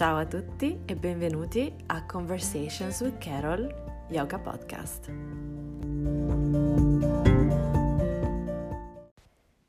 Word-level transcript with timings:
Ciao 0.00 0.16
a 0.16 0.24
tutti 0.24 0.80
e 0.86 0.96
benvenuti 0.96 1.70
a 1.88 2.06
Conversations 2.06 3.02
with 3.02 3.18
Carol 3.18 3.68
Yoga 4.08 4.38
Podcast. 4.38 5.10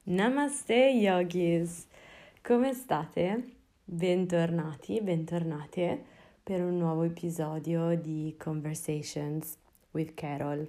Namaste 0.04 0.74
yogis! 0.74 1.86
Come 2.42 2.74
state? 2.74 3.58
Bentornati, 3.84 5.02
bentornate 5.02 6.02
per 6.42 6.62
un 6.62 6.78
nuovo 6.78 7.04
episodio 7.04 7.98
di 7.98 8.34
Conversations 8.42 9.58
with 9.92 10.14
Carol. 10.14 10.66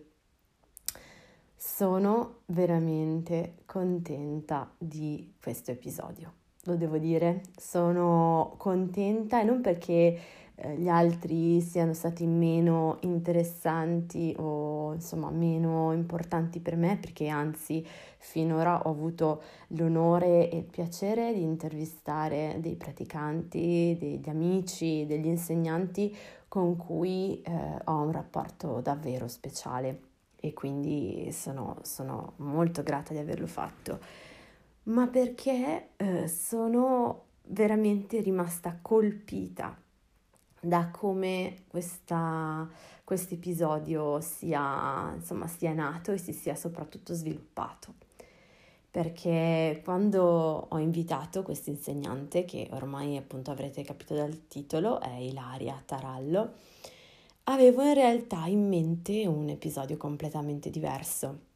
Sono 1.55 2.41
veramente 2.47 3.59
contenta 3.65 4.75
di 4.77 5.35
questo 5.41 5.71
episodio 5.71 6.41
lo 6.65 6.77
devo 6.77 6.99
dire, 6.99 7.43
sono 7.57 8.55
contenta 8.57 9.41
e 9.41 9.45
non 9.45 9.61
perché 9.61 10.19
eh, 10.55 10.77
gli 10.77 10.89
altri 10.89 11.61
siano 11.61 11.93
stati 11.93 12.25
meno 12.25 12.99
interessanti 13.01 14.33
o 14.39 14.93
insomma 14.93 15.31
meno 15.31 15.93
importanti 15.93 16.61
per 16.61 16.77
me, 16.77 16.99
perché 17.01 17.27
anzi 17.27 17.85
finora 18.19 18.87
ho 18.87 18.91
avuto 18.91 19.43
l'onore 19.69 20.51
e 20.51 20.59
il 20.59 20.65
piacere 20.65 21.33
di 21.35 21.43
intervistare 21.43 22.59
dei 22.61 22.77
praticanti, 22.77 23.97
degli 23.99 24.29
amici, 24.29 25.05
degli 25.07 25.27
insegnanti 25.27 26.15
con 26.47 26.77
cui 26.77 27.43
eh, 27.43 27.51
ho 27.85 28.03
un 28.03 28.13
rapporto 28.13 28.81
davvero 28.81 29.27
speciale. 29.27 30.11
E 30.45 30.53
quindi 30.55 31.31
sono, 31.33 31.79
sono 31.83 32.33
molto 32.37 32.83
grata 32.83 33.13
di 33.13 33.21
averlo 33.21 33.47
fatto 33.47 34.01
ma 34.85 35.07
perché 35.07 35.91
eh, 35.97 36.29
sono 36.29 37.27
veramente 37.47 38.21
rimasta 38.21 38.79
colpita 38.81 39.77
da 40.61 40.91
come 40.91 41.65
questo 41.69 42.69
episodio 43.35 44.21
sia, 44.21 45.13
insomma, 45.15 45.47
sia 45.49 45.73
nato 45.73 46.13
e 46.13 46.19
si 46.19 46.33
sia 46.33 46.55
soprattutto 46.55 47.15
sviluppato. 47.15 47.95
Perché 48.91 49.81
quando 49.85 50.67
ho 50.69 50.79
invitato 50.79 51.43
questo 51.43 51.71
insegnante, 51.71 52.45
che 52.45 52.69
ormai 52.73 53.17
appunto 53.17 53.51
avrete 53.51 53.83
capito 53.83 54.15
dal 54.15 54.47
titolo, 54.47 55.01
è 55.01 55.15
Ilaria 55.15 55.83
Tarallo, 55.85 56.53
avevo 57.45 57.83
in 57.83 57.95
realtà 57.95 58.47
in 58.47 58.69
mente 58.69 59.27
un 59.27 59.49
episodio 59.49 59.97
completamente 59.97 60.71
diverso 60.71 61.51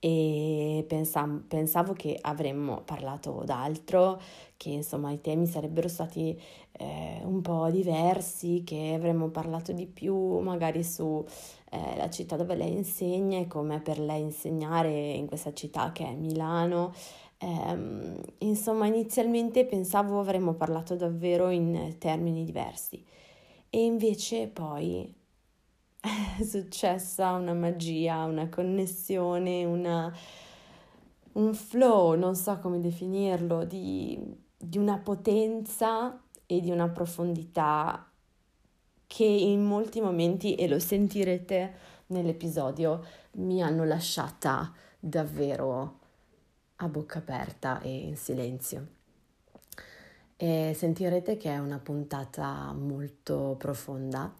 e 0.00 0.84
pensam- 0.86 1.42
pensavo 1.46 1.92
che 1.92 2.18
avremmo 2.20 2.82
parlato 2.84 3.42
d'altro, 3.44 4.20
che 4.56 4.70
insomma 4.70 5.10
i 5.10 5.20
temi 5.20 5.46
sarebbero 5.46 5.88
stati 5.88 6.40
eh, 6.72 7.20
un 7.24 7.40
po' 7.42 7.70
diversi, 7.70 8.62
che 8.64 8.94
avremmo 8.94 9.28
parlato 9.28 9.72
di 9.72 9.86
più 9.86 10.38
magari 10.38 10.84
su 10.84 11.24
eh, 11.70 12.10
città 12.10 12.36
dove 12.36 12.54
lei 12.54 12.72
insegna 12.72 13.38
e 13.38 13.46
come 13.46 13.80
per 13.80 13.98
lei 13.98 14.22
insegnare 14.22 14.90
in 15.12 15.26
questa 15.26 15.52
città 15.52 15.92
che 15.92 16.06
è 16.06 16.14
Milano. 16.14 16.92
Eh, 17.38 18.16
insomma, 18.38 18.86
inizialmente 18.86 19.64
pensavo 19.64 20.20
avremmo 20.20 20.54
parlato 20.54 20.96
davvero 20.96 21.50
in 21.50 21.96
termini 21.98 22.44
diversi 22.44 23.04
e 23.70 23.84
invece 23.84 24.48
poi 24.48 25.14
è 26.00 26.42
successa 26.44 27.32
una 27.32 27.54
magia, 27.54 28.24
una 28.24 28.48
connessione, 28.48 29.64
una, 29.64 30.12
un 31.32 31.54
flow, 31.54 32.14
non 32.14 32.34
so 32.34 32.58
come 32.58 32.80
definirlo, 32.80 33.64
di, 33.64 34.18
di 34.56 34.78
una 34.78 34.98
potenza 34.98 36.20
e 36.46 36.60
di 36.60 36.70
una 36.70 36.88
profondità 36.88 38.10
che 39.06 39.24
in 39.24 39.64
molti 39.64 40.00
momenti, 40.00 40.54
e 40.54 40.68
lo 40.68 40.78
sentirete 40.78 41.74
nell'episodio, 42.08 43.04
mi 43.32 43.62
hanno 43.62 43.84
lasciata 43.84 44.72
davvero 44.98 45.98
a 46.76 46.88
bocca 46.88 47.18
aperta 47.18 47.80
e 47.80 47.90
in 47.90 48.16
silenzio. 48.16 48.96
E 50.36 50.72
sentirete 50.76 51.36
che 51.36 51.50
è 51.50 51.58
una 51.58 51.78
puntata 51.78 52.72
molto 52.72 53.56
profonda 53.58 54.32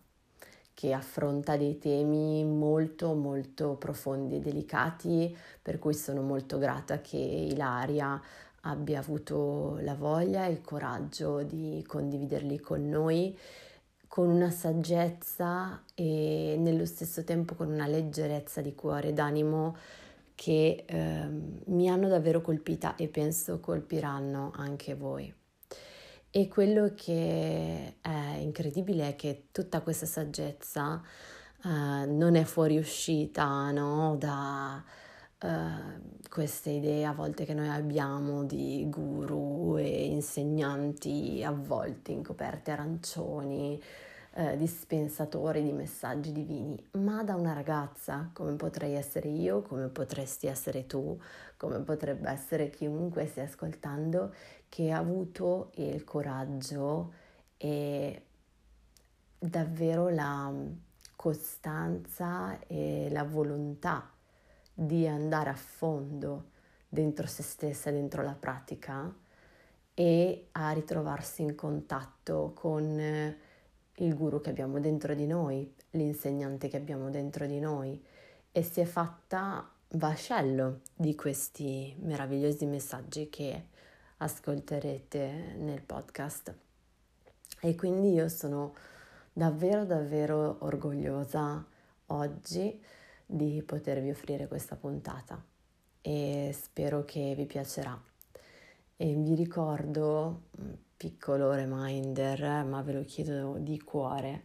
che 0.79 0.93
affronta 0.93 1.57
dei 1.57 1.77
temi 1.77 2.45
molto 2.45 3.13
molto 3.15 3.75
profondi 3.75 4.37
e 4.37 4.39
delicati, 4.39 5.37
per 5.61 5.81
cui 5.81 5.93
sono 5.93 6.23
molto 6.23 6.57
grata 6.57 7.01
che 7.01 7.17
Ilaria 7.17 8.23
abbia 8.61 9.01
avuto 9.01 9.79
la 9.81 9.97
voglia 9.97 10.47
e 10.47 10.53
il 10.53 10.61
coraggio 10.61 11.43
di 11.43 11.83
condividerli 11.85 12.61
con 12.61 12.89
noi 12.89 13.37
con 14.07 14.29
una 14.29 14.51
saggezza 14.51 15.83
e 15.97 16.55
nello 16.57 16.85
stesso 16.85 17.25
tempo 17.25 17.57
con 17.57 17.73
una 17.73 17.89
leggerezza 17.89 18.61
di 18.61 18.77
cuore 18.77 19.09
e 19.09 19.13
d'animo 19.13 19.77
che 20.37 20.85
eh, 20.87 21.29
mi 21.65 21.89
hanno 21.89 22.07
davvero 22.07 22.41
colpita 22.41 22.95
e 22.95 23.09
penso 23.09 23.59
colpiranno 23.59 24.53
anche 24.55 24.95
voi. 24.95 25.35
E 26.39 26.47
quello 26.47 26.93
che 26.95 27.95
è 28.01 28.37
incredibile 28.39 29.09
è 29.09 29.17
che 29.17 29.47
tutta 29.51 29.81
questa 29.81 30.07
saggezza 30.07 31.03
uh, 31.65 31.69
non 31.69 32.37
è 32.37 32.45
fuoriuscita 32.45 33.73
no? 33.73 34.15
da 34.17 34.81
uh, 35.43 36.29
queste 36.31 36.71
idee 36.71 37.05
a 37.07 37.13
volte 37.13 37.45
che 37.45 37.55
noi 37.55 37.67
abbiamo 37.67 38.45
di 38.45 38.87
guru 38.89 39.79
e 39.79 40.07
insegnanti 40.07 41.43
avvolti 41.45 42.13
in 42.13 42.23
coperte 42.23 42.71
arancioni, 42.71 43.83
uh, 44.35 44.57
dispensatori 44.57 45.61
di 45.65 45.73
messaggi 45.73 46.31
divini, 46.31 46.81
ma 47.01 47.25
da 47.25 47.35
una 47.35 47.53
ragazza 47.53 48.31
come 48.33 48.53
potrei 48.53 48.95
essere 48.95 49.29
io, 49.29 49.63
come 49.63 49.89
potresti 49.89 50.47
essere 50.47 50.87
tu, 50.87 51.21
come 51.57 51.81
potrebbe 51.81 52.31
essere 52.31 52.71
chiunque 52.71 53.27
stia 53.27 53.43
ascoltando 53.43 54.33
che 54.69 54.91
ha 54.91 54.99
avuto 54.99 55.71
il 55.77 56.05
coraggio 56.05 57.13
e 57.57 58.23
davvero 59.39 60.09
la 60.09 60.53
costanza 61.17 62.59
e 62.67 63.09
la 63.11 63.25
volontà 63.25 64.11
di 64.73 65.07
andare 65.07 65.51
a 65.51 65.55
fondo 65.55 66.51
dentro 66.89 67.27
se 67.27 67.43
stessa, 67.43 67.91
dentro 67.91 68.23
la 68.23 68.35
pratica 68.35 69.13
e 69.95 70.49
a 70.53 70.71
ritrovarsi 70.71 71.43
in 71.43 71.55
contatto 71.57 72.53
con 72.55 73.37
il 74.01 74.15
guru 74.15 74.41
che 74.41 74.51
abbiamo 74.51 74.79
dentro 74.79 75.15
di 75.15 75.27
noi, 75.27 75.75
l'insegnante 75.91 76.69
che 76.69 76.77
abbiamo 76.77 77.11
dentro 77.11 77.47
di 77.47 77.59
noi. 77.59 78.01
E 78.53 78.63
si 78.63 78.81
è 78.81 78.85
fatta 78.85 79.69
vascello 79.89 80.81
di 80.95 81.15
questi 81.15 81.97
meravigliosi 82.01 82.67
messaggi 82.67 83.29
che 83.29 83.67
ascolterete 84.19 85.55
nel 85.59 85.83
podcast. 85.83 86.55
E 87.61 87.75
quindi 87.75 88.13
io 88.13 88.29
sono 88.29 88.75
davvero 89.33 89.85
davvero 89.85 90.59
orgogliosa 90.61 91.65
oggi 92.07 92.83
di 93.25 93.63
potervi 93.65 94.11
offrire 94.11 94.49
questa 94.49 94.77
puntata 94.77 95.43
e 96.01 96.55
spero 96.55 97.05
che 97.05 97.35
vi 97.37 97.47
piacerà. 97.47 98.01
E 98.97 99.15
vi 99.15 99.35
ricordo 99.35 100.43
piccolo 100.97 101.53
reminder, 101.53 102.65
ma 102.65 102.83
ve 102.83 102.93
lo 102.93 103.05
chiedo 103.05 103.59
di 103.59 103.81
cuore, 103.81 104.45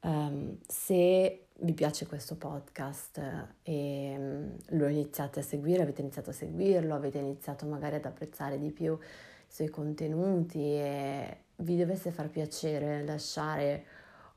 um, 0.00 0.58
se 0.66 1.46
vi 1.62 1.74
piace 1.74 2.06
questo 2.06 2.36
podcast 2.36 3.20
e 3.62 4.16
mm, 4.18 4.48
lo 4.78 4.88
iniziate 4.88 5.40
a 5.40 5.42
seguire, 5.42 5.82
avete 5.82 6.00
iniziato 6.00 6.30
a 6.30 6.32
seguirlo, 6.32 6.94
avete 6.94 7.18
iniziato 7.18 7.66
magari 7.66 7.96
ad 7.96 8.04
apprezzare 8.04 8.58
di 8.58 8.70
più 8.70 8.94
i 8.94 8.98
suoi 9.52 9.68
contenuti 9.68 10.58
e 10.58 11.36
vi 11.56 11.76
dovesse 11.76 12.10
far 12.10 12.30
piacere 12.30 13.04
lasciare 13.04 13.84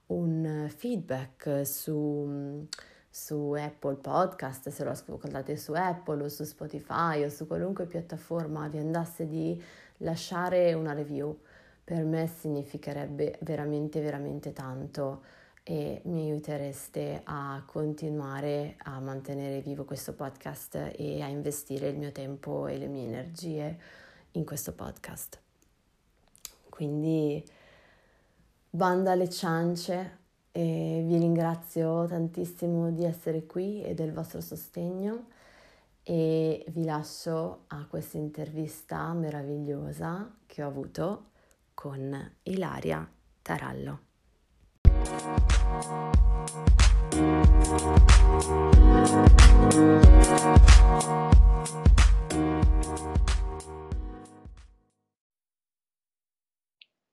un 0.07 0.67
feedback 0.75 1.65
su, 1.65 2.25
mm, 2.27 2.63
su 3.09 3.53
Apple 3.57 3.95
Podcast, 3.95 4.69
se 4.69 4.83
lo 4.83 4.89
ascoltate 4.89 5.55
su 5.55 5.71
Apple 5.73 6.23
o 6.23 6.29
su 6.29 6.43
Spotify 6.43 7.23
o 7.23 7.29
su 7.29 7.47
qualunque 7.47 7.85
piattaforma 7.85 8.67
vi 8.67 8.79
andasse 8.79 9.27
di 9.27 9.61
lasciare 9.97 10.73
una 10.73 10.91
review, 10.91 11.39
per 11.85 12.03
me 12.03 12.27
significherebbe 12.27 13.37
veramente 13.41 14.01
veramente 14.01 14.51
tanto 14.51 15.41
e 15.63 16.01
mi 16.06 16.30
aiutereste 16.30 17.21
a 17.24 17.63
continuare 17.65 18.75
a 18.80 19.00
mantenere 19.00 19.62
vivo 19.62 19.86
questo 19.86 20.13
podcast 20.13 20.92
e 20.95 21.21
a 21.21 21.27
investire 21.27 21.88
il 21.88 21.98
mio 21.98 22.12
tempo 22.12 22.68
e 22.68 22.77
le 22.77 22.88
mie 22.88 23.06
energie 23.06 23.80
in 24.31 24.45
questo 24.45 24.74
podcast. 24.74 25.39
Quindi 26.69 27.44
banda 28.69 29.12
alle 29.12 29.30
ciance 29.30 30.18
e 30.51 31.04
vi 31.06 31.18
ringrazio 31.18 32.06
tantissimo 32.06 32.92
di 32.92 33.06
essere 33.06 33.45
qui 33.45 33.81
e 33.83 33.94
del 33.94 34.12
vostro 34.12 34.42
sostegno 34.42 35.27
e 36.04 36.65
vi 36.69 36.83
lascio 36.83 37.63
a 37.68 37.86
questa 37.88 38.18
intervista 38.18 39.13
meravigliosa 39.13 40.30
che 40.45 40.62
ho 40.62 40.68
avuto 40.68 41.30
con 41.74 42.31
Ilaria 42.44 43.10
Tarallo. 43.42 44.00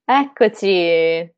Eccoci. 0.05 1.35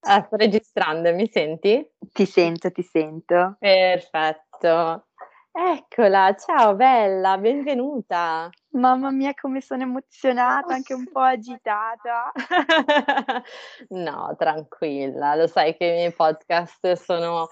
Ah, 0.00 0.22
sto 0.26 0.36
registrando, 0.36 1.14
mi 1.14 1.28
senti? 1.30 1.88
Ti 2.12 2.26
sento, 2.26 2.70
ti 2.70 2.82
sento. 2.82 3.56
Perfetto. 3.58 5.06
Eccola, 5.54 6.34
ciao 6.34 6.74
bella, 6.74 7.36
benvenuta. 7.36 8.48
Mamma 8.70 9.10
mia, 9.10 9.34
come 9.34 9.60
sono 9.60 9.82
emozionata, 9.82 10.72
anche 10.72 10.94
un 10.94 11.06
po' 11.12 11.20
agitata. 11.20 12.32
No, 13.90 14.34
tranquilla, 14.38 15.34
lo 15.34 15.46
sai 15.46 15.76
che 15.76 15.84
i 15.84 15.92
miei 15.92 16.12
podcast 16.14 16.92
sono 16.92 17.48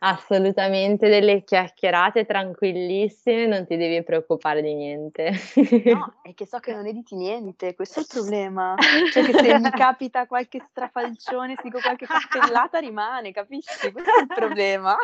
assolutamente 0.00 1.08
delle 1.08 1.44
chiacchierate 1.44 2.26
tranquillissime, 2.26 3.46
non 3.46 3.64
ti 3.66 3.76
devi 3.76 4.02
preoccupare 4.02 4.60
di 4.60 4.74
niente. 4.74 5.30
No, 5.84 6.14
è 6.22 6.34
che 6.34 6.46
so 6.46 6.58
che 6.58 6.74
non 6.74 6.86
editi 6.86 7.14
niente, 7.14 7.76
questo 7.76 8.00
è 8.00 8.02
il 8.02 8.08
problema. 8.08 8.74
Cioè 9.12 9.22
che 9.22 9.32
se 9.32 9.58
mi 9.60 9.70
capita 9.70 10.26
qualche 10.26 10.60
strafalcione, 10.70 11.54
dico 11.62 11.78
qualche 11.78 12.06
cappellata 12.06 12.80
rimane, 12.80 13.30
capisci? 13.30 13.92
Questo 13.92 14.10
è 14.10 14.22
il 14.22 14.26
problema. 14.26 14.96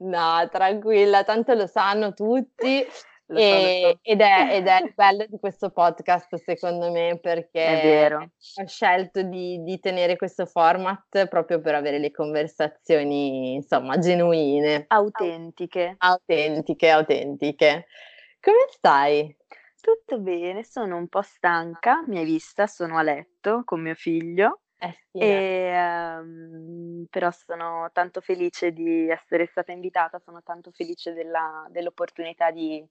No, 0.00 0.48
tranquilla, 0.50 1.24
tanto 1.24 1.54
lo 1.54 1.66
sanno 1.66 2.12
tutti. 2.14 2.84
Lo 3.30 3.38
E- 3.38 3.80
so. 3.82 3.98
ed, 4.00 4.20
è, 4.22 4.48
ed 4.52 4.66
è 4.66 4.78
bello 4.96 5.26
di 5.26 5.38
questo 5.38 5.70
podcast, 5.70 6.34
secondo 6.36 6.90
me, 6.90 7.18
perché 7.20 8.16
ho 8.56 8.66
scelto 8.66 9.20
di, 9.20 9.62
di 9.62 9.78
tenere 9.80 10.16
questo 10.16 10.46
format 10.46 11.26
proprio 11.28 11.60
per 11.60 11.74
avere 11.74 11.98
le 11.98 12.10
conversazioni, 12.10 13.54
insomma, 13.54 13.98
genuine, 13.98 14.86
Autentiche. 14.88 15.96
autentiche, 15.98 16.88
autentiche. 16.88 17.86
Come 18.40 18.66
stai? 18.70 19.36
Tutto 19.78 20.18
bene, 20.20 20.64
sono 20.64 20.96
un 20.96 21.08
po' 21.08 21.20
stanca, 21.22 22.02
mi 22.06 22.16
hai 22.18 22.24
vista, 22.24 22.66
sono 22.66 22.96
a 22.96 23.02
letto 23.02 23.62
con 23.64 23.82
mio 23.82 23.94
figlio. 23.94 24.60
Eh 24.80 24.92
sì, 25.10 25.18
E, 25.18 25.26
eh. 25.26 25.72
ehm, 25.74 27.06
però 27.10 27.30
sono 27.30 27.90
tanto 27.92 28.20
felice 28.20 28.72
di 28.72 29.08
essere 29.08 29.46
stata 29.46 29.72
invitata, 29.72 30.18
sono 30.20 30.42
tanto 30.42 30.70
felice 30.70 31.12
della- 31.12 31.66
dell'opportunità 31.70 32.50
di 32.50 32.84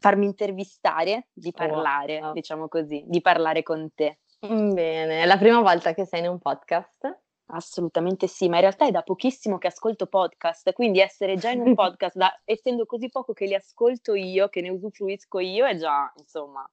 farmi 0.00 0.26
intervistare, 0.26 1.28
di 1.32 1.52
parlare, 1.52 2.20
Wow. 2.20 2.32
diciamo 2.32 2.68
così, 2.68 3.04
di 3.06 3.20
parlare 3.20 3.62
con 3.62 3.92
te. 3.94 4.18
Mm, 4.46 4.72
Bene, 4.74 5.22
è 5.22 5.26
la 5.26 5.36
prima 5.38 5.60
volta 5.60 5.92
che 5.94 6.04
sei 6.04 6.20
in 6.20 6.28
un 6.28 6.38
podcast? 6.38 7.18
Assolutamente 7.50 8.26
sì, 8.26 8.48
ma 8.48 8.56
in 8.56 8.60
realtà 8.62 8.86
è 8.86 8.90
da 8.90 9.02
pochissimo 9.02 9.58
che 9.58 9.68
ascolto 9.68 10.06
podcast, 10.06 10.72
quindi 10.72 11.00
essere 11.00 11.36
già 11.36 11.50
in 11.50 11.60
un 11.60 11.74
podcast, 11.74 12.16
da- 12.16 12.40
essendo 12.44 12.84
così 12.84 13.08
poco 13.08 13.32
che 13.32 13.46
li 13.46 13.54
ascolto 13.54 14.14
io, 14.14 14.48
che 14.48 14.60
ne 14.60 14.68
usufruisco 14.70 15.38
io, 15.40 15.66
è 15.66 15.76
già, 15.76 16.12
insomma, 16.16 16.68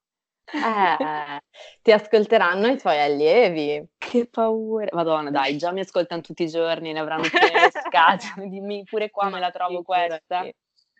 Eh, 0.53 1.41
ti 1.81 1.91
ascolteranno 1.91 2.67
i 2.67 2.77
tuoi 2.77 2.99
allievi. 2.99 3.87
che 3.97 4.27
paura. 4.27 4.89
Madonna, 4.93 5.31
dai, 5.31 5.57
già 5.57 5.71
mi 5.71 5.81
ascoltano 5.81 6.21
tutti 6.21 6.43
i 6.43 6.49
giorni, 6.49 6.93
ne 6.93 6.99
avranno 6.99 7.27
piene 7.29 7.61
le 7.61 7.71
scatole, 7.85 8.47
dimmi 8.47 8.83
pure 8.83 9.09
qua 9.09 9.29
me 9.29 9.39
la 9.39 9.51
trovo 9.51 9.81
questa. 9.81 10.47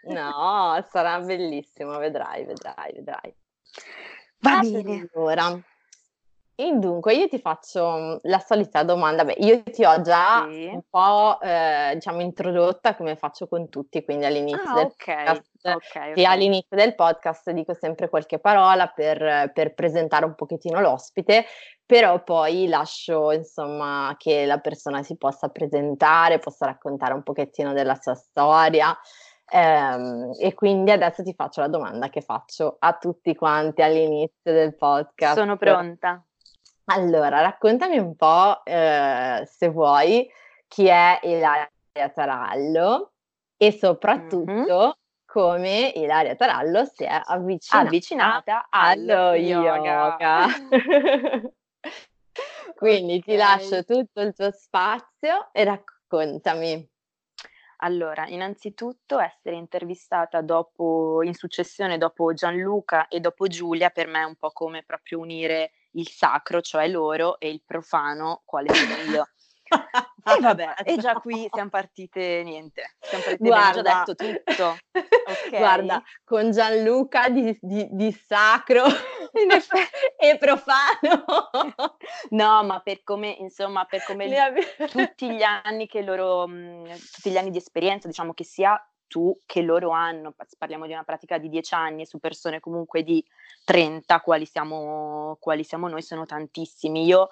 No, 0.07 0.86
sarà 0.89 1.19
bellissimo, 1.19 1.97
vedrai, 1.97 2.45
vedrai, 2.45 2.94
vedrai. 2.94 3.36
Va 4.39 4.59
bene. 4.62 5.09
Allora, 5.13 5.59
e 6.55 6.71
dunque 6.77 7.13
io 7.13 7.27
ti 7.27 7.39
faccio 7.39 7.91
mm, 7.97 8.15
la 8.23 8.39
solita 8.39 8.83
domanda. 8.83 9.25
Beh, 9.25 9.35
io 9.39 9.61
ti 9.63 9.83
ho 9.83 10.01
già 10.01 10.47
Sì. 10.49 10.67
un 10.71 10.81
po', 10.89 11.39
eh, 11.41 11.91
diciamo, 11.95 12.21
introdotta 12.21 12.95
come 12.95 13.15
faccio 13.15 13.47
con 13.47 13.69
tutti, 13.69 14.03
quindi 14.03 14.25
all'inizio 14.25 14.69
Ah, 14.71 14.73
del 14.75 14.85
ok, 14.85 15.05
podcast. 15.05 15.67
ok, 15.67 16.13
Sì, 16.15 16.21
ok. 16.21 16.25
all'inizio 16.25 16.77
del 16.77 16.95
podcast 16.95 17.49
dico 17.51 17.73
sempre 17.73 18.09
qualche 18.09 18.39
parola 18.39 18.87
per, 18.87 19.51
per 19.53 19.73
presentare 19.73 20.25
un 20.25 20.35
pochettino 20.35 20.79
l'ospite, 20.79 21.45
però 21.85 22.23
poi 22.23 22.67
lascio, 22.67 23.31
insomma, 23.31 24.15
che 24.17 24.45
la 24.45 24.57
persona 24.59 25.03
si 25.03 25.17
possa 25.17 25.49
presentare, 25.49 26.39
possa 26.39 26.65
raccontare 26.65 27.13
un 27.13 27.21
pochettino 27.23 27.73
della 27.73 27.95
sua 27.99 28.15
storia. 28.15 28.97
Ehm, 29.47 30.31
e 30.39 30.55
quindi 30.55 30.89
adesso 30.89 31.21
ti 31.21 31.33
faccio 31.35 31.61
la 31.61 31.67
domanda 31.67 32.09
che 32.09 32.21
faccio 32.21 32.77
a 32.79 32.93
tutti 32.93 33.35
quanti 33.35 33.83
all'inizio 33.83 34.51
del 34.51 34.75
podcast. 34.75 35.35
Sono 35.37 35.55
pronta. 35.57 36.23
Allora, 36.87 37.41
raccontami 37.41 37.97
un 37.97 38.15
po', 38.15 38.63
eh, 38.63 39.43
se 39.49 39.69
vuoi, 39.69 40.29
chi 40.67 40.85
è 40.85 41.19
Ilaria 41.23 41.69
Tarallo 42.13 43.13
e 43.57 43.71
soprattutto 43.71 44.97
come 45.25 45.91
Ilaria 45.95 46.35
Tarallo 46.35 46.85
si 46.85 47.03
è 47.03 47.21
avvicinata, 47.23 47.87
Avvicinata 47.87 48.67
allo 48.69 49.33
yoga. 49.33 50.17
yoga. 50.19 50.47
Quindi 52.75 53.19
ti 53.21 53.31
Ok. 53.31 53.38
lascio 53.38 53.83
tutto 53.83 54.21
il 54.21 54.33
tuo 54.33 54.51
spazio 54.51 55.49
e 55.53 55.63
raccontami. 55.63 56.88
Allora, 57.77 58.27
innanzitutto 58.27 59.19
essere 59.19 59.55
intervistata 59.55 60.41
dopo, 60.41 61.23
in 61.23 61.33
successione 61.33 61.97
dopo 61.97 62.33
Gianluca 62.33 63.07
e 63.07 63.19
dopo 63.19 63.47
Giulia, 63.47 63.89
per 63.89 64.07
me 64.07 64.21
è 64.21 64.25
un 64.25 64.35
po' 64.35 64.51
come 64.51 64.83
proprio 64.83 65.19
unire 65.19 65.71
il 65.95 66.07
sacro, 66.09 66.62
cioè 66.62 66.88
loro, 66.88 67.39
e 67.39 67.50
il 67.50 67.62
profano, 67.65 68.42
quale 68.45 68.74
sono 68.74 68.95
io. 69.12 69.30
E 70.27 70.39
vabbè, 70.39 70.74
e 70.83 70.97
già 70.97 71.13
qui 71.15 71.47
siamo 71.51 71.69
partite 71.69 72.42
niente, 72.44 72.95
siamo 73.00 73.24
partite, 73.24 73.47
Guarda, 73.47 74.03
detto 74.06 74.15
tutto. 74.15 74.77
Ok. 74.92 75.50
guarda, 75.57 76.01
con 76.24 76.50
Gianluca 76.50 77.30
di, 77.30 77.56
di- 77.62 77.88
di 77.92 78.12
sacro 78.12 78.86
e 80.18 80.38
profano. 80.39 81.25
No, 82.30 82.63
ma 82.63 82.80
per 82.80 83.03
come, 83.03 83.36
insomma, 83.39 83.86
per 83.86 84.03
come 84.03 84.27
tutti 84.89 85.30
gli 85.31 85.44
anni 85.44 85.88
che 85.88 86.01
loro, 86.01 86.48
mh, 86.48 86.98
tutti 87.12 87.30
gli 87.30 87.38
anni 87.38 87.51
di 87.51 87.57
esperienza, 87.57 88.07
diciamo 88.07 88.33
che 88.33 88.44
sia 88.44 88.80
tu 89.07 89.37
che 89.45 89.61
loro 89.61 89.89
hanno, 89.91 90.31
pa- 90.31 90.45
parliamo 90.57 90.85
di 90.85 90.93
una 90.93 91.03
pratica 91.03 91.37
di 91.37 91.49
10 91.49 91.73
anni 91.73 92.05
su 92.05 92.19
persone 92.19 92.59
comunque 92.59 93.03
di 93.03 93.23
30, 93.63 94.19
quali 94.21 94.45
siamo, 94.45 95.37
quali 95.39 95.63
siamo 95.63 95.87
noi, 95.87 96.01
sono 96.01 96.25
tantissimi. 96.25 97.03
Io 97.05 97.29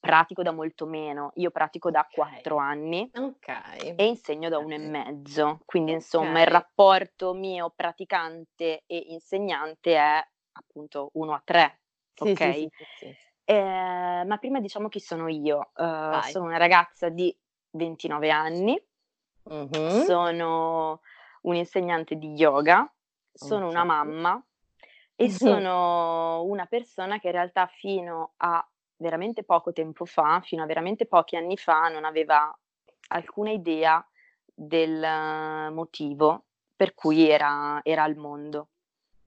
pratico 0.00 0.42
da 0.42 0.50
molto 0.50 0.86
meno, 0.86 1.30
io 1.36 1.50
pratico 1.50 1.90
da 1.90 2.06
4 2.10 2.56
anni 2.56 3.08
Ok. 3.14 3.94
e 3.96 4.06
insegno 4.06 4.48
da 4.48 4.58
uno 4.58 4.74
e 4.74 4.78
Ok. 4.78 4.84
mezzo, 4.84 5.60
quindi 5.64 5.92
insomma 5.92 6.40
il 6.40 6.48
rapporto 6.48 7.34
mio 7.34 7.72
praticante 7.74 8.82
e 8.86 8.96
insegnante 9.10 9.94
è 9.94 10.20
appunto 10.52 11.10
1 11.14 11.34
a 11.34 11.42
3, 11.44 11.80
Sì, 12.14 12.30
ok? 12.30 12.54
sì, 12.54 12.68
sì. 12.98 13.16
Eh, 13.44 14.24
ma 14.26 14.36
prima 14.38 14.60
diciamo 14.60 14.88
chi 14.88 15.00
sono 15.00 15.28
io. 15.28 15.70
Vai. 15.74 16.30
sono 16.32 16.46
una 16.46 16.56
ragazza 16.58 17.08
di 17.08 17.36
29 17.70 18.30
anni, 18.30 18.80
Mhm. 19.50 20.04
sono 20.04 21.00
un'insegnante 21.42 22.16
di 22.16 22.34
yoga, 22.34 22.90
sono 23.32 23.68
una 23.68 23.82
Ok. 23.82 23.84
mamma 23.84 24.46
e 25.16 25.30
sono 25.30 26.42
una 26.44 26.66
persona 26.66 27.18
che 27.18 27.26
in 27.28 27.32
realtà 27.32 27.66
fino 27.66 28.34
a 28.38 28.66
veramente 28.96 29.42
poco 29.44 29.72
tempo 29.72 30.04
fa, 30.04 30.40
fino 30.42 30.62
a 30.62 30.66
veramente 30.66 31.06
pochi 31.06 31.36
anni 31.36 31.56
fa, 31.56 31.88
non 31.88 32.04
aveva 32.04 32.56
alcuna 33.08 33.50
idea 33.50 34.04
del 34.54 35.70
motivo 35.72 36.46
per 36.76 36.94
cui 36.94 37.28
era, 37.28 37.80
era 37.82 38.04
al 38.04 38.16
mondo. 38.16 38.68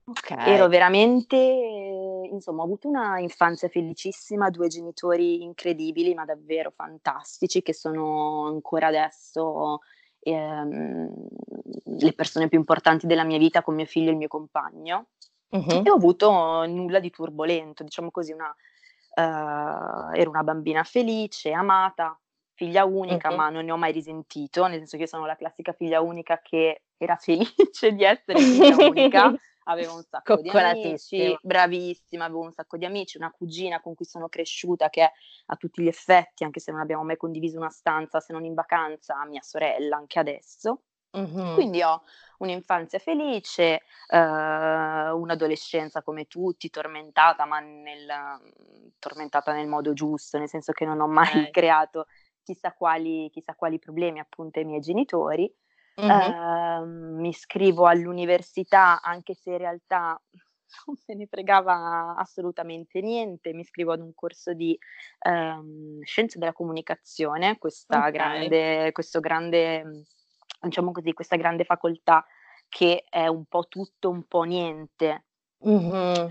Ok. 0.08 0.30
Ero 0.38 0.68
veramente, 0.68 1.36
insomma, 1.36 2.62
ho 2.62 2.64
avuto 2.64 2.88
una 2.88 3.18
infanzia 3.18 3.68
felicissima, 3.68 4.50
due 4.50 4.68
genitori 4.68 5.42
incredibili, 5.42 6.14
ma 6.14 6.24
davvero 6.24 6.70
fantastici, 6.70 7.62
che 7.62 7.74
sono 7.74 8.46
ancora 8.46 8.86
adesso 8.88 9.80
ehm, 10.30 11.08
le 11.98 12.12
persone 12.12 12.48
più 12.48 12.58
importanti 12.58 13.06
della 13.06 13.24
mia 13.24 13.38
vita 13.38 13.62
con 13.62 13.74
mio 13.74 13.86
figlio 13.86 14.08
e 14.08 14.12
il 14.12 14.16
mio 14.18 14.28
compagno. 14.28 15.06
Mhm. 15.50 15.82
E 15.84 15.90
ho 15.90 15.94
avuto 15.94 16.66
nulla 16.66 16.98
di 16.98 17.10
turbolento, 17.10 17.84
diciamo 17.84 18.10
così, 18.10 18.32
una, 18.32 18.52
eh, 19.14 20.20
ero 20.20 20.30
una 20.30 20.42
bambina 20.42 20.82
felice, 20.82 21.52
amata, 21.52 22.18
figlia 22.54 22.84
unica, 22.84 23.30
Mhm. 23.30 23.36
ma 23.36 23.48
non 23.50 23.64
ne 23.64 23.72
ho 23.72 23.76
mai 23.76 23.92
risentito, 23.92 24.66
nel 24.66 24.78
senso 24.78 24.96
che 24.96 25.02
io 25.04 25.08
sono 25.08 25.26
la 25.26 25.36
classica 25.36 25.72
figlia 25.72 26.00
unica 26.00 26.40
che 26.42 26.82
era 26.96 27.16
felice 27.16 27.92
di 27.92 28.02
essere 28.02 28.40
figlia 28.40 28.76
unica, 28.76 29.32
avevo 29.68 29.94
un 29.94 30.02
sacco 30.02 30.36
di 30.36 30.48
amici, 30.50 31.36
bravissima, 31.42 32.24
avevo 32.24 32.40
un 32.40 32.52
sacco 32.52 32.76
di 32.76 32.84
amici, 32.84 33.16
una 33.16 33.30
cugina 33.30 33.80
con 33.80 33.94
cui 33.94 34.04
sono 34.04 34.28
cresciuta 34.28 34.88
che 34.90 35.02
è 35.02 35.12
a 35.46 35.56
tutti 35.56 35.82
gli 35.82 35.88
effetti, 35.88 36.44
anche 36.44 36.60
se 36.60 36.72
non 36.72 36.80
abbiamo 36.80 37.04
mai 37.04 37.16
condiviso 37.16 37.58
una 37.58 37.70
stanza, 37.70 38.20
se 38.20 38.32
non 38.32 38.44
in 38.44 38.54
vacanza, 38.54 39.24
mia 39.26 39.42
sorella 39.42 39.96
anche 39.96 40.18
adesso. 40.18 40.82
Mm-hmm. 41.16 41.54
Quindi 41.54 41.82
ho 41.82 42.02
un'infanzia 42.38 42.98
felice, 42.98 43.82
eh, 44.08 44.18
un'adolescenza 44.18 46.02
come 46.02 46.26
tutti, 46.26 46.68
tormentata, 46.68 47.46
ma 47.46 47.58
nel, 47.58 48.06
tormentata 48.98 49.52
nel 49.52 49.66
modo 49.66 49.94
giusto, 49.94 50.38
nel 50.38 50.48
senso 50.48 50.72
che 50.72 50.84
non 50.84 51.00
ho 51.00 51.06
mai 51.06 51.28
okay. 51.28 51.50
creato 51.50 52.06
chissà 52.46 52.72
quali, 52.72 53.28
chissà 53.30 53.54
quali, 53.54 53.80
problemi 53.80 54.20
appunto 54.20 54.60
ai 54.60 54.64
miei 54.64 54.80
genitori. 54.80 55.52
Mm-hmm. 56.00 56.10
Eh, 56.10 56.84
mi 56.86 57.28
iscrivo 57.28 57.86
all'università 57.86 59.00
anche 59.00 59.34
se 59.34 59.52
in 59.52 59.58
realtà 59.58 60.20
non 60.86 60.96
me 61.06 61.14
ne 61.14 61.26
fregava 61.26 62.14
assolutamente 62.16 63.00
niente, 63.00 63.52
mi 63.52 63.60
iscrivo 63.60 63.92
ad 63.92 64.00
un 64.00 64.12
corso 64.14 64.52
di 64.52 64.78
ehm, 65.20 66.02
scienze 66.02 66.38
della 66.38 66.52
comunicazione, 66.52 67.58
okay. 67.58 68.12
grande, 68.12 68.92
questo 68.92 69.20
grande 69.20 70.04
diciamo 70.60 70.92
così, 70.92 71.12
questa 71.12 71.36
grande 71.36 71.64
facoltà 71.64 72.24
che 72.68 73.04
è 73.08 73.26
un 73.26 73.44
po' 73.46 73.66
tutto, 73.68 74.10
un 74.10 74.24
po' 74.24 74.42
niente. 74.42 75.24
Mm-hmm. 75.66 76.26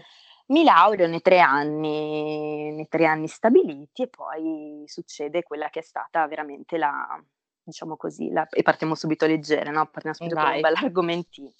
Mi 0.47 0.63
laureo 0.63 1.07
nei 1.07 1.21
tre 1.21 1.39
anni, 1.39 2.71
nei 2.71 2.87
tre 2.87 3.05
anni 3.05 3.27
stabiliti 3.27 4.03
e 4.03 4.09
poi 4.09 4.83
succede 4.85 5.41
quella 5.41 5.69
che 5.69 5.79
è 5.79 5.83
stata 5.83 6.27
veramente 6.27 6.77
la, 6.77 7.19
diciamo 7.65 7.97
così, 7.97 8.31
la, 8.31 8.47
e 8.49 8.61
partiamo 8.61 8.95
subito 8.95 9.25
leggere, 9.25 9.71
no? 9.71 9.87
Partiamo 9.87 10.15
subito 10.15 10.35
Vai. 10.35 10.45
con 10.45 10.55
un 10.55 10.61
bel 10.61 10.75
argomentino 10.75 11.51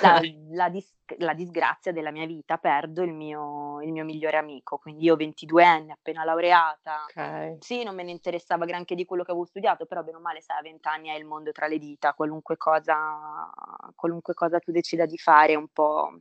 la, 0.00 0.20
la, 0.50 0.68
dis- 0.68 0.94
la, 1.18 1.34
disgrazia 1.34 1.92
della 1.92 2.10
mia 2.10 2.26
vita, 2.26 2.58
perdo 2.58 3.02
il 3.02 3.12
mio, 3.12 3.80
il 3.82 3.92
mio, 3.92 4.04
migliore 4.04 4.36
amico, 4.36 4.78
quindi 4.78 5.04
io 5.04 5.16
22 5.16 5.64
anni, 5.64 5.90
appena 5.92 6.24
laureata, 6.24 7.04
okay. 7.08 7.56
sì, 7.60 7.82
non 7.82 7.94
me 7.94 8.02
ne 8.02 8.10
interessava 8.10 8.64
granché 8.64 8.94
di 8.94 9.04
quello 9.04 9.22
che 9.22 9.30
avevo 9.30 9.46
studiato, 9.46 9.86
però 9.86 10.02
bene 10.02 10.16
o 10.16 10.20
male, 10.20 10.40
sai, 10.40 10.58
a 10.58 10.62
20 10.62 10.88
anni 10.88 11.10
hai 11.10 11.18
il 11.18 11.24
mondo 11.24 11.52
tra 11.52 11.66
le 11.66 11.78
dita, 11.78 12.14
qualunque 12.14 12.56
cosa, 12.56 13.48
qualunque 13.94 14.34
cosa 14.34 14.58
tu 14.58 14.72
decida 14.72 15.06
di 15.06 15.18
fare 15.18 15.54
un 15.54 15.68
po' 15.68 16.18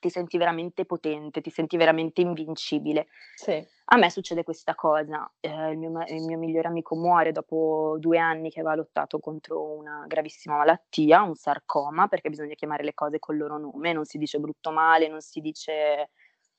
ti 0.00 0.08
senti 0.08 0.38
veramente 0.38 0.86
potente, 0.86 1.40
ti 1.40 1.50
senti 1.50 1.76
veramente 1.76 2.22
invincibile. 2.22 3.08
Sì. 3.34 3.64
A 3.92 3.96
me 3.96 4.08
succede 4.08 4.44
questa 4.44 4.76
cosa, 4.76 5.28
eh, 5.40 5.70
il, 5.70 5.76
mio, 5.76 5.90
il, 6.06 6.22
mio, 6.22 6.38
migliore 6.38 6.68
amico 6.68 6.94
muore 6.94 7.32
dopo 7.32 7.96
due 7.98 8.18
anni 8.18 8.48
che 8.48 8.60
aveva 8.60 8.76
lottato 8.76 9.18
contro 9.18 9.64
una 9.64 10.04
gravissima 10.06 10.56
malattia, 10.56 11.22
un 11.22 11.34
sarcoma, 11.34 12.06
perché 12.06 12.28
bisogna 12.28 12.54
chiamare 12.54 12.84
le 12.84 12.94
cose 12.94 13.18
col 13.18 13.36
loro 13.36 13.58
nome, 13.58 13.92
non 13.92 14.04
si 14.04 14.16
dice 14.16 14.38
brutto 14.38 14.70
male, 14.70 15.08
non 15.08 15.20
si 15.20 15.40
dice, 15.40 16.10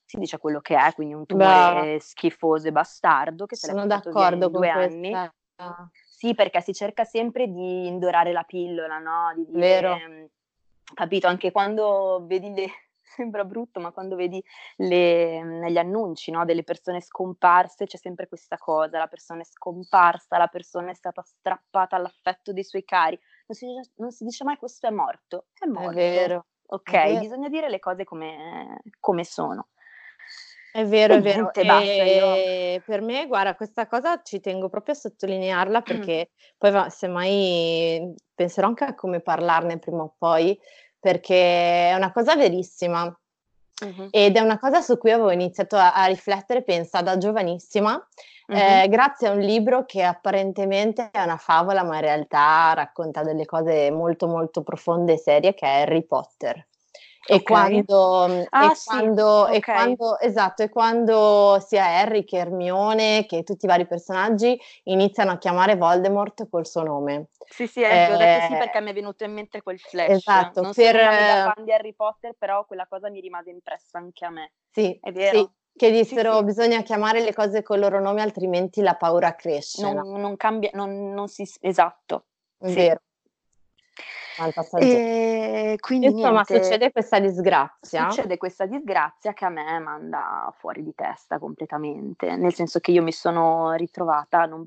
si 0.03 0.17
dice 0.17 0.39
quello 0.39 0.59
che 0.59 0.75
è, 0.75 0.91
quindi 0.93 1.13
un 1.13 1.25
tumore 1.25 1.93
Beh. 1.93 1.99
schifoso 2.01 2.67
e 2.67 2.73
bastardo 2.73 3.45
che 3.45 3.55
se 3.55 3.67
Sono 3.67 3.87
d'accordo 3.87 4.51
con 4.51 4.59
due 4.59 4.69
anni. 4.69 5.13
Sì, 5.93 6.35
perché 6.35 6.59
si 6.59 6.73
cerca 6.73 7.05
sempre 7.05 7.47
di 7.47 7.87
indorare 7.87 8.33
la 8.33 8.43
pillola, 8.43 8.97
no? 8.97 9.31
Di 9.35 9.45
dire, 9.45 9.59
Vero. 9.59 9.97
Capito, 10.93 11.27
anche 11.27 11.51
quando 11.51 12.25
vedi 12.27 12.53
le, 12.53 12.67
sembra 13.15 13.43
brutto, 13.43 13.79
ma 13.79 13.91
quando 13.91 14.15
vedi 14.15 14.43
le, 14.77 15.43
negli 15.43 15.77
annunci 15.77 16.31
no, 16.31 16.45
delle 16.45 16.63
persone 16.63 17.01
scomparse 17.01 17.85
c'è 17.85 17.97
sempre 17.97 18.27
questa 18.27 18.57
cosa, 18.57 18.97
la 18.97 19.07
persona 19.07 19.41
è 19.41 19.45
scomparsa, 19.45 20.37
la 20.37 20.47
persona 20.47 20.91
è 20.91 20.95
stata 20.95 21.21
strappata 21.21 21.95
all'affetto 21.95 22.53
dei 22.53 22.63
suoi 22.63 22.83
cari, 22.83 23.19
non 23.47 23.57
si, 23.57 23.67
non 23.95 24.11
si 24.11 24.23
dice 24.23 24.43
mai 24.43 24.57
questo 24.57 24.87
è 24.87 24.91
morto, 24.91 25.47
è 25.53 25.65
morto. 25.65 25.91
È 25.91 25.93
vero. 25.93 26.45
Ok, 26.67 26.93
è 26.93 27.07
vero. 27.07 27.19
bisogna 27.19 27.49
dire 27.49 27.69
le 27.69 27.79
cose 27.79 28.05
come, 28.05 28.81
come 28.99 29.25
sono. 29.25 29.67
È 30.71 30.85
vero, 30.85 31.15
è 31.15 31.21
vero. 31.21 31.51
Io... 31.53 32.81
Per 32.85 33.01
me, 33.01 33.27
guarda, 33.27 33.55
questa 33.55 33.87
cosa 33.87 34.21
ci 34.21 34.39
tengo 34.39 34.69
proprio 34.69 34.93
a 34.93 34.97
sottolinearla 34.97 35.81
perché 35.81 36.31
poi 36.57 36.71
va, 36.71 36.89
semmai 36.89 38.13
penserò 38.33 38.67
anche 38.67 38.85
a 38.85 38.95
come 38.95 39.19
parlarne 39.19 39.79
prima 39.79 40.03
o 40.03 40.15
poi, 40.17 40.57
perché 41.01 41.89
è 41.89 41.95
una 41.95 42.11
cosa 42.11 42.35
verissima 42.35 43.03
uh-huh. 43.03 44.07
ed 44.11 44.37
è 44.37 44.39
una 44.39 44.59
cosa 44.59 44.81
su 44.81 44.97
cui 44.97 45.11
avevo 45.11 45.31
iniziato 45.31 45.75
a, 45.75 45.93
a 45.93 46.05
riflettere, 46.05 46.61
pensa, 46.61 47.01
da 47.01 47.17
giovanissima, 47.17 47.93
uh-huh. 47.93 48.55
eh, 48.55 48.87
grazie 48.87 49.27
a 49.27 49.31
un 49.31 49.39
libro 49.39 49.83
che 49.85 50.03
apparentemente 50.03 51.09
è 51.11 51.21
una 51.23 51.37
favola, 51.37 51.83
ma 51.83 51.95
in 51.95 52.01
realtà 52.01 52.73
racconta 52.75 53.23
delle 53.23 53.45
cose 53.45 53.89
molto 53.91 54.27
molto 54.27 54.61
profonde 54.61 55.13
e 55.13 55.17
serie, 55.17 55.53
che 55.55 55.65
è 55.65 55.81
Harry 55.81 56.03
Potter. 56.03 56.67
E, 57.23 57.35
okay. 57.35 57.43
quando, 57.43 58.45
ah, 58.49 58.71
e, 58.71 58.75
sì. 58.75 58.89
quando, 58.89 59.41
okay. 59.41 59.55
e 59.55 59.61
quando, 59.61 60.19
esatto, 60.19 60.63
e 60.63 60.69
quando 60.69 61.63
sia 61.63 61.85
Harry 61.85 62.23
che 62.23 62.37
Hermione, 62.37 63.25
che 63.27 63.43
tutti 63.43 63.65
i 63.65 63.67
vari 63.67 63.85
personaggi 63.85 64.59
iniziano 64.85 65.31
a 65.31 65.37
chiamare 65.37 65.75
Voldemort 65.75 66.49
col 66.49 66.65
suo 66.65 66.81
nome. 66.81 67.27
Sì, 67.47 67.67
sì, 67.67 67.81
eh, 67.83 67.89
eh, 67.89 68.13
ho 68.13 68.17
detto 68.17 68.45
sì 68.47 68.57
perché 68.57 68.81
mi 68.81 68.89
è 68.89 68.93
venuto 68.93 69.23
in 69.23 69.33
mente 69.33 69.61
quel 69.61 69.79
flash. 69.79 70.09
Esatto, 70.09 70.61
non 70.61 70.73
per... 70.73 70.95
sono 70.95 71.51
fan 71.53 71.63
di 71.63 71.71
Harry 71.71 71.93
Potter, 71.93 72.33
però 72.37 72.65
quella 72.65 72.87
cosa 72.87 73.09
mi 73.09 73.19
rimase 73.19 73.51
impressa 73.51 73.99
anche 73.99 74.25
a 74.25 74.29
me. 74.29 74.53
Sì, 74.71 74.97
è 74.99 75.11
vero. 75.11 75.37
Sì. 75.37 75.49
Che 75.73 75.89
dissero 75.89 76.31
sì, 76.33 76.37
sì. 76.39 76.43
bisogna 76.43 76.81
chiamare 76.81 77.21
le 77.21 77.33
cose 77.33 77.61
col 77.63 77.79
loro 77.79 78.01
nome, 78.01 78.21
altrimenti 78.21 78.81
la 78.81 78.95
paura 78.95 79.35
cresce. 79.35 79.81
Non, 79.81 80.19
non 80.19 80.35
cambia, 80.35 80.69
non, 80.73 81.13
non 81.13 81.27
si... 81.27 81.47
Esatto. 81.61 82.25
È 82.57 82.71
vero. 82.71 82.99
E 84.79 85.77
quindi 85.79 86.07
Insomma, 86.07 86.43
niente, 86.47 86.63
succede 86.63 86.91
questa 86.91 87.19
disgrazia. 87.19 88.09
Succede 88.09 88.37
questa 88.37 88.65
disgrazia 88.65 89.33
che 89.33 89.45
a 89.45 89.49
me 89.49 89.79
manda 89.79 90.53
fuori 90.57 90.83
di 90.83 90.93
testa 90.95 91.39
completamente, 91.39 92.35
nel 92.35 92.53
senso 92.53 92.79
che 92.79 92.91
io 92.91 93.03
mi 93.03 93.11
sono 93.11 93.73
ritrovata 93.73 94.45
non, 94.45 94.65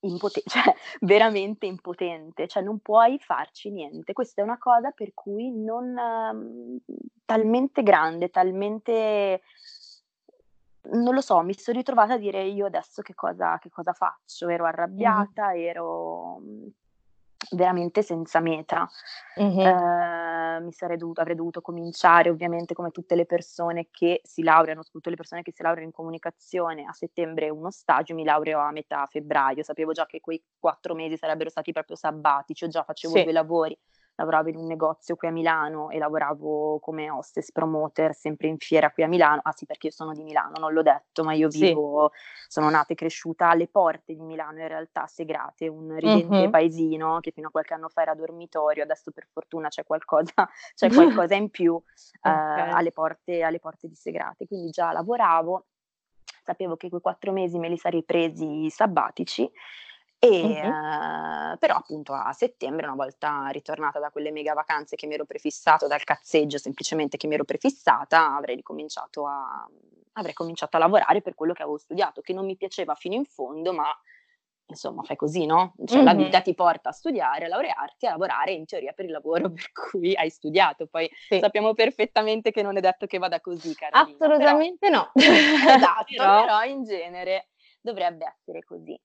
impotente, 0.00 0.48
cioè 0.50 0.74
veramente 1.00 1.66
impotente, 1.66 2.46
cioè 2.46 2.62
non 2.62 2.78
puoi 2.78 3.18
farci 3.18 3.70
niente. 3.70 4.12
Questa 4.12 4.40
è 4.40 4.44
una 4.44 4.58
cosa 4.58 4.90
per 4.90 5.12
cui 5.14 5.50
non 5.50 5.94
um, 5.96 6.78
talmente 7.24 7.82
grande, 7.82 8.30
talmente 8.30 9.42
non 10.86 11.14
lo 11.14 11.22
so, 11.22 11.40
mi 11.40 11.54
sono 11.54 11.78
ritrovata 11.78 12.14
a 12.14 12.18
dire 12.18 12.44
io 12.44 12.66
adesso 12.66 13.00
che 13.00 13.14
cosa, 13.14 13.58
che 13.58 13.70
cosa 13.70 13.92
faccio? 13.92 14.48
Ero 14.48 14.66
arrabbiata, 14.66 15.48
mm. 15.52 15.56
ero 15.56 16.40
veramente 17.54 18.02
senza 18.02 18.40
meta. 18.40 18.88
Mm-hmm. 19.40 19.58
Eh, 19.58 20.60
mi 20.60 20.72
sarei 20.72 20.96
dovuto, 20.96 21.20
avrei 21.20 21.36
dovuto 21.36 21.60
cominciare 21.60 22.30
ovviamente 22.30 22.74
come 22.74 22.90
tutte 22.90 23.14
le 23.14 23.26
persone 23.26 23.88
che 23.90 24.20
si 24.22 24.42
laureano, 24.42 24.82
soprattutto 24.82 25.10
le 25.10 25.16
persone 25.16 25.42
che 25.42 25.52
si 25.52 25.62
laureano 25.62 25.86
in 25.86 25.92
comunicazione, 25.92 26.84
a 26.84 26.92
settembre 26.92 27.50
uno 27.50 27.70
stagio, 27.70 28.14
mi 28.14 28.24
laureo 28.24 28.58
a 28.58 28.70
metà 28.70 29.06
febbraio, 29.06 29.62
sapevo 29.62 29.92
già 29.92 30.06
che 30.06 30.20
quei 30.20 30.42
quattro 30.58 30.94
mesi 30.94 31.16
sarebbero 31.16 31.50
stati 31.50 31.72
proprio 31.72 31.96
sabbatici, 31.96 32.64
io 32.64 32.70
già 32.70 32.82
facevo 32.82 33.16
sì. 33.16 33.22
due 33.22 33.32
lavori 33.32 33.78
lavoravo 34.16 34.48
in 34.48 34.56
un 34.56 34.66
negozio 34.66 35.16
qui 35.16 35.28
a 35.28 35.30
Milano 35.30 35.90
e 35.90 35.98
lavoravo 35.98 36.78
come 36.80 37.10
hostess 37.10 37.50
promoter 37.50 38.14
sempre 38.14 38.48
in 38.48 38.58
fiera 38.58 38.90
qui 38.90 39.02
a 39.02 39.08
Milano. 39.08 39.40
Ah 39.42 39.52
sì, 39.52 39.66
perché 39.66 39.88
io 39.88 39.92
sono 39.92 40.12
di 40.12 40.22
Milano, 40.22 40.52
non 40.58 40.72
l'ho 40.72 40.82
detto, 40.82 41.24
ma 41.24 41.32
io 41.32 41.48
vivo, 41.48 42.10
sì. 42.12 42.48
sono 42.48 42.70
nata 42.70 42.92
e 42.92 42.96
cresciuta 42.96 43.48
alle 43.48 43.68
porte 43.68 44.14
di 44.14 44.22
Milano, 44.22 44.60
in 44.60 44.68
realtà 44.68 45.06
Segrate, 45.06 45.68
un 45.68 45.96
ridente 45.96 46.36
uh-huh. 46.36 46.50
paesino 46.50 47.18
che 47.20 47.32
fino 47.32 47.48
a 47.48 47.50
qualche 47.50 47.74
anno 47.74 47.88
fa 47.88 48.02
era 48.02 48.14
dormitorio, 48.14 48.82
adesso 48.82 49.10
per 49.10 49.26
fortuna 49.32 49.68
c'è 49.68 49.84
qualcosa, 49.84 50.32
c'è 50.74 50.90
qualcosa 50.90 51.34
in 51.34 51.50
più 51.50 51.74
okay. 52.20 52.70
uh, 52.70 52.74
alle, 52.74 52.92
porte, 52.92 53.42
alle 53.42 53.58
porte 53.58 53.88
di 53.88 53.94
Segrate. 53.94 54.46
Quindi 54.46 54.70
già 54.70 54.92
lavoravo, 54.92 55.66
sapevo 56.44 56.76
che 56.76 56.88
quei 56.88 57.00
quattro 57.00 57.32
mesi 57.32 57.58
me 57.58 57.68
li 57.68 57.78
sarei 57.78 58.04
presi 58.04 58.68
sabbatici 58.70 59.50
e, 60.24 60.60
uh-huh. 60.62 60.68
uh, 60.68 61.58
però 61.58 61.74
appunto 61.74 62.14
a 62.14 62.32
settembre, 62.32 62.86
una 62.86 62.94
volta 62.94 63.48
ritornata 63.48 63.98
da 63.98 64.10
quelle 64.10 64.30
mega 64.30 64.54
vacanze 64.54 64.96
che 64.96 65.06
mi 65.06 65.14
ero 65.14 65.26
prefissato, 65.26 65.86
dal 65.86 66.02
cazzeggio 66.02 66.56
semplicemente 66.56 67.16
che 67.16 67.26
mi 67.26 67.34
ero 67.34 67.44
prefissata, 67.44 68.34
avrei 68.34 68.56
ricominciato 68.56 69.26
a, 69.26 69.68
avrei 70.12 70.32
cominciato 70.32 70.76
a 70.76 70.80
lavorare 70.80 71.20
per 71.20 71.34
quello 71.34 71.52
che 71.52 71.62
avevo 71.62 71.76
studiato, 71.76 72.22
che 72.22 72.32
non 72.32 72.46
mi 72.46 72.56
piaceva 72.56 72.94
fino 72.94 73.14
in 73.14 73.24
fondo, 73.26 73.74
ma 73.74 73.86
insomma 74.66 75.02
fai 75.02 75.16
così, 75.16 75.44
no? 75.44 75.74
Cioè 75.84 75.98
uh-huh. 75.98 76.04
la 76.04 76.14
vita 76.14 76.40
ti 76.40 76.54
porta 76.54 76.88
a 76.88 76.92
studiare, 76.92 77.44
a 77.44 77.48
laurearti, 77.48 78.06
a 78.06 78.10
lavorare 78.10 78.52
in 78.52 78.64
teoria 78.64 78.92
per 78.92 79.04
il 79.04 79.10
lavoro 79.10 79.50
per 79.52 79.72
cui 79.72 80.14
hai 80.16 80.30
studiato. 80.30 80.86
Poi 80.86 81.10
sì. 81.28 81.38
sappiamo 81.38 81.74
perfettamente 81.74 82.50
che 82.50 82.62
non 82.62 82.78
è 82.78 82.80
detto 82.80 83.06
che 83.06 83.18
vada 83.18 83.40
così, 83.40 83.74
Carolina. 83.74 84.16
Assolutamente 84.16 84.88
però... 84.88 85.00
no. 85.00 85.10
esatto, 85.20 86.04
però... 86.16 86.40
però 86.40 86.62
in 86.62 86.84
genere 86.84 87.48
dovrebbe 87.80 88.24
essere 88.24 88.64
così. 88.64 88.98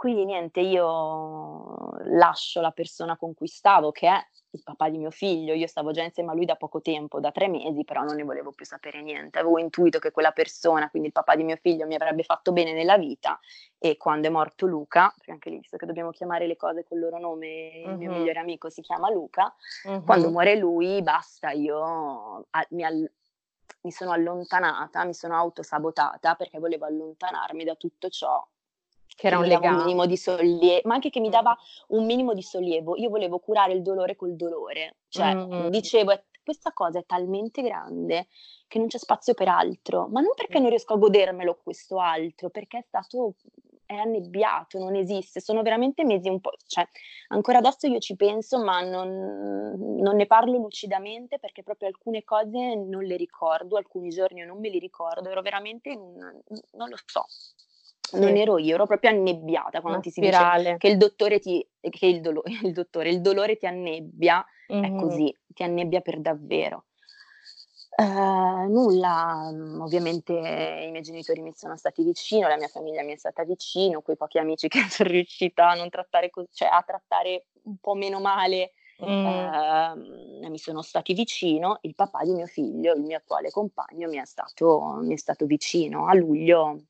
Quindi 0.00 0.24
niente, 0.24 0.60
io 0.60 1.90
lascio 2.04 2.62
la 2.62 2.70
persona 2.70 3.18
con 3.18 3.34
cui 3.34 3.48
stavo, 3.48 3.90
che 3.90 4.08
è 4.08 4.18
il 4.52 4.62
papà 4.62 4.88
di 4.88 4.96
mio 4.96 5.10
figlio. 5.10 5.52
Io 5.52 5.66
stavo 5.66 5.90
già 5.90 6.02
insieme 6.02 6.30
a 6.30 6.34
lui 6.34 6.46
da 6.46 6.56
poco 6.56 6.80
tempo, 6.80 7.20
da 7.20 7.30
tre 7.30 7.48
mesi, 7.48 7.84
però 7.84 8.02
non 8.02 8.16
ne 8.16 8.22
volevo 8.22 8.50
più 8.50 8.64
sapere 8.64 9.02
niente. 9.02 9.38
Avevo 9.38 9.58
intuito 9.58 9.98
che 9.98 10.10
quella 10.10 10.30
persona, 10.30 10.88
quindi 10.88 11.08
il 11.08 11.12
papà 11.12 11.36
di 11.36 11.44
mio 11.44 11.56
figlio, 11.56 11.86
mi 11.86 11.96
avrebbe 11.96 12.22
fatto 12.22 12.50
bene 12.50 12.72
nella 12.72 12.96
vita. 12.96 13.38
E 13.76 13.98
quando 13.98 14.28
è 14.28 14.30
morto 14.30 14.64
Luca, 14.64 15.12
perché 15.14 15.32
anche 15.32 15.50
lì, 15.50 15.58
visto 15.58 15.76
che 15.76 15.84
dobbiamo 15.84 16.12
chiamare 16.12 16.46
le 16.46 16.56
cose 16.56 16.82
col 16.82 16.98
loro 16.98 17.18
nome, 17.18 17.82
uh-huh. 17.84 17.90
il 17.90 17.96
mio 17.98 18.10
migliore 18.10 18.38
amico 18.38 18.70
si 18.70 18.80
chiama 18.80 19.10
Luca, 19.10 19.54
uh-huh. 19.84 20.02
quando 20.02 20.30
muore 20.30 20.56
lui, 20.56 21.02
basta, 21.02 21.50
io 21.50 22.46
a, 22.48 22.66
mi, 22.70 22.84
all- 22.84 23.12
mi 23.82 23.90
sono 23.90 24.12
allontanata, 24.12 25.04
mi 25.04 25.12
sono 25.12 25.36
autosabotata 25.36 26.36
perché 26.36 26.58
volevo 26.58 26.86
allontanarmi 26.86 27.64
da 27.64 27.74
tutto 27.74 28.08
ciò 28.08 28.42
che 29.14 29.26
era 29.26 29.38
un 29.38 29.44
legame. 29.44 29.76
Un 29.76 29.82
minimo 29.82 30.06
di 30.06 30.16
sollievo, 30.16 30.88
ma 30.88 30.94
anche 30.94 31.10
che 31.10 31.20
mi 31.20 31.28
dava 31.28 31.56
un 31.88 32.04
minimo 32.04 32.34
di 32.34 32.42
sollievo. 32.42 32.96
Io 32.96 33.08
volevo 33.08 33.38
curare 33.38 33.72
il 33.72 33.82
dolore 33.82 34.16
col 34.16 34.36
dolore. 34.36 34.96
Cioè, 35.08 35.34
mm. 35.34 35.66
dicevo, 35.68 36.12
questa 36.42 36.72
cosa 36.72 36.98
è 36.98 37.04
talmente 37.04 37.62
grande 37.62 38.28
che 38.66 38.78
non 38.78 38.88
c'è 38.88 38.98
spazio 38.98 39.34
per 39.34 39.48
altro, 39.48 40.08
ma 40.08 40.20
non 40.20 40.32
perché 40.34 40.58
non 40.58 40.68
riesco 40.68 40.94
a 40.94 40.98
godermelo 40.98 41.58
questo 41.62 41.98
altro, 41.98 42.50
perché 42.50 42.78
è 42.78 42.84
stato 42.86 43.34
è 43.90 43.96
annebbiato, 43.96 44.78
non 44.78 44.94
esiste. 44.94 45.40
Sono 45.40 45.62
veramente 45.62 46.04
mesi 46.04 46.28
un 46.28 46.40
po', 46.40 46.52
cioè 46.66 46.86
ancora 47.28 47.58
adesso 47.58 47.88
io 47.88 47.98
ci 47.98 48.14
penso, 48.14 48.62
ma 48.62 48.80
non, 48.82 49.74
non, 49.98 50.14
ne 50.14 50.26
parlo 50.26 50.58
lucidamente 50.58 51.40
perché 51.40 51.64
proprio 51.64 51.88
alcune 51.88 52.22
cose 52.22 52.76
non 52.76 53.02
le 53.02 53.16
ricordo, 53.16 53.76
alcuni 53.76 54.10
giorni 54.10 54.44
non 54.44 54.60
me 54.60 54.68
li 54.68 54.78
ricordo, 54.78 55.28
ero 55.28 55.42
veramente, 55.42 55.92
non, 55.96 56.40
non 56.74 56.88
lo 56.88 56.96
so. 57.04 57.24
Sì. 58.10 58.18
Non 58.18 58.36
ero 58.36 58.58
io, 58.58 58.74
ero 58.74 58.86
proprio 58.86 59.10
annebbiata 59.10 59.80
quando 59.80 59.98
Una 59.98 60.00
ti 60.00 60.10
si 60.10 60.20
spirale. 60.20 60.62
dice 60.62 60.76
che 60.78 60.88
il 60.88 60.96
dottore 60.96 61.38
ti, 61.38 61.64
che 61.78 62.06
il, 62.06 62.20
dolo, 62.20 62.42
il 62.64 62.72
dottore, 62.72 63.08
il 63.08 63.20
dolore 63.20 63.56
ti 63.56 63.66
annebbia, 63.66 64.44
mm-hmm. 64.72 64.84
è 64.84 65.00
così, 65.00 65.36
ti 65.46 65.62
annebbia 65.62 66.00
per 66.00 66.18
davvero. 66.20 66.86
Uh, 67.96 68.68
nulla, 68.68 69.50
mm, 69.52 69.80
ovviamente 69.80 70.32
i 70.32 70.90
miei 70.90 71.02
genitori 71.02 71.40
mi 71.40 71.52
sono 71.54 71.76
stati 71.76 72.02
vicino, 72.02 72.48
la 72.48 72.56
mia 72.56 72.68
famiglia 72.68 73.02
mi 73.02 73.12
è 73.12 73.16
stata 73.16 73.44
vicino, 73.44 74.00
quei 74.00 74.16
pochi 74.16 74.38
amici 74.38 74.66
che 74.68 74.80
sono 74.88 75.10
riuscita 75.10 75.68
a 75.68 75.74
non 75.74 75.88
trattare 75.88 76.30
così, 76.30 76.48
cioè 76.52 76.68
a 76.68 76.82
trattare 76.84 77.46
un 77.64 77.76
po' 77.76 77.94
meno 77.94 78.18
male, 78.18 78.72
mm. 79.04 79.26
uh, 79.26 80.48
mi 80.48 80.58
sono 80.58 80.82
stati 80.82 81.12
vicino. 81.12 81.78
Il 81.82 81.94
papà 81.94 82.24
di 82.24 82.32
mio 82.32 82.46
figlio, 82.46 82.92
il 82.94 83.02
mio 83.02 83.18
attuale 83.18 83.50
compagno, 83.50 84.08
mi 84.08 84.16
è 84.16 84.24
stato, 84.24 84.98
mi 85.00 85.14
è 85.14 85.18
stato 85.18 85.46
vicino. 85.46 86.06
A 86.08 86.14
luglio 86.14 86.86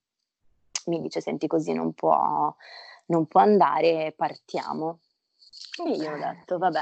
mi 0.86 1.00
dice: 1.00 1.20
Senti, 1.20 1.46
così 1.46 1.72
non 1.72 1.92
può, 1.92 2.54
non 3.06 3.26
può 3.26 3.40
andare, 3.40 4.12
partiamo. 4.16 5.00
E 5.84 5.90
io 5.90 6.12
ho 6.12 6.16
detto: 6.16 6.58
Vabbè, 6.58 6.80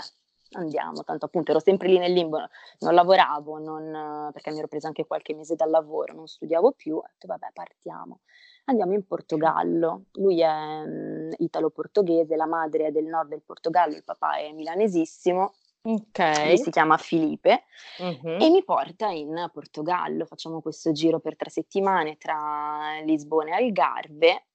andiamo, 0.53 1.05
tanto 1.05 1.27
appunto 1.27 1.51
ero 1.51 1.61
sempre 1.61 1.89
lì 1.89 1.99
nel 1.99 2.13
limbo, 2.13 2.39
non 2.81 2.95
lavoravo, 2.95 3.59
non, 3.59 4.31
perché 4.33 4.51
mi 4.51 4.59
ero 4.59 4.69
presa 4.69 4.87
anche 4.87 5.07
qualche 5.07 5.35
mese 5.35 5.55
dal 5.55 5.71
lavoro, 5.71 6.15
non 6.15 6.27
studiavo 6.27 6.73
più, 6.73 6.97
ho 6.97 7.05
detto 7.07 7.27
vabbè 7.27 7.49
partiamo, 7.53 8.21
andiamo 8.65 8.95
in 8.95 9.07
Portogallo, 9.07 10.05
lui 10.13 10.41
è 10.41 10.81
um, 10.83 11.31
italo-portoghese, 11.37 12.37
la 12.37 12.47
madre 12.47 12.87
è 12.87 12.91
del 12.91 13.05
nord 13.05 13.29
del 13.29 13.43
Portogallo, 13.43 13.95
il 13.95 14.05
papà 14.05 14.39
è 14.39 14.53
milanesissimo, 14.53 15.53
Okay. 15.89 16.59
si 16.59 16.71
chiama 16.71 16.99
Filipe 16.99 17.65
uh-huh. 17.99 18.43
e 18.43 18.51
mi 18.51 18.63
porta 18.63 19.09
in 19.09 19.49
Portogallo. 19.51 20.27
Facciamo 20.27 20.61
questo 20.61 20.93
giro 20.93 21.19
per 21.19 21.35
tre 21.35 21.49
settimane 21.49 22.19
tra 22.19 23.01
Lisbona 23.05 23.57
e 23.57 23.65
Algarve 23.65 24.47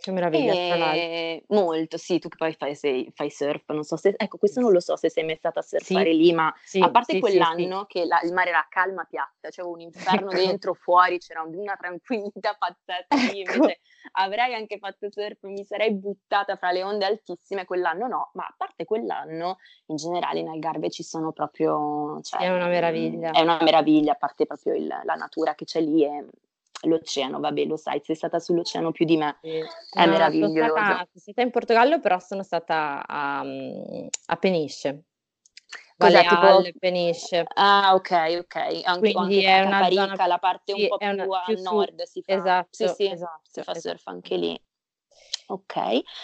che 0.00 0.12
meraviglia, 0.12 0.76
l'altro. 0.76 1.44
molto, 1.48 1.96
sì, 1.96 2.20
tu 2.20 2.28
che 2.28 2.36
poi 2.36 2.52
fai, 2.54 2.76
sei, 2.76 3.10
fai 3.12 3.30
surf, 3.30 3.64
non 3.70 3.82
so 3.82 3.96
se, 3.96 4.14
ecco, 4.16 4.38
questo 4.38 4.60
non 4.60 4.70
lo 4.70 4.78
so 4.78 4.94
se 4.96 5.10
sei 5.10 5.24
mai 5.24 5.34
stata 5.34 5.58
a 5.58 5.62
surfare 5.62 6.12
sì, 6.12 6.16
lì, 6.16 6.32
ma 6.32 6.54
sì, 6.62 6.80
a 6.80 6.88
parte 6.90 7.14
sì, 7.14 7.20
quell'anno 7.20 7.84
che 7.86 8.04
la, 8.04 8.20
il 8.22 8.32
mare 8.32 8.50
era 8.50 8.64
calma 8.70 9.04
piatta, 9.04 9.48
c'era 9.50 9.66
un 9.66 9.80
inferno 9.80 10.30
ecco. 10.30 10.38
dentro, 10.46 10.74
fuori, 10.74 11.18
c'era 11.18 11.42
una 11.42 11.76
tranquillità 11.76 12.56
pazzesca, 12.56 13.06
ecco. 13.08 13.36
invece 13.36 13.80
avrei 14.12 14.54
anche 14.54 14.78
fatto 14.78 15.10
surf, 15.10 15.42
mi 15.42 15.64
sarei 15.64 15.92
buttata 15.92 16.54
fra 16.54 16.70
le 16.70 16.84
onde 16.84 17.04
altissime, 17.04 17.64
quell'anno 17.64 18.06
no, 18.06 18.30
ma 18.34 18.44
a 18.44 18.54
parte 18.56 18.84
quell'anno, 18.84 19.58
in 19.86 19.96
generale 19.96 20.38
in 20.38 20.48
Algarve 20.48 20.90
ci 20.90 21.02
sono 21.02 21.32
proprio... 21.32 22.20
Cioè, 22.22 22.42
è 22.42 22.54
una 22.54 22.68
meraviglia. 22.68 23.32
È 23.32 23.40
una 23.40 23.58
meraviglia, 23.60 24.12
a 24.12 24.16
parte 24.16 24.46
proprio 24.46 24.74
il, 24.74 24.86
la 24.86 25.14
natura 25.14 25.56
che 25.56 25.64
c'è 25.64 25.80
lì, 25.80 26.04
e 26.04 26.24
l'oceano, 26.82 27.40
vabbè, 27.40 27.64
lo 27.64 27.76
sai, 27.76 28.00
sei 28.04 28.16
stata 28.16 28.38
sull'oceano 28.38 28.92
più 28.92 29.04
di 29.04 29.16
me, 29.16 29.38
sì. 29.40 29.58
è 29.90 30.04
no, 30.04 30.12
meraviglioso. 30.12 30.54
Sono 30.54 30.68
stata, 30.68 30.94
sono 30.94 31.08
stata, 31.14 31.42
in 31.42 31.50
Portogallo, 31.50 32.00
però 32.00 32.18
sono 32.18 32.42
stata 32.42 33.04
a, 33.06 33.40
a 33.40 34.36
Peniche. 34.36 35.04
Cos'è, 35.96 36.26
tipo... 36.26 36.62
Peniche. 36.78 37.44
Ah, 37.54 37.94
ok, 37.94 38.38
ok. 38.40 38.56
Anche, 38.84 39.12
Quindi 39.12 39.44
anche 39.44 39.46
è 39.46 39.60
una 39.62 39.70
Caparica, 39.78 40.06
zona... 40.06 40.26
la 40.26 40.38
parte 40.38 40.72
sì, 40.72 40.82
un 40.82 40.88
po' 40.88 40.96
più, 40.96 41.14
più 41.14 41.32
a 41.32 41.56
su... 41.56 41.62
nord 41.62 42.02
si 42.02 42.22
fa. 42.22 42.32
Esatto, 42.34 42.68
sì, 42.70 42.88
sì, 42.88 43.10
esatto, 43.10 43.40
si 43.42 43.62
fa 43.62 43.72
esatto. 43.72 43.80
surf 43.80 44.06
anche 44.06 44.36
lì. 44.36 44.62
Ok, 45.50 45.76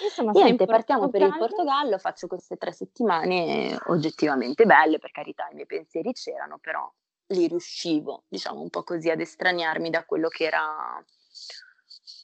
Insomma, 0.03 0.33
niente, 0.33 0.67
partiamo 0.67 1.09
per 1.09 1.23
il 1.23 1.35
Portogallo, 1.39 1.97
faccio 1.97 2.27
queste 2.27 2.57
tre 2.57 2.73
settimane 2.73 3.75
oggettivamente 3.87 4.67
belle, 4.67 4.99
per 4.99 5.13
carità 5.13 5.49
i 5.51 5.55
miei 5.55 5.67
pensieri 5.67 6.13
c'erano, 6.13 6.59
però 6.59 6.93
lì 7.29 7.49
riuscivo, 7.49 8.25
diciamo 8.29 8.61
un 8.61 8.71
po' 8.71 8.83
così, 8.83 9.11
ad 9.11 9.21
estraniarmi 9.21 9.91
da 9.91 10.05
quello 10.05 10.29
che 10.29 10.45
era 10.45 11.03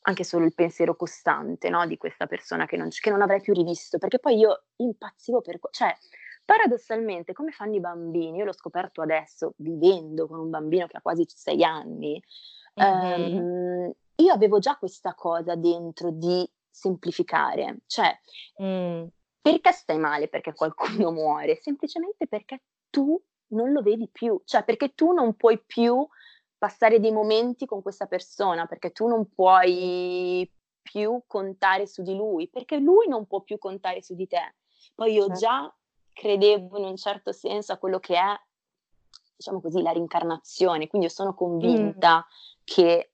anche 0.03 0.25
solo 0.25 0.47
il 0.47 0.55
pensiero 0.55 0.97
costante 0.97 1.69
no? 1.69 1.87
di 1.87 1.97
questa 1.97 2.27
persona 2.27 2.67
che 2.67 2.77
non, 2.77 2.89
che 2.89 3.11
non, 3.11 3.23
avrei 3.23 3.41
più 3.41 3.53
rivisto, 3.53 3.99
perché 3.99 4.19
poi 4.19 4.39
io 4.39 4.65
impazzivo 4.77 5.41
per... 5.41 5.59
cioè, 5.71 5.95
paradossalmente, 6.45 7.33
come 7.33 7.53
fanno 7.53 7.75
i 7.75 7.81
bambini, 7.81 8.39
io 8.39 8.45
l'ho 8.45 8.53
scoperto 8.53 9.03
adesso, 9.03 9.55
vivendo 9.57 10.27
con 10.27 10.39
un 10.39 10.51
bambino 10.51 10.87
che 10.87 10.97
ha 10.97 11.03
quasi 11.03 11.25
sei 11.29 11.63
anni, 11.63 12.23
mm-hmm. 12.81 13.37
ehm, 13.37 13.93
io 14.17 14.33
avevo 14.33 14.59
già 14.59 14.77
questa 14.77 15.15
cosa 15.15 15.55
dentro 15.55 16.11
di 16.11 16.49
semplificare, 16.71 17.79
cioè... 17.87 18.19
Mm. 18.63 19.07
Perché 19.43 19.73
stai 19.73 19.97
male 19.97 20.29
perché 20.29 20.53
qualcuno 20.53 21.13
muore? 21.13 21.57
Semplicemente 21.57 22.27
perché 22.27 22.61
tu 22.91 23.19
non 23.51 23.73
lo 23.73 23.83
vedi 23.83 24.09
più, 24.09 24.41
cioè 24.45 24.65
perché 24.65 24.95
tu 24.95 25.13
non 25.13 25.35
puoi 25.35 25.63
più 25.65 26.07
passare 26.59 27.01
dei 27.01 27.13
momenti 27.13 27.67
con 27.67 27.83
questa 27.83 28.07
persona, 28.07 28.67
perché 28.67 28.91
tu 28.91 29.07
non 29.07 29.33
puoi 29.33 30.51
più 30.83 31.23
contare 31.27 31.87
su 31.87 32.03
di 32.03 32.15
lui, 32.15 32.49
perché 32.49 32.77
lui 32.79 33.09
non 33.09 33.27
può 33.27 33.41
più 33.41 33.59
contare 33.59 34.03
su 34.03 34.15
di 34.15 34.27
te. 34.27 34.57
Poi 34.95 35.13
io 35.13 35.27
certo. 35.27 35.39
già 35.39 35.77
credevo 36.13 36.79
in 36.79 36.85
un 36.85 36.97
certo 36.97 37.33
senso 37.33 37.73
a 37.73 37.79
quello 37.79 37.99
che 37.99 38.15
è, 38.15 38.41
diciamo 39.37 39.61
così, 39.61 39.81
la 39.83 39.93
rincarnazione, 39.93 40.87
quindi 40.89 41.09
io 41.09 41.15
sono 41.15 41.35
convinta 41.35 42.19
mm. 42.19 42.61
che 42.65 43.13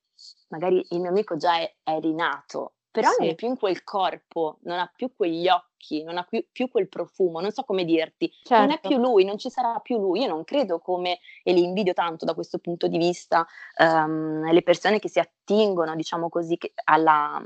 magari 0.49 0.85
il 0.91 1.01
mio 1.01 1.11
amico 1.11 1.37
già 1.37 1.59
è, 1.59 1.77
è 1.83 2.01
rinato, 2.01 2.76
però 3.01 3.11
sì. 3.11 3.17
non 3.21 3.29
è 3.31 3.35
più 3.35 3.49
in 3.49 3.59
quel 3.59 3.85
corpo, 3.85 4.59
non 4.63 4.79
ha 4.79 4.91
più 4.95 5.15
quegli 5.15 5.49
occhi, 5.49 6.03
non 6.03 6.17
ha 6.17 6.23
più, 6.23 6.43
più 6.51 6.71
quel 6.71 6.89
profumo, 6.89 7.41
non 7.41 7.51
so 7.51 7.63
come 7.63 7.85
dirti, 7.85 8.33
certo. 8.43 8.55
non 8.55 8.71
è 8.71 8.81
certo. 8.81 8.89
più 8.89 8.97
lui, 8.97 9.25
non 9.25 9.37
ci 9.37 9.51
sarà 9.51 9.79
più 9.81 9.99
lui. 9.99 10.23
Io 10.23 10.29
non 10.29 10.45
credo 10.45 10.79
come, 10.79 11.19
e 11.43 11.53
li 11.53 11.63
invidio 11.63 11.93
tanto 11.93 12.25
da 12.25 12.33
questo 12.33 12.59
punto 12.59 12.87
di 12.87 12.97
vista, 12.97 13.47
um, 13.79 14.51
le 14.51 14.63
persone 14.63 14.99
che 14.99 15.11
si 15.11 15.19
attingono, 15.19 15.95
diciamo 15.95 16.31
così, 16.31 16.57
alla, 16.85 17.45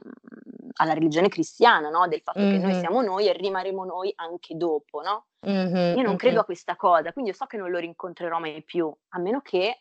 alla 0.74 0.92
religione 0.92 1.28
cristiana, 1.28 1.90
no? 1.90 2.06
del 2.06 2.20
fatto 2.22 2.38
mm-hmm. 2.38 2.60
che 2.60 2.66
noi 2.66 2.74
siamo 2.74 3.02
noi 3.02 3.26
e 3.26 3.32
rimarremo 3.32 3.84
noi 3.84 4.12
anche 4.14 4.56
dopo. 4.56 5.02
No? 5.02 5.26
Mm-hmm. 5.48 5.96
Io 5.96 6.02
non 6.02 6.14
credo 6.14 6.34
mm-hmm. 6.34 6.42
a 6.42 6.44
questa 6.44 6.76
cosa, 6.76 7.12
quindi 7.12 7.30
io 7.32 7.36
so 7.36 7.46
che 7.46 7.56
non 7.56 7.70
lo 7.70 7.78
rincontrerò 7.78 8.38
mai 8.38 8.62
più, 8.62 8.92
a 9.08 9.18
meno 9.18 9.40
che 9.40 9.80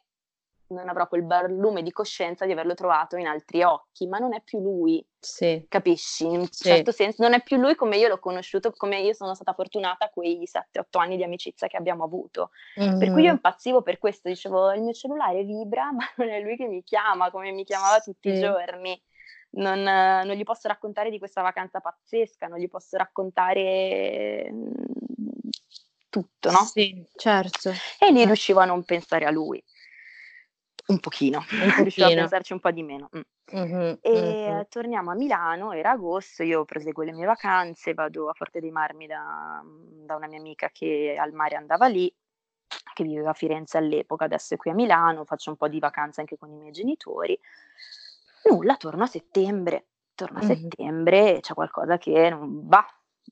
non 0.69 0.89
avrò 0.89 1.07
quel 1.07 1.23
barlume 1.23 1.81
di 1.81 1.91
coscienza 1.91 2.45
di 2.45 2.51
averlo 2.51 2.73
trovato 2.73 3.15
in 3.17 3.27
altri 3.27 3.63
occhi, 3.63 4.07
ma 4.07 4.17
non 4.17 4.33
è 4.33 4.41
più 4.41 4.59
lui. 4.59 5.05
Sì. 5.19 5.65
Capisci? 5.67 6.25
In 6.25 6.39
un 6.39 6.47
sì. 6.49 6.69
certo 6.69 6.91
senso, 6.91 7.23
non 7.23 7.33
è 7.33 7.41
più 7.41 7.57
lui 7.57 7.75
come 7.75 7.97
io 7.97 8.07
l'ho 8.07 8.19
conosciuto, 8.19 8.71
come 8.71 8.99
io 8.99 9.13
sono 9.13 9.33
stata 9.33 9.53
fortunata 9.53 10.05
a 10.05 10.09
quei 10.09 10.47
7-8 10.47 10.99
anni 10.99 11.17
di 11.17 11.23
amicizia 11.23 11.67
che 11.67 11.77
abbiamo 11.77 12.03
avuto. 12.03 12.51
Mm-hmm. 12.79 12.99
Per 12.99 13.07
cui 13.07 13.17
io 13.17 13.23
mm-hmm. 13.23 13.35
impazzivo 13.35 13.81
per 13.81 13.97
questo, 13.97 14.29
dicevo 14.29 14.71
il 14.73 14.81
mio 14.81 14.93
cellulare 14.93 15.43
vibra, 15.43 15.91
ma 15.91 16.05
non 16.17 16.29
è 16.29 16.39
lui 16.39 16.55
che 16.55 16.67
mi 16.67 16.83
chiama 16.83 17.31
come 17.31 17.51
mi 17.51 17.63
chiamava 17.63 17.99
tutti 17.99 18.29
sì. 18.29 18.37
i 18.37 18.39
giorni. 18.39 19.01
Non, 19.51 19.81
non, 19.81 20.35
gli 20.35 20.43
posso 20.43 20.67
raccontare 20.67 21.09
di 21.09 21.17
questa 21.17 21.41
vacanza 21.41 21.79
pazzesca, 21.79 22.45
non 22.45 22.59
gli 22.59 22.67
posso 22.67 22.97
raccontare 22.97 24.47
mm, 24.51 24.71
tutto, 26.07 26.51
no? 26.51 26.63
Sì, 26.65 27.03
certo. 27.15 27.71
E 27.97 28.11
lì 28.11 28.23
riuscivo 28.25 28.59
a 28.59 28.65
non 28.65 28.83
pensare 28.83 29.25
a 29.25 29.31
lui. 29.31 29.63
Un 30.89 30.99
pochino, 30.99 31.37
un 31.37 31.83
riuscivo 31.83 32.07
a 32.07 32.13
pensarci 32.13 32.53
un 32.53 32.59
po' 32.59 32.71
di 32.71 32.83
meno. 32.83 33.09
Mm. 33.15 33.21
Mm-hmm, 33.55 33.93
e 34.01 34.11
mm-hmm. 34.11 34.61
torniamo 34.69 35.11
a 35.11 35.15
Milano, 35.15 35.71
era 35.71 35.91
agosto, 35.91 36.43
io 36.43 36.65
proseguo 36.65 37.03
le 37.03 37.13
mie 37.13 37.25
vacanze, 37.25 37.93
vado 37.93 38.29
a 38.29 38.33
Forte 38.33 38.59
dei 38.59 38.71
Marmi 38.71 39.07
da, 39.07 39.63
da 39.63 40.15
una 40.15 40.27
mia 40.27 40.39
amica 40.39 40.69
che 40.71 41.15
al 41.19 41.31
mare 41.33 41.55
andava 41.55 41.87
lì, 41.87 42.13
che 42.93 43.03
viveva 43.03 43.31
a 43.31 43.33
Firenze 43.33 43.77
all'epoca, 43.77 44.25
adesso 44.25 44.53
è 44.53 44.57
qui 44.57 44.71
a 44.71 44.75
Milano, 44.75 45.25
faccio 45.25 45.49
un 45.49 45.57
po' 45.57 45.67
di 45.67 45.79
vacanze 45.79 46.21
anche 46.21 46.37
con 46.37 46.51
i 46.51 46.55
miei 46.55 46.71
genitori. 46.71 47.39
Nulla, 48.45 48.75
torno 48.75 49.03
a 49.03 49.07
settembre, 49.07 49.87
torno 50.15 50.39
a 50.39 50.43
mm-hmm. 50.43 50.55
settembre, 50.55 51.39
c'è 51.39 51.53
qualcosa 51.53 51.97
che 51.97 52.29
non 52.29 52.67
va, 52.67 52.85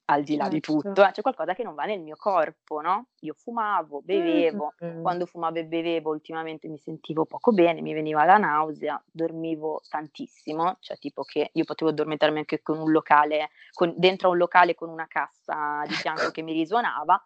al 0.06 0.24
di 0.24 0.36
là 0.36 0.50
certo. 0.50 0.56
di 0.56 0.82
tutto, 0.82 1.06
eh, 1.06 1.12
c'è 1.12 1.22
qualcosa 1.22 1.54
che 1.54 1.64
non 1.64 1.76
va 1.76 1.86
nel 1.86 2.02
mio 2.02 2.16
corpo, 2.18 2.82
no? 2.82 3.08
Io 3.22 3.34
fumavo, 3.34 4.02
bevevo, 4.04 4.74
mm-hmm. 4.84 5.02
quando 5.02 5.26
fumavo 5.26 5.58
e 5.58 5.66
bevevo 5.66 6.12
ultimamente 6.12 6.68
mi 6.68 6.78
sentivo 6.78 7.26
poco 7.26 7.52
bene, 7.52 7.82
mi 7.82 7.94
veniva 7.94 8.24
la 8.26 8.38
nausea, 8.38 9.02
dormivo 9.10 9.82
tantissimo, 9.90 10.78
cioè 10.80 10.98
tipo 10.98 11.24
che 11.24 11.50
io 11.54 11.64
potevo 11.64 11.92
addormentarmi 11.92 12.40
anche 12.40 12.62
con 12.62 12.80
un 12.80 12.92
locale, 12.92 13.50
con, 13.74 13.94
dentro 13.98 14.30
a 14.30 14.32
un 14.32 14.38
locale 14.38 14.76
con 14.76 14.90
una 14.90 15.08
cassa 15.08 15.82
di 15.88 15.94
fianco 15.94 16.32
che 16.32 16.42
mi 16.42 16.54
risuonava, 16.54 17.22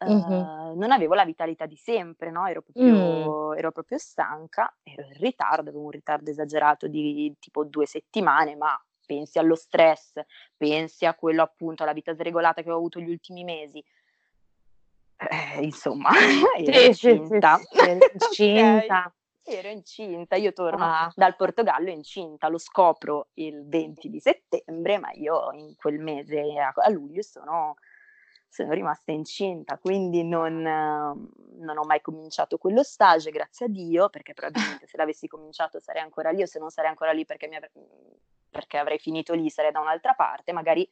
mm-hmm. 0.04 0.32
uh, 0.32 0.76
non 0.76 0.90
avevo 0.90 1.14
la 1.14 1.24
vitalità 1.24 1.66
di 1.66 1.76
sempre, 1.76 2.30
no? 2.30 2.46
Ero 2.46 2.62
proprio, 2.62 3.52
mm. 3.52 3.58
ero 3.58 3.72
proprio 3.72 3.98
stanca, 3.98 4.74
ero 4.82 5.02
in 5.06 5.18
ritardo, 5.18 5.70
avevo 5.70 5.84
un 5.84 5.90
ritardo 5.90 6.30
esagerato 6.30 6.88
di 6.88 7.34
tipo 7.38 7.64
due 7.64 7.86
settimane, 7.86 8.56
ma 8.56 8.78
pensi 9.04 9.38
allo 9.38 9.54
stress, 9.54 10.20
pensi 10.56 11.06
a 11.06 11.14
quello 11.14 11.42
appunto, 11.42 11.82
alla 11.82 11.92
vita 11.92 12.14
sregolata 12.14 12.62
che 12.62 12.70
ho 12.70 12.76
avuto 12.76 13.00
gli 13.00 13.10
ultimi 13.10 13.44
mesi. 13.44 13.84
Eh, 15.16 15.62
insomma, 15.62 16.10
ero 16.58 16.92
sì, 16.92 17.10
incinta. 17.10 17.58
Sì, 17.58 17.78
sì, 17.78 18.48
incinta. 18.48 19.12
okay. 19.12 19.12
Ero 19.46 19.68
incinta, 19.68 20.36
io 20.36 20.54
torno 20.54 20.84
ah. 20.84 21.12
dal 21.14 21.36
Portogallo 21.36 21.90
incinta, 21.90 22.48
lo 22.48 22.56
scopro 22.56 23.28
il 23.34 23.68
20 23.68 24.08
di 24.08 24.18
settembre, 24.18 24.98
ma 24.98 25.10
io 25.12 25.52
in 25.52 25.76
quel 25.76 25.98
mese 25.98 26.40
a, 26.58 26.88
luglio 26.88 27.20
sono 27.20 27.74
sono 28.48 28.72
rimasta 28.72 29.10
incinta, 29.10 29.78
quindi 29.78 30.22
non, 30.22 30.62
non, 30.62 31.76
ho 31.76 31.82
mai 31.82 32.00
cominciato 32.00 32.56
quello 32.56 32.84
stage, 32.84 33.32
grazie 33.32 33.66
a 33.66 33.68
Dio, 33.68 34.08
perché 34.08 34.32
probabilmente 34.32 34.86
se 34.86 34.96
l'avessi 34.96 35.26
cominciato 35.26 35.80
sarei 35.80 36.02
ancora 36.02 36.30
lì 36.30 36.40
o 36.40 36.46
se 36.46 36.60
non 36.60 36.70
sarei 36.70 36.90
ancora 36.90 37.10
lì 37.10 37.24
perché, 37.24 37.46
avrei, 37.46 37.68
perché 38.54 38.78
avrei 38.78 39.00
finito 39.00 39.34
lì 39.34 39.50
sarei 39.50 39.72
da 39.72 39.80
un'altra 39.80 40.14
parte, 40.14 40.52
magari 40.52 40.88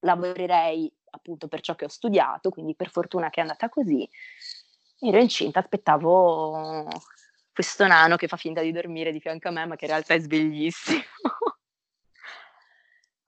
lavorerei 0.00 0.92
appunto 1.12 1.48
per 1.48 1.62
ciò 1.62 1.74
che 1.74 1.86
ho 1.86 1.88
studiato, 1.88 2.50
quindi 2.50 2.74
per 2.74 2.90
fortuna 2.90 3.30
che 3.30 3.38
è 3.38 3.40
andata 3.40 3.70
così. 3.70 4.06
Ero 5.00 5.18
incinta, 5.18 5.60
aspettavo 5.60 6.88
questo 7.54 7.86
nano 7.86 8.16
che 8.16 8.28
fa 8.28 8.36
finta 8.36 8.60
di 8.60 8.70
dormire 8.70 9.12
di 9.12 9.20
fianco 9.20 9.48
a 9.48 9.50
me, 9.50 9.64
ma 9.64 9.76
che 9.76 9.86
in 9.86 9.92
realtà 9.92 10.12
è 10.12 10.20
sveglissimo. 10.20 11.00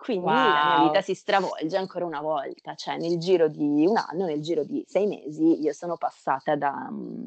Quindi 0.04 0.26
wow. 0.26 0.34
la 0.34 0.76
mia 0.76 0.86
vita 0.88 1.00
si 1.00 1.14
stravolge 1.14 1.78
ancora 1.78 2.04
una 2.04 2.20
volta, 2.20 2.74
cioè 2.74 2.98
nel 2.98 3.18
giro 3.18 3.48
di 3.48 3.86
un 3.86 3.96
anno, 3.96 4.26
nel 4.26 4.42
giro 4.42 4.62
di 4.62 4.84
sei 4.86 5.06
mesi, 5.06 5.62
io 5.62 5.72
sono 5.72 5.96
passata 5.96 6.56
da... 6.56 6.90
Mm, 6.90 7.24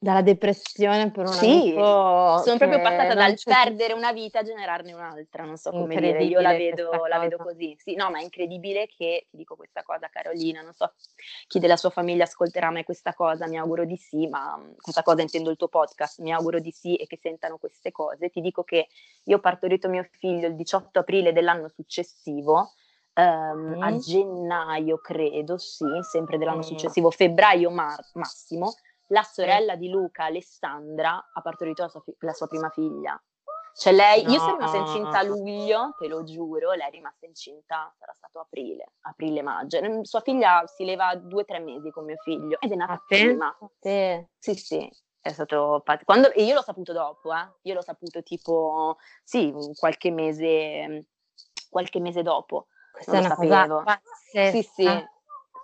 Dalla 0.00 0.20
depressione 0.20 1.10
per 1.10 1.26
un 1.26 1.32
sì, 1.32 1.46
amico 1.46 2.38
sono 2.44 2.56
proprio 2.56 2.80
passata 2.80 3.14
dal 3.14 3.34
perdere 3.42 3.94
una 3.94 4.12
vita 4.12 4.40
a 4.40 4.42
generarne 4.42 4.92
un'altra, 4.92 5.44
non 5.44 5.56
so 5.56 5.70
come 5.70 5.96
dire, 5.96 6.22
io 6.22 6.40
la 6.40 6.52
vedo, 6.52 6.90
la 7.08 7.18
vedo, 7.18 7.38
così. 7.38 7.74
Sì, 7.80 7.94
no, 7.94 8.10
ma 8.10 8.20
è 8.20 8.22
incredibile 8.22 8.86
che, 8.86 9.26
ti 9.30 9.36
dico 9.36 9.56
questa 9.56 9.82
cosa 9.82 10.08
Carolina, 10.08 10.60
non 10.60 10.74
so 10.74 10.92
chi 11.48 11.58
della 11.58 11.76
sua 11.76 11.90
famiglia 11.90 12.24
ascolterà 12.24 12.70
mai 12.70 12.84
questa 12.84 13.14
cosa, 13.14 13.48
mi 13.48 13.58
auguro 13.58 13.84
di 13.84 13.96
sì, 13.96 14.28
ma 14.28 14.56
mm, 14.56 14.74
questa 14.80 15.02
cosa 15.02 15.22
intendo 15.22 15.50
il 15.50 15.56
tuo 15.56 15.68
podcast, 15.68 16.20
mi 16.20 16.32
auguro 16.32 16.60
di 16.60 16.70
sì 16.70 16.94
e 16.94 17.06
che 17.06 17.18
sentano 17.20 17.56
queste 17.56 17.90
cose. 17.90 18.28
Ti 18.28 18.40
dico 18.40 18.62
che 18.62 18.88
io 19.24 19.36
ho 19.36 19.40
partorito 19.40 19.88
mio 19.88 20.06
figlio 20.18 20.46
il 20.46 20.54
18 20.54 20.98
aprile 20.98 21.32
dell'anno 21.32 21.68
successivo, 21.68 22.16
successivo, 22.18 22.72
ehm, 23.14 23.76
mm. 23.76 23.82
a 23.82 23.96
gennaio 23.96 24.98
credo, 24.98 25.56
sì, 25.58 25.86
sempre 26.02 26.38
dell'anno 26.38 26.58
mm. 26.58 26.62
successivo, 26.62 27.10
febbraio 27.10 27.70
mar- 27.70 28.04
massimo, 28.14 28.74
la 29.08 29.22
sorella 29.22 29.76
di 29.76 29.88
Luca, 29.88 30.24
Alessandra, 30.24 31.30
ha 31.32 31.40
partorito 31.40 31.82
la 31.82 31.88
sua, 31.88 32.00
fi- 32.00 32.16
la 32.18 32.32
sua 32.32 32.46
prima 32.48 32.68
figlia. 32.70 33.20
Cioè 33.74 33.92
lei, 33.92 34.24
no. 34.24 34.32
io 34.32 34.38
sono 34.40 34.56
rimasta 34.56 34.76
incinta 34.76 35.18
a 35.18 35.22
luglio, 35.22 35.94
te 35.96 36.08
lo 36.08 36.24
giuro, 36.24 36.72
lei 36.72 36.88
è 36.88 36.90
rimasta 36.90 37.26
incinta, 37.26 37.94
sarà 37.96 38.12
stato 38.12 38.40
aprile, 38.40 38.94
aprile-maggio. 39.02 39.78
Sua 40.02 40.20
figlia 40.20 40.64
si 40.66 40.84
leva 40.84 41.14
due 41.14 41.42
o 41.42 41.44
tre 41.44 41.60
mesi 41.60 41.88
con 41.90 42.04
mio 42.04 42.16
figlio 42.16 42.58
ed 42.60 42.72
è 42.72 42.74
nata 42.74 42.94
a 42.94 43.04
prima. 43.06 43.56
Sì. 43.78 44.26
sì, 44.36 44.54
sì, 44.54 44.90
è 45.20 45.30
stato 45.32 45.84
quando, 46.04 46.32
e 46.32 46.42
io 46.42 46.54
l'ho 46.54 46.62
saputo 46.62 46.92
dopo, 46.92 47.32
eh? 47.32 47.48
io 47.62 47.74
l'ho 47.74 47.82
saputo 47.82 48.20
tipo, 48.24 48.96
sì, 49.22 49.54
qualche 49.78 50.10
mese 50.10 51.06
qualche 51.68 52.00
mese 52.00 52.22
dopo. 52.22 52.66
Questa 52.92 53.12
non 53.12 53.22
è 53.22 53.26
una 53.26 53.34
sapevo. 53.34 53.82
cosa 53.82 54.00
Sì, 54.50 54.62
sì, 54.62 55.06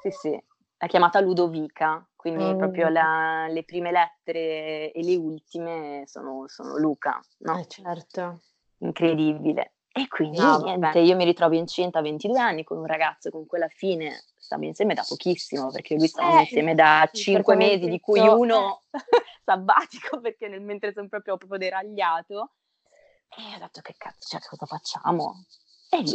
sì, 0.00 0.10
sì. 0.10 0.44
È 0.76 0.86
chiamata 0.86 1.20
Ludovica, 1.20 2.06
quindi 2.14 2.44
mm. 2.44 2.58
proprio 2.58 2.88
la, 2.88 3.46
le 3.48 3.64
prime 3.64 3.90
lettere 3.90 4.92
e 4.92 5.02
le 5.02 5.16
ultime 5.16 6.02
sono, 6.06 6.44
sono 6.46 6.76
Luca, 6.78 7.20
no? 7.38 7.58
Eh, 7.58 7.66
certo. 7.66 8.40
Incredibile. 8.78 9.74
E 9.96 10.08
quindi 10.08 10.38
no, 10.38 10.58
niente, 10.58 10.98
io 10.98 11.14
mi 11.14 11.24
ritrovo 11.24 11.54
incinta 11.54 12.00
a 12.00 12.02
22 12.02 12.40
anni 12.40 12.64
con 12.64 12.78
un 12.78 12.86
ragazzo 12.86 13.30
con 13.30 13.46
cui 13.46 13.58
alla 13.58 13.68
fine 13.68 14.24
stiamo 14.36 14.64
insieme 14.64 14.92
da 14.92 15.04
pochissimo, 15.06 15.70
perché 15.70 15.94
lui 15.94 16.08
stavamo 16.08 16.38
eh, 16.38 16.40
insieme 16.40 16.74
da 16.74 17.08
5 17.10 17.54
mesi, 17.54 17.88
di 17.88 18.00
cui 18.00 18.18
uno 18.18 18.82
sabbatico, 19.44 20.20
perché 20.20 20.48
nel 20.48 20.62
mentre 20.62 20.92
sono 20.92 21.06
proprio, 21.08 21.36
proprio 21.36 21.58
deragliato. 21.58 22.54
E 23.28 23.54
ho 23.54 23.58
detto 23.58 23.80
che 23.82 23.94
cazzo, 23.96 24.28
cioè, 24.28 24.40
cosa 24.40 24.66
facciamo? 24.66 25.44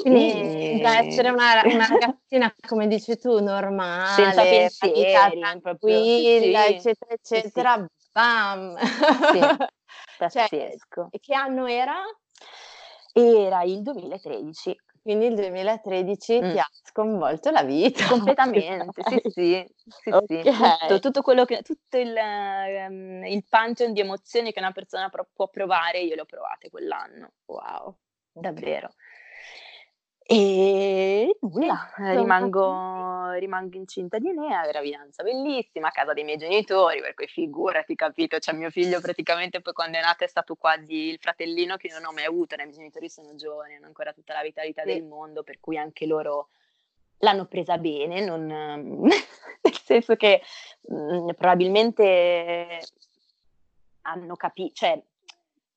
Quindi 0.01 0.81
da 0.81 0.99
essere 0.99 1.29
una, 1.29 1.61
una, 1.63 1.87
ragazzina, 1.87 2.53
come 2.67 2.87
dici 2.87 3.17
tu, 3.17 3.39
normale, 3.41 4.33
senza 4.33 4.41
pensieri, 4.41 5.39
tranquilla, 5.61 6.61
sì, 6.65 6.73
eccetera, 6.73 7.11
eccetera, 7.13 7.73
sì, 7.75 7.85
sì. 7.97 8.09
bam! 8.11 8.77
Sì, 8.77 9.39
cioè, 10.29 10.47
pazzesco. 10.47 11.07
e 11.11 11.19
che 11.19 11.33
anno 11.33 11.65
era? 11.65 11.95
Era 13.13 13.63
il 13.63 13.81
2013. 13.81 14.77
Quindi 15.01 15.27
il 15.27 15.35
2013 15.35 16.41
mm. 16.41 16.51
ti 16.51 16.59
ha 16.59 16.67
sconvolto 16.83 17.49
la 17.51 17.63
vita. 17.63 18.05
Completamente, 18.07 19.01
sì, 19.07 19.21
sì, 19.29 19.65
sì, 19.87 20.09
okay. 20.09 20.43
sì. 20.43 20.51
Tutto, 20.81 20.99
tutto, 20.99 21.21
quello 21.21 21.45
che, 21.45 21.61
tutto 21.61 21.97
il, 21.97 22.13
um, 22.15 23.25
il 23.25 23.43
pantheon 23.47 23.93
di 23.93 24.01
emozioni 24.01 24.51
che 24.51 24.59
una 24.59 24.71
persona 24.71 25.09
pro- 25.09 25.29
può 25.33 25.47
provare, 25.47 26.01
io 26.01 26.15
le 26.15 26.21
ho 26.21 26.25
provate 26.25 26.69
quell'anno. 26.69 27.31
Wow, 27.45 27.97
davvero. 28.31 28.89
E 30.31 31.37
nulla, 31.41 31.91
rimango, 31.95 33.31
rimango, 33.31 33.77
incinta 33.77 34.19
di 34.19 34.31
Nea, 34.31 34.67
gravidanza 34.67 35.23
bellissima, 35.23 35.87
a 35.87 35.91
casa 35.91 36.13
dei 36.13 36.23
miei 36.23 36.37
genitori, 36.37 37.01
per 37.01 37.15
cui 37.15 37.25
figurati, 37.25 37.95
capito? 37.95 38.37
Cioè 38.37 38.53
mio 38.53 38.69
figlio 38.69 39.01
praticamente 39.01 39.59
poi 39.59 39.73
quando 39.73 39.97
è 39.97 40.01
nato 40.01 40.25
è 40.25 40.27
stato 40.27 40.53
quasi 40.53 41.09
il 41.09 41.17
fratellino 41.19 41.77
che 41.77 41.89
non 41.91 42.05
ho 42.05 42.11
mai 42.11 42.25
avuto, 42.25 42.53
i 42.53 42.57
miei 42.57 42.71
genitori 42.71 43.09
sono 43.09 43.33
giovani, 43.33 43.73
hanno 43.73 43.87
ancora 43.87 44.13
tutta 44.13 44.35
la 44.35 44.43
vitalità 44.43 44.83
sì. 44.83 44.89
del 44.89 45.03
mondo, 45.03 45.41
per 45.41 45.59
cui 45.59 45.79
anche 45.79 46.05
loro 46.05 46.49
l'hanno 47.21 47.45
presa 47.47 47.79
bene, 47.79 48.23
non, 48.23 48.45
nel 49.01 49.79
senso 49.83 50.15
che 50.15 50.43
mh, 50.81 50.95
mm, 50.95 51.29
probabilmente 51.29 52.81
hanno 54.03 54.35
capito, 54.35 54.73
cioè 54.75 55.01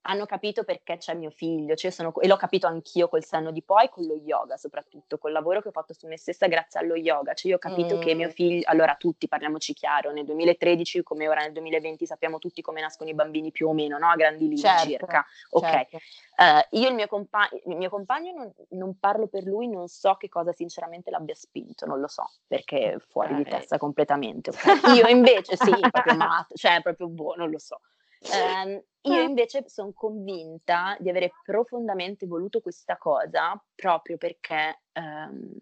hanno 0.03 0.27
capito 0.27 0.65
perché 0.65 0.97
c'è 0.97 1.15
mio 1.15 1.31
figlio, 1.31 1.75
cioè 1.75 1.91
sono, 1.91 2.13
e 2.21 2.27
l'ho 2.27 2.37
capito 2.37 2.67
anch'io 2.67 3.09
col 3.09 3.25
senno 3.25 3.51
di 3.51 3.63
poi, 3.63 3.89
con 3.89 4.05
lo 4.05 4.15
yoga 4.15 4.57
soprattutto, 4.57 5.19
col 5.19 5.33
lavoro 5.33 5.61
che 5.61 5.69
ho 5.69 5.73
fatto 5.73 5.93
su 5.93 6.07
me 6.07 6.19
stessa 6.19 6.47
grazie 6.49 6.81
allo 6.81 6.97
yoga, 6.97 7.35
cioè 7.35 7.51
io 7.51 7.57
ho 7.57 7.61
capito 7.61 7.97
mm. 7.97 8.01
che 8.01 8.15
mio 8.15 8.29
mm. 8.29 8.31
figlio, 8.31 8.63
allora 8.65 8.97
tutti, 8.97 9.29
parliamoci 9.29 9.75
chiaro, 9.75 10.11
nel 10.11 10.25
2013 10.25 11.03
come 11.03 11.29
ora 11.29 11.43
nel 11.43 11.53
2020 11.53 12.07
sappiamo 12.07 12.39
tutti 12.39 12.63
come 12.63 12.81
nascono 12.81 13.11
i 13.11 13.15
bambini 13.15 13.53
più 13.53 13.69
o 13.69 13.73
meno, 13.73 13.99
no? 13.99 14.09
A 14.09 14.17
grandi 14.17 14.49
linee 14.49 14.59
certo, 14.59 14.89
circa, 14.89 15.25
ok. 15.51 15.71
Certo. 15.71 15.99
Uh, 16.37 16.79
io 16.79 16.89
il 16.89 16.95
mio, 16.95 17.07
compa- 17.07 17.49
il 17.67 17.77
mio 17.77 17.91
compagno 17.91 18.33
non, 18.33 18.53
non, 18.71 18.99
parlo 18.99 19.29
per 19.29 19.45
lui, 19.45 19.69
non 19.69 19.87
so 19.87 20.15
che 20.15 20.29
cosa 20.29 20.53
sinceramente 20.53 21.11
l'abbia 21.11 21.35
spinto, 21.35 21.87
non 21.87 22.01
lo 22.01 22.09
so, 22.09 22.29
perché 22.47 22.95
è 22.95 22.99
fuori 22.99 23.33
okay. 23.33 23.45
di 23.45 23.51
testa 23.51 23.79
completamente, 23.79 24.51
okay? 24.51 24.97
Io 24.97 25.07
invece 25.07 25.57
sì, 25.57 25.71
proprio 25.91 26.17
matto, 26.17 26.55
cioè 26.57 26.81
proprio 26.83 27.09
boh, 27.09 27.35
non 27.37 27.51
lo 27.51 27.59
so. 27.59 27.79
Eh, 28.23 28.85
io 29.03 29.21
invece 29.21 29.65
sono 29.67 29.93
convinta 29.93 30.97
di 31.01 31.09
avere 31.09 31.33
profondamente 31.45 32.27
voluto 32.27 32.61
questa 32.61 32.97
cosa 32.97 33.61
proprio 33.75 34.17
perché 34.17 34.83
ehm, 34.93 35.53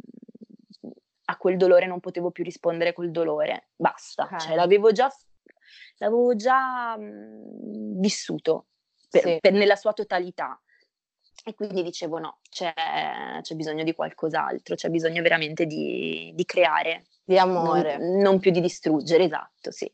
a 1.24 1.36
quel 1.36 1.56
dolore 1.56 1.86
non 1.86 2.00
potevo 2.00 2.30
più 2.30 2.44
rispondere 2.44 2.92
col 2.92 3.10
dolore, 3.10 3.68
basta, 3.76 4.24
okay. 4.24 4.40
cioè 4.40 4.54
l'avevo 4.56 4.92
già, 4.92 5.10
l'avevo 5.98 6.34
già 6.34 6.96
mh, 6.96 7.02
mhmm, 7.02 8.00
vissuto 8.00 8.66
per, 9.08 9.22
sì. 9.22 9.38
per, 9.40 9.52
nella 9.52 9.76
sua 9.76 9.92
totalità. 9.92 10.60
E 11.42 11.54
quindi 11.54 11.82
dicevo 11.82 12.18
no, 12.18 12.40
c'è, 12.50 12.74
c'è, 13.40 13.54
bisogno 13.54 13.82
di 13.82 13.94
qualcos'altro, 13.94 14.74
c'è 14.74 14.90
bisogno 14.90 15.22
veramente 15.22 15.64
di, 15.64 16.32
di 16.34 16.44
creare. 16.44 17.06
Di 17.24 17.38
amore. 17.38 17.96
Non, 17.96 18.20
non, 18.20 18.38
più 18.38 18.50
di 18.50 18.60
distruggere, 18.60 19.24
esatto, 19.24 19.70
sì. 19.70 19.90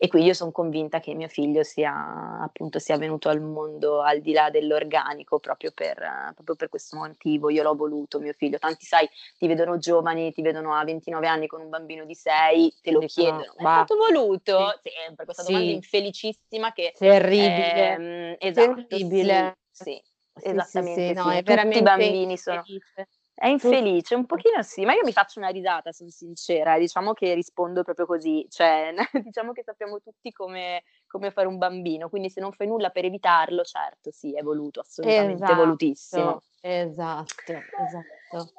E 0.00 0.06
qui 0.06 0.22
io 0.22 0.32
sono 0.32 0.52
convinta 0.52 1.00
che 1.00 1.12
mio 1.14 1.26
figlio 1.26 1.64
sia 1.64 2.38
appunto 2.40 2.78
sia 2.78 2.96
venuto 2.96 3.28
al 3.28 3.40
mondo 3.40 4.00
al 4.00 4.20
di 4.20 4.32
là 4.32 4.48
dell'organico 4.48 5.40
proprio 5.40 5.72
per, 5.72 5.96
proprio 6.34 6.54
per 6.54 6.68
questo 6.68 6.96
motivo. 6.96 7.50
Io 7.50 7.64
l'ho 7.64 7.74
voluto, 7.74 8.20
mio 8.20 8.32
figlio. 8.32 8.58
Tanti, 8.58 8.84
sai, 8.84 9.08
ti 9.36 9.48
vedono 9.48 9.78
giovani, 9.78 10.32
ti 10.32 10.40
vedono 10.40 10.72
a 10.74 10.84
29 10.84 11.26
anni 11.26 11.46
con 11.48 11.60
un 11.60 11.68
bambino 11.68 12.04
di 12.04 12.14
6, 12.14 12.74
te 12.80 12.92
lo 12.92 13.00
Dicono, 13.00 13.38
chiedono. 13.38 13.54
Ma 13.58 13.82
è 13.82 13.84
stato 13.84 13.96
voluto? 13.96 14.80
Sì. 14.82 14.90
Sempre 15.04 15.24
questa 15.24 15.42
sì. 15.42 15.52
domanda 15.52 15.72
infelicissima 15.72 16.72
che... 16.72 16.94
Terribile. 16.96 17.92
Ehm, 17.92 18.36
esatto, 18.38 18.86
Terribile. 18.86 19.58
Sì, 19.70 20.00
sì. 20.34 20.48
esattamente. 20.48 21.00
Sì, 21.00 21.08
sì, 21.08 21.12
no, 21.14 21.30
è 21.30 21.42
veramente 21.42 21.78
i 21.78 21.82
bambini 21.82 22.36
sono... 22.36 22.62
Felice. 22.62 23.08
È 23.40 23.46
infelice, 23.46 24.16
un 24.16 24.26
pochino 24.26 24.60
sì, 24.62 24.84
ma 24.84 24.94
io 24.94 25.04
mi 25.04 25.12
faccio 25.12 25.38
una 25.38 25.50
risata, 25.50 25.92
sono 25.92 26.10
sincera, 26.10 26.76
diciamo 26.76 27.12
che 27.12 27.34
rispondo 27.34 27.84
proprio 27.84 28.04
così, 28.04 28.44
cioè 28.50 28.92
diciamo 29.22 29.52
che 29.52 29.62
sappiamo 29.62 30.00
tutti 30.00 30.32
come, 30.32 30.82
come, 31.06 31.30
fare 31.30 31.46
un 31.46 31.56
bambino, 31.56 32.08
quindi 32.08 32.30
se 32.30 32.40
non 32.40 32.50
fai 32.50 32.66
nulla 32.66 32.90
per 32.90 33.04
evitarlo, 33.04 33.62
certo 33.62 34.10
sì, 34.10 34.34
è 34.34 34.42
voluto, 34.42 34.80
assolutamente 34.80 35.44
esatto, 35.44 35.54
volutissimo. 35.54 36.42
Esatto, 36.60 37.52
esatto. 37.52 38.52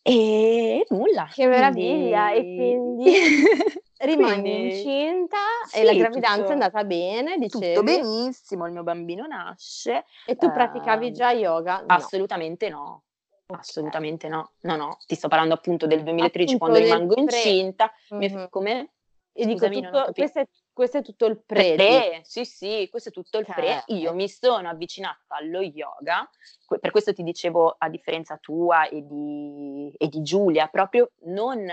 E 0.00 0.86
nulla. 0.88 1.28
Che 1.30 1.46
meraviglia, 1.46 2.32
e 2.32 2.54
quindi... 2.54 3.12
rimani 4.00 4.40
Quindi 4.40 4.76
incinta 4.76 5.36
e 5.70 5.80
sì, 5.80 5.84
la 5.84 5.92
gravidanza 5.92 6.36
è 6.36 6.38
tutto 6.38 6.52
andata 6.52 6.84
bene, 6.84 7.34
tutto 7.48 7.58
dicevi? 7.58 7.82
benissimo, 7.82 8.64
il 8.64 8.72
mio 8.72 8.82
bambino 8.82 9.26
nasce, 9.26 10.06
E 10.24 10.36
tu 10.36 10.50
praticavi 10.50 11.08
ehm, 11.08 11.12
già 11.12 11.32
yoga? 11.32 11.80
No. 11.80 11.84
assolutamente 11.88 12.70
no. 12.70 13.02
Assolutamente 13.58 14.28
no, 14.28 14.52
no, 14.60 14.76
no, 14.76 14.98
ti 15.06 15.14
sto 15.14 15.28
parlando 15.28 15.54
appunto 15.54 15.86
del 15.86 16.02
2013 16.02 16.54
Appunto 16.54 16.72
quando 16.72 16.78
rimango 16.78 17.14
pre. 17.14 17.36
incinta, 17.36 17.92
mi 18.10 18.28
Mh-mh. 18.28 18.48
come? 18.50 18.90
E 19.32 19.46
dico 19.46 19.66
Scusami, 19.66 19.82
tutto 19.82 20.12
questo 20.12 20.40
è 20.40 20.48
questo 20.72 20.98
è 20.98 21.02
tutto 21.02 21.26
il 21.26 21.42
pre 21.44 21.74
Pre, 21.74 22.20
sì, 22.24 22.44
sì, 22.44 22.88
questo 22.90 23.10
è 23.10 23.12
tutto 23.12 23.38
il 23.38 23.44
pre. 23.44 23.82
Okay. 23.86 23.98
Io 23.98 24.14
mi 24.14 24.28
sono 24.28 24.68
avvicinata 24.68 25.36
allo 25.36 25.60
yoga, 25.60 26.28
per 26.80 26.90
questo 26.90 27.12
ti 27.12 27.22
dicevo, 27.22 27.74
a 27.76 27.88
differenza 27.88 28.38
tua 28.38 28.88
e 28.88 29.04
di 29.06 29.92
e 29.96 30.08
di 30.08 30.22
Giulia, 30.22 30.68
proprio 30.68 31.10
non 31.24 31.66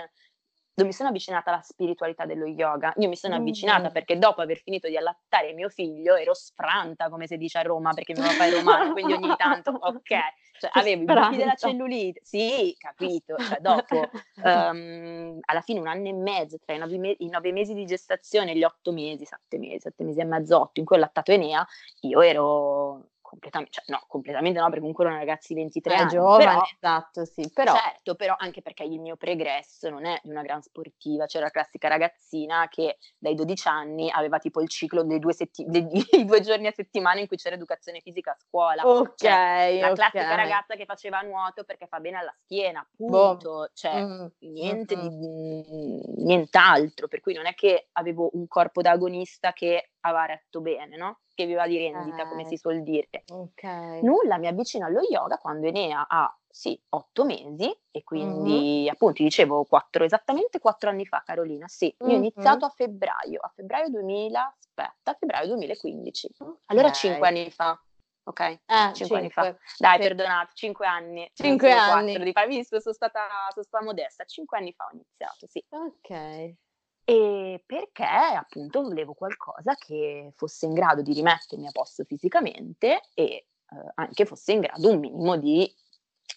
non 0.78 0.86
mi 0.86 0.94
sono 0.94 1.10
avvicinata 1.10 1.50
alla 1.52 1.62
spiritualità 1.62 2.26
dello 2.26 2.46
yoga, 2.46 2.94
io 2.98 3.08
mi 3.08 3.16
sono 3.16 3.34
avvicinata 3.36 3.86
Mh-mh. 3.86 3.92
perché 3.92 4.20
dopo 4.20 4.42
aver 4.42 4.58
finito 4.58 4.88
di 4.88 4.96
allattare 4.96 5.54
mio 5.54 5.70
figlio 5.70 6.16
ero 6.16 6.36
sfranta, 6.36 7.10
come 7.10 7.26
si 7.26 7.36
dice 7.38 7.58
a 7.58 7.63
Roma, 7.63 7.94
perché 7.94 8.13
mio 8.13 8.22
papà 8.22 8.46
è 8.46 8.52
romano, 8.52 8.92
quindi 8.92 9.13
ogni 9.13 9.34
tanto 9.38 9.72
okay, 9.82 10.32
cioè 10.60 10.70
avevo 10.74 11.02
i 11.02 11.06
buchi 11.06 11.38
della 11.38 11.56
cellulite. 11.56 12.22
Sì, 12.24 12.76
capito, 12.78 13.36
cioè 13.38 13.60
dopo, 13.60 14.10
uhm, 14.43 15.39
alla 15.41 15.62
fine 15.62 15.80
1 15.80 15.89
anno 15.89 16.08
e 16.08 16.13
mezzo, 16.13 16.58
tra 16.60 16.76
i 16.76 16.78
9 16.78 16.98
me 16.98 17.15
i 17.20 17.30
9 17.30 17.52
mesi 17.52 17.74
di 17.74 17.86
gestazione 17.86 18.52
e 18.52 18.58
gli 18.58 18.63
8 18.63 18.91
mesi, 18.91 19.26
7 19.26 19.58
mesi, 19.58 19.80
7 19.82 20.04
mesi 20.04 20.20
e 20.20 20.26
mezzo, 20.26 20.60
8, 20.60 20.80
in 20.80 20.86
cui 20.86 20.96
ho 20.96 21.00
allattato 21.00 21.32
Enea, 21.32 21.65
io 22.02 22.22
ero 22.22 23.10
completame 23.28 23.68
cioè 23.70 23.84
no, 23.88 24.04
completamente 24.08 24.58
no, 24.58 24.66
perché 24.66 24.80
comunque 24.80 25.04
ero 25.04 25.13
una 25.13 25.24
ragazza 25.24 25.48
di 25.54 25.56
23 25.60 25.94
È 25.94 25.98
anni, 25.98 26.10
giovane, 26.10 26.44
però 26.46 26.62
esatto, 26.63 27.26
sì, 27.26 27.52
però 27.54 27.74
certo, 27.76 28.16
però 28.16 28.36
anche 28.38 28.62
perché 28.62 28.84
il 28.84 29.02
mio 29.02 29.18
pregresso 29.18 29.90
non 29.90 30.06
è 30.06 30.20
di 30.24 30.30
una 30.30 30.42
gran 30.44 30.62
sportiva, 30.62 31.26
cioè 31.26 31.42
la 31.42 31.50
classica 31.50 31.90
ragazzina 31.90 32.68
che 32.70 32.98
dai 33.18 33.36
12 33.36 33.68
anni 33.68 34.10
aveva 34.10 34.40
tipo 34.40 34.62
il 34.62 34.70
ciclo 34.70 35.04
dei 35.04 35.20
2 35.20 35.34
setti 35.34 35.66
dei 35.68 35.86
2 36.26 36.40
giorni 36.42 36.68
a 36.68 36.72
settimana 36.72 37.20
in 37.20 37.28
cui 37.28 37.36
c'era 37.38 37.56
educazione 37.56 38.00
fisica 38.00 38.32
a 38.32 38.38
scuola. 38.40 38.82
Cioè, 39.16 39.32
Okay, 39.38 39.80
la 39.80 39.92
classica 39.92 40.24
okay. 40.24 40.36
ragazza 40.36 40.76
che 40.76 40.86
faceva 40.86 41.20
nuoto 41.22 41.63
perché 41.63 41.88
fa 41.88 42.00
bene 42.00 42.18
alla 42.18 42.34
schiena, 42.44 42.88
Boh. 42.96 43.38
punto. 43.38 43.72
Cioè 43.74 44.02
Mh, 44.04 44.32
niente 44.40 44.96
di 44.96 45.10
mh-mh. 45.10 45.63
mhmm, 45.68 46.24
nient'altro, 46.26 47.08
per 47.08 47.20
cui 47.20 47.34
non 47.34 47.46
è 47.46 47.54
che 47.54 47.90
avevo 47.94 48.30
un 48.34 48.48
corpo 48.48 48.82
da 48.82 48.92
agonista 48.92 49.52
che 49.54 49.92
aveva 50.08 50.26
retto 50.26 50.62
bene, 50.62 50.98
no, 50.98 51.20
che 51.34 51.46
viveva 51.46 51.67
di 51.67 51.78
rendita, 51.78 52.26
come 52.28 52.41
Okay. 52.41 52.46
si 52.46 52.58
suol 52.58 52.84
dire. 52.84 53.26
Okay. 53.30 54.02
Nulla, 54.04 54.38
mi 54.38 54.48
avvicino 54.48 54.86
allo 54.86 55.02
yoga 55.10 55.38
quando 55.38 55.67
Enea 55.67 56.08
ha, 56.08 56.36
sì, 56.50 56.80
8 56.89 57.26
mesi 57.26 57.76
e 57.91 58.04
quindi 58.04 58.88
appunto 58.89 59.15
ti 59.15 59.24
dicevo 59.24 59.65
4 59.65 60.04
esattamente 60.04 60.60
4 60.60 60.89
anni 60.89 61.06
fa 61.06 61.24
Carolina, 61.26 61.67
sì. 61.67 61.88
Io 62.04 62.13
ho 62.13 62.17
Mh-mh. 62.17 62.17
iniziato 62.17 62.65
a 62.65 62.70
febbraio, 62.70 63.39
a 63.41 63.52
febbraio 63.56 63.89
2000 63.89 64.56
aspetta, 64.60 65.12
a 65.12 65.15
febbraio 65.15 65.48
2015. 65.48 66.30
Allora 66.67 66.89
5 66.91 67.28
Okay. 67.28 67.28
anni 67.28 67.52
fa, 67.52 67.80
okay? 68.24 68.60
Eh, 68.65 68.93
5 68.93 69.17
anni 69.17 69.30
fa. 69.32 69.43
5. 69.43 69.60
Dai, 69.78 69.98
Sì. 69.98 70.02
perdonate, 70.04 70.52
5 70.54 70.86
anni, 70.88 71.30
5 71.34 71.70
sono 71.70 71.82
anni. 71.82 72.12
4 72.12 72.24
di 72.24 72.32
fa 72.34 72.46
visto, 72.46 72.80
sono 72.80 72.93
stata 72.93 73.28
sono 73.52 73.65
stata 73.65 73.84
modesta. 73.84 74.24
5 74.26 74.58
anni 74.58 74.74
fa 74.74 74.86
ho 74.86 74.93
iniziato, 74.93 75.48
sì. 75.48 75.63
Okay. 75.72 76.58
Ehm, 77.10 77.62
perché 77.65 78.04
appunto 78.04 78.82
volevo 78.82 79.13
qualcosa 79.13 79.76
che 79.76 80.34
fosse 80.36 80.65
in 80.65 80.74
grado 80.74 81.02
di 81.02 81.13
rimettermi 81.13 81.65
a 81.65 81.72
posto 81.72 82.04
fisicamente 82.04 83.00
e, 83.13 83.46
uhm, 83.70 83.91
anche 83.96 84.26
fosse 84.26 84.52
in 84.52 84.60
grado 84.60 84.89
un 84.91 85.00
minimo 85.00 85.38
di 85.38 85.74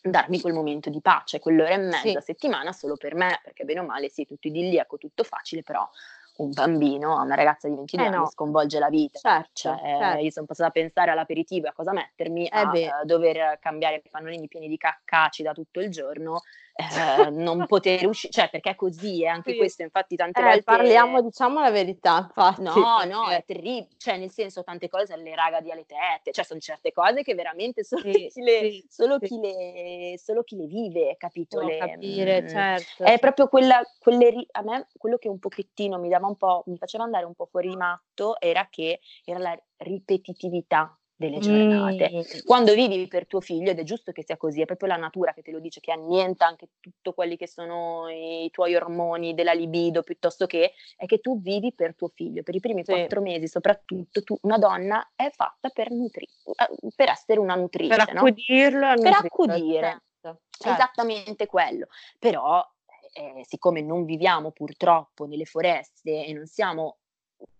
darmi 0.00 0.40
quel 0.40 0.54
momento 0.54 0.88
di 0.88 1.00
pace, 1.00 1.40
quell'ora 1.40 1.70
e 1.70 1.76
mezza 1.76 2.18
Sì. 2.18 2.20
a 2.20 2.22
settimana 2.22 2.70
solo 2.72 2.96
per 2.96 3.16
me, 3.16 3.40
perché 3.42 3.64
bene 3.64 3.80
o 3.80 3.84
male 3.84 4.08
sì, 4.10 4.24
tutto 4.26 4.46
idilliaco, 4.46 4.96
tutto 4.96 5.24
facile, 5.24 5.64
però 5.64 5.88
un 6.36 6.50
bambino 6.52 7.18
a 7.18 7.22
una 7.24 7.34
ragazza 7.34 7.68
di 7.68 7.74
22 7.74 8.06
Eh 8.06 8.08
anni 8.08 8.24
no. 8.24 8.28
sconvolge 8.28 8.78
la 8.78 8.88
vita. 8.88 9.18
Certo, 9.20 9.50
Cioè, 9.52 9.74
certo. 9.92 10.22
io 10.22 10.30
son 10.30 10.46
passata 10.46 10.68
a 10.68 10.72
pensare 10.72 11.10
all'aperitivo 11.10 11.66
e 11.66 11.70
a 11.70 11.72
cosa 11.72 11.92
mettermi, 11.92 12.48
Eh 12.52 12.64
a, 12.64 12.70
beh. 12.72 12.94
uhm, 13.00 13.04
dover 13.06 13.58
cambiare 13.58 14.00
pannolini 14.08 14.46
pieni 14.46 14.68
di 14.68 14.76
cacca 14.76 15.24
acida 15.24 15.52
tutto 15.52 15.80
il 15.80 15.90
giorno, 15.90 16.42
ehm, 16.88 17.34
non 17.36 17.66
poter 17.66 18.06
usci 18.06 18.30
cioè 18.30 18.48
perché 18.50 18.70
è 18.70 18.74
così, 18.76 19.22
eh, 19.22 19.26
anche 19.28 19.54
Sì. 19.54 19.54
questo 19.54 19.82
infatti 19.82 20.16
tante 20.16 20.42
Eh, 20.54 20.60
volte 20.60 20.62
parliamo 20.62 21.22
diciamo 21.22 21.60
la 21.60 21.70
verità 21.70 22.18
infatti, 22.18 22.54
No, 22.56 23.04
no, 23.04 23.28
è 23.30 23.42
perché 23.42 23.44
terri 23.44 23.86
cioè 23.96 24.18
nel 24.18 24.30
senso 24.32 24.62
tante 24.64 24.88
cose 24.88 25.12
alle 25.14 25.34
raga 25.36 25.60
di 25.60 25.70
alle 25.70 25.86
tette, 25.86 26.32
cioè 26.32 26.44
son 26.44 26.58
certe 26.60 26.92
cose 26.92 27.22
che 27.22 27.34
veramente 27.34 27.84
solo 27.84 28.02
Sì, 28.02 28.28
chi 28.28 28.42
le 28.42 28.66
sì, 28.68 28.84
solo 28.88 29.20
chi 29.20 29.38
le 29.38 30.14
solo 30.18 30.42
chi 30.42 30.56
le 30.56 30.66
vive, 30.66 31.16
capito, 31.16 31.60
le 31.60 31.72
capire, 31.74 32.44
mhmm, 32.44 32.62
certo, 32.66 33.12
è 33.12 33.18
proprio 33.20 33.48
quella 33.48 33.82
quelle 33.98 34.46
a 34.50 34.62
me 34.62 34.88
quello 34.98 35.16
che 35.16 35.28
un 35.28 35.38
pochettino 35.38 35.98
mi 35.98 36.08
dava 36.08 36.26
un 36.26 36.36
po' 36.36 36.64
mi 36.66 36.76
faceva 36.76 37.04
andare 37.04 37.24
un 37.24 37.34
po' 37.34 37.46
fuori 37.46 37.68
di 37.68 37.76
matto 37.76 38.38
era 38.40 38.66
che 38.68 39.00
era 39.24 39.38
la 39.38 39.58
ripetitività 39.78 40.99
delle 41.20 41.38
giornate. 41.38 42.12
Mh. 42.12 42.40
Quando 42.44 42.72
vivi 42.74 43.06
per 43.08 43.26
tuo 43.26 43.40
figlio, 43.40 43.70
ed 43.70 43.78
è 43.78 43.82
giusto 43.82 44.10
che 44.12 44.24
sia 44.24 44.36
così, 44.38 44.62
è 44.62 44.64
proprio 44.64 44.88
la 44.88 44.96
natura 44.96 45.32
che 45.34 45.42
te 45.42 45.50
lo 45.52 45.60
dice, 45.60 45.80
che 45.80 45.92
annienta 45.92 46.46
anche 46.46 46.68
tutto 46.80 47.12
quelli 47.12 47.36
che 47.36 47.46
sono 47.46 48.08
i 48.08 48.48
tuoi 48.50 48.74
ormoni 48.74 49.34
della 49.34 49.52
libido, 49.52 50.02
piuttosto 50.02 50.46
che 50.46 50.72
è 50.96 51.06
che 51.06 51.18
tu 51.20 51.40
vivi 51.40 51.74
per 51.74 51.94
tuo 51.94 52.08
figlio. 52.08 52.42
Per 52.42 52.54
i 52.54 52.60
primi 52.60 52.84
Sì. 52.86 53.10
4 53.10 53.20
mesi 53.20 53.46
soprattutto 53.48 54.22
tu 54.22 54.38
una 54.42 54.56
donna 54.58 55.12
è 55.14 55.30
fatta 55.30 55.68
per 55.70 55.90
nutri 55.90 56.26
uhm, 56.44 56.90
per 56.96 57.10
essere 57.10 57.38
una 57.40 57.54
Per 57.88 57.98
nutrice, 57.98 58.12
no, 58.12 58.30
accudirlo 58.30 58.92
e 58.92 58.96
per 58.98 59.12
accudire. 59.12 60.02
certo, 60.22 60.42
certo. 60.56 60.90
esattamente 60.98 61.46
quello. 61.46 61.86
Però, 62.18 62.62
ehm, 63.14 63.42
siccome 63.42 63.82
non 63.82 64.04
viviamo 64.04 64.52
purtroppo 64.52 65.26
nelle 65.26 65.44
foreste 65.46 66.24
e 66.26 66.32
non 66.32 66.46
siamo 66.46 66.99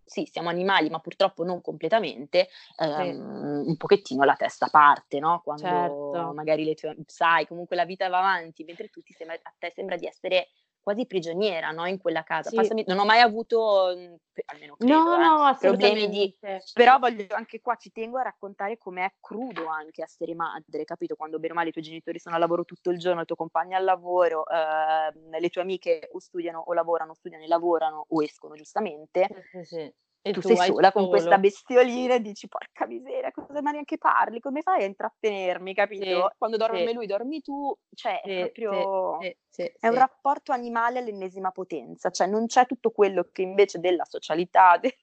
sì, 0.04 0.26
siamo 0.30 0.48
animali, 0.48 0.90
ma 0.90 0.98
purtroppo 1.00 1.44
non 1.44 1.60
completamente, 1.60 2.48
Sì. 2.86 3.16
ehm, 3.16 3.62
un 3.66 3.76
pochettino 3.76 4.24
la 4.24 4.34
testa 4.34 4.68
parte, 4.68 5.18
no, 5.20 5.40
quando 5.44 6.32
Certo. 6.32 6.34
magari 6.34 6.64
le 6.64 6.74
tue 6.74 6.96
sai, 7.06 7.46
comunque 7.46 7.76
la 7.76 7.84
vita 7.84 8.08
va 8.08 8.18
avanti, 8.18 8.64
mentre 8.64 8.88
tu 8.88 9.02
ti 9.02 9.12
sembra 9.12 9.36
a 9.40 9.54
te 9.58 9.70
sembra 9.70 9.96
di 9.96 10.06
essere 10.06 10.48
quasi 10.82 11.06
prigioniera, 11.06 11.70
no, 11.70 11.86
in 11.86 11.98
quella 11.98 12.22
casa. 12.22 12.50
Sì. 12.50 12.56
Passami 12.56 12.84
non 12.86 12.98
ho 12.98 13.04
mai 13.04 13.20
avuto, 13.20 14.18
pe 14.32 14.42
almeno 14.46 14.76
credo, 14.76 15.10
No, 15.10 15.18
eh, 15.18 15.32
no, 15.52 15.56
problemi 15.58 16.08
di 16.08 16.34
però 16.72 16.98
voglio 16.98 17.26
anche 17.34 17.60
qua 17.60 17.74
ci 17.76 17.90
tengo 17.90 18.16
a 18.18 18.22
raccontare 18.22 18.78
com'è 18.78 19.12
crudo 19.20 19.66
anche 19.66 20.02
essere 20.02 20.34
madre, 20.34 20.84
capito, 20.84 21.16
quando 21.16 21.38
bene 21.38 21.52
o 21.52 21.56
male 21.56 21.68
i 21.70 21.72
tuoi 21.72 21.84
genitori 21.84 22.18
sono 22.18 22.36
al 22.36 22.40
lavoro 22.40 22.64
tutto 22.64 22.90
il 22.90 22.98
giorno, 22.98 23.20
il 23.20 23.26
tuo 23.26 23.36
compagno 23.36 23.72
è 23.74 23.78
al 23.78 23.84
lavoro, 23.84 24.46
ehm, 24.46 25.38
le 25.38 25.48
tue 25.50 25.60
amiche 25.62 26.08
o 26.12 26.18
studiano 26.20 26.60
o 26.64 26.72
lavorano, 26.72 27.12
studiano 27.14 27.44
e 27.44 27.48
lavorano 27.48 28.04
o 28.08 28.22
escono 28.22 28.54
giustamente. 28.54 29.28
Sì, 29.52 29.64
sì. 29.64 29.94
E 30.24 30.32
Tu 30.32 30.40
tu 30.42 30.54
sei 30.54 30.56
sola 30.56 30.92
con 30.92 31.08
questa 31.08 31.38
bestiolina 31.38 32.14
e 32.14 32.20
dici: 32.20 32.46
"Porca 32.48 32.86
miseria, 32.86 33.30
cosa 33.32 33.62
ma 33.62 33.70
neanche 33.72 33.96
parli, 33.98 34.38
come 34.40 34.62
fai 34.62 34.82
a 34.82 34.86
intrattenermi", 34.86 35.74
Sì, 35.92 36.26
capito? 36.26 36.34
Quando 36.38 36.56
dorme 36.56 36.92
sì. 36.92 36.92
lui 36.92 37.06
dormi 37.06 37.40
tu, 37.40 37.74
cioè 37.94 38.20
è 38.20 38.28
Sì, 38.28 38.50
sì, 38.66 38.88
proprio 38.88 39.18
sì, 39.18 39.36
sì, 39.48 39.72
è 39.78 39.88
un 39.88 39.94
sì. 39.94 39.96
rapporto 39.96 40.52
animale 40.52 40.98
all'ennesima 40.98 41.50
potenza, 41.52 42.10
cioè 42.10 42.26
non 42.26 42.46
c'è 42.46 42.66
tutto 42.66 42.90
quello 42.90 43.28
che 43.32 43.42
invece 43.42 43.78
della 43.80 44.04
socialità, 44.04 44.78
del 44.82 44.94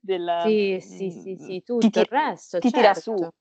del 0.00 0.22
Sì, 0.34 0.78
sì, 0.80 1.10
sì, 1.10 1.36
mhmm, 1.36 1.36
sì, 1.36 1.62
ti 1.78 1.90
tutto 1.90 1.90
ti 1.90 2.00
il 2.00 2.06
resto, 2.06 2.60
ti 2.60 2.70
tira 2.70 2.94
su. 2.94 3.12
certo. 3.18 3.34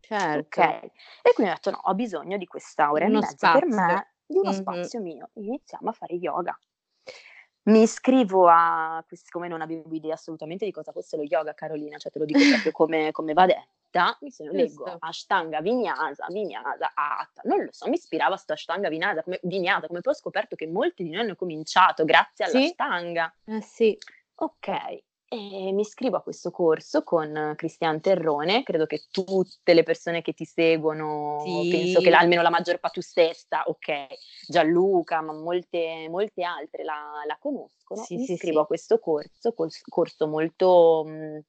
Certo. 0.00 0.62
Okay. 0.62 0.90
E 1.22 1.32
quindi 1.34 1.52
ho 1.52 1.54
detto: 1.56 1.70
"No, 1.70 1.78
ho 1.84 1.94
bisogno 1.94 2.36
di 2.38 2.46
questa 2.46 2.90
ora 2.92 3.06
e 3.06 3.08
mezza 3.10 3.48
per 3.48 3.66
me, 3.66 4.14
di 4.26 4.38
uno 4.38 4.52
Mh-mh. 4.52 4.90
spazio 4.92 5.00
mio". 5.00 5.30
Iniziamo 5.34 5.90
a 5.90 5.92
fare 5.92 6.14
yoga. 6.16 6.58
Mi 7.64 7.82
iscrivo 7.82 8.46
a 8.48 9.02
siccome 9.10 9.48
non 9.48 9.62
avevo 9.62 9.94
idea 9.94 10.14
assolutamente 10.14 10.64
di 10.66 10.72
cosa 10.72 10.92
fosse 10.92 11.16
lo 11.16 11.22
yoga 11.22 11.54
Carolina, 11.54 11.96
cioè 11.96 12.12
te 12.12 12.18
lo 12.18 12.24
dico 12.26 12.38
proprio 12.68 12.72
come 12.72 13.10
come 13.12 13.32
va 13.32 13.46
detta, 13.46 14.16
mi 14.20 14.30
sono 14.30 14.50
leggo. 14.52 14.96
Ashtanga 14.98 15.60
Vinyasa, 15.60 16.26
Vinyasa, 16.28 16.92
Hatha, 16.94 17.40
non 17.44 17.64
lo 17.64 17.68
so, 17.72 17.88
mi 17.88 17.94
ispirava 17.94 18.36
'sto 18.36 18.52
Ashtanga 18.52 18.88
Vinasa 18.90 19.22
come 19.22 19.40
Vinyasa, 19.42 19.86
come 19.86 20.00
poi 20.00 20.12
ho 20.12 20.16
scoperto 20.16 20.56
che 20.56 20.66
molti 20.66 21.04
di 21.04 21.10
noi 21.10 21.20
hanno 21.22 21.36
cominciato 21.36 22.04
grazie 22.04 22.46
Sì. 22.46 22.56
all'Ashtanga. 22.56 23.34
Eh 23.46 23.60
sì. 23.62 23.98
Okay, 24.36 25.02
e 25.34 25.72
mi 25.72 25.80
iscrivo 25.82 26.16
a 26.16 26.22
questo 26.22 26.50
corso 26.50 27.02
con 27.02 27.54
Cristian 27.56 28.00
Terrone, 28.00 28.62
credo 28.62 28.86
che 28.86 29.06
tutte 29.10 29.74
le 29.74 29.82
persone 29.82 30.22
che 30.22 30.32
ti 30.32 30.44
seguono, 30.44 31.64
penso 31.68 32.00
che 32.00 32.10
Sì. 32.10 32.14
almeno 32.14 32.42
la 32.42 32.50
maggior 32.50 32.78
pa 32.78 32.90
tu 32.90 33.00
stessa, 33.00 33.62
okay, 33.66 34.06
Gianluca, 34.46 35.20
ma 35.22 35.32
molte 35.32 36.08
molte 36.08 36.42
altre 36.44 36.84
la 36.84 37.22
la 37.26 37.36
conoscono. 37.38 38.06
Sì, 38.06 38.14
Mi 38.14 38.24
sì, 38.24 38.36
iscrivo 38.36 38.60
a 38.60 38.66
sì. 38.66 38.66
questo 38.66 38.98
corso, 38.98 39.52
cors 39.54 39.80
corso 39.88 40.26
molto, 40.28 41.04
mhmm, 41.06 41.40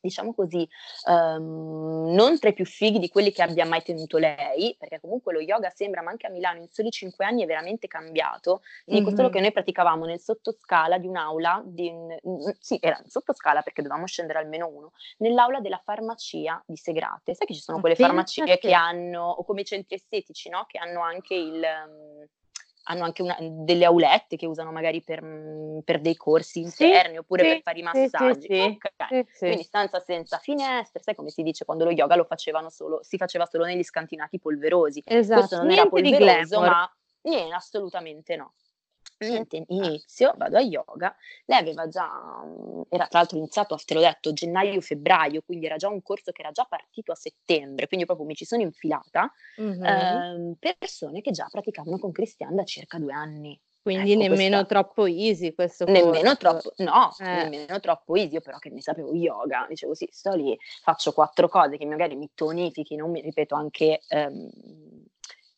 diciamo 0.00 0.34
così, 0.34 0.66
uhm, 1.06 2.12
non 2.14 2.38
tra 2.38 2.48
i 2.50 2.54
più 2.54 2.64
fighi 2.64 2.98
di 2.98 3.08
quelli 3.08 3.32
che 3.32 3.42
abbia 3.42 3.64
mai 3.66 3.82
tenuto 3.82 4.18
lei, 4.18 4.74
perché 4.78 5.00
comunque 5.00 5.32
lo 5.32 5.40
yoga 5.40 5.70
sembra, 5.70 6.02
ma 6.02 6.10
anche 6.10 6.26
a 6.26 6.30
Milano 6.30 6.60
in 6.60 6.68
soli 6.68 6.90
5 6.90 7.24
anni 7.24 7.42
è 7.42 7.46
veramente 7.46 7.86
cambiato. 7.86 8.60
Ti 8.88 8.94
dico 8.94 9.10
solo 9.10 9.28
Mh-mh. 9.28 9.30
che 9.30 9.40
noi 9.40 9.52
praticavamo 9.52 10.04
nel 10.04 10.20
sottoscala 10.20 10.98
di 10.98 11.06
un'aula 11.06 11.62
di 11.66 11.92
sì, 12.60 12.78
era 12.80 12.98
in 13.02 13.08
sottoscala 13.10 13.62
perché 13.62 13.82
dovevamo 13.82 14.06
scendere 14.06 14.38
almeno 14.38 14.66
1, 14.68 14.92
nell'aula 15.18 15.60
della 15.60 15.80
farmacia 15.84 16.62
di 16.66 16.76
Segrate. 16.76 17.34
Sai 17.34 17.46
che 17.46 17.54
ci 17.54 17.60
sono 17.60 17.80
quelle 17.80 17.96
farmacie 17.96 18.58
che 18.58 18.72
hanno 18.72 19.24
o 19.28 19.44
come 19.44 19.62
i 19.62 19.64
centri 19.64 19.94
estetici, 19.96 20.48
no, 20.48 20.64
che 20.66 20.78
hanno 20.78 21.00
anche 21.02 21.34
il 21.34 21.58
mhmm, 21.60 22.26
hanno 22.90 23.04
anche 23.04 23.22
una, 23.22 23.36
delle 23.40 23.84
aulette 23.84 24.36
che 24.36 24.46
usano 24.46 24.72
magari 24.72 25.02
per, 25.02 25.22
mm, 25.22 25.78
per 25.80 26.00
dei 26.00 26.16
corsi 26.16 26.60
interni 26.60 27.12
sì, 27.12 27.18
oppure 27.18 27.42
sì, 27.42 27.48
per 27.48 27.62
fare 27.62 27.78
i 27.78 27.82
massaggi. 27.82 28.46
Sì, 28.46 28.60
okay. 28.60 29.26
Quindi 29.38 29.62
stanza 29.62 30.00
senza 30.00 30.38
finestre, 30.38 31.02
sai 31.02 31.14
come 31.14 31.30
si 31.30 31.42
dice 31.42 31.64
quando 31.64 31.84
lo 31.84 31.90
yoga 31.90 32.16
lo 32.16 32.24
facevano 32.24 32.70
solo, 32.70 33.00
si 33.02 33.16
faceva 33.16 33.46
solo 33.46 33.64
negli 33.64 33.82
scantinati 33.82 34.38
polverosi. 34.38 35.02
Esatto, 35.04 35.38
Questo 35.38 35.56
non 35.56 35.66
niente 35.66 35.82
era 35.82 35.90
polveroso, 35.90 36.60
ma 36.60 36.92
niente, 37.22 37.54
assolutamente 37.54 38.36
no. 38.36 38.54
Niente, 39.18 39.64
inizio, 39.68 40.32
vado 40.36 40.56
a 40.56 40.60
yoga, 40.60 41.14
lei 41.46 41.58
aveva 41.58 41.88
già, 41.88 42.08
mm, 42.44 42.82
era 42.88 43.06
tra 43.08 43.18
l'altro 43.18 43.36
iniziato, 43.36 43.76
te 43.84 43.94
l'ho 43.94 44.00
detto, 44.00 44.32
gennaio-febbraio, 44.32 45.42
quindi 45.42 45.66
era 45.66 45.76
già 45.76 45.88
un 45.88 46.02
corso 46.02 46.30
che 46.30 46.42
era 46.42 46.52
già 46.52 46.64
partito 46.64 47.10
a 47.10 47.16
settembre, 47.16 47.88
quindi 47.88 48.06
proprio 48.06 48.26
mi 48.26 48.34
ci 48.34 48.44
sono 48.44 48.62
infilata, 48.62 49.32
mm-hmm. 49.60 49.84
eh, 49.84 50.56
persone 50.78 51.20
che 51.20 51.32
già 51.32 51.48
praticavano 51.50 51.98
con 51.98 52.12
Cristian 52.12 52.54
da 52.54 52.64
circa 52.64 52.98
due 52.98 53.12
anni. 53.12 53.60
Quindi 53.80 54.12
ecco, 54.12 54.20
nemmeno 54.20 54.56
questa... 54.58 54.64
troppo 54.66 55.06
easy 55.06 55.54
questo 55.54 55.84
Nemmeno 55.86 56.36
troppo, 56.36 56.74
no, 56.78 57.14
eh. 57.18 57.24
nemmeno 57.24 57.80
troppo 57.80 58.16
easy, 58.16 58.34
io 58.34 58.40
però 58.40 58.58
che 58.58 58.70
ne 58.70 58.82
sapevo 58.82 59.14
yoga, 59.14 59.66
dicevo 59.68 59.94
sì, 59.94 60.06
sto 60.12 60.34
lì, 60.34 60.56
faccio 60.82 61.12
quattro 61.12 61.48
cose 61.48 61.76
che 61.76 61.86
magari 61.86 62.14
mi 62.14 62.30
tonifichino, 62.34 63.08
mi 63.08 63.20
ripeto 63.20 63.54
anche... 63.54 64.00
Ehm, 64.08 64.50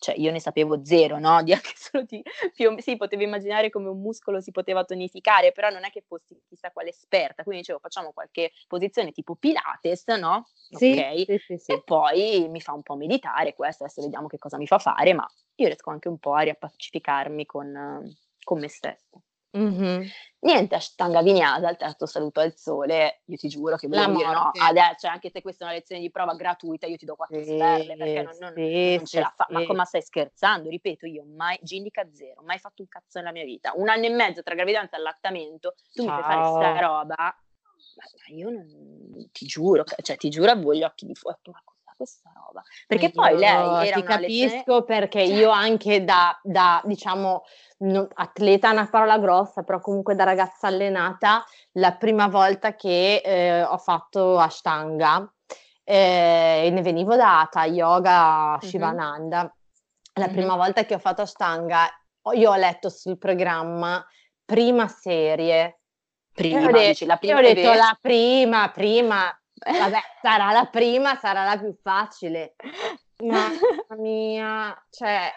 cioè 0.00 0.16
io 0.16 0.32
ne 0.32 0.40
sapevo 0.40 0.84
zero, 0.84 1.18
no? 1.18 1.42
Di 1.42 1.52
anche 1.52 1.72
solo 1.76 2.04
di 2.04 2.22
più, 2.54 2.74
sì, 2.78 2.96
potevo 2.96 3.22
immaginare 3.22 3.70
come 3.70 3.88
un 3.88 4.00
muscolo 4.00 4.40
si 4.40 4.50
poteva 4.50 4.84
tonificare, 4.84 5.52
però 5.52 5.68
non 5.70 5.84
è 5.84 5.90
che 5.90 6.02
fossi 6.04 6.40
chissà 6.48 6.70
quale 6.72 6.88
esperta, 6.88 7.42
quindi 7.42 7.60
dicevo 7.60 7.78
facciamo 7.78 8.12
qualche 8.12 8.50
posizione 8.66 9.12
tipo 9.12 9.36
Pilates, 9.36 10.06
no? 10.18 10.48
Sì, 10.70 10.92
ok, 10.98 11.24
sì, 11.26 11.38
sì, 11.38 11.58
sì. 11.58 11.72
e 11.72 11.82
poi 11.82 12.48
mi 12.48 12.60
fa 12.60 12.72
un 12.72 12.82
po' 12.82 12.96
meditare 12.96 13.54
questo, 13.54 13.84
adesso 13.84 14.02
vediamo 14.02 14.26
che 14.26 14.38
cosa 14.38 14.56
mi 14.56 14.66
fa 14.66 14.78
fare, 14.78 15.12
ma 15.12 15.28
io 15.56 15.66
riesco 15.66 15.90
anche 15.90 16.08
un 16.08 16.18
po' 16.18 16.32
a 16.32 16.40
riappacificarmi 16.40 17.44
con, 17.44 18.16
con 18.42 18.58
me 18.58 18.68
stessa. 18.68 19.20
Mm-hmm. 19.56 20.06
Niente, 20.42 20.74
Ashtanga 20.76 21.22
Vinyasa, 21.22 21.68
il 21.68 21.76
terzo 21.76 22.06
saluto 22.06 22.40
al 22.40 22.56
sole, 22.56 23.22
io 23.26 23.36
ti 23.36 23.48
giuro 23.48 23.76
che 23.76 23.88
volevo 23.88 24.12
dire 24.12 24.32
no, 24.32 24.50
adesso, 24.54 25.00
cioè, 25.00 25.10
anche 25.10 25.28
se 25.28 25.42
questa 25.42 25.64
è 25.64 25.68
una 25.68 25.76
lezione 25.76 26.00
di 26.00 26.10
prova 26.10 26.34
gratuita, 26.34 26.86
io 26.86 26.96
ti 26.96 27.04
do 27.04 27.14
quattro 27.16 27.42
sì, 27.42 27.56
stelle 27.56 27.96
perché 27.96 28.22
non, 28.22 28.36
non, 28.38 28.52
sì, 28.54 28.94
non 28.96 29.04
ce 29.04 29.20
la 29.20 29.32
fa. 29.36 29.46
Sì. 29.48 29.52
Ma 29.52 29.66
come 29.66 29.84
stai 29.84 30.02
scherzando? 30.02 30.70
Ripeto, 30.70 31.06
io 31.06 31.24
mai, 31.26 31.58
Gindica 31.62 32.08
zero, 32.12 32.42
mai 32.42 32.58
fatto 32.58 32.82
un 32.82 32.88
cazzo 32.88 33.18
nella 33.18 33.32
mia 33.32 33.44
vita. 33.44 33.72
Un 33.74 33.88
anno 33.88 34.06
e 34.06 34.10
mezzo 34.10 34.42
tra 34.42 34.54
gravidanza 34.54 34.96
e 34.96 35.00
allattamento, 35.00 35.74
tu 35.92 36.04
mi 36.04 36.08
fai 36.08 36.22
fare 36.22 36.48
sta 36.48 36.80
roba, 36.80 37.16
ma 37.16 38.34
io 38.34 38.50
non, 38.50 39.28
ti 39.32 39.44
giuro, 39.46 39.84
cioè 39.84 40.16
ti 40.16 40.30
giuro, 40.30 40.50
avevo 40.50 40.74
gli 40.74 40.84
occhi 40.84 41.04
di 41.04 41.14
fuoco, 41.14 41.50
ma 41.50 41.62
questa 42.00 42.32
roba? 42.34 42.62
Perché 42.86 43.06
io 43.06 43.12
poi 43.12 43.36
lei 43.36 43.86
era 43.86 43.96
ti 43.96 44.02
capisco 44.02 44.56
lezione... 44.56 44.84
perché 44.84 45.26
cioè 45.26 45.36
io 45.36 45.50
anche 45.50 46.02
da, 46.02 46.38
da 46.42 46.80
diciamo 46.84 47.42
no, 47.80 48.08
atleta 48.14 48.70
è 48.70 48.72
una 48.72 48.88
parola 48.88 49.18
grossa, 49.18 49.62
però 49.62 49.80
comunque 49.80 50.14
da 50.14 50.24
ragazza 50.24 50.68
allenata, 50.68 51.44
la 51.72 51.92
prima 51.92 52.28
volta 52.28 52.74
che 52.74 53.16
eh, 53.22 53.62
ho 53.62 53.76
fatto 53.76 54.38
Ashtanga 54.38 55.30
eh, 55.84 56.70
ne 56.72 56.82
venivo 56.82 57.16
data 57.16 57.64
yoga 57.64 58.58
Shivananda. 58.62 59.38
Mm-hmm. 59.38 59.48
La 60.14 60.24
mm-hmm. 60.26 60.34
prima 60.34 60.56
volta 60.56 60.84
che 60.84 60.94
ho 60.94 60.98
fatto 60.98 61.22
Ashtanga, 61.22 61.86
io 62.34 62.50
ho 62.50 62.56
letto 62.56 62.88
sul 62.88 63.18
programma 63.18 64.04
prima 64.44 64.88
serie. 64.88 65.80
Prima, 66.32 66.68
ho 66.68 66.70
detto, 66.70 67.04
la 67.06 67.16
prima 67.16 67.38
ho 67.38 67.42
detto 67.42 67.72
la 67.72 67.98
prima, 68.00 68.70
prima, 68.70 69.39
Vabbè, 69.60 70.00
sarà 70.20 70.52
la 70.52 70.64
prima, 70.66 71.14
sarà 71.16 71.44
la 71.44 71.58
più 71.58 71.74
facile. 71.82 72.54
Mamma 73.24 73.96
mia, 73.96 74.86
cioè... 74.90 75.32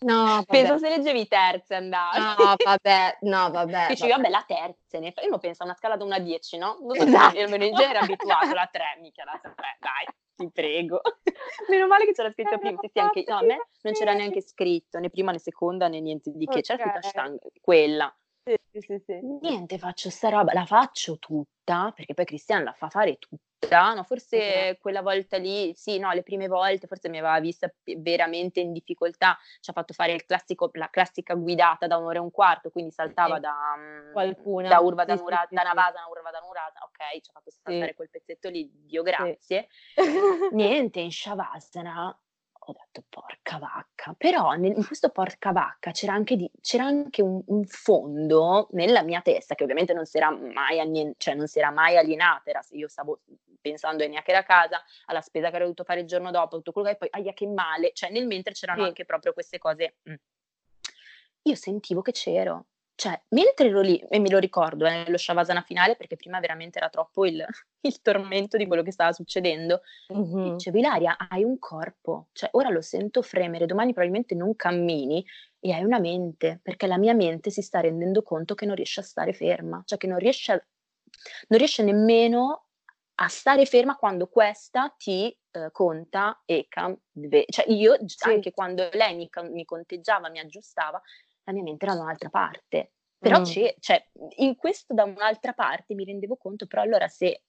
No, 0.00 0.24
vabbè. 0.24 0.44
penso 0.46 0.78
se 0.78 0.88
leggevi 0.90 1.26
terze 1.26 1.74
andare. 1.74 2.20
No, 2.20 2.54
vabbè, 2.64 3.18
no, 3.22 3.50
vabbè. 3.50 3.86
Dicevi, 3.88 4.12
vabbè, 4.12 4.28
la 4.28 4.44
terza, 4.46 4.98
ne 5.00 5.12
io 5.28 5.38
penso 5.38 5.62
a 5.62 5.66
una 5.66 5.74
scala 5.74 5.96
da 5.96 6.04
1 6.04 6.14
a 6.14 6.18
10, 6.20 6.58
no? 6.58 6.78
Non 6.80 6.94
so 6.94 7.02
esatto. 7.02 7.38
il 7.40 7.48
manager 7.48 7.90
era 7.90 8.00
abituato 8.00 8.50
alla 8.50 8.68
3, 8.70 8.98
mica 9.00 9.24
la 9.24 9.40
3, 9.42 9.52
dai, 9.80 10.06
ti 10.36 10.50
prego. 10.52 11.00
Meno 11.68 11.88
male 11.88 12.04
che 12.04 12.12
c'era 12.12 12.30
scritto 12.30 12.58
prima, 12.58 12.78
sì, 12.80 12.98
anche, 13.00 13.24
no, 13.26 13.38
a 13.38 13.42
me 13.42 13.58
non 13.82 13.92
c'era 13.92 14.12
neanche 14.12 14.40
scritto, 14.40 15.00
né 15.00 15.10
prima 15.10 15.32
né 15.32 15.40
seconda 15.40 15.88
né 15.88 16.00
niente 16.00 16.30
di 16.32 16.44
che, 16.44 16.58
okay. 16.58 16.62
c'era 16.62 16.82
scritto 16.82 16.98
hashtag, 16.98 17.38
quella. 17.60 18.16
Sì, 18.80 18.98
sì, 18.98 19.02
sì. 19.04 19.20
Niente, 19.40 19.78
faccio 19.78 20.10
sta 20.10 20.28
roba, 20.28 20.52
la 20.52 20.64
faccio 20.64 21.18
tutta, 21.18 21.92
perché 21.94 22.14
poi 22.14 22.24
Cristian 22.24 22.62
la 22.62 22.72
fa 22.72 22.88
fare 22.88 23.18
tutta, 23.18 23.92
no, 23.94 24.04
forse 24.04 24.70
uh-huh. 24.70 24.78
quella 24.80 25.02
volta 25.02 25.36
lì, 25.36 25.72
sì, 25.74 25.98
no, 25.98 26.12
le 26.12 26.22
prime 26.22 26.46
volte 26.46 26.86
forse 26.86 27.08
mi 27.08 27.18
aveva 27.18 27.40
vista 27.40 27.72
veramente 27.98 28.60
in 28.60 28.72
difficoltà, 28.72 29.36
ci 29.60 29.70
ha 29.70 29.72
fatto 29.72 29.94
fare 29.94 30.12
il 30.12 30.24
classico, 30.24 30.70
la 30.74 30.88
classica 30.90 31.34
guidata 31.34 31.86
da 31.86 31.96
un'ora 31.96 32.18
e 32.18 32.22
un 32.22 32.30
quarto, 32.30 32.70
quindi 32.70 32.92
saltava 32.92 33.34
sì. 33.36 33.40
da, 33.40 33.54
mm, 33.76 34.12
Qualcuna. 34.12 34.68
da 34.68 34.78
Urva 34.80 35.02
sì, 35.02 35.08
da, 35.08 35.14
Nura, 35.14 35.46
da 35.50 35.62
Navasa 35.62 36.06
Urva 36.08 36.30
da 36.30 36.38
Nurasa, 36.38 36.80
ok, 36.84 37.20
ci 37.20 37.30
ha 37.30 37.32
fatto 37.32 37.50
saltare 37.50 37.94
quel 37.94 38.10
pezzetto 38.10 38.48
lì, 38.48 38.70
Dio 38.72 39.02
grazie. 39.02 39.68
Niente, 40.52 41.00
in 41.00 41.10
Shavasana 41.10 42.16
ho 42.70 42.74
detto 42.74 43.02
porca 43.08 43.58
vacca, 43.58 44.14
però 44.16 44.52
nel, 44.52 44.76
in 44.76 44.84
questo 44.86 45.08
porca 45.08 45.52
vacca 45.52 45.90
c'era 45.90 46.12
anche, 46.12 46.36
di, 46.36 46.50
c'era 46.60 46.84
anche 46.84 47.22
un, 47.22 47.40
un, 47.46 47.64
fondo 47.64 48.68
nella 48.72 49.02
mia 49.02 49.22
testa 49.22 49.54
che 49.54 49.62
ovviamente 49.62 49.94
non 49.94 50.04
si 50.04 50.18
era 50.18 50.30
mai, 50.30 50.78
anien, 50.78 51.14
cioè 51.16 51.34
non 51.34 51.46
si 51.46 51.58
era 51.58 51.70
mai 51.70 51.96
alienata, 51.96 52.50
era, 52.50 52.62
io 52.70 52.88
stavo 52.88 53.20
pensando 53.60 54.02
ai 54.02 54.10
neanche 54.10 54.32
da 54.32 54.42
casa, 54.42 54.82
alla 55.06 55.22
spesa 55.22 55.46
che 55.46 55.54
avrei 55.54 55.62
dovuto 55.62 55.84
fare 55.84 56.00
il 56.00 56.06
giorno 56.06 56.30
dopo, 56.30 56.56
tutto 56.56 56.72
quello 56.72 56.88
che 56.88 56.96
poi, 56.96 57.08
aia 57.10 57.32
che 57.32 57.46
male, 57.46 57.92
cioè 57.94 58.10
nel 58.10 58.26
mentre 58.26 58.52
c'erano 58.52 58.82
sì. 58.82 58.88
anche 58.88 59.04
proprio 59.06 59.32
queste 59.32 59.58
cose, 59.58 59.96
mm. 60.08 60.14
io 61.42 61.54
sentivo 61.54 62.02
che 62.02 62.12
c'ero, 62.12 62.66
cioè, 62.98 63.16
mentre 63.28 63.68
ero 63.68 63.80
lì, 63.80 63.96
e 64.10 64.18
me 64.18 64.28
lo 64.28 64.38
ricordo 64.38 64.84
eh, 64.84 65.04
nello 65.04 65.16
Shavasana 65.16 65.62
finale, 65.62 65.94
perché 65.94 66.16
prima 66.16 66.40
veramente 66.40 66.78
era 66.78 66.88
troppo 66.88 67.24
il, 67.26 67.46
il 67.82 68.02
tormento 68.02 68.56
di 68.56 68.66
quello 68.66 68.82
che 68.82 68.90
stava 68.90 69.12
succedendo, 69.12 69.82
mm-hmm. 70.12 70.54
dicevo, 70.54 70.78
Ilaria, 70.78 71.16
hai 71.16 71.44
un 71.44 71.60
corpo, 71.60 72.26
cioè 72.32 72.48
ora 72.54 72.70
lo 72.70 72.80
sento 72.80 73.22
fremere, 73.22 73.66
domani 73.66 73.92
probabilmente 73.92 74.34
non 74.34 74.56
cammini 74.56 75.24
e 75.60 75.72
hai 75.72 75.84
una 75.84 76.00
mente, 76.00 76.58
perché 76.60 76.88
la 76.88 76.98
mia 76.98 77.14
mente 77.14 77.50
si 77.50 77.62
sta 77.62 77.78
rendendo 77.78 78.24
conto 78.24 78.56
che 78.56 78.66
non 78.66 78.74
riesce 78.74 78.98
a 78.98 79.04
stare 79.04 79.32
ferma, 79.32 79.80
cioè 79.84 79.96
che 79.96 80.08
non 80.08 80.18
riesce, 80.18 80.50
a, 80.50 80.66
non 81.46 81.58
riesce 81.58 81.84
nemmeno 81.84 82.64
a 83.20 83.28
stare 83.28 83.64
ferma 83.64 83.96
quando 83.96 84.26
questa 84.26 84.92
ti 84.96 85.36
eh, 85.52 85.70
conta 85.70 86.42
e 86.44 86.66
cam- 86.68 86.98
cioè 87.48 87.64
io 87.68 87.96
sì. 88.06 88.28
anche 88.28 88.50
quando 88.50 88.88
lei 88.92 89.14
mi, 89.14 89.28
mi 89.50 89.64
conteggiava, 89.64 90.30
mi 90.30 90.40
aggiustava, 90.40 91.00
la 91.48 91.54
mia 91.54 91.62
mente 91.62 91.84
era 91.86 91.94
da 91.94 92.02
un'altra 92.02 92.28
parte. 92.28 92.92
Però 93.18 93.40
mm. 93.40 93.44
cioè, 93.80 94.06
in 94.36 94.54
questo 94.54 94.94
da 94.94 95.04
un'altra 95.04 95.52
parte 95.52 95.94
mi 95.94 96.04
rendevo 96.04 96.36
conto, 96.36 96.66
però 96.66 96.82
allora 96.82 97.08
se 97.08 97.42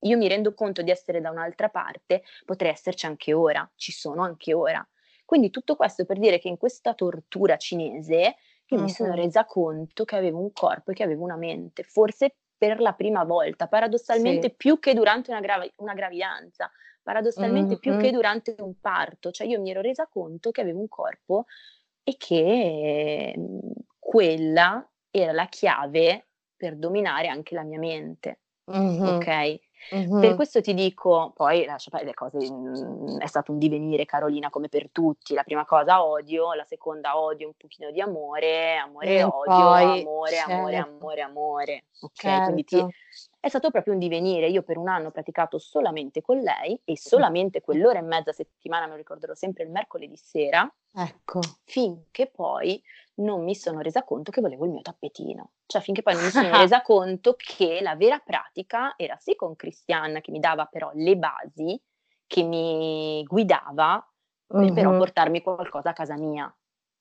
io 0.00 0.16
mi 0.16 0.28
rendo 0.28 0.54
conto 0.54 0.80
di 0.82 0.90
essere 0.90 1.20
da 1.20 1.30
un'altra 1.30 1.68
parte, 1.68 2.22
potrei 2.44 2.70
esserci 2.70 3.04
anche 3.04 3.34
ora, 3.34 3.68
ci 3.74 3.92
sono 3.92 4.22
anche 4.22 4.54
ora. 4.54 4.86
Quindi 5.24 5.50
tutto 5.50 5.76
questo 5.76 6.06
per 6.06 6.18
dire 6.18 6.38
che 6.38 6.48
in 6.48 6.56
questa 6.56 6.94
tortura 6.94 7.56
cinese 7.58 8.36
io 8.66 8.76
mm-hmm. 8.76 8.84
mi 8.84 8.90
sono 8.90 9.14
resa 9.14 9.44
conto 9.44 10.04
che 10.04 10.16
avevo 10.16 10.40
un 10.40 10.52
corpo 10.52 10.92
e 10.92 10.94
che 10.94 11.02
avevo 11.02 11.24
una 11.24 11.36
mente, 11.36 11.82
forse 11.82 12.36
per 12.56 12.80
la 12.80 12.92
prima 12.92 13.24
volta, 13.24 13.66
paradossalmente 13.66 14.48
sì. 14.48 14.54
più 14.56 14.78
che 14.78 14.94
durante 14.94 15.30
una, 15.30 15.40
grav- 15.40 15.72
una 15.76 15.94
gravidanza, 15.94 16.70
paradossalmente 17.02 17.72
mm-hmm. 17.72 17.78
più 17.78 17.96
che 17.98 18.10
durante 18.10 18.54
un 18.58 18.80
parto, 18.80 19.30
cioè 19.30 19.46
io 19.46 19.60
mi 19.60 19.70
ero 19.70 19.80
resa 19.80 20.06
conto 20.06 20.50
che 20.50 20.62
avevo 20.62 20.80
un 20.80 20.88
corpo 20.88 21.44
e 22.08 22.16
che 22.16 23.34
mhmm, 23.36 23.58
quella 23.98 24.88
era 25.10 25.32
la 25.32 25.46
chiave 25.46 26.28
per 26.56 26.76
dominare 26.76 27.28
anche 27.28 27.54
la 27.54 27.62
mia 27.62 27.78
mente. 27.78 28.40
Mm-hmm. 28.70 29.06
Ok? 29.06 29.60
Mm-hmm. 29.94 30.20
Per 30.20 30.34
questo 30.34 30.60
ti 30.60 30.74
dico, 30.74 31.32
poi 31.36 31.64
lascia 31.64 31.90
fare 31.90 32.04
le 32.04 32.14
cose, 32.14 32.38
mhmm, 32.38 33.18
è 33.18 33.26
stato 33.26 33.52
un 33.52 33.58
divenire 33.58 34.06
Carolina 34.06 34.48
come 34.48 34.68
per 34.68 34.90
tutti, 34.90 35.34
la 35.34 35.42
prima 35.42 35.66
cosa 35.66 36.02
odio, 36.02 36.54
la 36.54 36.64
seconda 36.64 37.18
odio 37.18 37.48
un 37.48 37.54
pochino 37.56 37.90
di 37.90 38.00
amore, 38.00 38.76
amore 38.76 39.18
e 39.18 39.22
odio, 39.22 39.44
poi, 39.44 40.00
amore, 40.00 40.32
certo. 40.32 40.52
amore, 40.52 40.76
amore, 40.76 41.20
amore, 41.20 41.84
ok? 42.00 42.12
Certo. 42.14 42.42
Quindi 42.44 42.64
ti, 42.64 42.76
certo. 42.76 42.94
è 43.38 43.48
stato 43.48 43.70
proprio 43.70 43.92
un 43.92 43.98
divenire, 43.98 44.48
io 44.48 44.62
per 44.62 44.78
un 44.78 44.88
anno 44.88 45.08
ho 45.08 45.12
praticato 45.12 45.58
solamente 45.58 46.22
con 46.22 46.38
lei 46.38 46.80
e 46.84 46.96
solamente 46.96 47.60
quell'ora 47.60 47.98
e 47.98 48.02
mezza 48.02 48.30
a 48.30 48.34
settimana, 48.34 48.86
me 48.86 48.92
lo 48.92 48.96
ricorderò 48.96 49.34
sempre 49.34 49.64
il 49.64 49.70
mercoledì 49.70 50.16
sera, 50.16 50.70
ecco. 50.92 51.40
finché 51.64 52.26
poi 52.28 52.82
non 53.18 53.44
mi 53.44 53.54
sono 53.54 53.80
resa 53.80 54.04
conto 54.04 54.30
che 54.30 54.40
volevo 54.40 54.64
il 54.64 54.72
mio 54.72 54.82
tappetino. 54.82 55.52
Cioè, 55.66 55.82
finché 55.82 56.02
poi 56.02 56.14
non 56.14 56.24
mi 56.24 56.30
sono 56.30 56.50
resa 56.56 56.82
conto 56.82 57.34
che 57.36 57.80
la 57.80 57.96
vera 57.96 58.18
pratica 58.18 58.94
era 58.96 59.16
sì 59.16 59.34
con 59.34 59.56
Cristian, 59.56 60.20
che 60.20 60.30
mi 60.30 60.40
dava 60.40 60.66
però 60.66 60.90
le 60.94 61.16
basi, 61.16 61.80
che 62.26 62.42
mi 62.42 63.22
guidava, 63.24 64.06
per 64.46 64.72
però 64.72 64.96
portarmi 64.96 65.42
qualcosa 65.42 65.90
a 65.90 65.94
casa 65.94 66.16
mia. 66.16 66.52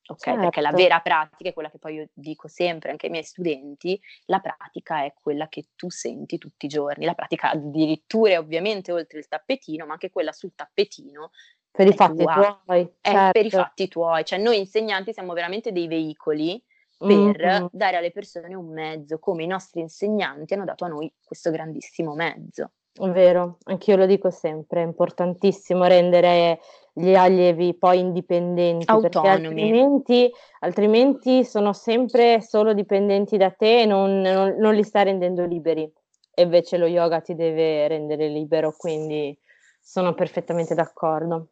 Ok, 0.10 0.20
certo. 0.20 0.40
perché 0.40 0.62
la 0.62 0.72
vera 0.72 1.02
pratica 1.02 1.50
è 1.50 1.54
quella 1.54 1.70
che 1.70 1.80
poi 1.80 1.96
io 1.96 2.10
dico 2.14 2.48
sempre 2.48 2.92
anche 2.92 3.08
ai 3.08 3.12
miei 3.12 3.26
studenti, 3.26 4.00
la 4.28 4.40
pratica 4.40 5.04
è 5.04 5.14
quella 5.14 5.50
che 5.50 5.68
tu 5.76 5.90
senti 5.90 6.38
tutti 6.38 6.66
i 6.66 6.70
giorni, 6.70 7.04
la 7.04 7.14
pratica 7.14 7.50
addirittura 7.50 8.32
è 8.32 8.40
ovviamente 8.40 8.94
oltre 8.94 9.20
il 9.20 9.28
tappetino, 9.28 9.86
ma 9.86 9.94
anche 9.94 10.10
quella 10.10 10.32
sul 10.32 10.56
tappetino 10.56 11.32
per 11.78 11.88
i 11.88 11.94
fatti 11.94 12.24
tua. 12.24 12.62
tuoi. 12.66 12.92
È 13.00 13.10
certo. 13.12 13.32
per 13.32 13.46
i 13.46 13.50
fatti 13.52 13.88
tuoi, 13.88 14.26
cioè 14.26 14.40
noi 14.40 14.58
insegnanti 14.58 15.14
siamo 15.14 15.34
veramente 15.34 15.72
dei 15.72 15.88
veicoli 15.88 16.62
per 16.98 17.06
Mm-hmm. 17.08 17.66
dare 17.72 17.98
alle 17.98 18.10
persone 18.10 18.56
un 18.56 18.74
mezzo, 18.74 19.20
come 19.20 19.44
i 19.44 19.48
nostri 19.48 19.82
insegnanti 19.82 20.56
hanno 20.56 20.66
dato 20.66 20.86
a 20.86 20.88
noi 20.88 21.14
questo 21.24 21.52
grandissimo 21.52 22.16
mezzo. 22.16 22.72
È 22.92 23.08
vero, 23.10 23.60
anch'io 23.66 23.96
lo 23.96 24.08
dico 24.08 24.32
sempre, 24.32 24.82
è 24.82 24.86
importantissimo 24.86 25.86
rendere 25.86 26.60
gli 26.92 27.14
allievi 27.14 27.78
poi 27.78 28.00
indipendenti, 28.00 28.86
Autonomi. 28.88 29.30
altrimenti, 29.30 30.32
altrimenti 30.62 31.46
sono 31.46 31.74
sempre 31.74 32.42
solo 32.42 32.74
dipendenti 32.74 33.38
da 33.38 33.52
te 33.52 33.82
e 33.82 33.86
non, 33.86 34.22
non- 34.22 34.56
non 34.58 34.74
li 34.74 34.84
stai 34.84 35.04
rendendo 35.04 35.46
liberi. 35.46 35.88
E 36.34 36.42
invece 36.42 36.78
lo 36.78 36.88
yoga 36.88 37.22
ti 37.22 37.36
deve 37.36 37.88
rendere 37.88 38.28
libero, 38.30 38.74
quindi 38.76 39.38
sono 39.80 40.16
perfettamente 40.16 40.74
d'accordo. 40.74 41.50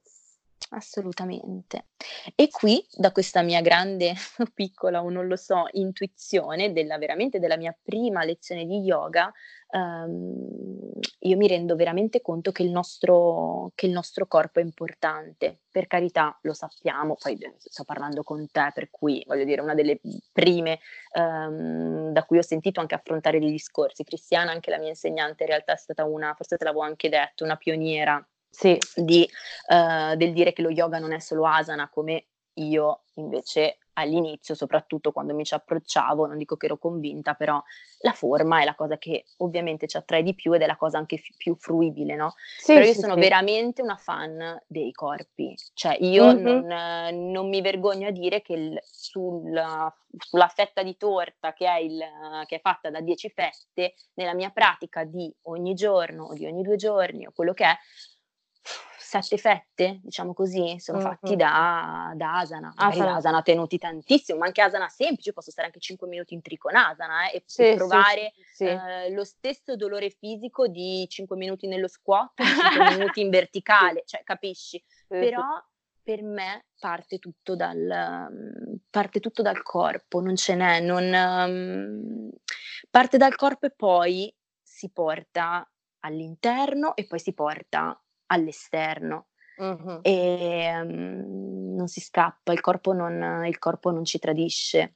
Assolutamente. 0.72 1.86
E 2.36 2.50
qui, 2.50 2.84
da 2.92 3.12
questa 3.12 3.42
mia 3.44 3.62
grande, 3.62 4.14
piccola 4.54 5.04
o 5.04 5.10
non 5.10 5.28
lo 5.28 5.36
so, 5.36 5.66
intuizione 5.72 6.74
della 6.74 6.98
veramente 6.98 7.40
della 7.40 7.56
mia 7.56 7.76
prima 7.84 8.24
lezione 8.24 8.66
di 8.66 8.80
yoga, 8.80 9.32
ehm, 9.70 10.92
io 11.20 11.38
mi 11.38 11.48
rendo 11.48 11.76
veramente 11.76 12.20
conto 12.22 12.52
che 12.52 12.64
il 12.64 12.72
nostro, 12.72 13.72
che 13.76 13.86
il 13.86 13.92
nostro 13.92 14.26
corpo 14.28 14.60
è 14.60 14.64
importante. 14.64 15.60
Per 15.72 15.86
carità, 15.88 16.38
lo 16.42 16.54
sappiamo, 16.54 17.16
poi 17.16 17.38
sto 17.58 17.84
parlando 17.84 18.24
con 18.24 18.48
te, 18.50 18.72
per 18.74 18.90
cui 18.90 19.24
voglio 19.28 19.44
dire, 19.44 19.62
una 19.62 19.76
delle 19.76 20.00
prime 20.34 20.80
ehm, 21.14 22.12
da 22.12 22.24
cui 22.26 22.40
ho 22.40 22.42
sentito 22.42 22.80
anche 22.80 22.96
affrontare 22.96 23.40
dei 23.40 23.52
discorsi. 23.52 24.04
Cristiana, 24.04 24.52
anche 24.52 24.72
la 24.72 24.80
mia 24.80 24.90
insegnante, 24.90 25.44
in 25.44 25.50
realtà 25.50 25.74
è 25.74 25.78
stata 25.78 26.06
una, 26.06 26.34
forse 26.34 26.58
te 26.58 26.64
l'avevo 26.66 26.84
anche 26.84 27.08
detto, 27.10 27.44
una 27.44 27.56
pioniera 27.56 28.26
Sì, 28.58 28.78
di, 28.96 29.28
eh, 29.68 30.16
del 30.16 30.34
dire 30.34 30.54
che 30.54 30.62
lo 30.62 30.70
yoga 30.70 30.98
non 31.00 31.12
è 31.12 31.20
solo 31.20 31.46
asana, 31.46 31.90
come 31.90 32.28
io 32.54 33.02
invece 33.16 33.80
all'inizio, 33.98 34.56
soprattutto 34.56 35.12
quando 35.12 35.34
mi 35.34 35.44
ci 35.46 35.54
approcciavo, 35.54 36.26
non 36.26 36.38
dico 36.38 36.56
che 36.58 36.66
ero 36.66 36.78
convinta, 36.78 37.34
però 37.34 37.62
la 38.00 38.12
forma 38.12 38.62
è 38.62 38.66
la 38.66 38.76
cosa 38.76 38.98
che 38.98 39.26
ovviamente 39.38 39.88
ci 39.88 39.98
attrae 39.98 40.22
di 40.24 40.36
più 40.36 40.54
ed 40.54 40.62
è 40.62 40.66
la 40.66 40.76
cosa 40.76 40.98
anche 40.98 41.18
fi- 41.18 41.34
più 41.38 41.56
fruibile, 41.56 42.16
no? 42.16 42.34
sì, 42.58 42.74
Però 42.74 42.86
io 42.86 42.94
sì, 42.94 43.00
sono 43.00 43.14
sì. 43.14 43.20
veramente 43.20 43.82
una 43.82 43.96
fan 43.96 44.62
dei 44.68 44.92
corpi, 44.92 45.56
cioè 45.74 45.98
io 46.00 46.32
Mhm. 46.34 46.42
non, 46.42 47.32
non 47.32 47.48
mi 47.50 47.62
vergogno 47.62 48.08
a 48.08 48.12
dire 48.12 48.42
che 48.42 48.54
il- 48.54 48.80
sulla, 48.84 49.94
sulla 50.18 50.48
fetta 50.50 50.84
di 50.84 50.98
torta 50.98 51.54
che 51.54 51.66
è, 51.66 51.78
il, 51.80 52.00
che 52.48 52.58
è 52.58 52.62
fatta 52.62 52.90
da 52.90 53.00
10 53.02 53.30
fette, 53.30 53.96
nella 54.16 54.34
mia 54.34 54.50
pratica 54.50 55.04
di 55.06 55.34
ogni 55.44 55.74
giorno 55.74 56.26
o 56.26 56.34
di 56.34 56.46
ogni 56.46 56.64
due 56.64 56.76
giorni 56.76 57.26
o 57.28 57.32
quello 57.34 57.54
che 57.54 57.64
è, 57.66 57.78
sette 59.22 59.38
fette, 59.42 60.00
diciamo 60.04 60.34
così, 60.34 60.80
sono 60.80 61.00
fatti 61.00 61.32
Mhm. 61.32 61.38
da, 61.38 62.12
da 62.16 62.38
asana. 62.40 62.74
Magari 62.76 63.00
Asana. 63.00 63.16
asana 63.16 63.42
tenuti 63.42 63.78
tantissimo, 63.78 64.40
ma 64.40 64.46
anche 64.46 64.62
asana 64.62 64.88
semplice, 64.90 65.34
posso 65.34 65.52
stare 65.52 65.68
anche 65.68 65.80
5 65.80 66.08
minuti 66.08 66.34
in 66.34 66.42
tri 66.42 66.58
con 66.58 66.76
asana 66.76 67.30
eh, 67.30 67.38
e, 67.38 67.44
Sì, 67.46 67.74
provare 67.76 68.34
sì, 68.36 68.44
sì. 68.54 68.64
eh, 68.66 69.12
lo 69.12 69.24
stesso 69.24 69.76
dolore 69.76 70.10
fisico 70.10 70.68
di 70.68 71.06
5 71.10 71.36
minuti 71.36 71.68
nello 71.68 71.88
squat, 71.88 72.32
di 72.36 72.46
5 72.46 72.54
minuti 73.10 73.22
in 73.22 73.30
verticale, 73.30 74.04
cioè 74.06 74.24
capisci? 74.24 74.84
Però 75.08 75.44
per 76.04 76.22
me 76.22 76.66
parte 76.80 77.18
tutto 77.18 77.56
dal, 77.56 78.30
mm, 78.32 78.76
parte 78.90 79.20
tutto 79.20 79.42
dal 79.42 79.64
corpo, 79.64 80.20
non 80.22 80.36
ce 80.36 80.54
n'è, 80.56 80.80
non, 80.80 81.04
um, 81.14 82.30
parte 82.92 83.18
dal 83.18 83.36
corpo 83.36 83.66
e 83.66 83.72
poi 83.72 84.34
si 84.62 84.92
porta 84.92 85.68
all'interno 86.02 86.96
e 86.96 87.08
poi 87.08 87.18
si 87.20 87.34
porta 87.34 88.00
all'esterno 88.28 89.28
Mhm. 89.58 90.00
e 90.02 90.82
um, 90.82 91.76
non 91.76 91.88
si 91.88 92.02
scappa, 92.02 92.52
il 92.52 92.60
corpo 92.62 92.92
non, 92.94 93.46
il 93.46 93.58
corpo 93.58 93.92
non 93.92 94.04
ci 94.06 94.20
tradisce. 94.20 94.96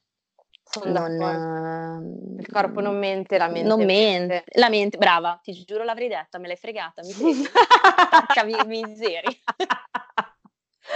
Non, 0.83 2.37
Il 2.39 2.47
corpo 2.47 2.79
non 2.79 2.97
mente, 2.99 3.37
la 3.37 3.47
mente 3.47 3.67
non 3.67 3.79
mente. 3.79 3.93
mente, 3.93 4.43
la 4.59 4.69
mente, 4.69 4.97
brava, 4.97 5.39
ti 5.41 5.51
giuro 5.65 5.83
l'avrei 5.83 6.07
detta, 6.07 6.37
me 6.37 6.47
l'hai 6.47 6.57
fregata, 6.57 7.01
mi? 7.03 7.11
Porca 8.09 8.43
mi- 8.43 8.65
miseria. 8.65 9.29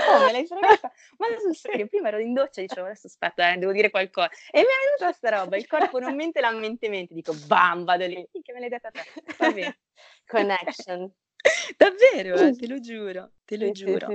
Oh, 0.08 0.20
me 0.20 0.32
l'hai 0.32 0.46
fregata. 0.48 0.92
Ma 1.18 1.28
sul 1.40 1.56
serio, 1.56 1.88
prima 1.88 2.08
ero 2.08 2.18
in 2.20 2.34
doccia 2.34 2.62
e 2.62 2.66
dicevo 2.66 2.88
adesso 2.88 3.08
aspetta, 3.08 3.54
eh, 3.54 3.58
devo 3.58 3.72
dire 3.72 3.90
qualcosa. 3.92 4.30
E 4.52 4.60
mi 4.60 4.66
è 4.66 4.86
venuta 4.86 5.06
questa 5.06 5.30
roba, 5.30 5.56
il 5.56 5.68
corpo 5.68 6.00
non 6.00 6.16
mente, 6.16 6.42
la 6.42 6.52
mente 6.52 6.90
mente. 6.90 7.14
Dico, 7.14 7.34
bam, 7.46 7.84
vado 7.84 8.06
lì. 8.08 8.28
Che 8.42 8.54
me 8.54 8.60
l'hai 8.60 8.70
detta 8.70 8.90
te. 8.90 9.04
Va 9.38 9.52
bene. 9.52 9.78
Connection. 10.26 11.12
Davvero, 11.78 12.39
eh, 12.39 12.54
te 12.56 12.68
lo 12.68 12.80
giuro, 12.80 13.32
te 13.46 13.58
lo 13.58 13.66
Sì, 13.66 13.72
giuro. 13.72 14.08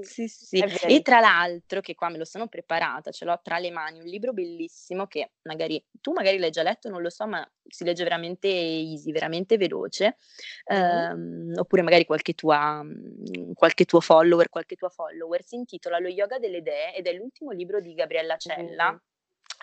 sì, 0.00 0.26
sì, 0.28 0.60
E 0.86 1.00
tra 1.02 1.20
l'altro, 1.20 1.80
che 1.80 1.94
qua 1.94 2.08
me 2.08 2.18
lo 2.18 2.24
sono 2.24 2.48
preparata, 2.48 3.10
ce 3.12 3.24
l'ho 3.24 3.38
tra 3.42 3.58
le 3.58 3.70
mani, 3.70 4.00
un 4.00 4.06
libro 4.06 4.32
bellissimo 4.32 5.06
che 5.06 5.32
magari 5.42 5.82
tu 6.00 6.12
magari 6.12 6.38
l'hai 6.38 6.50
già 6.50 6.62
letto, 6.62 6.88
non 6.88 7.00
lo 7.02 7.08
so, 7.10 7.26
ma 7.26 7.48
si 7.68 7.84
legge 7.84 8.02
veramente 8.02 8.48
easy, 8.48 9.12
veramente 9.12 9.56
veloce. 9.56 10.16
Mhm. 10.70 11.06
Ehm, 11.14 11.52
oppure 11.56 11.82
magari 11.82 12.04
qualche 12.04 12.32
tua, 12.34 12.82
mm, 12.82 13.52
qualche 13.54 13.84
tuo 13.84 14.00
follower, 14.00 14.48
qualche 14.48 14.74
tua 14.74 14.88
follower. 14.88 15.42
Si 15.44 15.54
intitola 15.54 15.98
Lo 16.00 16.08
yoga 16.08 16.38
delle 16.38 16.58
idee 16.58 16.94
ed 16.94 17.06
è 17.06 17.12
l'ultimo 17.12 17.52
libro 17.52 17.80
di 17.80 17.94
Gabriella 17.94 18.36
Cella. 18.36 18.88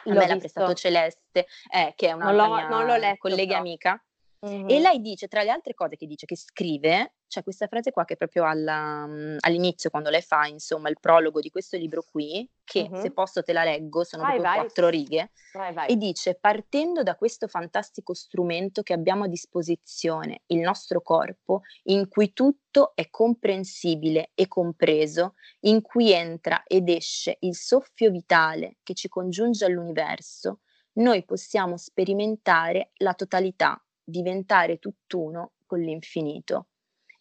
A 0.05 0.15
L'ho 0.15 0.15
me 0.15 0.27
l'ha 0.27 0.37
prestato 0.37 0.73
Celeste, 0.73 1.45
eh, 1.73 1.93
che 1.95 2.07
è 2.07 2.11
Non 2.21 2.35
un'altra 2.35 2.47
l'ho, 2.47 2.47
mia 2.47 2.67
non 2.67 2.85
l'ho 2.85 2.95
letto 2.97 3.17
collega 3.17 3.55
però. 3.55 3.59
amica. 3.59 4.03
Mhm. 4.41 4.69
E 4.69 4.79
lei 4.79 5.01
dice, 5.01 5.27
tra 5.27 5.43
le 5.43 5.49
altre 5.49 5.73
cose 5.73 5.97
che 5.97 6.05
dice, 6.05 6.25
che 6.25 6.37
scrive, 6.37 7.15
c'è 7.27 7.43
questa 7.43 7.67
frase 7.67 7.91
qua 7.91 8.05
che 8.05 8.13
è 8.13 8.17
proprio 8.17 8.45
alla- 8.45 9.05
mm, 9.05 9.37
all'inizio, 9.41 9.89
quando 9.89 10.09
lei 10.09 10.21
fa, 10.21 10.47
insomma, 10.47 10.89
il 10.89 10.97
prologo 10.99 11.41
di 11.41 11.49
questo 11.49 11.75
libro 11.77 12.03
qui, 12.09 12.49
che 12.63 12.87
Mhm. 12.89 13.01
se 13.01 13.11
posso 13.11 13.43
te 13.43 13.51
la 13.51 13.63
leggo, 13.65 14.03
sono 14.05 14.23
Vai, 14.23 14.35
proprio 14.37 14.53
vai. 14.53 14.63
quattro 14.65 14.87
righe, 14.87 15.31
Vai, 15.53 15.73
vai. 15.73 15.89
e 15.89 15.95
dice, 15.97 16.35
partendo 16.35 17.03
da 17.03 17.15
questo 17.15 17.47
fantastico 17.47 18.13
strumento 18.13 18.81
che 18.81 18.93
abbiamo 18.93 19.25
a 19.25 19.27
disposizione, 19.27 20.43
il 20.47 20.59
nostro 20.59 21.01
corpo, 21.01 21.61
in 21.83 22.07
cui 22.07 22.31
tutto 22.31 22.93
è 22.95 23.09
comprensibile 23.09 24.31
e 24.35 24.47
compreso, 24.47 25.35
in 25.61 25.81
cui 25.81 26.11
entra 26.13 26.63
ed 26.65 26.87
esce 26.87 27.37
il 27.41 27.55
soffio 27.55 28.09
vitale 28.09 28.77
che 28.83 28.93
ci 28.93 29.09
congiunge 29.09 29.65
all'universo, 29.65 30.61
noi 30.93 31.23
possiamo 31.25 31.77
sperimentare 31.77 32.91
la 32.97 33.13
totalità, 33.13 33.81
diventare 34.09 34.79
tutt'uno 34.79 35.51
con 35.65 35.79
l'infinito. 35.79 36.67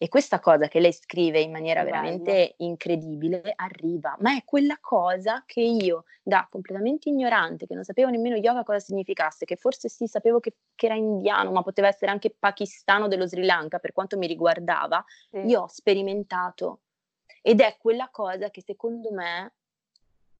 E 0.01 0.07
questa 0.07 0.39
cosa 0.39 0.69
che 0.69 0.79
lei 0.79 0.93
scrive 0.93 1.41
in 1.41 1.51
maniera 1.51 1.83
veramente 1.83 2.53
incredibile 2.59 3.51
arriva, 3.53 4.15
ma 4.21 4.33
è 4.33 4.45
quella 4.45 4.77
cosa 4.79 5.43
che 5.45 5.59
io, 5.59 6.05
da 6.23 6.47
completamente 6.49 7.09
ignorante, 7.09 7.67
che 7.67 7.73
non 7.73 7.83
sapevo 7.83 8.09
nemmeno 8.09 8.37
yoga 8.37 8.63
cosa 8.63 8.79
significasse, 8.79 9.43
che 9.43 9.57
forse 9.57 9.89
sì, 9.89 10.07
sapevo 10.07 10.39
che, 10.39 10.55
che 10.73 10.85
era 10.85 10.95
indiano, 10.95 11.51
ma 11.51 11.63
poteva 11.63 11.89
essere 11.89 12.11
anche 12.11 12.33
pakistano 12.37 13.09
dello 13.09 13.27
Sri 13.27 13.43
Lanka 13.43 13.79
per 13.79 13.91
quanto 13.91 14.17
mi 14.17 14.25
riguardava, 14.25 15.03
Sì. 15.31 15.39
io 15.39 15.63
ho 15.63 15.67
sperimentato. 15.67 16.79
Ed 17.41 17.59
è 17.59 17.75
quella 17.77 18.07
cosa 18.09 18.49
che 18.49 18.61
secondo 18.61 19.11
me 19.11 19.53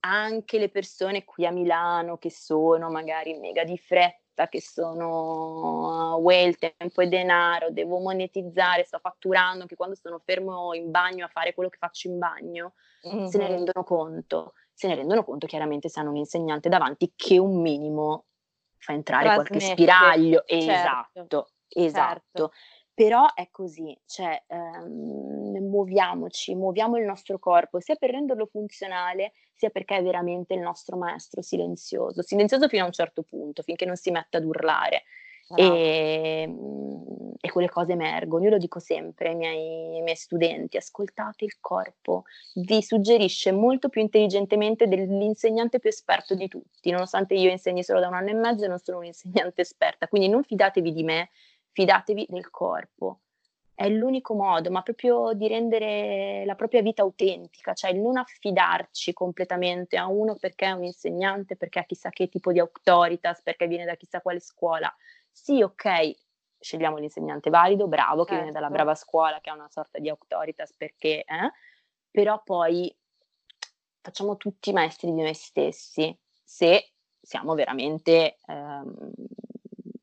anche 0.02 0.58
le 0.58 0.70
persone 0.70 1.26
qui 1.26 1.46
a 1.46 1.52
Milano 1.52 2.18
che 2.18 2.32
sono 2.32 2.90
magari 2.90 3.38
mega 3.38 3.66
di 3.66 3.78
fretta, 3.78 4.18
che 4.48 4.62
sono 4.62 6.16
uh, 6.16 6.22
well, 6.22 6.54
tempo 6.54 7.02
e 7.02 7.08
denaro, 7.08 7.72
devo 7.72 8.00
monetizzare, 8.00 8.84
sto 8.84 9.00
fatturando, 9.00 9.66
che 9.66 9.76
quando 9.76 9.96
sono 9.96 10.20
fermo 10.24 10.74
in 10.74 10.92
bagno 10.92 11.26
a 11.26 11.30
fare 11.30 11.54
quello 11.54 11.70
che 11.70 11.78
faccio 11.78 12.08
in 12.08 12.18
bagno, 12.18 12.74
se 13.28 13.38
ne 13.38 13.48
rendono 13.48 13.84
conto. 13.84 14.54
Se 14.74 14.88
ne 14.88 14.96
rendono 14.96 15.26
conto 15.26 15.46
chiaramente 15.46 15.90
se 15.90 16.00
hanno 16.00 16.12
un 16.12 16.16
insegnante 16.16 16.70
davanti 16.70 17.12
che 17.16 17.38
un 17.38 17.60
minimo 17.62 18.28
fa 18.78 18.94
entrare 18.94 19.34
qualche 19.34 19.60
Trasmette, 19.60 19.82
spiraglio. 19.84 20.44
certo, 20.48 20.56
Esatto, 20.56 21.50
esatto. 21.68 22.22
certo. 22.32 22.52
Però 23.00 23.34
è 23.34 23.48
così, 23.50 23.98
cioè 24.06 24.44
ehm, 24.48 25.58
muoviamoci, 25.70 26.54
muoviamo 26.54 26.98
il 26.98 27.06
nostro 27.06 27.40
corpo, 27.40 27.80
sia 27.80 27.96
per 27.96 28.10
renderlo 28.10 28.46
funzionale, 28.46 29.32
sia 29.54 29.70
perché 29.70 29.96
è 29.96 30.04
veramente 30.04 30.54
il 30.54 30.60
nostro 30.60 30.98
maestro 30.98 31.42
silenzioso, 31.42 32.22
silenzioso 32.22 32.68
fino 32.68 32.84
a 32.84 32.88
un 32.88 32.92
certo 32.92 33.24
punto, 33.24 33.62
finché 33.62 33.86
non 33.86 33.96
si 33.96 34.12
mette 34.12 34.36
ad 34.36 34.44
urlare. 34.44 35.04
Bravo. 35.48 35.64
E, 35.64 36.46
mm, 36.46 37.32
e 37.40 37.50
quelle 37.50 37.70
cose 37.70 37.94
emergono. 37.94 38.44
Io 38.44 38.50
lo 38.50 38.58
dico 38.58 38.80
sempre 38.80 39.30
ai 39.30 39.36
miei, 39.36 39.96
ai 39.96 40.02
miei 40.02 40.18
studenti: 40.18 40.76
ascoltate 40.76 41.46
il 41.46 41.58
corpo, 41.62 42.24
vi 42.56 42.82
suggerisce 42.84 43.54
molto 43.54 43.88
più 43.88 44.02
intelligentemente 44.02 44.88
dell'insegnante 44.88 45.80
più 45.80 45.88
esperto 45.90 46.36
di 46.36 46.50
tutti, 46.50 46.92
nonostante 46.92 47.34
io 47.34 47.50
insegni 47.50 47.82
solo 47.82 48.02
da 48.02 48.10
un 48.10 48.16
anno 48.16 48.30
e 48.30 48.34
mezzo 48.34 48.66
e 48.66 48.68
non 48.68 48.78
sono 48.78 48.98
un'insegnante 48.98 49.62
esperta. 49.62 50.10
Quindi 50.10 50.28
non 50.28 50.44
fidatevi 50.44 50.92
di 50.92 51.04
me, 51.04 51.30
fidatevi 51.80 52.26
del 52.28 52.50
corpo. 52.50 53.22
È 53.74 53.88
l'unico 53.88 54.34
modo, 54.34 54.70
ma 54.70 54.82
proprio 54.82 55.32
di 55.32 55.48
rendere 55.48 56.44
la 56.46 56.56
propria 56.56 56.82
vita 56.82 57.04
autentica, 57.04 57.74
cioè 57.74 57.94
non 57.94 58.18
affidarci 58.18 59.14
completamente 59.14 59.96
a 59.96 60.08
uno 60.08 60.36
perché 60.36 60.66
è 60.66 60.72
un 60.72 60.84
insegnante, 60.84 61.56
perché 61.56 61.80
ha 61.80 61.86
chissà 61.86 62.10
che 62.10 62.28
tipo 62.28 62.52
di 62.52 62.60
autoritas, 62.60 63.42
perché 63.42 63.68
viene 63.68 63.86
da 63.86 63.96
chissà 63.96 64.20
quale 64.20 64.42
scuola. 64.42 64.94
Sì, 65.32 65.62
ok, 65.62 66.14
scegliamo 66.60 66.98
l'insegnante 66.98 67.50
valido, 67.50 67.88
bravo, 67.88 68.26
che 68.26 68.36
viene 68.36 68.52
dalla 68.52 68.68
Certo. 68.68 68.84
brava 68.84 68.96
scuola, 68.96 69.40
che 69.40 69.50
ha 69.50 69.54
una 69.54 69.70
sorta 69.70 70.00
di 70.00 70.10
autoritas 70.10 70.74
perché, 70.74 71.24
eh? 71.24 71.52
però 72.12 72.42
poi 72.44 72.94
facciamo 74.02 74.36
tutti 74.36 74.74
maestri 74.74 75.14
di 75.14 75.22
noi 75.22 75.34
stessi 75.34 76.14
se 76.44 76.92
siamo 77.22 77.54
veramente 77.54 78.38
ehm, 78.46 79.14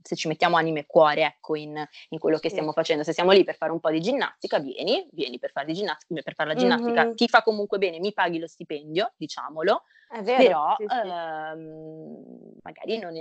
se 0.06 0.16
ci 0.16 0.28
mettiamo 0.28 0.56
anima 0.56 0.78
e 0.78 0.86
cuore 0.86 1.22
ecco, 1.22 1.56
in, 1.56 1.84
in 2.10 2.18
quello 2.18 2.36
che 2.38 2.48
sì. 2.48 2.54
stiamo 2.54 2.72
facendo. 2.72 3.02
Se 3.02 3.12
siamo 3.12 3.32
lì 3.32 3.42
per 3.44 3.56
fare 3.56 3.72
un 3.72 3.80
po' 3.80 3.90
di 3.90 4.00
ginnastica, 4.00 4.58
vieni, 4.58 5.06
vieni 5.10 5.38
per 5.38 5.50
fare, 5.50 5.72
ginnastica, 5.72 6.22
per 6.22 6.34
fare 6.34 6.50
la 6.50 6.54
ginnastica, 6.54 7.04
mm-hmm. 7.04 7.14
ti 7.14 7.28
fa 7.28 7.42
comunque 7.42 7.78
bene, 7.78 7.98
mi 7.98 8.12
paghi 8.12 8.38
lo 8.38 8.46
stipendio, 8.46 9.12
diciamolo, 9.16 9.82
vero, 10.22 10.36
però 10.36 10.74
sì, 10.78 10.86
sì. 10.88 11.08
Ehm, 11.08 12.58
magari 12.62 12.98
non, 12.98 13.12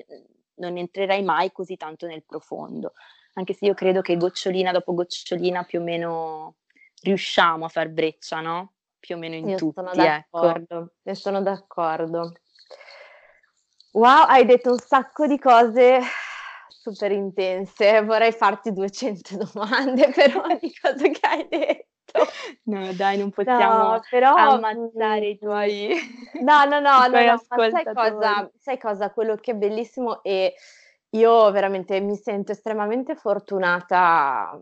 non 0.55 0.77
entrerai 0.77 1.23
mai 1.23 1.51
così 1.51 1.75
tanto 1.75 2.05
nel 2.05 2.23
profondo, 2.23 2.93
anche 3.33 3.53
se 3.53 3.65
io 3.65 3.73
credo 3.73 4.01
che 4.01 4.15
gocciolina 4.15 4.71
dopo 4.71 4.93
gocciolina 4.93 5.63
più 5.63 5.79
o 5.79 5.83
meno 5.83 6.55
riusciamo 7.01 7.65
a 7.65 7.69
far 7.69 7.89
breccia, 7.89 8.41
no? 8.41 8.73
Più 8.99 9.15
o 9.15 9.17
meno 9.17 9.35
in 9.35 9.49
io 9.49 9.57
tutti, 9.57 9.73
sono 9.75 9.91
ecco. 9.91 10.03
d'accordo, 10.03 10.77
ecco. 10.77 10.93
Io 11.03 11.13
sono 11.13 11.41
d'accordo. 11.41 12.33
Wow, 13.91 14.25
hai 14.27 14.45
detto 14.45 14.71
un 14.71 14.79
sacco 14.79 15.25
di 15.25 15.39
cose 15.39 15.99
super 16.69 17.11
intense. 17.11 18.01
Vorrei 18.03 18.31
farti 18.31 18.71
200 18.71 19.37
domande 19.53 20.09
per 20.09 20.35
ogni 20.37 20.73
cosa 20.81 21.07
che 21.07 21.19
hai 21.21 21.47
detto. 21.49 21.93
No, 22.63 22.93
dai, 22.93 23.17
non 23.17 23.31
possiamo 23.31 23.91
no, 23.91 24.01
però, 24.09 24.35
ammazzare 24.35 25.27
i 25.27 25.37
tuoi. 25.37 25.95
No, 26.41 26.63
no, 26.65 26.79
no, 26.79 27.05
no, 27.07 27.25
no 27.25 27.37
sai 27.37 27.83
cosa, 27.93 28.51
sai 28.57 28.79
cosa? 28.79 29.11
Quello 29.11 29.35
che 29.35 29.51
è 29.51 29.55
bellissimo 29.55 30.23
e 30.23 30.53
io 31.09 31.51
veramente 31.51 31.99
mi 31.99 32.15
sento 32.15 32.51
estremamente 32.51 33.15
fortunata 33.15 34.59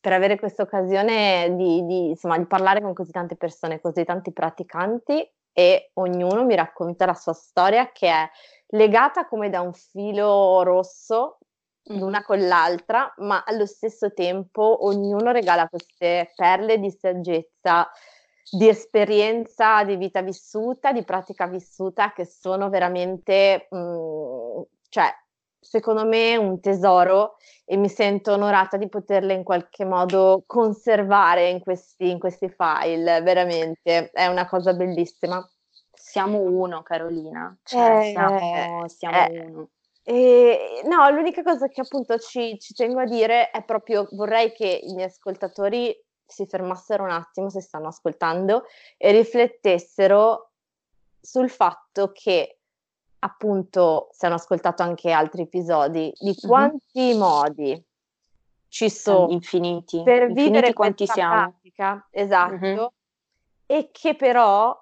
per 0.00 0.12
avere 0.12 0.36
questa 0.36 0.62
occasione 0.62 1.54
di, 1.54 1.86
di, 1.86 2.08
insomma, 2.08 2.36
di 2.36 2.46
parlare 2.46 2.80
con 2.80 2.92
così 2.92 3.12
tante 3.12 3.36
persone, 3.36 3.80
così 3.80 4.04
tanti 4.04 4.32
praticanti 4.32 5.24
e 5.52 5.90
ognuno 5.94 6.44
mi 6.44 6.56
racconta 6.56 7.06
la 7.06 7.14
sua 7.14 7.34
storia 7.34 7.92
che 7.92 8.08
è 8.08 8.28
legata 8.72 9.26
come 9.26 9.50
da 9.50 9.60
un 9.60 9.72
filo 9.72 10.62
rosso 10.62 11.38
l'una 11.86 12.22
con 12.22 12.38
l'altra, 12.46 13.12
ma 13.18 13.42
allo 13.44 13.66
stesso 13.66 14.12
tempo 14.12 14.86
ognuno 14.86 15.32
regala 15.32 15.68
queste 15.68 16.32
perle 16.34 16.78
di 16.78 16.90
saggezza, 16.90 17.90
di 18.50 18.68
esperienza, 18.68 19.82
di 19.84 19.96
vita 19.96 20.22
vissuta, 20.22 20.92
di 20.92 21.04
pratica 21.04 21.46
vissuta 21.46 22.12
che 22.12 22.24
sono 22.24 22.68
veramente, 22.68 23.66
mh, 23.70 23.76
mm, 23.76 24.62
cioè, 24.88 25.10
secondo 25.58 26.04
me 26.06 26.36
un 26.36 26.60
tesoro 26.60 27.36
e 27.64 27.76
mi 27.76 27.88
sento 27.88 28.32
onorata 28.32 28.76
di 28.76 28.88
poterle 28.88 29.32
in 29.32 29.42
qualche 29.44 29.84
modo 29.84 30.44
conservare 30.46 31.48
in 31.48 31.60
questi, 31.60 32.10
in 32.10 32.18
questi 32.18 32.48
file, 32.48 33.22
veramente, 33.22 34.10
è 34.12 34.26
una 34.26 34.46
cosa 34.48 34.72
bellissima. 34.74 35.44
Siamo 36.12 36.40
uno, 36.40 36.82
Carolina, 36.82 37.56
cioè, 37.62 38.08
eh, 38.08 38.10
siamo, 38.10 38.88
siamo 38.88 39.26
eh, 39.28 39.40
uno. 39.46 39.68
E, 40.02 40.82
no, 40.84 41.08
l'unica 41.08 41.42
cosa 41.42 41.68
che 41.68 41.80
appunto 41.80 42.18
ci, 42.18 42.58
ci, 42.60 42.74
tengo 42.74 43.00
a 43.00 43.06
dire 43.06 43.50
è 43.50 43.64
proprio 43.64 44.06
vorrei 44.10 44.52
che 44.52 44.66
i 44.82 44.92
miei 44.92 45.06
ascoltatori 45.06 45.98
si 46.26 46.44
fermassero 46.44 47.04
un 47.04 47.12
attimo 47.12 47.48
se 47.48 47.62
stanno 47.62 47.88
ascoltando 47.88 48.64
e 48.98 49.10
riflettessero 49.12 50.50
sul 51.18 51.48
fatto 51.48 52.12
che 52.12 52.58
appunto 53.20 54.08
se 54.10 54.26
hanno 54.26 54.34
ascoltato 54.34 54.82
anche 54.82 55.12
altri 55.12 55.44
episodi 55.44 56.12
di 56.14 56.34
quanti 56.34 57.00
mm-hmm. 57.00 57.18
modi 57.18 57.86
ci 58.68 58.90
sono 58.90 59.30
infiniti 59.30 60.02
per 60.02 60.28
infiniti 60.28 60.42
vivere 60.42 60.72
quanti 60.74 61.06
siamo. 61.06 61.32
pratica 61.32 62.06
esatto 62.10 62.54
mm-hmm. 62.54 62.84
e 63.64 63.88
che 63.90 64.14
però 64.14 64.78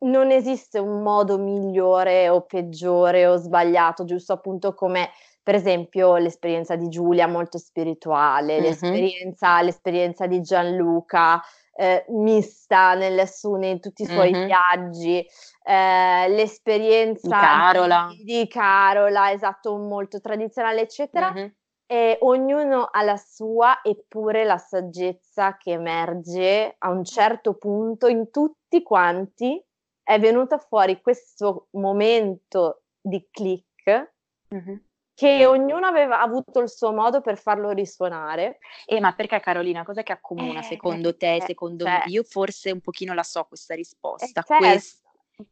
non 0.00 0.30
esiste 0.30 0.78
un 0.78 1.02
modo 1.02 1.38
migliore 1.38 2.28
o 2.28 2.42
peggiore 2.42 3.26
o 3.26 3.36
sbagliato, 3.36 4.04
giusto 4.04 4.32
appunto 4.32 4.74
come 4.74 5.10
per 5.42 5.54
esempio 5.54 6.16
l'esperienza 6.16 6.76
di 6.76 6.88
Giulia 6.88 7.26
molto 7.26 7.56
spirituale, 7.56 8.54
mm-hmm. 8.54 8.62
l'esperienza, 8.62 9.62
l'esperienza, 9.62 10.26
di 10.26 10.42
Gianluca 10.42 11.40
eh, 11.72 12.04
mista 12.08 12.94
nelle 12.94 13.26
su, 13.26 13.56
in 13.56 13.80
tutti 13.80 14.02
i 14.02 14.06
suoi 14.06 14.30
mm-hmm. 14.30 14.46
viaggi, 14.46 15.26
eh, 15.64 16.28
l'esperienza 16.28 17.28
di 17.28 17.32
Carola. 17.32 18.08
Di, 18.10 18.24
di 18.24 18.48
Carola, 18.48 19.32
esatto, 19.32 19.76
molto 19.78 20.20
tradizionale, 20.20 20.82
eccetera. 20.82 21.32
Mm-hmm. 21.32 21.48
E 21.90 22.18
ognuno 22.20 22.86
ha 22.90 23.02
la 23.02 23.16
sua, 23.16 23.80
eppure 23.82 24.44
la 24.44 24.58
saggezza 24.58 25.56
che 25.56 25.70
emerge 25.70 26.74
a 26.76 26.90
un 26.90 27.02
certo 27.02 27.54
punto 27.54 28.06
in 28.08 28.30
tutti 28.30 28.82
quanti 28.82 29.64
è 30.08 30.18
venuto 30.18 30.56
fuori 30.56 31.02
questo 31.02 31.68
momento 31.72 32.84
di 32.98 33.28
click 33.30 34.14
mm-hmm. 34.54 34.76
che 35.12 35.44
ognuno 35.44 35.84
aveva 35.84 36.22
avuto 36.22 36.60
il 36.60 36.70
suo 36.70 36.94
modo 36.94 37.20
per 37.20 37.36
farlo 37.36 37.72
risuonare. 37.72 38.58
Eh, 38.86 39.00
ma 39.00 39.12
perché 39.12 39.38
Carolina, 39.40 39.84
cosa 39.84 40.02
che 40.02 40.12
accomuna 40.12 40.60
eh, 40.60 40.62
secondo 40.62 41.14
te, 41.14 41.34
eh, 41.34 41.42
secondo 41.42 41.84
cioè, 41.84 41.92
me? 41.92 42.04
Io 42.06 42.22
forse 42.22 42.70
un 42.70 42.80
pochino 42.80 43.12
la 43.12 43.22
so 43.22 43.44
questa 43.44 43.74
risposta. 43.74 44.42
Quest... 44.44 45.02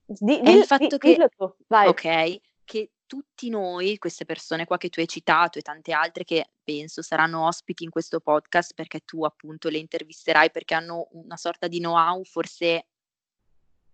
Di, 0.07 0.41
di, 0.41 0.53
il 0.53 0.65
fatto 0.65 0.97
di, 0.97 0.99
che... 0.99 1.29
Ok, 1.69 2.41
che 2.65 2.93
tutti 3.05 3.51
noi, 3.51 3.99
queste 3.99 4.25
persone 4.25 4.65
qua 4.65 4.79
che 4.79 4.89
tu 4.89 5.01
hai 5.01 5.07
citato 5.07 5.59
e 5.59 5.63
tante 5.63 5.93
altre 5.93 6.25
che 6.25 6.53
penso 6.65 7.03
saranno 7.03 7.47
ospiti 7.47 7.85
in 7.85 7.91
questo 7.91 8.21
podcast 8.21 8.73
perché 8.73 9.01
tu 9.01 9.23
appunto 9.23 9.69
le 9.69 9.77
intervisterai 9.77 10.51
perché 10.51 10.75
hanno 10.75 11.09
una 11.13 11.37
sorta 11.37 11.69
di 11.69 11.79
know-how 11.79 12.25
forse 12.25 12.87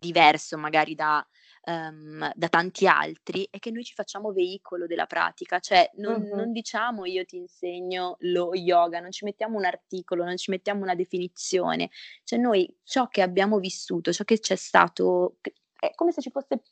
diverso 0.02 0.58
magari 0.58 0.94
da, 0.96 1.24
um, 1.66 2.30
da 2.34 2.48
tanti 2.48 2.88
altri 2.88 3.46
è 3.48 3.58
che 3.60 3.70
noi 3.70 3.84
ci 3.84 3.94
facciamo 3.94 4.32
veicolo 4.32 4.86
della 4.86 5.06
pratica, 5.06 5.60
cioè 5.60 5.88
non, 5.94 6.22
uh-huh. 6.22 6.34
non, 6.34 6.52
diciamo 6.52 7.04
io 7.04 7.24
ti 7.24 7.36
insegno 7.36 8.16
lo 8.20 8.52
yoga, 8.54 8.98
non 8.98 9.12
ci 9.12 9.24
mettiamo 9.24 9.56
un 9.56 9.64
articolo, 9.64 10.24
non 10.24 10.36
ci 10.36 10.50
mettiamo 10.50 10.82
una 10.82 10.96
definizione, 10.96 11.90
cioè 12.24 12.38
noi 12.38 12.68
ciò 12.82 13.06
che 13.06 13.22
abbiamo 13.22 13.58
vissuto, 13.58 14.12
ciò 14.12 14.24
che 14.24 14.40
c'è 14.40 14.56
stato, 14.56 15.36
è 15.78 15.94
come 15.94 16.10
se 16.10 16.20
ci 16.20 16.30
fosse 16.30 16.62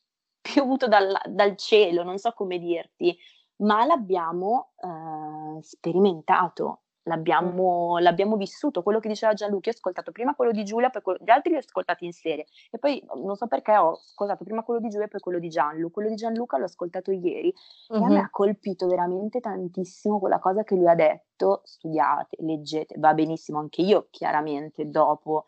piovuto 0.40 0.88
dal, 0.88 1.16
dal 1.26 1.56
cielo, 1.56 2.02
non 2.02 2.18
so 2.18 2.32
come 2.32 2.58
dirti, 2.58 3.16
ma 3.56 3.84
l'abbiamo 3.84 4.72
uh, 4.76 5.60
sperimentato 5.60 6.82
L'abbiamo, 7.10 7.98
l'abbiamo, 7.98 8.36
vissuto, 8.36 8.82
quello 8.84 9.00
che 9.00 9.08
diceva 9.08 9.34
Gianluca, 9.34 9.68
io 9.68 9.74
ho 9.74 9.76
ascoltato 9.76 10.12
prima 10.12 10.36
quello 10.36 10.52
di 10.52 10.62
Giulia, 10.62 10.90
poi 10.90 11.02
quello, 11.02 11.18
gli 11.20 11.30
altri 11.30 11.50
li 11.50 11.56
ho 11.56 11.60
ascoltati 11.60 12.04
in 12.04 12.12
serie. 12.12 12.46
E 12.70 12.78
poi 12.78 13.02
non 13.16 13.34
so 13.34 13.48
perché 13.48 13.76
ho 13.76 13.94
ascoltato 13.94 14.44
prima 14.44 14.62
quello 14.62 14.78
di 14.78 14.88
Giulia 14.88 15.06
e 15.06 15.08
poi 15.08 15.18
quello 15.18 15.40
di 15.40 15.48
Gianlu, 15.48 15.90
quello 15.90 16.08
di 16.08 16.14
Gianluca 16.14 16.56
l'ho 16.56 16.66
ascoltato 16.66 17.10
ieri 17.10 17.52
uh-huh. 17.88 18.00
e 18.00 18.04
a 18.04 18.08
me 18.08 18.20
ha 18.20 18.30
colpito 18.30 18.86
veramente 18.86 19.40
tantissimo 19.40 20.20
quella 20.20 20.38
cosa 20.38 20.62
che 20.62 20.76
lui 20.76 20.88
ha 20.88 20.94
detto, 20.94 21.62
studiate, 21.64 22.36
leggete, 22.40 22.94
va 22.98 23.12
benissimo 23.12 23.58
anche 23.58 23.82
io 23.82 24.06
chiaramente 24.10 24.88
dopo, 24.88 25.46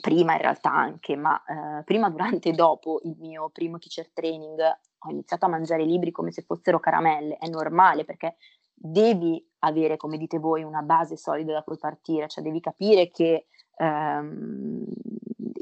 prima 0.00 0.32
in 0.32 0.38
realtà 0.38 0.72
anche, 0.72 1.14
ma 1.14 1.42
eh, 1.44 1.82
prima, 1.82 2.08
durante 2.08 2.48
e 2.48 2.52
dopo 2.52 3.00
il 3.04 3.16
mio 3.18 3.50
primo 3.50 3.78
teacher 3.78 4.08
training 4.12 4.60
ho 5.00 5.10
iniziato 5.10 5.44
a 5.44 5.48
mangiare 5.48 5.84
libri 5.84 6.10
come 6.10 6.32
se 6.32 6.42
fossero 6.42 6.80
caramelle, 6.80 7.36
è 7.36 7.48
normale 7.48 8.04
perché 8.04 8.36
devi 8.80 9.44
avere, 9.60 9.96
come 9.96 10.18
dite 10.18 10.38
voi, 10.38 10.62
una 10.62 10.82
base 10.82 11.16
solida 11.16 11.52
da 11.52 11.62
cui 11.62 11.76
partire, 11.78 12.28
cioè 12.28 12.44
devi 12.44 12.60
capire 12.60 13.10
che 13.10 13.46
ehm, 13.76 14.84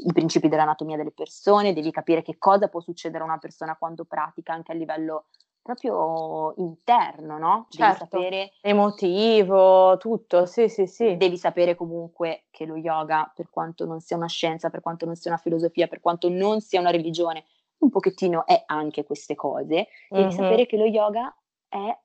i 0.06 0.12
principi 0.12 0.48
dell'anatomia 0.48 0.96
delle 0.96 1.12
persone, 1.12 1.72
devi 1.72 1.90
capire 1.90 2.22
che 2.22 2.36
cosa 2.38 2.68
può 2.68 2.80
succedere 2.80 3.22
a 3.22 3.26
una 3.26 3.38
persona 3.38 3.76
quando 3.76 4.04
pratica 4.04 4.52
anche 4.52 4.72
a 4.72 4.74
livello 4.74 5.26
proprio 5.62 6.54
interno, 6.58 7.38
no? 7.38 7.66
Devi 7.70 7.82
certo. 7.82 8.06
sapere 8.08 8.52
emotivo, 8.60 9.96
tutto, 9.96 10.46
sì, 10.46 10.68
sì, 10.68 10.86
sì. 10.86 11.16
Devi 11.16 11.36
sapere 11.36 11.74
comunque 11.74 12.44
che 12.50 12.66
lo 12.66 12.76
yoga, 12.76 13.30
per 13.34 13.50
quanto 13.50 13.84
non 13.84 14.00
sia 14.00 14.16
una 14.16 14.28
scienza, 14.28 14.70
per 14.70 14.80
quanto 14.80 15.06
non 15.06 15.16
sia 15.16 15.32
una 15.32 15.40
filosofia, 15.40 15.88
per 15.88 16.00
quanto 16.00 16.28
non 16.28 16.60
sia 16.60 16.78
una 16.78 16.90
religione, 16.90 17.44
un 17.78 17.90
pochettino 17.90 18.46
è 18.46 18.62
anche 18.66 19.04
queste 19.04 19.34
cose. 19.34 19.88
Devi 20.08 20.26
mm-hmm. 20.26 20.30
sapere 20.30 20.66
che 20.66 20.76
lo 20.76 20.84
yoga 20.84 21.34
è 21.68 21.98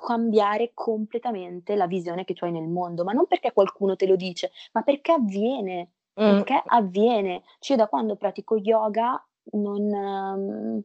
cambiare 0.00 0.72
completamente 0.74 1.76
la 1.76 1.86
visione 1.86 2.24
che 2.24 2.34
tu 2.34 2.44
hai 2.44 2.52
nel 2.52 2.68
mondo, 2.68 3.04
ma 3.04 3.12
non 3.12 3.26
perché 3.26 3.52
qualcuno 3.52 3.96
te 3.96 4.06
lo 4.06 4.16
dice, 4.16 4.50
ma 4.72 4.82
perché 4.82 5.12
avviene. 5.12 5.90
Mm. 6.20 6.42
Perché 6.42 6.62
avviene. 6.66 7.42
Cioè, 7.60 7.76
da 7.76 7.86
quando 7.86 8.16
pratico 8.16 8.56
yoga 8.56 9.24
non, 9.52 9.82
um, 9.82 10.82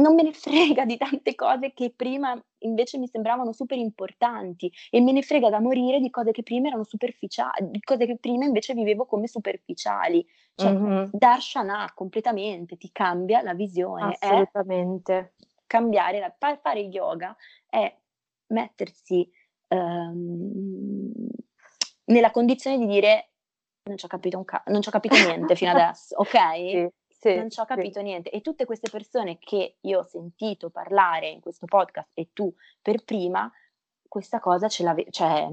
non 0.00 0.14
me 0.14 0.22
ne 0.22 0.32
frega 0.34 0.84
di 0.84 0.96
tante 0.96 1.34
cose 1.34 1.72
che 1.72 1.92
prima 1.94 2.40
invece 2.62 2.98
mi 2.98 3.06
sembravano 3.06 3.52
super 3.52 3.78
importanti 3.78 4.70
e 4.90 5.00
me 5.00 5.12
ne 5.12 5.22
frega 5.22 5.48
da 5.48 5.60
morire 5.60 6.00
di 6.00 6.10
cose 6.10 6.30
che 6.32 6.42
prima 6.42 6.68
erano 6.68 6.84
superficiali, 6.84 7.70
di 7.70 7.80
cose 7.80 8.06
che 8.06 8.16
prima 8.18 8.44
invece 8.44 8.74
vivevo 8.74 9.06
come 9.06 9.26
superficiali. 9.26 10.26
Cioè, 10.54 10.72
mm-hmm. 10.72 11.08
Darshana 11.12 11.90
completamente 11.94 12.76
ti 12.76 12.90
cambia 12.92 13.42
la 13.42 13.54
visione. 13.54 14.16
Assolutamente. 14.18 15.14
È 15.14 15.49
cambiare, 15.70 16.36
fare 16.60 16.80
yoga 16.80 17.36
è 17.68 17.96
mettersi 18.48 19.30
um, 19.68 21.12
nella 22.06 22.32
condizione 22.32 22.76
di 22.76 22.86
dire 22.86 23.28
non 23.84 23.96
ci 23.96 24.04
ho 24.04 24.08
capito 24.08 24.42
ca- 24.42 24.64
non 24.66 24.82
ci 24.82 24.88
ho 24.88 24.92
capito 24.92 25.14
niente 25.14 25.54
fino 25.54 25.70
adesso, 25.70 26.16
ok? 26.16 26.90
Sì, 27.20 27.32
sì, 27.32 27.36
non 27.36 27.50
ci 27.50 27.60
ho 27.60 27.66
capito 27.66 27.98
sì. 27.98 28.04
niente. 28.06 28.30
E 28.30 28.40
tutte 28.40 28.64
queste 28.64 28.88
persone 28.88 29.36
che 29.38 29.76
io 29.78 29.98
ho 29.98 30.04
sentito 30.04 30.70
parlare 30.70 31.28
in 31.28 31.40
questo 31.40 31.66
podcast 31.66 32.08
e 32.14 32.30
tu 32.32 32.50
per 32.80 33.04
prima, 33.04 33.52
questa 34.08 34.40
cosa 34.40 34.68
ce, 34.68 35.06
cioè, 35.10 35.46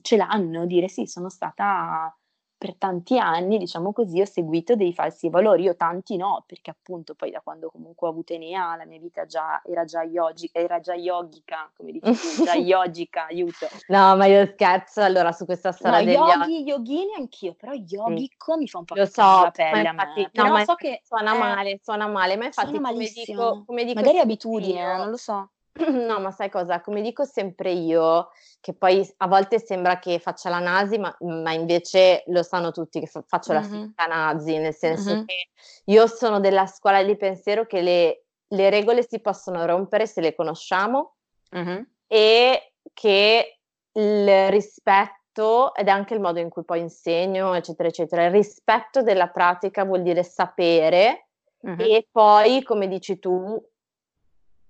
ce 0.00 0.16
l'hanno, 0.16 0.64
dire 0.64 0.88
sì, 0.88 1.06
sono 1.06 1.28
stata 1.28 2.17
per 2.58 2.74
tanti 2.74 3.16
anni, 3.18 3.56
diciamo 3.56 3.92
così, 3.92 4.20
ho 4.20 4.24
seguito 4.24 4.74
dei 4.74 4.92
falsi 4.92 5.30
valori. 5.30 5.62
Io 5.62 5.76
tanti 5.76 6.16
no, 6.16 6.42
perché 6.44 6.70
appunto 6.70 7.14
poi 7.14 7.30
da 7.30 7.40
quando 7.40 7.70
comunque 7.70 8.08
ho 8.08 8.10
avuto 8.10 8.32
Enea 8.32 8.74
la 8.74 8.84
mia 8.84 8.98
vita 8.98 9.26
già, 9.26 9.62
era, 9.64 9.84
già 9.84 10.02
yogi, 10.02 10.50
era 10.52 10.80
già 10.80 10.94
yogica, 10.94 11.70
come 11.76 11.92
dici 11.92 12.42
già 12.42 12.54
yogica, 12.58 13.26
aiuto. 13.26 13.68
No, 13.86 14.16
ma 14.16 14.26
io 14.26 14.44
scherzo 14.46 15.02
allora 15.02 15.30
su 15.30 15.44
questa 15.44 15.70
storia 15.70 15.98
no, 16.00 16.04
degli 16.04 16.16
yogi, 16.16 16.62
yogini 16.64 17.14
anch'io, 17.16 17.54
però 17.54 17.72
yogico 17.72 18.54
sì. 18.54 18.58
mi 18.58 18.66
fa 18.66 18.78
un 18.78 18.84
po' 18.84 18.94
Lo 18.96 19.06
so, 19.06 19.22
la 19.22 19.52
pelle 19.54 19.88
infatti, 19.88 20.20
me. 20.22 20.30
Però 20.32 20.48
no, 20.48 20.64
so 20.64 20.74
che 20.74 21.00
suona 21.04 21.34
eh, 21.34 21.38
male, 21.38 21.80
suona 21.80 22.06
male, 22.08 22.36
ma 22.36 22.46
infatti 22.46 22.80
come 22.80 23.08
dico, 23.08 23.62
come 23.64 23.84
dico 23.84 24.00
magari 24.00 24.18
abitudine, 24.18 24.80
io, 24.80 24.96
non 24.96 25.10
lo 25.10 25.16
so. 25.16 25.50
No, 26.08 26.20
ma 26.20 26.30
sai 26.30 26.50
cosa? 26.50 26.80
Come 26.80 27.00
dico 27.00 27.24
sempre 27.24 27.70
io, 27.70 28.30
che 28.60 28.74
poi 28.74 29.08
a 29.18 29.26
volte 29.26 29.60
sembra 29.60 29.98
che 29.98 30.18
faccia 30.18 30.48
la 30.48 30.58
Nasi, 30.58 30.98
ma, 30.98 31.14
ma 31.20 31.52
invece 31.52 32.24
lo 32.26 32.42
sanno 32.42 32.72
tutti 32.72 33.00
che 33.00 33.06
fa- 33.06 33.24
faccio 33.26 33.52
mm-hmm. 33.52 33.62
la 33.62 33.68
finta 33.68 34.06
Nasi, 34.06 34.58
nel 34.58 34.74
senso 34.74 35.14
mm-hmm. 35.14 35.24
che 35.24 35.48
io 35.84 36.06
sono 36.06 36.40
della 36.40 36.66
scuola 36.66 37.02
di 37.02 37.16
pensiero 37.16 37.66
che 37.66 37.80
le, 37.80 38.24
le 38.48 38.70
regole 38.70 39.06
si 39.06 39.20
possono 39.20 39.64
rompere 39.64 40.06
se 40.06 40.20
le 40.20 40.34
conosciamo 40.34 41.14
mm-hmm. 41.56 41.82
e 42.06 42.72
che 42.92 43.58
il 43.92 44.48
rispetto, 44.50 45.74
ed 45.74 45.88
è 45.88 45.90
anche 45.90 46.14
il 46.14 46.20
modo 46.20 46.40
in 46.40 46.48
cui 46.48 46.64
poi 46.64 46.80
insegno, 46.80 47.54
eccetera, 47.54 47.88
eccetera, 47.88 48.24
il 48.24 48.32
rispetto 48.32 49.02
della 49.02 49.28
pratica 49.28 49.84
vuol 49.84 50.02
dire 50.02 50.22
sapere 50.22 51.28
e 51.60 52.06
poi, 52.10 52.62
come 52.62 52.86
dici 52.86 53.18
tu, 53.18 53.60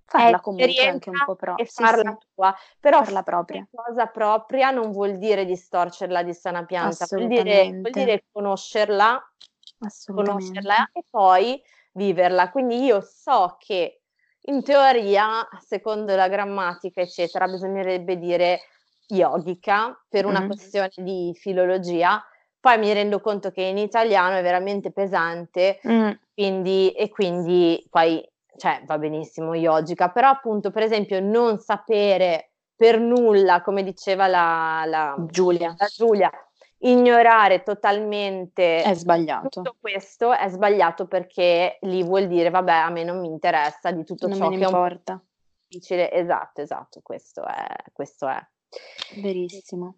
farla 0.09 0.41
comunque 0.41 0.87
anche 0.87 1.11
un 1.11 1.23
po' 1.25 1.35
propria. 1.37 1.65
E 1.65 1.69
farla 1.69 2.17
sì, 2.19 2.27
tua. 2.35 2.57
Però 2.81 3.05
farla 3.05 3.23
propria. 3.23 3.67
cosa 3.71 4.07
propria 4.07 4.71
non 4.71 4.91
vuol 4.91 5.19
dire 5.19 5.45
distorcerla 5.45 6.23
di 6.23 6.33
sana 6.33 6.65
pianta, 6.65 7.07
vuol 7.11 7.27
dire, 7.27 7.71
vuol 7.71 7.91
dire 7.91 8.25
conoscerla, 8.33 9.33
conoscerla 10.07 10.91
e 10.93 11.05
poi 11.09 11.63
viverla. 11.93 12.51
Quindi 12.51 12.83
io 12.83 13.01
so 13.03 13.57
che 13.59 14.01
in 14.43 14.63
teoria, 14.63 15.47
secondo 15.61 16.17
la 16.17 16.29
grammatica, 16.29 17.03
eccetera, 17.03 17.47
bisognerebbe 17.47 18.17
dire 18.17 18.61
yogica 19.09 19.99
per 20.09 20.25
una 20.25 20.41
mm. 20.41 20.47
questione 20.47 20.91
di 20.97 21.33
filologia. 21.35 22.25
Poi 22.61 22.79
mi 22.79 22.93
rendo 22.93 23.21
conto 23.21 23.51
che 23.51 23.63
in 23.63 23.79
italiano 23.79 24.37
è 24.37 24.43
veramente 24.43 24.91
pesante, 24.91 25.81
mm. 25.87 26.11
quindi, 26.33 26.91
e 26.93 27.09
quindi 27.11 27.87
poi 27.91 28.27
cioè 28.59 28.83
va 28.85 28.99
benissimo 28.99 29.55
yogica, 29.55 30.11
però 30.11 30.29
appunto 30.29 30.71
per 30.71 30.83
esempio 30.83 31.21
non 31.21 31.59
sapere 31.59 32.53
per 32.75 33.01
nulla, 33.01 33.63
come 33.63 33.83
diceva 33.83 34.27
la, 34.27 34.85
la, 34.87 35.17
Giulia. 35.29 35.75
la 35.77 35.87
Giulia, 35.87 36.31
ignorare 36.79 37.63
totalmente 37.63 38.83
è 38.83 38.95
sbagliato. 38.95 39.49
tutto 39.49 39.77
questo 39.81 40.33
è 40.33 40.49
sbagliato 40.49 41.07
perché 41.07 41.79
lì 41.83 42.05
vuol 42.05 42.29
dire 42.29 42.51
vabbè 42.51 42.73
a 42.73 42.91
me 42.91 43.03
non 43.03 43.19
mi 43.19 43.27
interessa 43.27 43.91
di 43.91 44.05
tutto 44.05 44.29
non 44.29 44.39
ciò 44.39 44.49
che 44.49 44.55
importa. 44.55 45.13
è 45.13 45.17
un 45.17 45.23
difficile, 45.67 46.13
esatto, 46.13 46.61
esatto, 46.61 47.01
questo 47.03 47.45
è. 47.45 47.67
Questo 47.93 48.29
è. 48.29 48.41
Verissimo. 49.21 49.97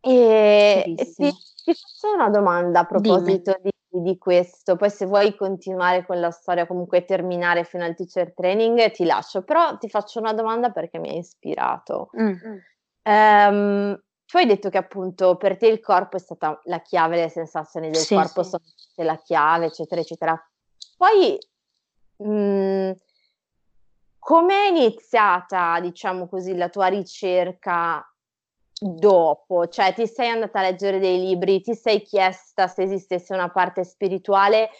E, 0.00 0.82
Verissimo. 0.86 1.30
ti, 1.30 1.36
ti, 1.64 1.74
faccio 1.74 2.14
una 2.14 2.30
domanda 2.30 2.80
a 2.80 2.84
proposito 2.84 3.56
Dimmi. 3.60 3.69
Di 4.02 4.10
di 4.10 4.18
questo. 4.18 4.76
Poi 4.76 4.90
se 4.90 5.06
vuoi 5.06 5.34
continuare 5.36 6.04
con 6.04 6.20
la 6.20 6.30
storia, 6.30 6.66
comunque 6.66 7.04
terminare 7.04 7.64
fino 7.64 7.84
al 7.84 7.94
teacher 7.94 8.32
training, 8.34 8.90
ti 8.90 9.04
lascio. 9.04 9.42
Però 9.42 9.76
ti 9.78 9.88
faccio 9.88 10.18
una 10.18 10.32
domanda 10.32 10.70
perché 10.70 10.98
mi 10.98 11.10
ha 11.10 11.14
ispirato. 11.14 12.10
Mm. 12.20 12.34
Um, 13.02 14.02
tu 14.26 14.36
hai 14.36 14.46
detto 14.46 14.68
che 14.68 14.78
appunto 14.78 15.36
per 15.36 15.56
te 15.56 15.66
il 15.66 15.80
corpo 15.80 16.16
è 16.16 16.20
stata 16.20 16.60
la 16.64 16.80
chiave, 16.80 17.16
le 17.16 17.28
sensazioni 17.28 17.90
del 17.90 18.00
sì, 18.00 18.14
corpo 18.14 18.42
sì. 18.42 18.50
sono 18.50 18.62
state 18.64 19.06
la 19.06 19.16
chiave, 19.16 19.66
eccetera, 19.66 20.00
eccetera. 20.00 20.50
Poi 20.96 21.38
mh, 22.16 22.30
mm, 22.30 22.90
come 24.18 24.54
è 24.54 24.68
iniziata, 24.68 25.80
diciamo 25.80 26.28
così, 26.28 26.56
la 26.56 26.68
tua 26.68 26.86
ricerca 26.86 28.04
dopo, 28.80 29.68
cioè 29.68 29.92
ti 29.92 30.06
sei 30.06 30.28
andata 30.28 30.58
a 30.58 30.62
leggere 30.62 30.98
dei 30.98 31.20
libri, 31.20 31.60
ti 31.60 31.74
sei 31.74 32.02
chiesta 32.02 32.66
se 32.66 32.82
esistesse 32.82 33.34
una 33.34 33.50
parte 33.50 33.84
spirituale 33.84 34.70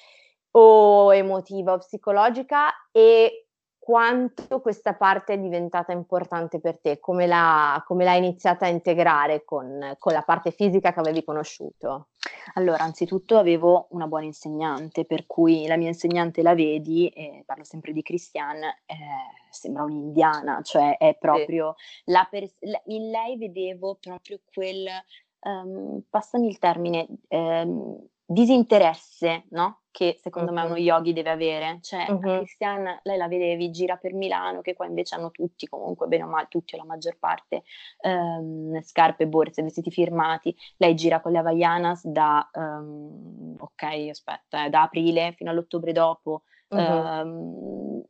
o 0.53 1.12
emotiva 1.12 1.74
o 1.74 1.78
psicologica 1.78 2.68
e 2.90 3.49
quanto 3.91 4.61
questa 4.61 4.95
parte 4.95 5.32
è 5.32 5.38
diventata 5.38 5.91
importante 5.91 6.61
per 6.61 6.78
te, 6.78 7.01
come, 7.01 7.26
l'ha, 7.26 7.82
come 7.84 8.05
l'hai 8.05 8.18
iniziata 8.18 8.66
a 8.66 8.68
integrare 8.68 9.43
con, 9.45 9.97
con, 9.99 10.12
la 10.12 10.22
parte 10.22 10.53
fisica 10.53 10.93
che 10.93 11.01
avevi 11.01 11.24
conosciuto? 11.24 12.11
Allora, 12.55 12.84
anzitutto 12.84 13.36
avevo 13.36 13.88
una 13.91 14.07
buona 14.07 14.26
insegnante, 14.26 15.05
per 15.07 15.26
cui 15.26 15.66
la 15.66 15.76
mia 15.76 15.88
insegnante 15.88 16.41
la 16.41 16.55
vedi, 16.55 17.09
e 17.09 17.43
parlo 17.45 17.64
sempre 17.64 17.93
di 17.93 18.03
Christiane, 18.03 18.82
eh, 18.86 18.95
sembra 19.51 19.82
un'indiana, 19.82 20.61
cioè 20.62 20.97
è 20.97 21.16
proprio 21.18 21.74
sì. 21.76 22.12
la 22.12 22.28
pers- 22.30 22.59
la, 22.61 22.80
in 22.84 23.11
lei 23.11 23.38
vedevo 23.38 23.99
proprio 24.01 24.38
quel, 24.55 24.86
um, 25.41 26.01
passami 26.09 26.47
il 26.47 26.61
termine, 26.61 27.09
um, 27.26 28.07
disinteresse, 28.24 29.47
no? 29.49 29.80
Che 29.93 30.18
secondo 30.22 30.53
uh-huh. 30.53 30.57
me 30.57 30.64
uno 30.66 30.76
yogi 30.76 31.12
deve 31.12 31.30
avere. 31.30 31.78
Cioè, 31.82 32.07
uh-huh. 32.09 32.18
Cristian, 32.20 33.01
lei 33.03 33.16
la 33.16 33.26
vedevi, 33.26 33.70
gira 33.70 33.97
per 33.97 34.12
Milano, 34.14 34.61
che 34.61 34.74
qua 34.74 34.86
invece 34.86 35.16
hanno 35.16 35.30
tutti, 35.30 35.66
comunque, 35.66 36.07
bene 36.07 36.22
o 36.22 36.28
male, 36.28 36.47
tutti 36.49 36.74
o 36.74 36.78
la 36.78 36.84
maggior 36.84 37.18
parte, 37.18 37.64
um, 38.03 38.80
scarpe, 38.82 39.26
borse, 39.26 39.62
vestiti 39.62 39.91
firmati. 39.91 40.57
Lei 40.76 40.95
gira 40.95 41.20
con 41.20 41.32
le 41.32 41.38
Havaianas 41.38 42.07
da, 42.07 42.49
um, 42.55 43.57
ok, 43.59 43.82
aspetta, 44.11 44.66
eh, 44.66 44.70
da 44.70 44.82
aprile 44.82 45.32
fino 45.36 45.51
all'ottobre 45.51 45.93
dopo. 45.93 46.43
Uh-huh. 46.68 46.80
Um, 46.80 48.05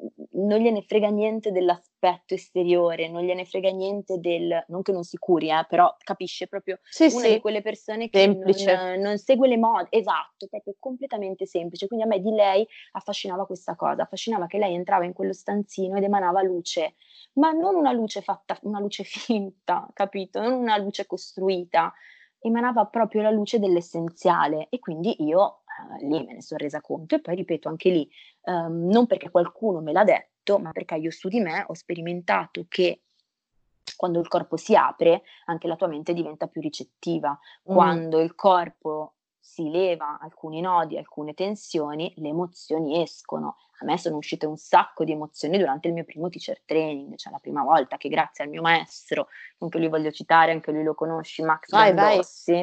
non 0.47 0.61
gliene 0.61 0.83
frega 0.83 1.09
niente 1.09 1.53
dell'aspetto 1.53 2.35
esteriore, 2.35 3.09
non 3.09 3.23
gliene 3.23 3.45
frega 3.45 3.71
niente 3.71 4.19
del, 4.19 4.65
non 4.69 4.83
che 4.83 4.93
non 4.93 5.05
si 5.05 5.17
curi, 5.17 5.51
eh, 5.51 5.67
però 5.69 5.95
capisce 6.03 6.47
proprio 6.47 6.79
sì, 6.83 7.05
una 7.13 7.27
sì. 7.27 7.33
di 7.35 7.41
quelle 7.41 7.63
persone 7.63 8.09
che 8.09 8.27
non, 8.27 9.01
non, 9.01 9.19
segue 9.19 9.49
le 9.49 9.57
mode, 9.57 9.89
esatto, 9.91 10.47
proprio 10.49 10.75
completamente 10.79 11.47
semplice. 11.47 11.87
Quindi 11.87 12.05
a 12.07 12.09
me 12.09 12.21
di 12.21 12.31
lei 12.31 12.67
affascinava 12.93 13.47
questa 13.47 13.77
cosa, 13.77 14.03
affascinava 14.03 14.47
che 14.47 14.59
lei 14.59 14.75
entrava 14.75 15.05
in 15.05 15.13
quello 15.13 15.33
stanzino 15.33 15.97
ed 15.97 16.03
emanava 16.03 16.43
luce, 16.43 16.95
ma 17.35 17.53
non 17.53 17.75
una 17.75 17.93
luce 17.93 18.21
fatta, 18.21 18.59
una 18.63 18.81
luce 18.81 19.05
finta, 19.05 19.89
capito? 19.93 20.41
Non 20.41 20.53
una 20.53 20.77
luce 20.77 21.07
costruita, 21.07 21.93
emanava 22.41 22.87
proprio 22.87 23.23
la 23.23 23.31
luce 23.31 23.59
dell'essenziale 23.59 24.69
e 24.71 24.79
quindi 24.79 25.23
io 25.25 25.63
eh, 26.01 26.07
lì 26.07 26.25
me 26.25 26.35
ne 26.35 26.43
sono 26.43 26.61
resa 26.61 26.81
conto 26.81 27.15
e 27.15 27.21
poi 27.21 27.35
ripeto 27.35 27.69
anche 27.69 27.91
lì, 27.91 28.09
ehm, 28.43 28.89
non 28.91 29.07
perché 29.07 29.31
qualcuno 29.31 29.81
me 29.81 29.93
l'ha 29.93 30.05
detto, 30.05 30.30
ma 30.59 30.73
perché 30.73 30.97
io 30.97 31.11
su 31.11 31.29
di 31.29 31.41
me 31.41 31.65
ho 31.67 31.75
sperimentato 31.75 32.67
che 32.69 33.03
quando 33.97 34.21
il 34.21 34.29
corpo 34.29 34.57
si 34.57 34.75
apre, 34.75 35.23
anche 35.47 35.67
la 35.69 35.77
tua 35.77 35.87
mente 35.87 36.13
diventa 36.13 36.47
più 36.47 36.61
ricettiva. 36.61 37.31
Mm. 37.31 37.75
Quando 37.75 38.21
il 38.21 38.35
corpo 38.35 39.15
si 39.39 39.71
leva 39.71 40.19
alcuni 40.21 40.61
nodi, 40.61 40.97
alcune 40.97 41.35
tensioni, 41.35 42.13
le 42.17 42.29
emozioni 42.29 43.03
escono. 43.03 43.57
A 43.81 43.85
me 43.87 43.97
sono 43.97 44.17
uscite 44.17 44.45
un 44.45 44.59
sacco 44.59 45.05
di 45.05 45.13
emozioni 45.13 45.57
durante 45.57 45.89
il 45.89 45.95
mio 45.95 46.05
primo 46.05 46.29
teacher 46.29 46.61
training, 46.65 47.17
cioè 47.17 47.33
la 47.33 47.39
prima 47.39 47.63
volta 47.63 47.97
che 47.97 48.11
grazie 48.11 48.45
al 48.45 48.51
mio 48.51 48.61
maestro, 48.61 49.29
anche 49.59 49.79
lui 49.79 49.89
voglio 49.89 50.11
citare, 50.11 50.53
anche 50.53 50.71
lui 50.71 50.83
lo 50.83 50.95
conosci, 50.95 51.43
Max 51.43 51.71
vai, 51.71 51.95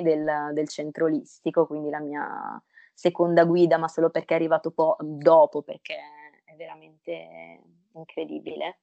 del, 0.04 0.52
del 0.54 0.68
centro 0.70 1.06
olistico, 1.06 1.66
quindi 1.66 1.90
la 1.90 2.00
mia 2.00 2.62
seconda 2.94 3.46
guida, 3.46 3.78
ma 3.78 3.88
solo 3.88 4.12
perché 4.12 4.34
è 4.34 4.38
arrivato 4.38 4.72
po- 4.72 4.98
dopo, 5.00 5.64
perché 5.64 5.96
veramente 6.58 7.62
incredibile. 7.94 8.80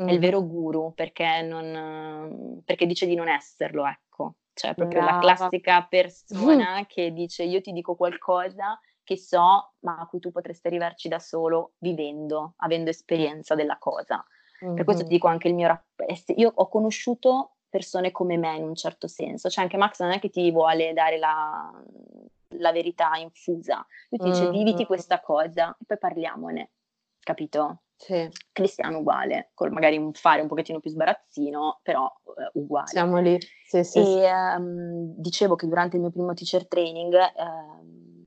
Mm. 0.00 0.08
È 0.08 0.12
il 0.12 0.18
vero 0.18 0.42
guru 0.46 0.94
perché, 0.94 1.42
non, 1.42 2.62
perché 2.64 2.86
dice 2.86 3.06
di 3.06 3.14
non 3.14 3.28
esserlo, 3.28 3.86
ecco. 3.86 4.36
Cioè, 4.54 4.74
proprio 4.74 5.02
Brava. 5.02 5.16
la 5.16 5.20
classica 5.20 5.86
persona 5.86 6.80
mm. 6.80 6.84
che 6.88 7.12
dice 7.12 7.42
io 7.42 7.60
ti 7.60 7.72
dico 7.72 7.94
qualcosa 7.94 8.80
che 9.06 9.16
so, 9.16 9.74
ma 9.80 9.98
a 9.98 10.06
cui 10.06 10.18
tu 10.18 10.32
potresti 10.32 10.66
arrivarci 10.66 11.08
da 11.08 11.20
solo 11.20 11.74
vivendo, 11.78 12.54
avendo 12.56 12.90
esperienza 12.90 13.54
della 13.54 13.78
cosa. 13.78 14.24
Mm-hmm. 14.64 14.74
Per 14.74 14.84
questo 14.84 15.04
ti 15.04 15.10
dico 15.10 15.28
anche 15.28 15.48
il 15.48 15.54
mio 15.54 15.68
rapporto. 15.68 16.32
Io 16.34 16.50
ho 16.52 16.68
conosciuto 16.68 17.56
persone 17.68 18.10
come 18.10 18.36
me 18.36 18.56
in 18.56 18.64
un 18.64 18.74
certo 18.74 19.06
senso, 19.06 19.48
cioè 19.48 19.62
anche 19.62 19.76
Max 19.76 20.00
non 20.00 20.10
è 20.10 20.18
che 20.18 20.30
ti 20.30 20.50
vuole 20.50 20.92
dare 20.92 21.18
la, 21.18 21.70
la 22.56 22.72
verità 22.72 23.10
infusa. 23.16 23.86
Lui 24.08 24.18
ti 24.18 24.30
dice, 24.30 24.42
mm-hmm. 24.42 24.52
viviti 24.52 24.86
questa 24.86 25.20
cosa 25.20 25.76
e 25.78 25.84
poi 25.86 25.98
parliamone, 25.98 26.70
capito? 27.26 27.80
Sì. 27.96 28.28
Cristiano 28.52 28.98
uguale, 28.98 29.50
con 29.54 29.72
magari 29.72 29.96
un 29.96 30.12
fare 30.12 30.42
un 30.42 30.46
pochettino 30.46 30.78
più 30.78 30.90
sbarazzino, 30.90 31.80
però 31.82 32.06
eh, 32.38 32.50
uguale. 32.54 32.86
Siamo 32.86 33.18
lì, 33.18 33.36
sì, 33.66 33.82
sì. 33.82 33.98
E 33.98 34.04
sì. 34.04 34.20
Um, 34.58 35.14
dicevo 35.16 35.56
che 35.56 35.66
durante 35.66 35.96
il 35.96 36.02
mio 36.02 36.12
primo 36.12 36.34
teacher 36.34 36.68
training 36.68 37.14
um, 37.36 38.24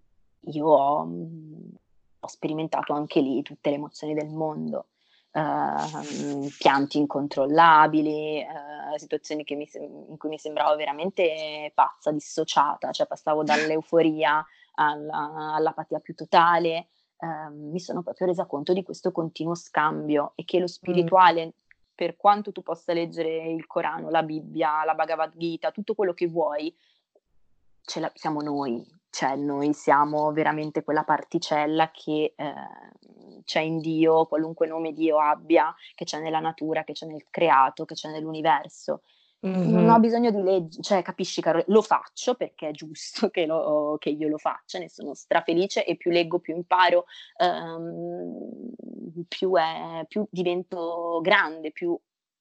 io 0.52 0.68
ho, 0.68 1.02
um, 1.04 1.72
ho, 2.20 2.28
sperimentato 2.28 2.94
anche 2.94 3.22
lì 3.22 3.42
tutte 3.42 3.70
le 3.70 3.78
emozioni 3.78 4.14
del 4.14 4.28
mondo. 4.30 4.88
Uh, 5.32 6.50
pianti 6.58 6.98
incontrollabili, 6.98 8.44
uh, 8.44 8.98
situazioni 8.98 9.46
mi, 9.48 9.70
in 10.10 10.18
cui 10.18 10.28
mi 10.28 10.40
sembravo 10.40 10.76
veramente 10.76 11.72
pazza, 11.76 12.12
dissociata, 12.12 12.92
cioè 12.92 13.06
passavo 13.06 13.44
dall'euforia 13.44 14.44
alla, 14.74 15.54
all'apatia 15.54 16.00
più 16.00 16.16
totale 16.16 16.88
eh, 17.20 17.50
mi 17.52 17.80
sono 17.80 18.02
proprio 18.02 18.28
resa 18.28 18.46
conto 18.46 18.74
di 18.74 18.84
questo 18.84 19.12
continuo 19.12 19.56
scambio 19.56 20.32
e 20.36 20.46
che 20.46 20.60
lo 20.60 20.68
spirituale, 20.68 21.48
mm. 21.48 21.50
per 21.96 22.16
quanto 22.16 22.52
tu 22.52 22.62
possa 22.62 22.94
leggere 22.94 23.52
il 23.52 23.68
Corano, 23.68 24.10
la 24.10 24.24
Bibbia, 24.24 24.84
la 24.86 24.96
Bhagavad 24.96 25.34
Gita, 25.36 25.72
tutto 25.72 25.96
quello 25.96 26.14
che 26.14 26.28
vuoi, 26.28 26.74
ce 27.82 28.00
la, 28.00 28.12
siamo 28.14 28.42
noi, 28.42 28.86
cioè 29.10 29.36
noi 29.36 29.74
siamo 29.74 30.32
veramente 30.32 30.84
quella 30.84 31.04
particella 31.04 31.92
che 31.92 32.34
eh, 32.36 32.54
c'è 33.44 33.62
in 33.62 33.80
Dio, 33.80 34.26
qualunque 34.28 34.68
nome 34.68 34.94
Dio 34.94 35.20
abbia, 35.20 35.74
che 35.96 36.06
c'è 36.06 36.20
nella 36.22 36.40
natura, 36.40 36.84
che 36.84 36.94
c'è 36.94 37.06
nel 37.06 37.26
creato, 37.30 37.86
che 37.86 37.96
c'è 37.96 38.10
nell'universo. 38.12 39.02
Mm-hmm. 39.48 39.72
Non 39.72 39.90
ho 39.90 40.00
bisogno 40.00 40.32
di 40.32 40.42
legge, 40.42 40.82
cioè 40.82 41.02
capisci 41.02 41.42
caro, 41.42 41.64
lo 41.68 41.82
faccio 41.82 42.36
perché 42.36 42.70
è 42.70 42.72
giusto 42.72 43.30
che, 43.32 43.46
lo, 43.46 43.96
che, 43.98 44.10
io 44.10 44.28
lo 44.28 44.38
faccia, 44.38 44.80
ne 44.80 44.90
sono 44.90 45.14
strafelice 45.14 45.86
e 45.86 45.96
più 45.96 46.12
leggo, 46.12 46.40
più 46.40 46.56
imparo, 46.56 47.06
um, 47.38 48.72
più, 49.28 49.56
è, 49.56 50.06
più 50.08 50.28
divento 50.30 51.20
grande, 51.22 51.72
più 51.72 51.98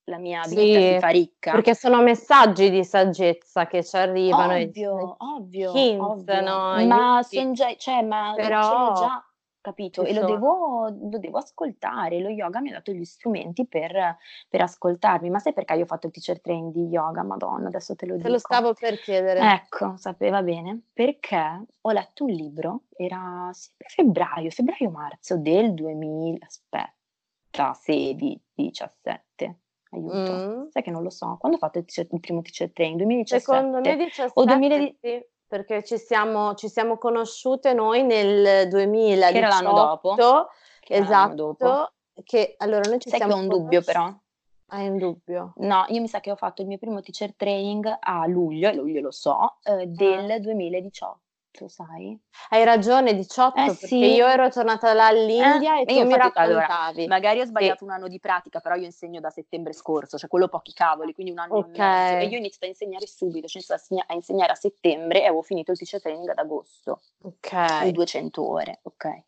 la 0.09 0.19
mia 0.19 0.43
vita 0.49 0.61
sì, 0.61 0.73
si 0.73 0.99
fa 0.99 1.09
ricca. 1.09 1.53
Perché 1.53 1.75
sono 1.75 2.03
messaggi 2.03 2.71
di 2.71 2.83
saggezza 2.83 3.67
che 3.67 3.85
ci 3.85 3.97
arrivano. 3.97 4.55
Ovvio, 4.55 4.99
e, 4.99 5.15
ovvio, 5.19 5.73
hints, 5.75 6.05
ovvio. 6.05 6.41
No, 6.41 6.87
ma, 6.87 7.21
son 7.23 7.53
già, 7.53 7.75
cioè, 7.77 8.03
ma 8.03 8.33
Però... 8.35 8.95
già 8.95 9.28
capito? 9.69 10.05
E 10.05 10.15
lo 10.15 10.25
devo, 10.25 10.89
lo 10.89 11.19
devo, 11.19 11.39
ascoltare. 11.39 12.21
Lo 12.21 12.29
yoga 12.29 12.61
mi 12.61 12.71
ha 12.71 12.75
dato 12.75 12.93
gli 12.93 13.05
strumenti 13.05 13.67
per, 13.67 14.17
per, 14.49 14.61
ascoltarmi. 14.63 15.31
Ma 15.31 15.39
sai 15.39 15.53
perché 15.53 15.75
io 15.75 15.83
ho 15.83 15.87
fatto 15.87 16.07
il 16.07 16.13
teacher 16.13 16.41
training 16.41 16.73
di 16.73 16.87
yoga? 16.87 17.23
Madonna, 17.23 17.69
adesso 17.69 17.95
te 17.95 18.07
lo 18.07 18.13
te 18.13 18.19
dico. 18.19 18.29
Te 18.29 18.33
lo 18.33 18.39
stavo 18.39 18.73
per 18.75 18.99
chiedere. 18.99 19.41
Ecco, 19.41 19.97
sapeva 19.97 20.43
bene. 20.43 20.81
Perché 20.93 21.65
ho 21.81 21.91
letto 21.91 22.25
un 22.25 22.31
libro, 22.31 22.83
era 22.97 23.51
febbraio, 23.53 24.51
febbraio-marzo 24.51 25.37
del 25.37 25.75
2000, 25.75 26.47
aspetta, 26.47 27.73
16, 27.75 28.41
17. 28.55 29.59
Aiuto, 29.91 30.33
mm. 30.33 30.69
sai 30.69 30.83
che 30.83 30.91
non 30.91 31.03
lo 31.03 31.11
so. 31.11 31.37
Quando 31.39 31.57
ho 31.57 31.61
fatto 31.61 31.79
il, 31.79 32.21
primo 32.21 32.43
teacher 32.43 32.71
training? 32.73 32.99
2017? 32.99 33.41
Secondo 33.41 33.81
me 33.81 33.97
17 33.97 34.33
o 34.35 34.45
2010. 34.45 34.99
Sì 35.01 35.37
perché 35.49 35.83
ci 35.83 35.97
siamo, 35.97 36.55
ci 36.55 36.69
siamo 36.69 36.99
conosciute 36.99 37.73
noi 37.73 38.05
nel 38.05 38.69
2018. 38.69 39.33
Che 39.33 39.39
era 39.39 39.49
l'anno 39.49 39.73
dopo. 39.73 40.15
Che 40.81 40.95
esatto. 40.95 41.35
Dopo. 41.35 41.93
Che 42.23 42.55
allora 42.59 42.89
noi 42.89 42.99
ci 43.01 43.09
Sai 43.09 43.19
siamo 43.19 43.35
che 43.35 43.39
ho 43.39 43.43
un 43.43 43.49
dubbio 43.49 43.83
però. 43.83 44.13
Hai 44.71 44.89
un 44.89 44.99
dubbio? 44.99 45.55
No, 45.57 45.87
io 45.89 46.01
mi 46.01 46.09
sa 46.09 46.21
che 46.21 46.31
ho 46.31 46.37
fatto 46.37 46.61
il 46.61 46.69
mio 46.69 46.77
primo 46.77 47.01
teacher 47.01 47.35
training 47.35 47.97
a 47.99 48.27
luglio, 48.27 48.69
e 48.69 48.75
luglio 48.75 49.01
lo 49.01 49.11
so, 49.11 49.57
eh, 49.63 49.87
del 49.87 50.31
ah. 50.31 50.39
2018 50.39 51.21
sai? 51.69 52.19
Hai 52.51 52.65
ragione, 52.65 53.15
18, 53.15 53.59
eh, 53.59 53.65
perché 53.67 53.87
sì. 53.87 53.97
io 53.97 54.27
ero 54.27 54.49
tornata 54.49 54.93
là 54.93 55.07
all'India 55.07 55.79
eh, 55.79 55.83
e 55.83 55.85
tu 55.87 56.05
mi 56.05 56.17
raccontavi. 56.17 56.53
Allora, 56.53 56.93
magari 57.09 57.41
ho 57.41 57.45
sbagliato 57.45 57.79
sì. 57.79 57.85
un 57.85 57.91
anno 57.91 58.09
di 58.09 58.21
pratica, 58.21 58.61
però 58.61 58.75
io 58.75 58.85
insegno 58.85 59.21
da 59.21 59.31
settembre 59.31 59.73
scorso, 59.73 60.19
cioè 60.19 60.29
quello 60.29 60.49
pochi 60.49 60.73
cavoli, 60.73 61.13
quindi 61.13 61.33
un 61.33 61.39
anno 61.39 61.57
okay. 61.57 61.73
e 61.73 61.79
mezzo. 61.79 62.27
E 62.27 62.29
io 62.29 62.37
ho 62.37 62.39
iniziato 62.39 62.67
a 62.67 62.69
insegnare 62.69 63.07
subito, 63.07 63.47
cioè 63.49 63.63
a 64.07 64.15
insegnare 64.15 64.53
a 64.53 64.57
settembre 64.57 65.23
e 65.23 65.25
avevo 65.25 65.43
finito 65.43 65.73
il 65.73 65.79
teacher 65.79 66.01
training 66.01 66.29
ad 66.29 66.39
agosto. 66.39 67.01
Ok. 67.23 67.87
200 67.89 68.49
ore, 68.49 68.81
ok. 68.83 69.25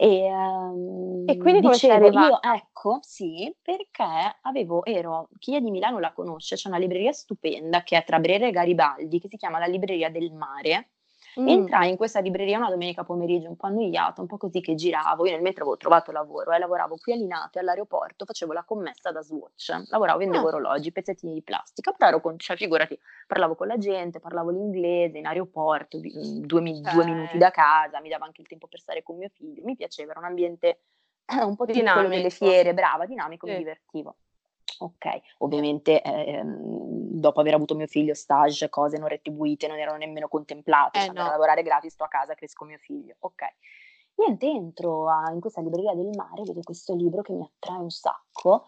E, 0.00 0.32
um, 0.32 1.24
e, 1.26 1.36
quindi 1.38 1.60
come 1.60 1.72
dicevo, 1.72 2.08
io, 2.08 2.40
ecco, 2.40 3.00
sì, 3.02 3.52
perché 3.60 4.38
avevo, 4.42 4.84
ero, 4.84 5.28
chi 5.40 5.56
è 5.56 5.60
di 5.60 5.72
Milano 5.72 5.98
la 5.98 6.12
conosce, 6.12 6.54
c'è 6.54 6.68
una 6.68 6.78
libreria 6.78 7.10
stupenda 7.10 7.82
che 7.82 7.96
è 7.96 8.04
tra 8.04 8.20
Brera 8.20 8.46
e 8.46 8.52
Garibaldi, 8.52 9.18
che 9.18 9.26
si 9.28 9.36
chiama 9.36 9.58
la 9.58 9.66
Libreria 9.66 10.08
del 10.08 10.30
Mare, 10.30 10.90
Mm. 11.40 11.48
Entrai 11.48 11.90
in 11.90 11.96
questa 11.96 12.20
libreria 12.20 12.58
una 12.58 12.70
domenica 12.70 13.04
pomeriggio 13.04 13.48
un 13.48 13.56
po' 13.56 13.66
annoiata, 13.66 14.20
un 14.20 14.26
po' 14.26 14.36
così 14.36 14.60
che 14.60 14.74
giravo, 14.74 15.26
io 15.26 15.32
nel 15.32 15.42
metro 15.42 15.62
avevo 15.62 15.76
trovato 15.76 16.10
lavoro 16.10 16.52
e 16.52 16.56
eh, 16.56 16.58
lavoravo 16.58 16.96
qui 16.96 17.12
a 17.12 17.16
Linate 17.16 17.58
all'aeroporto, 17.58 18.24
facevo 18.24 18.52
la 18.52 18.64
commessa 18.64 19.10
da 19.12 19.22
Swatch, 19.22 19.84
lavoravo, 19.88 20.18
vendevo 20.18 20.44
ah. 20.44 20.48
orologi, 20.48 20.92
pezzettini 20.92 21.34
di 21.34 21.42
plastica, 21.42 21.92
però 21.92 22.08
ero 22.08 22.20
con, 22.20 22.38
cioè 22.38 22.56
figurati, 22.56 22.98
parlavo 23.26 23.54
con 23.54 23.66
la 23.66 23.78
gente, 23.78 24.20
parlavo 24.20 24.50
l'inglese 24.50 25.18
in 25.18 25.26
aeroporto, 25.26 25.98
mm, 25.98 26.44
due, 26.44 26.60
mi, 26.60 26.80
due 26.80 27.04
minuti 27.04 27.38
da 27.38 27.50
casa, 27.50 28.00
mi 28.00 28.08
dava 28.08 28.24
anche 28.24 28.40
il 28.40 28.46
tempo 28.46 28.66
per 28.66 28.80
stare 28.80 29.02
con 29.02 29.16
mio 29.16 29.28
figlio, 29.28 29.62
mi 29.64 29.76
piaceva, 29.76 30.10
era 30.10 30.20
un 30.20 30.26
ambiente 30.26 30.80
un 31.44 31.56
po' 31.56 31.66
dinamico 31.66 32.08
delle 32.08 32.30
fiere, 32.30 32.74
brava, 32.74 33.06
dinamico, 33.06 33.46
sì. 33.46 33.52
mi 33.52 33.58
divertivo. 33.58 34.16
Ok, 34.80 35.20
ovviamente 35.38 36.00
eh, 36.02 36.42
dopo 36.44 37.40
aver 37.40 37.54
avuto 37.54 37.74
mio 37.74 37.86
figlio, 37.86 38.14
stage, 38.14 38.68
cose 38.68 38.98
non 38.98 39.08
retribuite, 39.08 39.66
non 39.66 39.78
erano 39.78 39.98
nemmeno 39.98 40.28
contemplate, 40.28 40.98
eh, 40.98 41.04
cioè, 41.06 41.14
no. 41.14 41.26
lavorare 41.26 41.62
gratis, 41.62 41.92
sto 41.92 42.04
a 42.04 42.08
casa, 42.08 42.34
cresco 42.34 42.64
mio 42.64 42.78
figlio. 42.78 43.16
Ok. 43.20 43.42
Niente, 44.14 44.46
entro 44.46 45.08
a, 45.08 45.30
in 45.32 45.40
questa 45.40 45.60
libreria 45.60 45.94
del 45.94 46.10
mare, 46.14 46.42
vedo 46.42 46.60
questo 46.62 46.94
libro 46.94 47.22
che 47.22 47.32
mi 47.32 47.42
attrae 47.42 47.78
un 47.78 47.90
sacco, 47.90 48.66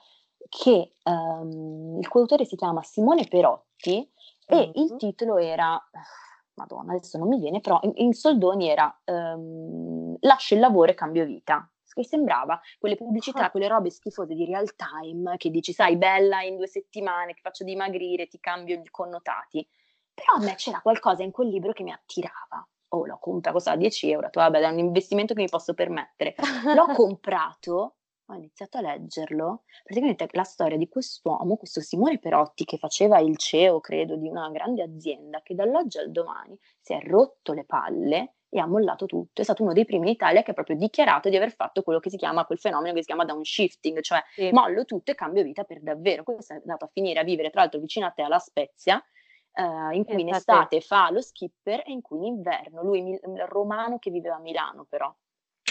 che 0.48 0.92
um, 1.04 1.98
il 1.98 2.08
coautore 2.08 2.44
si 2.44 2.56
chiama 2.56 2.82
Simone 2.82 3.26
Perotti 3.26 4.10
mm-hmm. 4.52 4.62
e 4.62 4.70
il 4.74 4.96
titolo 4.96 5.38
era, 5.38 5.80
madonna 6.54 6.92
adesso 6.92 7.18
non 7.18 7.28
mi 7.28 7.38
viene, 7.38 7.60
però 7.60 7.78
in, 7.82 7.92
in 7.96 8.12
soldoni 8.12 8.68
era 8.68 9.00
um, 9.06 10.16
Lascio 10.20 10.54
il 10.54 10.60
lavoro 10.60 10.90
e 10.90 10.94
cambio 10.94 11.24
vita 11.24 11.68
che 12.00 12.06
sembrava 12.06 12.60
quelle 12.78 12.96
pubblicità, 12.96 13.44
ah. 13.44 13.50
quelle 13.50 13.68
robe 13.68 13.90
schifose 13.90 14.34
di 14.34 14.44
real 14.44 14.74
time 14.74 15.36
che 15.36 15.50
dici, 15.50 15.72
sai, 15.72 15.96
bella 15.96 16.42
in 16.42 16.56
due 16.56 16.66
settimane, 16.66 17.34
ti 17.34 17.40
faccio 17.40 17.64
dimagrire, 17.64 18.26
ti 18.26 18.40
cambio 18.40 18.76
i 18.76 18.90
connotati. 18.90 19.66
Però 20.12 20.34
a 20.34 20.40
me 20.40 20.54
c'era 20.54 20.80
qualcosa 20.80 21.22
in 21.22 21.30
quel 21.30 21.48
libro 21.48 21.72
che 21.72 21.82
mi 21.82 21.92
attirava. 21.92 22.66
Oh, 22.92 23.06
l'ho 23.06 23.18
comprato, 23.18 23.54
costava 23.54 23.76
10 23.76 24.10
euro, 24.10 24.26
detto, 24.26 24.40
vabbè, 24.40 24.60
è 24.60 24.68
un 24.68 24.78
investimento 24.78 25.32
che 25.32 25.42
mi 25.42 25.48
posso 25.48 25.74
permettere. 25.74 26.34
L'ho 26.74 26.86
comprato, 26.94 27.96
ho 28.26 28.34
iniziato 28.34 28.78
a 28.78 28.80
leggerlo, 28.80 29.62
praticamente 29.84 30.28
la 30.32 30.42
storia 30.42 30.76
di 30.76 30.88
quest'uomo, 30.88 31.56
questo 31.56 31.80
Simone 31.80 32.18
Perotti, 32.18 32.64
che 32.64 32.78
faceva 32.78 33.18
il 33.20 33.36
CEO, 33.36 33.80
credo, 33.80 34.16
di 34.16 34.28
una 34.28 34.50
grande 34.50 34.82
azienda, 34.82 35.40
che 35.42 35.54
dall'oggi 35.54 35.98
al 35.98 36.10
domani 36.10 36.58
si 36.80 36.92
è 36.92 37.00
rotto 37.00 37.52
le 37.52 37.64
palle 37.64 38.34
e 38.50 38.58
ha 38.58 38.66
mollato 38.66 39.06
tutto. 39.06 39.40
È 39.40 39.44
stato 39.44 39.62
uno 39.62 39.72
dei 39.72 39.84
primi 39.84 40.06
in 40.06 40.12
Italia 40.12 40.42
che 40.42 40.50
ha 40.50 40.54
proprio 40.54 40.76
dichiarato 40.76 41.28
di 41.28 41.36
aver 41.36 41.52
fatto 41.52 41.82
quello 41.82 42.00
che 42.00 42.10
si 42.10 42.16
chiama, 42.16 42.44
quel 42.44 42.58
fenomeno 42.58 42.92
che 42.92 43.00
si 43.00 43.06
chiama 43.06 43.24
downshifting, 43.24 44.00
cioè 44.00 44.22
sì. 44.34 44.50
mollo 44.50 44.84
tutto 44.84 45.12
e 45.12 45.14
cambio 45.14 45.42
vita 45.42 45.64
per 45.64 45.80
davvero. 45.80 46.24
Questo 46.24 46.52
è 46.52 46.56
andato 46.56 46.84
a 46.84 46.90
finire 46.92 47.20
a 47.20 47.22
vivere, 47.22 47.50
tra 47.50 47.62
l'altro, 47.62 47.80
vicino 47.80 48.06
a 48.06 48.10
te 48.10 48.22
alla 48.22 48.38
Spezia, 48.38 49.02
Uh, 49.52 49.90
in 49.90 50.04
cui 50.04 50.20
in 50.20 50.32
estate 50.32 50.80
fa 50.80 51.10
lo 51.10 51.20
skipper 51.20 51.80
e 51.80 51.90
in 51.90 52.02
cui 52.02 52.18
in 52.18 52.24
inverno, 52.24 52.84
lui 52.84 53.00
il 53.00 53.46
romano 53.48 53.98
che 53.98 54.08
viveva 54.08 54.36
a 54.36 54.38
Milano 54.38 54.86
però, 54.88 55.12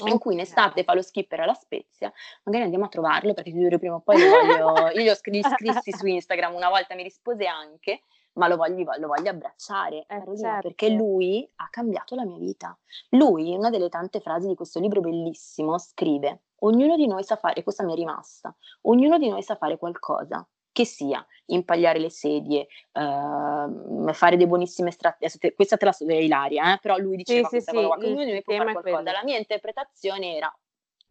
in 0.05 0.19
cui 0.19 0.33
in 0.33 0.41
estate 0.41 0.83
fa 0.83 0.93
lo 0.93 1.01
skipper 1.01 1.39
alla 1.39 1.53
Spezia, 1.53 2.11
magari 2.43 2.65
andiamo 2.65 2.85
a 2.85 2.89
trovarlo 2.89 3.33
perché 3.33 3.51
prima 3.79 3.95
o 3.95 4.01
poi 4.01 4.19
lo 4.19 4.29
voglio, 4.29 4.89
io 4.89 5.01
gli 5.01 5.07
ho 5.07 5.15
scrissi 5.15 5.91
su 5.93 6.05
Instagram, 6.05 6.55
una 6.55 6.67
volta 6.67 6.93
mi 6.93 7.03
rispose 7.03 7.45
anche, 7.45 8.03
ma 8.33 8.47
lo 8.47 8.55
voglio, 8.55 8.85
lo 8.97 9.07
voglio 9.07 9.29
abbracciare, 9.29 10.05
eh, 10.07 10.23
certo. 10.37 10.67
perché 10.67 10.89
lui 10.89 11.49
ha 11.55 11.67
cambiato 11.69 12.15
la 12.15 12.25
mia 12.25 12.37
vita. 12.37 12.77
Lui, 13.09 13.51
in 13.51 13.57
una 13.57 13.69
delle 13.69 13.89
tante 13.89 14.19
frasi 14.19 14.47
di 14.47 14.55
questo 14.55 14.79
libro 14.79 15.01
bellissimo, 15.01 15.77
scrive, 15.77 16.43
ognuno 16.59 16.95
di 16.95 17.07
noi 17.07 17.23
sa 17.23 17.35
fare, 17.35 17.63
questa 17.63 17.83
mi 17.83 17.93
è 17.93 17.95
rimasta, 17.95 18.55
ognuno 18.81 19.17
di 19.17 19.29
noi 19.29 19.43
sa 19.43 19.55
fare 19.55 19.77
qualcosa, 19.77 20.47
che 20.71 20.85
sia 20.85 21.25
impagliare 21.47 21.99
le 21.99 22.09
sedie, 22.09 22.67
uh, 22.93 24.13
fare 24.13 24.37
dei 24.37 24.47
buonissimi 24.47 24.89
estratti, 24.89 25.27
questa 25.53 25.77
te 25.77 25.85
la 25.85 25.91
so, 25.91 26.05
è 26.05 26.13
Ilaria, 26.13 26.73
eh? 26.73 26.77
però 26.79 26.97
lui 26.97 27.17
diceva 27.17 27.43
sì, 27.43 27.49
questa 27.49 27.71
sì, 27.71 27.77
cosa, 27.77 27.99
sì, 27.99 28.05
ognuno 28.05 28.23
di 28.23 28.31
noi 28.31 28.41
può 28.43 28.55
fare 28.55 28.71
qualcosa, 28.71 29.11
la 29.11 29.23
mia 29.23 29.37
interpretazione 29.37 30.35
era, 30.35 30.59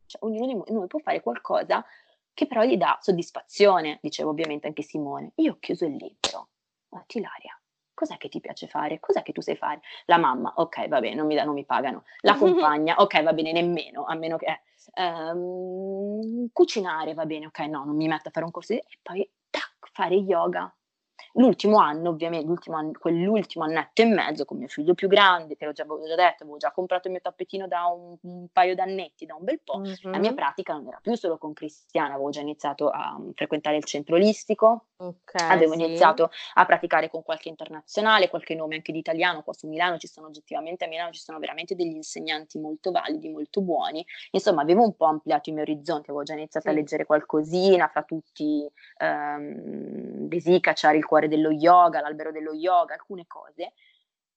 cioè, 0.06 0.24
ognuno 0.24 0.46
di 0.46 0.72
noi 0.72 0.86
può 0.86 0.98
fare 1.00 1.20
qualcosa 1.20 1.84
che 2.32 2.46
però 2.46 2.62
gli 2.62 2.76
dà 2.76 2.96
soddisfazione, 3.00 3.98
diceva 4.00 4.30
ovviamente 4.30 4.68
anche 4.68 4.82
Simone. 4.82 5.32
Io 5.36 5.54
ho 5.54 5.56
chiuso 5.58 5.86
il 5.86 5.96
libro, 5.96 6.50
ma 6.90 7.04
Ilaria, 7.06 7.60
cos'è 7.94 8.16
che 8.16 8.28
ti 8.28 8.40
piace 8.40 8.66
fare? 8.66 9.00
Cos'è 9.00 9.22
che 9.22 9.32
tu 9.32 9.40
sai 9.40 9.56
fare? 9.56 9.80
La 10.06 10.18
mamma, 10.18 10.52
ok, 10.56 10.88
va 10.88 11.00
bene, 11.00 11.14
non 11.14 11.26
mi, 11.26 11.34
da, 11.34 11.44
non 11.44 11.54
mi 11.54 11.64
pagano. 11.64 12.04
La 12.20 12.36
compagna, 12.38 12.96
ok, 12.96 13.22
va 13.22 13.32
bene, 13.32 13.52
nemmeno, 13.52 14.04
a 14.04 14.14
meno 14.14 14.36
che... 14.36 14.62
Um, 14.94 16.48
cucinare, 16.52 17.12
va 17.14 17.26
bene, 17.26 17.46
ok, 17.46 17.58
no, 17.60 17.84
non 17.84 17.96
mi 17.96 18.06
metto 18.06 18.28
a 18.28 18.30
fare 18.30 18.46
un 18.46 18.52
corso 18.52 18.72
di... 18.72 18.78
E 18.78 18.98
poi, 19.02 19.28
tac, 19.50 19.90
fare 19.92 20.14
yoga. 20.14 20.72
L'ultimo 21.32 21.78
anno, 21.78 22.10
ovviamente, 22.10 22.46
l'ultimo 22.46 22.76
anno, 22.76 22.92
quell'ultimo 22.98 23.64
annetto 23.64 24.02
e 24.02 24.06
mezzo 24.06 24.44
con 24.44 24.58
mio 24.58 24.68
figlio 24.68 24.94
più 24.94 25.08
grande, 25.08 25.56
te 25.56 25.64
l'ho 25.64 25.72
già, 25.72 25.84
già 25.84 26.14
detto, 26.14 26.42
avevo 26.42 26.56
già 26.56 26.72
comprato 26.72 27.08
il 27.08 27.14
mio 27.14 27.22
tappetino 27.22 27.66
da 27.66 27.86
un, 27.86 28.16
un 28.22 28.46
paio 28.52 28.74
d'annetti, 28.74 29.26
da 29.26 29.34
un 29.34 29.44
bel 29.44 29.60
po', 29.62 29.78
mm-hmm. 29.78 30.10
la 30.10 30.18
mia 30.18 30.34
pratica 30.34 30.74
non 30.74 30.88
era 30.88 30.98
più 31.00 31.14
solo 31.14 31.38
con 31.38 31.52
Cristiana, 31.52 32.14
avevo 32.14 32.30
già 32.30 32.40
iniziato 32.40 32.88
a 32.88 33.14
um, 33.16 33.32
frequentare 33.32 33.76
il 33.76 33.84
centro 33.84 34.16
olistico, 34.16 34.86
okay, 34.96 35.50
avevo 35.50 35.74
sì. 35.74 35.82
iniziato 35.82 36.30
a 36.54 36.64
praticare 36.64 37.10
con 37.10 37.22
qualche 37.22 37.48
internazionale, 37.48 38.28
qualche 38.28 38.54
nome 38.54 38.76
anche 38.76 38.92
di 38.92 38.98
italiano, 38.98 39.42
qua 39.42 39.52
su 39.52 39.68
Milano 39.68 39.98
ci 39.98 40.08
sono 40.08 40.26
oggettivamente, 40.26 40.84
a 40.84 40.88
Milano 40.88 41.12
ci 41.12 41.20
sono 41.20 41.38
veramente 41.38 41.74
degli 41.74 41.94
insegnanti 41.94 42.58
molto 42.58 42.90
validi, 42.90 43.28
molto 43.28 43.60
buoni, 43.60 44.04
insomma 44.30 44.62
avevo 44.62 44.82
un 44.82 44.94
po' 44.94 45.06
ampliato 45.06 45.50
i 45.50 45.52
miei 45.52 45.64
orizzonti, 45.64 46.10
avevo 46.10 46.24
già 46.24 46.34
iniziato 46.34 46.68
sì. 46.68 46.74
a 46.74 46.76
leggere 46.76 47.04
qualcosina, 47.04 47.88
fra 47.88 48.02
tutti 48.02 48.66
um, 49.00 50.26
Desica, 50.28 50.74
il 50.94 51.04
cuore 51.08 51.26
dello 51.26 51.50
yoga, 51.50 52.02
l'albero 52.02 52.30
dello 52.30 52.52
yoga, 52.52 52.92
alcune 52.92 53.24
cose. 53.26 53.72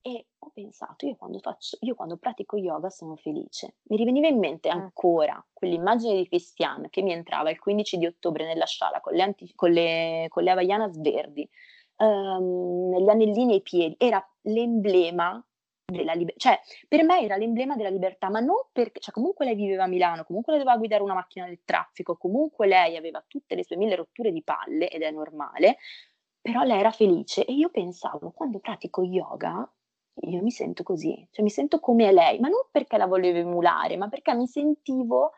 E 0.01 0.27
ho 0.39 0.49
pensato, 0.51 1.05
io 1.05 1.15
quando, 1.15 1.37
faccio, 1.39 1.77
io 1.81 1.93
quando 1.93 2.17
pratico 2.17 2.55
yoga 2.57 2.89
sono 2.89 3.17
felice. 3.17 3.75
Mi 3.83 3.97
riveniva 3.97 4.27
in 4.27 4.39
mente 4.39 4.73
mm. 4.73 4.79
ancora 4.79 5.45
quell'immagine 5.53 6.15
di 6.15 6.27
Christian 6.27 6.87
che 6.89 7.01
mi 7.01 7.11
entrava 7.11 7.51
il 7.51 7.59
15 7.59 7.97
di 7.97 8.05
ottobre 8.07 8.45
nella 8.45 8.65
sciala 8.65 9.01
con 9.01 9.13
le, 9.13 9.21
anti, 9.21 9.51
con 9.53 9.69
le, 9.69 10.25
con 10.29 10.43
le 10.43 10.51
Havaianas 10.51 10.99
verdi, 10.99 11.47
um, 11.97 12.97
gli 12.97 13.09
anellini 13.09 13.53
ai 13.53 13.61
piedi. 13.61 13.95
Era 13.99 14.25
l'emblema 14.43 15.45
della 15.91 16.13
libertà, 16.13 16.49
cioè 16.49 16.59
per 16.87 17.03
me 17.03 17.21
era 17.21 17.35
l'emblema 17.35 17.75
della 17.75 17.89
libertà, 17.89 18.29
ma 18.29 18.39
non 18.39 18.65
perché, 18.71 18.99
cioè 18.99 19.13
comunque 19.13 19.45
lei 19.45 19.55
viveva 19.55 19.83
a 19.83 19.87
Milano, 19.87 20.23
comunque 20.23 20.53
lei 20.53 20.61
doveva 20.61 20.79
guidare 20.79 21.03
una 21.03 21.13
macchina 21.13 21.45
del 21.45 21.59
traffico, 21.63 22.15
comunque 22.15 22.65
lei 22.65 22.95
aveva 22.95 23.23
tutte 23.27 23.55
le 23.55 23.63
sue 23.63 23.75
mille 23.75 23.95
rotture 23.95 24.31
di 24.31 24.41
palle 24.41 24.89
ed 24.89 25.01
è 25.01 25.11
normale, 25.11 25.77
però 26.41 26.63
lei 26.63 26.79
era 26.79 26.91
felice 26.91 27.45
e 27.45 27.53
io 27.53 27.69
pensavo, 27.69 28.31
quando 28.31 28.59
pratico 28.59 29.03
yoga, 29.03 29.69
io 30.21 30.41
mi 30.41 30.51
sento 30.51 30.83
così, 30.83 31.27
cioè 31.31 31.43
mi 31.43 31.51
sento 31.51 31.79
come 31.79 32.11
lei, 32.11 32.39
ma 32.39 32.47
non 32.47 32.61
perché 32.71 32.97
la 32.97 33.05
volevo 33.05 33.37
emulare, 33.37 33.95
ma 33.95 34.07
perché 34.09 34.33
mi 34.33 34.47
sentivo 34.47 35.31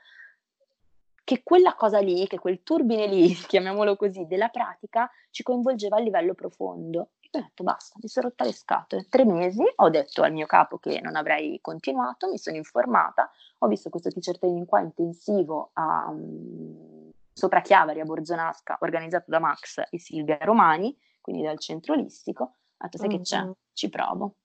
che 1.24 1.42
quella 1.44 1.76
cosa 1.76 2.00
lì, 2.00 2.28
che 2.28 2.40
quel 2.40 2.64
turbine 2.64 3.08
lì, 3.08 3.34
chiamiamolo 3.48 3.96
così, 3.96 4.26
della 4.28 4.50
pratica 4.50 5.10
ci 5.30 5.44
coinvolgeva 5.44 5.98
a 5.98 6.00
livello 6.00 6.34
profondo. 6.34 7.12
E 7.20 7.40
ho 7.40 7.42
detto 7.42 7.64
basta, 7.64 7.98
mi 8.02 8.08
sono 8.08 8.28
rotta 8.28 8.44
le 8.46 8.54
scatole. 8.54 9.08
Tre 9.10 9.26
mesi, 9.26 9.64
ho 9.76 9.90
detto 9.90 10.22
al 10.22 10.34
mio 10.34 10.46
capo 10.46 10.78
che 10.78 11.02
non 11.02 11.16
avrei 11.16 11.60
continuato, 11.62 12.30
mi 12.30 12.38
sono 12.38 12.58
informata, 12.58 13.30
ho 13.60 13.68
visto 13.68 13.90
questo 13.90 14.10
teacher 14.10 14.38
training 14.38 14.66
qua 14.66 14.82
intensivo 14.82 15.72
a, 15.74 16.10
um, 16.10 16.93
sopra 17.34 17.62
Chiavari 17.62 18.00
a 18.00 18.06
Borzonasca, 18.06 18.78
organizzato 18.82 19.26
da 19.28 19.40
Max 19.40 19.82
e 19.90 20.00
Silvia 20.00 20.38
Romani, 20.42 20.96
quindi 21.20 21.42
dal 21.44 21.60
centro 21.60 21.94
olistico, 21.94 22.44
ho 22.44 22.58
detto 22.78 22.98
sai 22.98 23.08
mm-hmm. 23.08 23.18
che 23.18 23.24
c'è, 23.24 23.42
mm-hmm. 23.42 23.52
ci 23.74 23.90
provo. 23.90 24.36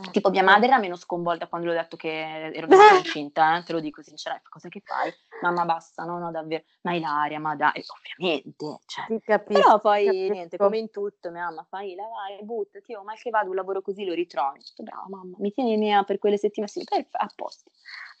Eh, 0.00 0.10
tipo 0.12 0.30
mia 0.30 0.44
madre 0.44 0.68
era 0.68 0.78
meno 0.78 0.94
sconvolta 0.94 1.48
quando 1.48 1.66
le 1.66 1.74
ho 1.74 1.80
detto 1.80 1.96
che 1.96 2.52
ero 2.54 2.66
incinta, 2.98 3.56
eh, 3.56 3.64
te 3.64 3.72
lo 3.72 3.80
dico 3.80 4.00
sinceramente, 4.00 4.48
cosa 4.48 4.68
che 4.68 4.80
fai? 4.84 5.12
Mamma 5.42 5.64
basta, 5.64 6.04
no, 6.04 6.18
no, 6.18 6.30
davvero, 6.30 6.62
ma 6.82 6.94
Ilaria, 6.94 7.40
ma 7.40 7.56
dai, 7.56 7.82
ovviamente, 7.86 8.78
cioè. 8.86 9.20
capisco, 9.20 9.60
però 9.60 9.80
poi 9.80 10.04
capisco. 10.04 10.32
niente, 10.32 10.56
come 10.56 10.78
in 10.78 10.90
tutto, 10.90 11.30
mia 11.30 11.44
mamma, 11.46 11.66
fai 11.68 11.96
la 11.96 12.04
vai, 12.04 12.44
buttati, 12.44 12.94
oh, 12.94 13.02
mal 13.02 13.18
che 13.18 13.30
vado, 13.30 13.48
un 13.48 13.56
lavoro 13.56 13.82
così 13.82 14.04
lo 14.04 14.14
ritrovi, 14.14 14.60
detto, 14.60 14.84
brava 14.84 15.06
mamma, 15.08 15.36
mi 15.40 15.52
tieni 15.52 15.76
mia 15.76 16.04
per 16.04 16.18
quelle 16.18 16.38
settimane, 16.38 16.70
sì, 16.70 16.84
perfetto, 16.84 17.16
a 17.16 17.28
posto. 17.34 17.70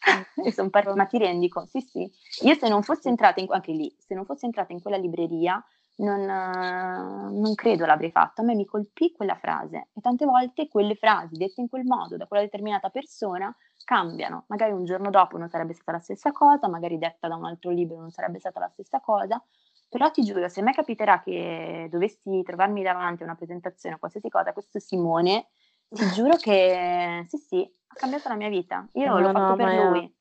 e 0.44 0.52
sono 0.52 0.70
par- 0.70 0.94
ma 0.94 1.06
ti 1.06 1.18
rendi 1.18 1.48
conto? 1.48 1.70
Sì, 1.70 1.80
sì. 1.80 2.46
Io 2.46 2.54
se 2.54 2.68
non 2.68 2.82
fossi 2.82 3.08
entrata 3.08 3.40
in, 3.40 3.46
anche 3.50 3.72
lì, 3.72 3.94
se 3.98 4.14
non 4.14 4.24
fossi 4.24 4.46
entrata 4.46 4.72
in 4.72 4.80
quella 4.80 4.96
libreria, 4.96 5.64
non, 5.98 6.24
non, 6.24 7.54
credo 7.54 7.86
l'avrei 7.86 8.10
fatto. 8.10 8.40
A 8.40 8.44
me 8.44 8.54
mi 8.54 8.64
colpì 8.64 9.12
quella 9.12 9.34
frase 9.34 9.88
e 9.94 10.00
tante 10.00 10.24
volte 10.24 10.68
quelle 10.68 10.94
frasi 10.94 11.36
dette 11.36 11.60
in 11.60 11.68
quel 11.68 11.84
modo 11.84 12.16
da 12.16 12.26
quella 12.26 12.42
determinata 12.42 12.90
persona 12.90 13.54
cambiano. 13.84 14.44
Magari 14.48 14.72
un 14.72 14.84
giorno 14.84 15.10
dopo 15.10 15.38
non 15.38 15.48
sarebbe 15.48 15.74
stata 15.74 15.92
la 15.92 15.98
stessa 16.00 16.30
cosa, 16.30 16.68
magari 16.68 16.98
detta 16.98 17.26
da 17.26 17.36
un 17.36 17.46
altro 17.46 17.70
libro 17.70 17.98
non 17.98 18.10
sarebbe 18.10 18.38
stata 18.38 18.60
la 18.60 18.68
stessa 18.68 19.00
cosa, 19.00 19.42
però 19.88 20.10
ti 20.10 20.22
giuro, 20.22 20.48
se 20.48 20.62
mai 20.62 20.74
capiterà 20.74 21.20
che 21.20 21.88
dovessi 21.90 22.42
trovarmi 22.44 22.82
davanti 22.82 23.22
a 23.22 23.26
una 23.26 23.34
presentazione 23.34 23.96
o 23.96 23.98
qualsiasi 23.98 24.28
cosa, 24.28 24.52
questo 24.52 24.78
Simone, 24.78 25.48
ti 25.88 26.04
giuro 26.12 26.36
che 26.36 27.24
sì, 27.26 27.38
sì, 27.38 27.74
ha 27.86 27.94
cambiato 27.94 28.28
la 28.28 28.36
mia 28.36 28.48
vita. 28.48 28.86
Io 28.92 29.06
no, 29.08 29.18
l'ho 29.18 29.32
fatto 29.32 29.48
no, 29.48 29.56
per 29.56 29.84
lui. 29.86 30.16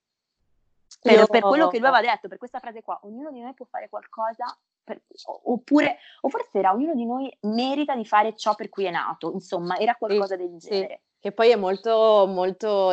Per, 1.01 1.13
io... 1.13 1.27
per 1.27 1.41
quello 1.41 1.67
che 1.67 1.77
lui 1.77 1.87
aveva 1.87 2.13
detto, 2.13 2.27
per 2.27 2.37
questa 2.37 2.59
frase 2.59 2.81
qua, 2.81 2.97
ognuno 3.03 3.29
di 3.31 3.41
noi 3.41 3.53
può 3.53 3.65
fare 3.65 3.89
qualcosa 3.89 4.45
per, 4.87 5.01
oppure, 5.43 5.97
o 6.21 6.29
forse 6.29 6.59
era 6.59 6.71
ognuno 6.71 6.93
di 6.93 7.05
noi 7.05 7.37
merita 7.41 7.93
di 7.93 8.05
fare 8.05 8.33
ciò 8.37 8.55
per 8.55 8.69
cui 8.69 8.85
è 8.85 8.89
nato, 8.89 9.33
insomma, 9.33 9.77
era 9.77 9.95
qualcosa 9.95 10.35
sì, 10.35 10.41
del 10.41 10.57
genere. 10.57 10.87
Sì. 10.87 11.05
Che 11.19 11.31
poi 11.31 11.49
è 11.49 11.55
molto, 11.55 12.25
molto, 12.27 12.91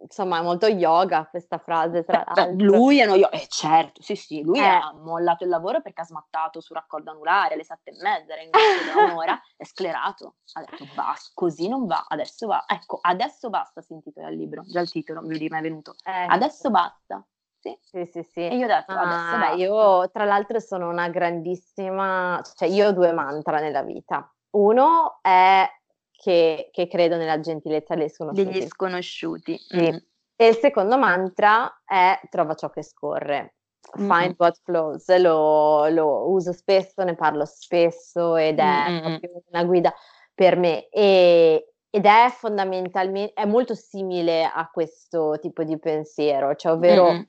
insomma, 0.00 0.40
molto 0.40 0.66
yoga 0.66 1.28
questa 1.28 1.58
frase. 1.58 2.04
Tra 2.04 2.24
Beh, 2.32 2.54
lui 2.54 2.98
è 2.98 3.04
uno 3.04 3.16
yoga, 3.16 3.36
eh, 3.36 3.46
certo, 3.48 4.02
sì, 4.02 4.16
sì, 4.16 4.42
lui 4.42 4.58
eh. 4.58 4.64
ha 4.64 4.92
mollato 4.94 5.44
il 5.44 5.50
lavoro 5.50 5.82
perché 5.82 6.00
ha 6.00 6.04
smattato 6.04 6.60
su 6.60 6.72
raccordo 6.72 7.10
anulare 7.10 7.54
alle 7.54 7.64
sette 7.64 7.90
e 7.90 7.96
mezza, 8.02 8.32
era 8.32 8.42
in 8.42 8.50
da 8.50 8.58
un'ora, 9.12 9.40
è 9.56 9.64
sclerato. 9.64 10.36
Ha 10.54 10.60
detto 10.60 10.86
basta, 10.94 11.30
così 11.34 11.68
non 11.68 11.86
va, 11.86 12.06
adesso 12.08 12.46
va. 12.46 12.64
Ecco, 12.66 12.98
adesso 13.02 13.50
basta, 13.50 13.82
si 13.82 13.92
intitola 13.92 14.30
il 14.30 14.38
libro, 14.38 14.62
già 14.64 14.80
il 14.80 14.90
titolo 14.90 15.20
mi 15.20 15.38
è 15.38 15.60
venuto. 15.60 15.94
Eh, 16.02 16.26
adesso 16.28 16.70
basta. 16.70 17.24
Sì, 17.66 18.04
sì, 18.04 18.04
sì. 18.12 18.22
sì. 18.22 18.40
E 18.40 18.56
io 18.56 18.64
ho 18.64 18.68
detto, 18.68 18.92
ah, 18.92 19.52
io 19.56 20.10
tra 20.10 20.24
l'altro 20.24 20.60
sono 20.60 20.88
una 20.88 21.08
grandissima, 21.08 22.40
cioè 22.54 22.68
io 22.68 22.88
ho 22.88 22.92
due 22.92 23.12
mantra 23.12 23.58
nella 23.58 23.82
vita. 23.82 24.32
Uno 24.50 25.18
è 25.22 25.68
che, 26.12 26.68
che 26.72 26.86
credo 26.86 27.16
nella 27.16 27.40
gentilezza 27.40 27.94
degli 27.94 28.08
sconosciuti. 28.08 28.50
Degli 28.50 28.66
sconosciuti. 28.66 29.58
Sì. 29.58 29.92
Mm. 29.92 29.96
E 30.36 30.48
il 30.48 30.56
secondo 30.56 30.98
mantra 30.98 31.82
è 31.84 32.20
trova 32.30 32.54
ciò 32.54 32.70
che 32.70 32.82
scorre. 32.82 33.54
Find 33.94 34.10
mm-hmm. 34.10 34.32
what 34.36 34.60
flows, 34.64 35.16
lo, 35.18 35.88
lo, 35.88 36.30
uso 36.30 36.52
spesso, 36.52 37.04
ne 37.04 37.14
parlo 37.14 37.44
spesso 37.44 38.36
ed 38.36 38.58
è 38.58 38.90
mm-hmm. 38.90 39.18
proprio 39.18 39.42
una 39.50 39.64
guida 39.64 39.94
per 40.34 40.56
me. 40.56 40.88
E, 40.88 41.74
ed 41.96 42.04
è 42.04 42.28
fondamentalmente, 42.28 43.32
è 43.32 43.46
molto 43.46 43.74
simile 43.74 44.44
a 44.44 44.68
questo 44.70 45.38
tipo 45.40 45.64
di 45.64 45.78
pensiero, 45.78 46.54
cioè 46.54 46.72
ovvero 46.72 47.10
mm. 47.10 47.20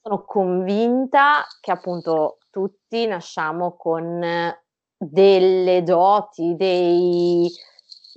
sono 0.00 0.24
convinta 0.24 1.44
che 1.60 1.70
appunto 1.70 2.38
tutti 2.48 3.06
nasciamo 3.06 3.76
con 3.76 4.24
delle 4.96 5.82
doti, 5.82 6.56
dei, 6.56 7.50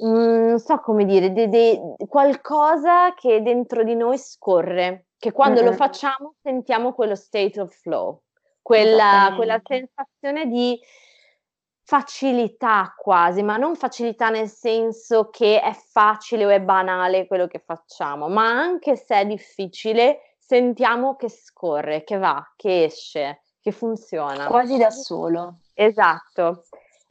mm, 0.01 0.47
non 0.47 0.59
so 0.59 0.79
come 0.79 1.03
dire, 1.03 1.33
de, 1.33 1.49
de, 1.49 1.95
qualcosa 2.07 3.13
che 3.13 3.41
dentro 3.41 3.83
di 3.83 3.95
noi 3.95 4.17
scorre, 4.17 5.07
che 5.17 5.33
quando 5.33 5.59
mm-hmm. 5.59 5.71
lo 5.71 5.75
facciamo 5.75 6.35
sentiamo 6.41 6.93
quello 6.93 7.15
state 7.15 7.59
of 7.59 7.77
flow, 7.81 8.21
quella, 8.61 9.33
quella 9.35 9.59
sensazione 9.61 10.47
di 10.47 10.79
facilità 11.87 12.93
quasi, 12.97 13.43
ma 13.43 13.55
non 13.55 13.77
facilità 13.77 14.29
nel 14.29 14.49
senso 14.49 15.29
che 15.29 15.61
è 15.61 15.71
facile 15.71 16.45
o 16.45 16.49
è 16.49 16.59
banale 16.59 17.27
quello 17.27 17.47
che 17.47 17.63
facciamo, 17.65 18.27
ma 18.27 18.45
anche 18.45 18.97
se 18.97 19.15
è 19.15 19.25
difficile, 19.25 20.33
sentiamo 20.37 21.15
che 21.15 21.29
scorre, 21.29 22.03
che 22.03 22.17
va, 22.17 22.45
che 22.57 22.83
esce, 22.83 23.43
che 23.61 23.71
funziona. 23.71 24.47
Quasi 24.47 24.77
da 24.77 24.89
solo. 24.89 25.59
Esatto. 25.73 26.65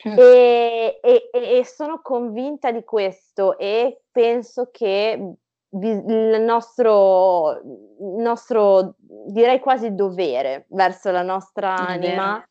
Mm. 0.07 0.18
E, 0.18 1.01
e, 1.03 1.31
e, 1.33 1.64
sono 1.64 2.03
convinta 2.03 2.70
di 2.70 2.85
questo 2.85 3.57
e 3.57 4.03
penso 4.11 4.68
che 4.70 5.37
il 5.70 6.43
nostro, 6.43 7.62
nostro 7.99 8.95
direi 8.99 9.59
quasi 9.59 9.95
dovere 9.95 10.66
verso 10.68 11.11
la 11.11 11.22
nostra 11.22 11.74
anima 11.74 12.47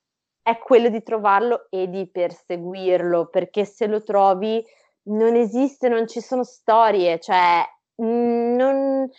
è 0.46 0.60
quello 0.60 0.90
di 0.90 1.02
trovarlo 1.02 1.66
e 1.72 1.90
di 1.90 2.08
perseguirlo, 2.08 3.30
perché 3.30 3.66
se 3.66 3.88
lo 3.88 4.04
trovi 4.04 4.64
non 5.06 5.34
esiste, 5.34 5.90
non 5.90 6.08
ci 6.08 6.22
sono 6.22 6.44
storie, 6.44 7.20
cioè 7.20 7.68
non 7.96 9.10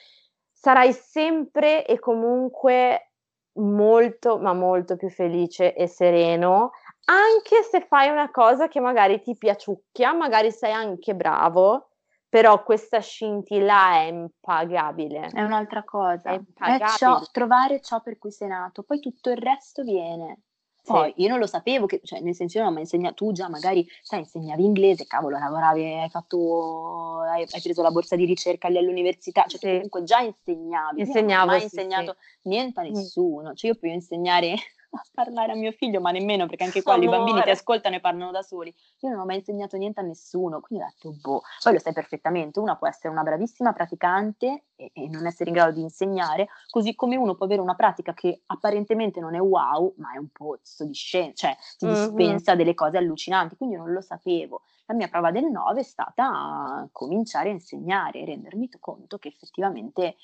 sarai 0.53 0.93
sempre 0.93 1.85
e 1.85 1.99
comunque 1.99 3.11
molto, 3.55 4.39
ma 4.39 4.53
molto 4.53 4.95
più 4.95 5.11
felice 5.11 5.75
e 5.75 5.89
sereno, 5.89 6.71
anche 7.07 7.65
se 7.65 7.81
fai 7.81 8.09
una 8.09 8.31
cosa 8.31 8.69
che 8.69 8.79
magari 8.79 9.21
ti 9.21 9.37
piaciucchia, 9.37 10.13
magari 10.13 10.53
sei 10.53 10.71
anche 10.71 11.17
bravo, 11.17 11.89
però 12.29 12.63
questa 12.63 13.01
scintilla 13.01 13.95
è 13.95 14.03
impagabile. 14.03 15.31
È 15.33 15.43
un'altra 15.43 15.83
cosa, 15.83 16.31
è, 16.31 16.41
è 16.55 16.79
ciò, 16.97 17.21
trovare 17.33 17.81
ciò 17.81 18.01
per 18.01 18.17
cui 18.17 18.31
sei 18.31 18.47
nato, 18.47 18.85
poi 18.85 19.01
tutto 19.01 19.31
il 19.31 19.39
resto 19.39 19.83
viene. 19.83 20.43
Poi 20.87 21.13
sì. 21.17 21.23
io 21.23 21.29
non 21.29 21.39
lo 21.39 21.47
sapevo, 21.47 21.87
che, 21.87 22.01
cioè, 22.05 22.21
nel 22.21 22.35
senso, 22.35 22.63
no, 22.63 22.71
ma 22.71 22.79
insegna, 22.79 23.13
tu 23.13 23.33
già 23.33 23.49
magari, 23.49 23.87
sai, 24.03 24.21
insegnavi 24.21 24.65
inglese, 24.65 25.07
cavolo, 25.07 25.37
lavoravi, 25.37 25.83
hai 25.83 26.09
fatto, 26.09 27.23
hai, 27.23 27.43
hai 27.43 27.61
preso 27.61 27.83
la 27.83 27.91
borsa 27.91 28.15
di 28.15 28.25
ricerca 28.25 28.69
lì 28.69 28.79
all'università, 28.79 29.45
cioè 29.49 29.59
sì. 29.59 29.67
comunque 29.67 30.05
già 30.05 30.21
insegnavi. 30.21 31.01
Insegnavo, 31.01 31.45
non 31.45 31.49
ho 31.49 31.59
mai 31.59 31.59
sì, 31.59 31.65
insegnato 31.65 32.17
niente 32.43 32.81
a 32.81 32.85
mm. 32.85 32.93
nessuno, 32.93 33.55
cioè 33.55 33.71
io 33.71 33.77
posso 33.77 33.93
insegnare 33.93 34.55
a 34.97 35.05
parlare 35.13 35.53
a 35.53 35.55
mio 35.55 35.73
figlio, 35.73 36.01
ma 36.01 36.11
nemmeno 36.11 36.47
perché 36.47 36.65
anche 36.65 36.83
quelli 36.83 37.05
i 37.05 37.09
bambini 37.09 37.43
ti 37.43 37.51
ascoltano 37.51 37.97
e 37.97 38.01
parlano 38.01 38.31
da 38.31 38.43
soli. 38.43 38.75
Io 39.01 39.11
non 39.11 39.21
ho 39.21 39.25
mai 39.25 39.37
insegnato 39.37 39.77
niente 39.77 40.01
a 40.01 40.03
nessuno, 40.03 40.61
quindi 40.61 40.85
ho 40.85 40.89
detto, 40.89 41.17
boh, 41.21 41.43
poi 41.63 41.73
lo 41.73 41.79
sai 41.79 41.93
perfettamente, 41.93 42.59
una 42.59 42.77
può 42.77 42.89
essere 42.89 43.09
una 43.09 43.23
bravissima 43.23 43.73
praticante 43.73 44.65
e, 44.77 44.91
e 44.93 45.09
non 45.09 45.27
essere 45.27 45.51
in 45.51 45.57
grado 45.57 45.73
di 45.73 45.81
insegnare, 45.81 46.49
così 46.71 46.95
come 46.95 47.17
uno 47.17 47.35
può 47.35 47.47
avere 47.47 47.61
una 47.61 47.75
pratica 47.75 48.15
che 48.15 48.43
apparentemente 48.47 49.21
non 49.21 49.35
è 49.35 49.41
wow, 49.41 49.95
ma 49.99 50.13
è 50.13 50.19
un 50.19 50.29
pozzo 50.29 50.85
di 50.85 50.95
scienza, 50.95 51.49
cioè 51.49 51.57
ti 51.79 51.87
mm-hmm. 51.87 51.95
dispensa 51.95 52.55
delle 52.55 52.75
cose 52.75 52.97
allucinanti, 52.97 53.57
quindi 53.57 53.77
io 53.77 53.83
non 53.83 53.93
lo 53.93 54.01
sapevo. 54.01 54.63
La 54.87 54.95
mia 54.95 55.09
prova 55.09 55.33
del 55.33 55.47
9 55.47 55.81
è 55.81 55.83
stata 55.83 56.89
cominciare 56.93 57.49
a 57.49 57.53
insegnare 57.53 58.21
e 58.21 58.25
rendermi 58.25 58.69
conto 58.79 59.19
che 59.19 59.29
effettivamente 59.29 60.17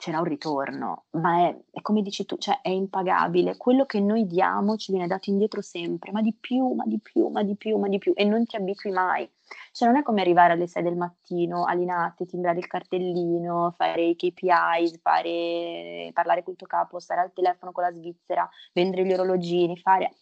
c'era 0.00 0.18
un 0.18 0.24
ritorno, 0.24 1.04
ma 1.10 1.48
è, 1.48 1.56
è, 1.72 1.82
come 1.82 2.00
dici 2.00 2.24
tu, 2.24 2.38
cioè 2.38 2.60
è 2.62 2.70
impagabile. 2.70 3.58
Quello 3.58 3.84
che 3.84 4.00
noi 4.00 4.26
diamo 4.26 4.76
ci 4.76 4.92
viene 4.92 5.06
dato 5.06 5.28
indietro 5.28 5.60
sempre, 5.60 6.10
ma 6.10 6.22
di 6.22 6.34
più, 6.34 6.72
ma 6.72 6.84
di 6.86 6.98
più, 6.98 7.28
ma 7.28 7.42
di 7.42 7.54
più, 7.54 7.76
ma 7.76 7.86
di 7.86 7.98
più, 7.98 8.14
e 8.16 8.24
non 8.24 8.46
ti 8.46 8.56
abitui 8.56 8.92
mai. 8.92 9.30
Cioè 9.72 9.88
non 9.88 9.98
è 9.98 10.02
come 10.02 10.22
arrivare 10.22 10.54
alle 10.54 10.66
6 10.66 10.82
del 10.82 10.96
mattino, 10.96 11.66
all'inate, 11.66 12.24
timbrare 12.24 12.58
il 12.58 12.66
cartellino, 12.66 13.74
fare 13.76 14.02
i 14.02 14.16
KPIs, 14.16 15.00
fare, 15.02 16.10
parlare 16.14 16.42
col 16.44 16.56
tuo 16.56 16.66
capo, 16.66 16.98
stare 16.98 17.20
al 17.20 17.32
telefono 17.34 17.70
con 17.70 17.84
la 17.84 17.92
Svizzera, 17.92 18.48
vendere 18.72 19.04
gli 19.04 19.12
orologini, 19.12 19.76
fare 19.76 20.14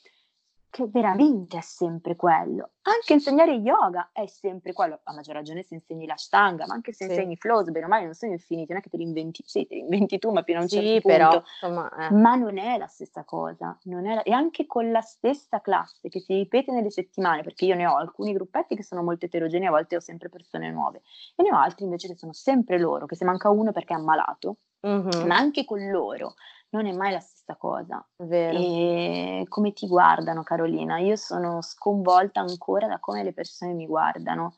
che 0.71 0.87
veramente 0.87 1.59
è 1.59 1.61
sempre 1.63 2.17
quello. 2.17 2.71
Anche 2.83 3.13
insegnare 3.13 3.53
yoga 3.53 4.11
è 4.13 4.27
sempre 4.27 4.73
quello, 4.73 5.01
a 5.03 5.13
maggior 5.13 5.35
ragione 5.35 5.63
se 5.63 5.75
insegni 5.75 6.07
la 6.07 6.17
stanga, 6.17 6.67
ma 6.67 6.75
anche 6.75 6.93
se 6.93 7.05
sì. 7.05 7.11
insegni 7.11 7.37
flows, 7.37 7.71
bene 7.71 7.87
o 7.87 7.89
male 7.89 8.05
non 8.05 8.15
sono 8.15 8.33
infiniti, 8.33 8.69
non 8.71 8.79
è 8.79 8.83
che 8.83 8.89
te 8.89 8.97
li 8.97 9.03
inventi, 9.03 9.43
sì, 9.47 9.67
te 9.67 9.75
li 9.75 9.81
inventi 9.81 10.19
tu, 10.19 10.31
ma 10.31 10.43
fino 10.43 10.59
a 10.59 10.63
un 10.63 10.69
sì, 10.69 10.77
certo 10.77 11.09
però, 11.09 11.31
punto. 11.31 11.47
Insomma, 11.63 12.09
eh. 12.09 12.15
Ma 12.15 12.35
non 12.35 12.59
è 12.59 12.79
la 12.79 12.87
stessa 12.87 13.25
cosa, 13.25 13.79
la... 13.83 14.23
e 14.23 14.33
anche 14.33 14.67
con 14.67 14.91
la 14.91 15.01
stessa 15.01 15.61
classe 15.61 16.09
che 16.09 16.21
si 16.21 16.35
ripete 16.35 16.73
nelle 16.73 16.91
settimane, 16.91 17.43
perché 17.43 17.67
io 17.67 17.75
ne 17.75 17.87
ho 17.87 17.97
alcuni 17.97 18.33
gruppetti 18.33 18.75
che 18.75 18.83
sono 18.83 19.03
molto 19.03 19.27
eterogenei, 19.27 19.69
a 19.69 19.73
volte 19.73 19.97
ho 19.97 20.01
sempre 20.01 20.29
persone 20.29 20.71
nuove, 20.71 21.03
e 21.35 21.43
ne 21.43 21.53
ho 21.53 21.59
altri 21.59 21.85
invece 21.85 22.09
che 22.09 22.17
sono 22.17 22.33
sempre 22.33 22.79
loro, 22.79 23.07
che 23.07 23.17
se 23.17 23.25
manca 23.25 23.51
uno 23.51 23.73
perché 23.73 23.93
è 23.93 23.97
ammalato, 23.97 24.57
mm-hmm. 24.87 25.27
ma 25.27 25.37
anche 25.37 25.65
con 25.65 25.91
loro 25.91 26.35
non 26.71 26.87
è 26.87 26.93
mai 26.93 27.13
la 27.13 27.21
stessa 27.21 27.57
cosa. 27.57 28.05
Vero. 28.17 28.59
E 28.59 29.45
come 29.49 29.73
ti 29.73 29.87
guardano, 29.87 30.43
Carolina? 30.43 30.99
Io 30.99 31.17
sono 31.17 31.63
sconvolta 31.63 32.41
ancora 32.41 32.87
da 32.87 32.99
come 32.99 33.23
le 33.23 33.33
persone 33.33 33.73
mi 33.73 33.87
guardano. 33.87 34.57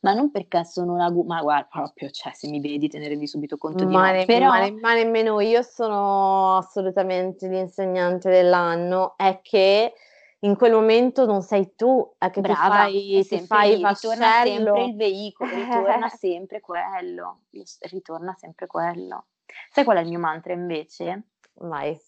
Ma 0.00 0.14
non 0.14 0.30
perché 0.30 0.64
sono 0.64 0.94
una 0.94 1.10
gu- 1.10 1.26
ma 1.26 1.42
guarda, 1.42 1.68
proprio, 1.70 2.08
cioè, 2.08 2.32
se 2.32 2.48
mi 2.48 2.58
vedi 2.58 2.88
te 2.88 2.98
ne 2.98 3.08
rendi 3.08 3.26
subito 3.26 3.58
conto 3.58 3.84
di 3.84 3.92
ma 3.92 4.06
no. 4.06 4.12
Ne- 4.12 4.24
Però... 4.24 4.46
ma, 4.46 4.58
ne- 4.60 4.70
ma 4.80 4.94
nemmeno 4.94 5.40
io 5.40 5.60
sono 5.60 6.56
assolutamente 6.56 7.46
l'insegnante 7.48 8.30
dell'anno, 8.30 9.14
è 9.18 9.40
che 9.42 9.92
in 10.38 10.56
quel 10.56 10.72
momento 10.72 11.26
non 11.26 11.42
sei 11.42 11.74
tu, 11.76 12.14
è 12.16 12.30
che 12.30 12.40
Brava, 12.40 12.76
fai, 12.76 13.26
ti 13.28 13.40
fai 13.40 13.74
ritorna 13.76 14.40
sempre 14.42 14.84
il 14.84 14.96
veicolo, 14.96 15.54
ritorna 15.54 16.08
sempre 16.16 16.60
quello, 16.60 17.40
ritorna 17.80 18.34
sempre 18.38 18.66
quello. 18.66 19.26
Sai 19.70 19.84
qual 19.84 19.98
è 19.98 20.00
il 20.00 20.08
mio 20.08 20.18
mantra 20.18 20.54
invece? 20.54 21.24
Vai. 21.54 21.98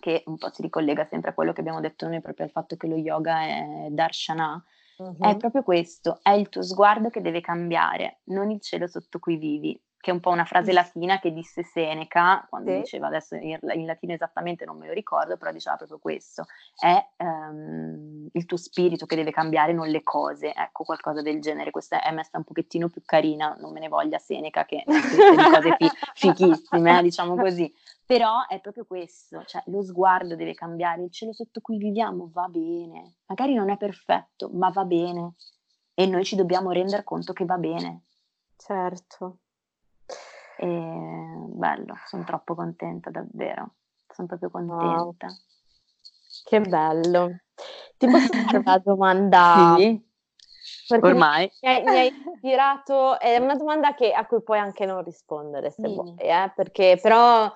Che 0.00 0.22
un 0.26 0.36
po' 0.36 0.50
si 0.52 0.62
ricollega 0.62 1.04
sempre 1.06 1.30
a 1.30 1.34
quello 1.34 1.52
che 1.52 1.60
abbiamo 1.60 1.80
detto 1.80 2.06
noi, 2.08 2.20
proprio 2.20 2.46
al 2.46 2.52
fatto 2.52 2.76
che 2.76 2.86
lo 2.86 2.96
yoga 2.96 3.42
è 3.42 3.86
darshana. 3.90 4.62
Uh-huh. 4.98 5.16
È 5.18 5.36
proprio 5.36 5.62
questo, 5.62 6.20
è 6.22 6.30
il 6.30 6.48
tuo 6.48 6.62
sguardo 6.62 7.10
che 7.10 7.20
deve 7.20 7.40
cambiare, 7.40 8.20
non 8.24 8.50
il 8.50 8.60
cielo 8.60 8.86
sotto 8.86 9.18
cui 9.18 9.36
vivi 9.36 9.80
che 10.04 10.10
è 10.10 10.12
un 10.12 10.20
po' 10.20 10.28
una 10.28 10.44
frase 10.44 10.74
latina 10.74 11.18
che 11.18 11.32
disse 11.32 11.62
Seneca, 11.62 12.46
quando 12.50 12.70
sì. 12.70 12.80
diceva 12.80 13.06
adesso 13.06 13.36
in, 13.36 13.58
in, 13.72 13.86
latino 13.86 14.12
esattamente 14.12 14.66
non 14.66 14.76
me 14.76 14.86
lo 14.86 14.92
ricordo, 14.92 15.38
però 15.38 15.50
diceva 15.50 15.76
proprio 15.76 15.98
questo, 15.98 16.44
è 16.78 17.02
um, 17.16 18.28
il 18.30 18.44
tuo 18.44 18.58
spirito 18.58 19.06
che 19.06 19.16
deve 19.16 19.30
cambiare, 19.30 19.72
non 19.72 19.88
le 19.88 20.02
cose, 20.02 20.52
ecco 20.52 20.84
qualcosa 20.84 21.22
del 21.22 21.40
genere, 21.40 21.70
questa 21.70 22.02
è 22.02 22.12
messa 22.12 22.36
un 22.36 22.44
pochettino 22.44 22.90
più 22.90 23.00
carina, 23.02 23.56
non 23.58 23.72
me 23.72 23.80
ne 23.80 23.88
voglia 23.88 24.18
Seneca 24.18 24.66
che 24.66 24.84
scrive 24.86 25.42
cose 25.50 25.76
fi- 25.78 25.90
fichissime, 26.14 26.98
eh, 26.98 27.02
diciamo 27.02 27.34
così, 27.34 27.74
però 28.06 28.46
è 28.46 28.60
proprio 28.60 28.84
questo, 28.84 29.44
cioè 29.44 29.62
lo 29.66 29.82
sguardo 29.82 30.36
deve 30.36 30.54
cambiare, 30.54 31.02
il 31.02 31.10
cielo 31.10 31.32
sotto 31.32 31.60
cui 31.60 31.78
viviamo 31.78 32.30
va 32.32 32.46
bene, 32.48 33.16
magari 33.26 33.54
non 33.54 33.70
è 33.70 33.76
perfetto, 33.76 34.50
ma 34.52 34.70
va 34.70 34.84
bene 34.84 35.34
e 35.94 36.06
noi 36.06 36.24
ci 36.24 36.36
dobbiamo 36.36 36.70
rendere 36.70 37.04
conto 37.04 37.32
che 37.32 37.44
va 37.44 37.56
bene. 37.56 38.04
Certo. 38.56 39.38
E 40.56 40.66
bello, 40.66 41.94
sono 42.06 42.24
troppo 42.24 42.54
contenta 42.54 43.10
davvero, 43.10 43.74
sono 44.08 44.28
proprio 44.28 44.50
contenta. 44.50 45.26
Wow. 45.26 45.36
Che 46.44 46.60
bello. 46.60 47.38
Ti 47.96 48.06
posso 48.06 48.32
fare 48.44 48.58
una 48.58 48.78
domanda? 48.78 49.74
Sì. 49.78 50.12
Perché 50.88 51.06
Ormai. 51.06 51.50
Mi 51.60 51.68
hai, 51.68 51.82
mi 51.82 51.90
hai, 51.90 52.22
ispirato, 52.34 53.18
è 53.18 53.36
una 53.38 53.54
domanda 53.54 53.94
che, 53.94 54.12
a 54.12 54.26
cui 54.26 54.42
puoi 54.42 54.58
anche 54.58 54.86
non 54.86 55.02
rispondere 55.02 55.70
se 55.70 55.86
sì. 55.86 55.94
vuoi, 55.94 56.16
eh? 56.16 56.52
perché 56.54 56.98
però 57.00 57.50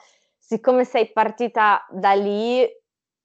siccome 0.49 0.87
sei 0.87 1.13
partita 1.13 1.87
da 1.91 2.15
lì 2.15 2.67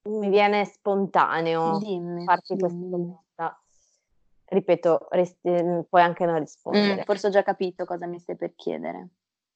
mi 0.10 0.30
viene 0.30 0.66
spontaneo 0.66 1.78
dimmi, 1.78 2.26
farti 2.26 2.58
questa 2.58 2.78
domanda. 2.78 3.64
Ripeto, 4.44 5.08
resti, 5.10 5.86
puoi 5.88 6.02
anche 6.02 6.26
non 6.26 6.40
rispondere. 6.40 7.02
Mm, 7.02 7.04
forse 7.06 7.28
ho 7.28 7.30
già 7.30 7.42
capito 7.42 7.86
cosa 7.86 8.08
mi 8.08 8.20
stai 8.20 8.36
per 8.36 8.54
chiedere. 8.56 9.08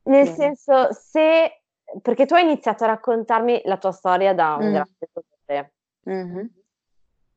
Nel 0.04 0.24
Bene. 0.24 0.36
senso, 0.36 0.94
se 0.94 1.64
perché 2.02 2.26
tu 2.26 2.36
hai 2.36 2.44
iniziato 2.44 2.86
a 2.86 2.88
raccontarmi 2.88 3.64
la 3.66 3.78
tua 3.78 3.92
storia 3.92 4.34
da 4.34 4.56
un 4.56 4.70
mm. 4.70 4.72
grande 4.72 5.10
dolore. 5.12 5.74
Mm-hmm. 6.10 6.46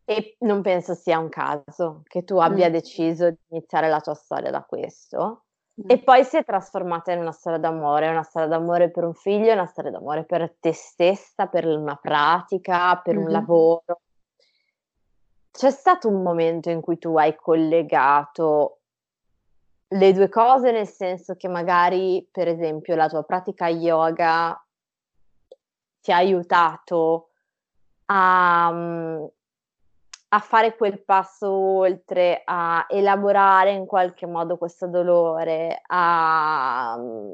E 0.04 0.36
non 0.40 0.62
penso 0.62 0.94
sia 0.94 1.18
un 1.18 1.28
caso 1.28 2.02
che 2.04 2.22
tu 2.22 2.36
abbia 2.36 2.68
mm. 2.68 2.72
deciso 2.72 3.30
di 3.30 3.38
iniziare 3.48 3.88
la 3.88 4.00
tua 4.00 4.14
storia 4.14 4.52
da 4.52 4.62
questo. 4.62 5.46
Mm. 5.80 5.88
E 5.88 5.98
poi 5.98 6.24
si 6.24 6.36
è 6.36 6.44
trasformata 6.44 7.12
in 7.12 7.20
una 7.20 7.32
storia 7.32 7.58
d'amore, 7.58 8.08
una 8.08 8.22
storia 8.22 8.48
d'amore 8.48 8.90
per 8.90 9.04
un 9.04 9.14
figlio, 9.14 9.52
una 9.52 9.66
storia 9.66 9.90
d'amore 9.90 10.24
per 10.24 10.56
te 10.60 10.72
stessa, 10.72 11.46
per 11.46 11.66
una 11.66 11.96
pratica, 11.96 13.00
per 13.02 13.14
mm-hmm. 13.14 13.24
un 13.24 13.30
lavoro. 13.30 14.00
C'è 15.50 15.70
stato 15.70 16.08
un 16.08 16.22
momento 16.22 16.70
in 16.70 16.80
cui 16.80 16.98
tu 16.98 17.16
hai 17.16 17.34
collegato 17.34 18.80
le 19.88 20.12
due 20.12 20.28
cose, 20.28 20.70
nel 20.70 20.86
senso 20.86 21.34
che 21.34 21.48
magari, 21.48 22.26
per 22.30 22.46
esempio, 22.46 22.94
la 22.94 23.08
tua 23.08 23.24
pratica 23.24 23.68
yoga 23.68 24.62
ti 26.00 26.12
ha 26.12 26.16
aiutato 26.16 27.30
a, 28.06 28.70
mm, 28.72 29.24
a 30.32 30.38
fare 30.38 30.76
quel 30.76 31.02
passo 31.02 31.50
oltre, 31.50 32.42
a 32.44 32.86
elaborare 32.88 33.72
in 33.72 33.86
qualche 33.86 34.26
modo 34.26 34.56
questo 34.56 34.86
dolore, 34.86 35.82
a, 35.86 36.96
mm, 36.98 37.30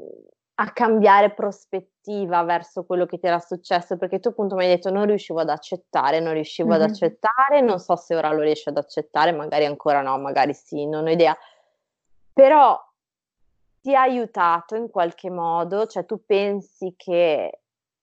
a 0.55 0.71
cambiare 0.71 1.31
prospettiva 1.31 2.43
verso 2.43 2.83
quello 2.85 3.05
che 3.05 3.19
ti 3.19 3.27
era 3.27 3.39
successo, 3.39 3.97
perché 3.97 4.19
tu 4.19 4.29
appunto 4.29 4.55
mi 4.55 4.63
hai 4.63 4.69
detto 4.69 4.89
non 4.89 5.05
riuscivo 5.05 5.39
ad 5.39 5.49
accettare, 5.49 6.19
non 6.19 6.33
riuscivo 6.33 6.69
mm-hmm. 6.69 6.81
ad 6.81 6.89
accettare, 6.89 7.61
non 7.61 7.79
so 7.79 7.95
se 7.95 8.15
ora 8.15 8.31
lo 8.31 8.41
riesci 8.41 8.69
ad 8.69 8.77
accettare, 8.77 9.31
magari 9.31 9.65
ancora 9.65 10.01
no, 10.01 10.17
magari 10.17 10.53
sì, 10.53 10.85
non 10.87 11.05
ho 11.05 11.11
idea 11.11 11.37
però 12.37 12.79
ti 13.81 13.95
ha 13.95 14.01
aiutato 14.01 14.75
in 14.75 14.91
qualche 14.91 15.31
modo, 15.31 15.87
cioè 15.87 16.05
tu 16.05 16.23
pensi 16.23 16.93
che 16.95 17.61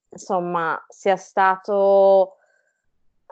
insomma 0.09 0.85
sia 0.89 1.15
stato 1.15 2.39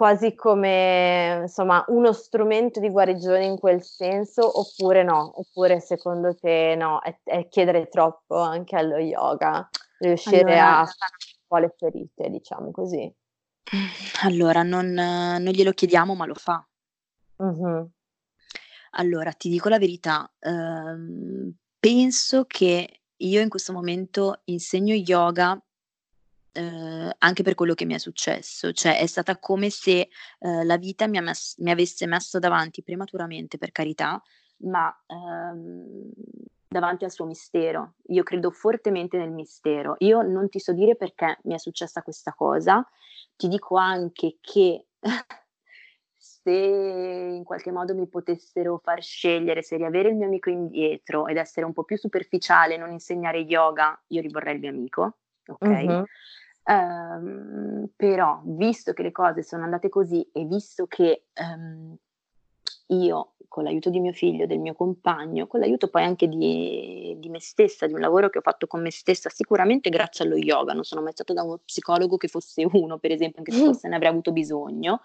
quasi 0.02 0.34
come 0.34 1.42
insomma 1.42 1.84
uno 1.86 2.12
strumento 2.12 2.80
di 2.80 2.90
guarigione 2.90 3.44
in 3.44 3.56
quel 3.56 3.84
senso 3.84 4.58
oppure 4.58 5.04
no, 5.04 5.38
oppure 5.38 5.78
secondo 5.78 6.34
te 6.34 6.74
no, 6.76 7.00
è, 7.00 7.16
è 7.22 7.46
chiedere 7.46 7.86
troppo 7.86 8.40
anche 8.40 8.74
allo 8.74 8.98
yoga 8.98 9.68
riuscire 9.98 10.58
allora, 10.58 10.80
a 10.80 10.86
sanare 10.86 11.16
un 11.38 11.46
po' 11.46 11.56
le 11.58 11.74
ferite, 11.78 12.30
diciamo 12.30 12.72
così. 12.72 13.14
Allora, 14.24 14.64
non, 14.64 14.90
non 14.90 15.52
glielo 15.52 15.70
chiediamo, 15.70 16.16
ma 16.16 16.26
lo 16.26 16.34
fa. 16.34 16.66
Mm-hmm. 17.40 17.84
Allora, 18.90 19.30
ti 19.30 19.48
dico 19.48 19.68
la 19.68 19.78
verità, 19.78 20.28
ehm, 20.40 21.54
penso 21.78 22.44
che 22.46 23.02
io 23.14 23.40
in 23.40 23.48
questo 23.48 23.72
momento 23.72 24.40
insegno 24.46 24.94
yoga, 24.94 25.56
ehm, 26.52 27.10
anche 27.18 27.42
per 27.42 27.54
quello 27.54 27.74
che 27.74 27.84
mi 27.84 27.94
è 27.94 27.98
successo, 27.98 28.72
cioè 28.72 28.98
è 28.98 29.06
stata 29.06 29.38
come 29.38 29.70
se, 29.70 30.08
ehm, 30.38 30.66
la 30.66 30.76
vita 30.76 31.06
mi, 31.06 31.20
mess- 31.20 31.58
mi, 31.58 31.70
avesse 31.70 32.06
messo 32.06 32.38
davanti 32.38 32.82
prematuramente, 32.82 33.58
per 33.58 33.72
carità, 33.72 34.22
ma 34.58 34.94
ehm, 35.06 36.10
davanti 36.68 37.04
al 37.04 37.10
suo 37.10 37.26
mistero. 37.26 37.94
Io 38.08 38.22
credo 38.22 38.50
fortemente 38.50 39.16
nel 39.16 39.30
mistero. 39.30 39.96
Io 39.98 40.22
non 40.22 40.48
ti 40.48 40.58
so 40.58 40.72
dire 40.72 40.96
perché 40.96 41.38
mi 41.44 41.54
è 41.54 41.58
successa 41.58 42.02
questa 42.02 42.32
cosa, 42.32 42.86
ti 43.36 43.48
dico 43.48 43.76
anche 43.76 44.38
che 44.40 44.86
se 46.16 46.50
in 46.50 47.44
qualche 47.44 47.70
modo 47.70 47.94
mi 47.94 48.08
potessero 48.08 48.78
far 48.78 49.02
scegliere 49.02 49.62
se 49.62 49.76
riavere 49.76 50.08
il 50.08 50.16
mio 50.16 50.26
amico 50.26 50.50
indietro 50.50 51.26
ed 51.26 51.36
essere 51.36 51.66
un 51.66 51.72
po' 51.72 51.84
più 51.84 51.96
superficiale, 51.96 52.76
non 52.76 52.90
insegnare 52.90 53.38
yoga, 53.40 54.00
io 54.08 54.20
rivorrei 54.20 54.54
il 54.54 54.60
mio 54.60 54.70
amico, 54.70 55.18
ok? 55.46 55.66
Uh-huh. 55.66 56.04
Um, 56.64 57.88
però, 57.96 58.40
visto 58.44 58.92
che 58.92 59.02
le 59.02 59.10
cose 59.10 59.42
sono 59.42 59.64
andate 59.64 59.88
così 59.88 60.28
e 60.32 60.44
visto 60.44 60.86
che 60.86 61.24
um, 61.34 61.96
io, 62.88 63.32
con 63.48 63.64
l'aiuto 63.64 63.90
di 63.90 64.00
mio 64.00 64.12
figlio, 64.12 64.46
del 64.46 64.60
mio 64.60 64.74
compagno, 64.74 65.46
con 65.46 65.60
l'aiuto 65.60 65.88
poi 65.88 66.04
anche 66.04 66.28
di, 66.28 67.16
di, 67.18 67.28
me 67.28 67.40
stessa, 67.40 67.86
di 67.86 67.94
un 67.94 68.00
lavoro 68.00 68.30
che 68.30 68.38
ho 68.38 68.42
fatto 68.42 68.66
con 68.66 68.80
me 68.80 68.90
stessa, 68.90 69.28
sicuramente 69.28 69.90
grazie 69.90 70.24
allo 70.24 70.36
yoga, 70.36 70.72
non 70.72 70.84
sono 70.84 71.02
mai 71.02 71.12
stata 71.12 71.32
da 71.32 71.42
uno 71.42 71.58
psicologo 71.64 72.16
che 72.16 72.28
fosse 72.28 72.66
uno, 72.72 72.98
per 72.98 73.10
esempio, 73.10 73.38
anche 73.38 73.52
se 73.52 73.64
forse 73.64 73.88
ne 73.88 73.96
avrei 73.96 74.10
avuto 74.10 74.32
bisogno, 74.32 75.00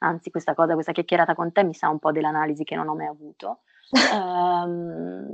anzi 0.00 0.30
questa 0.30 0.54
cosa, 0.54 0.74
questa 0.74 0.92
chiacchierata 0.92 1.34
con 1.34 1.52
te 1.52 1.62
mi 1.62 1.74
sa 1.74 1.88
un 1.88 1.98
po' 1.98 2.12
dell'analisi 2.12 2.64
che 2.64 2.74
non 2.74 2.88
ho 2.88 2.94
mai 2.94 3.06
avuto. 3.06 3.60
um, 4.12 5.28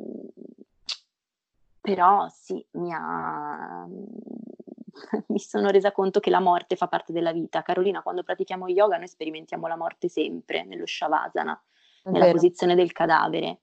però 1.81 2.29
sì, 2.29 2.65
mi 2.73 2.93
ha, 2.93 3.89
mi 5.29 5.39
sono 5.39 5.71
resa 5.71 5.93
conto 5.93 6.21
che 6.21 6.31
la 6.31 6.41
morte 6.41 6.77
fa 6.77 6.89
parte 6.89 7.13
della 7.13 7.33
vita. 7.33 7.63
Carolina, 7.63 8.03
quando 8.03 8.23
pratichiamo 8.23 8.69
yoga 8.69 8.97
noi 8.97 9.09
sperimentiamo 9.09 9.67
la 9.67 9.77
morte 9.77 10.09
sempre 10.09 10.65
nello 10.65 10.87
shavasana, 10.87 11.63
È 12.03 12.11
nella 12.11 12.27
vero. 12.27 12.37
posizione 12.37 12.75
del 12.75 12.93
cadavere. 12.93 13.61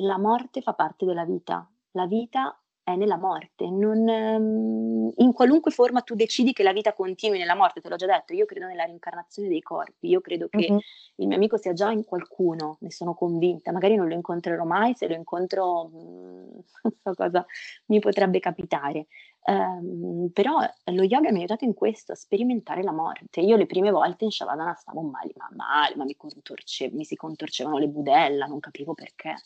La 0.00 0.18
morte 0.18 0.60
fa 0.60 0.74
parte 0.74 1.04
della 1.04 1.24
vita. 1.24 1.68
La 1.92 2.06
vita 2.06 2.58
è 2.92 2.96
nella 2.96 3.18
morte. 3.18 3.68
Non, 3.68 3.98
um, 4.08 5.12
in 5.16 5.32
qualunque 5.32 5.70
forma 5.70 6.00
tu 6.00 6.14
decidi 6.14 6.52
che 6.52 6.62
la 6.62 6.72
vita 6.72 6.94
continui 6.94 7.38
nella 7.38 7.54
morte, 7.54 7.80
te 7.80 7.88
l'ho 7.88 7.96
già 7.96 8.06
detto, 8.06 8.32
io 8.32 8.46
credo 8.46 8.66
nella 8.66 8.84
reincarnazione 8.84 9.48
dei 9.48 9.60
corpi, 9.60 10.08
io 10.08 10.20
credo 10.20 10.48
che 10.48 10.70
mm-hmm. 10.70 10.78
il 11.16 11.26
mio 11.26 11.36
amico 11.36 11.58
sia 11.58 11.74
già 11.74 11.90
in 11.90 12.04
qualcuno, 12.04 12.78
ne 12.80 12.90
sono 12.90 13.14
convinta, 13.14 13.72
magari 13.72 13.94
non 13.94 14.08
lo 14.08 14.14
incontrerò 14.14 14.64
mai, 14.64 14.94
se 14.94 15.06
lo 15.06 15.14
incontro 15.14 15.90
non 15.92 16.92
so 17.02 17.14
cosa 17.14 17.44
mi 17.86 17.98
potrebbe 17.98 18.40
capitare. 18.40 19.06
Um, 19.40 20.30
però 20.32 20.58
lo 20.84 21.02
yoga 21.02 21.30
mi 21.30 21.36
ha 21.36 21.38
aiutato 21.38 21.64
in 21.64 21.72
questo, 21.72 22.12
a 22.12 22.16
sperimentare 22.16 22.82
la 22.82 22.92
morte. 22.92 23.40
Io 23.40 23.56
le 23.56 23.66
prime 23.66 23.90
volte 23.90 24.24
in 24.24 24.30
Shavasana 24.30 24.74
stavo 24.74 25.00
male, 25.02 25.32
ma 25.36 25.48
male, 25.52 25.96
ma 25.96 26.04
mi, 26.04 26.16
contorce, 26.16 26.90
mi 26.90 27.04
si 27.04 27.16
contorcevano 27.16 27.78
le 27.78 27.88
budella, 27.88 28.46
non 28.46 28.60
capivo 28.60 28.94
perché. 28.94 29.36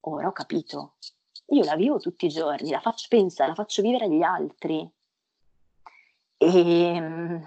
Ora 0.00 0.28
ho 0.28 0.32
capito, 0.32 0.94
io 1.46 1.64
la 1.64 1.74
vivo 1.76 1.98
tutti 1.98 2.26
i 2.26 2.28
giorni, 2.28 2.70
la 2.70 2.80
faccio, 2.80 3.06
pensa, 3.08 3.46
la 3.46 3.54
faccio 3.54 3.82
vivere 3.82 4.04
agli 4.04 4.22
altri. 4.22 4.88
E 6.36 6.46
ehm, 6.46 7.42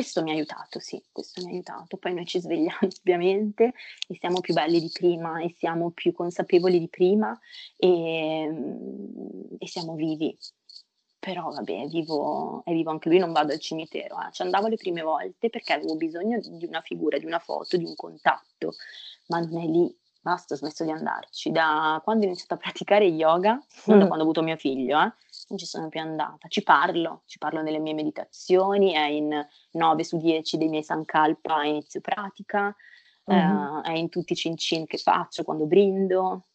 questo 0.00 0.22
mi 0.22 0.30
ha 0.30 0.32
aiutato, 0.32 0.78
sì, 0.78 1.02
questo 1.12 1.42
mi 1.42 1.48
ha 1.48 1.52
aiutato. 1.52 1.98
Poi 1.98 2.14
noi 2.14 2.24
ci 2.24 2.40
svegliamo 2.40 2.78
ovviamente 3.00 3.74
e 4.08 4.16
siamo 4.18 4.40
più 4.40 4.54
belli 4.54 4.80
di 4.80 4.90
prima 4.90 5.42
e 5.42 5.54
siamo 5.58 5.90
più 5.90 6.12
consapevoli 6.12 6.78
di 6.78 6.88
prima 6.88 7.38
e, 7.76 8.50
e 9.58 9.68
siamo 9.68 9.94
vivi. 9.94 10.36
Però 11.18 11.50
vabbè, 11.50 11.88
vivo, 11.88 12.62
è 12.64 12.72
vivo 12.72 12.90
anche 12.90 13.10
lui, 13.10 13.18
non 13.18 13.32
vado 13.32 13.52
al 13.52 13.60
cimitero, 13.60 14.16
eh. 14.22 14.32
ci 14.32 14.40
andavo 14.40 14.68
le 14.68 14.76
prime 14.76 15.02
volte 15.02 15.50
perché 15.50 15.74
avevo 15.74 15.94
bisogno 15.96 16.40
di 16.40 16.64
una 16.64 16.80
figura, 16.80 17.18
di 17.18 17.26
una 17.26 17.38
foto, 17.38 17.76
di 17.76 17.84
un 17.84 17.94
contatto, 17.94 18.72
ma 19.26 19.40
non 19.40 19.60
è 19.60 19.66
lì 19.66 19.94
basta, 20.22 20.54
ho 20.54 20.56
smesso 20.56 20.82
di 20.82 20.90
andarci. 20.90 21.50
Da 21.50 22.00
quando 22.02 22.24
ho 22.24 22.28
iniziato 22.28 22.54
a 22.54 22.56
praticare 22.56 23.04
yoga, 23.04 23.52
non 23.84 23.98
da 23.98 24.04
mm. 24.04 24.06
quando 24.06 24.18
ho 24.18 24.22
avuto 24.22 24.42
mio 24.42 24.56
figlio, 24.56 24.98
eh, 24.98 25.12
non 25.50 25.58
ci 25.58 25.66
sono 25.66 25.88
più 25.88 26.00
andata. 26.00 26.48
Ci 26.48 26.62
parlo, 26.62 27.22
ci 27.26 27.38
parlo 27.38 27.60
nelle 27.60 27.78
mie 27.78 27.94
meditazioni, 27.94 28.92
è 28.92 29.06
in 29.06 29.46
9 29.72 30.04
su 30.04 30.16
10 30.16 30.56
dei 30.56 30.68
miei 30.68 30.82
sankalpa 30.82 31.56
a 31.56 31.66
inizio 31.66 32.00
pratica, 32.00 32.74
mm-hmm. 33.30 33.76
eh, 33.76 33.82
è 33.82 33.92
in 33.92 34.08
tutti 34.08 34.32
i 34.32 34.36
cin 34.36 34.56
cin 34.56 34.86
che 34.86 34.98
faccio 34.98 35.42
quando 35.42 35.66
brindo, 35.66 36.46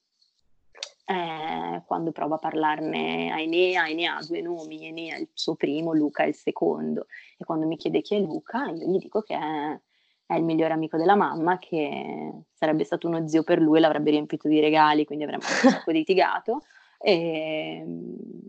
eh, 1.06 1.84
quando 1.86 2.12
provo 2.12 2.36
a 2.36 2.40
parlarne 2.40 3.32
a 3.32 3.40
Enea, 3.40 3.88
Enea 3.88 4.18
ha 4.18 4.26
due 4.26 4.42
nomi, 4.42 4.88
Enea 4.88 5.16
è 5.16 5.20
il 5.20 5.30
suo 5.34 5.56
primo, 5.56 5.94
Luca 5.94 6.24
è 6.24 6.28
il 6.28 6.36
secondo. 6.36 7.08
E 7.38 7.44
quando 7.44 7.68
mi 7.68 7.78
chiede 7.78 8.02
chi 8.02 8.16
è 8.16 8.20
Luca, 8.20 8.70
io 8.70 8.88
gli 8.88 8.98
dico 8.98 9.22
che 9.22 9.36
è 9.36 9.80
è 10.28 10.34
il 10.36 10.44
migliore 10.44 10.74
amico 10.74 10.98
della 10.98 11.16
mamma, 11.16 11.60
che 11.60 12.32
sarebbe 12.52 12.84
stato 12.84 13.08
uno 13.08 13.28
zio 13.28 13.44
per 13.44 13.60
lui, 13.60 13.80
l'avrebbe 13.80 14.10
riempito 14.10 14.48
di 14.48 14.60
regali, 14.60 15.06
quindi 15.06 15.24
avremmo 15.24 15.44
un 15.44 15.70
sacco 15.70 15.92
litigato. 15.92 16.64
E 16.98 17.84
mm, 17.86 18.40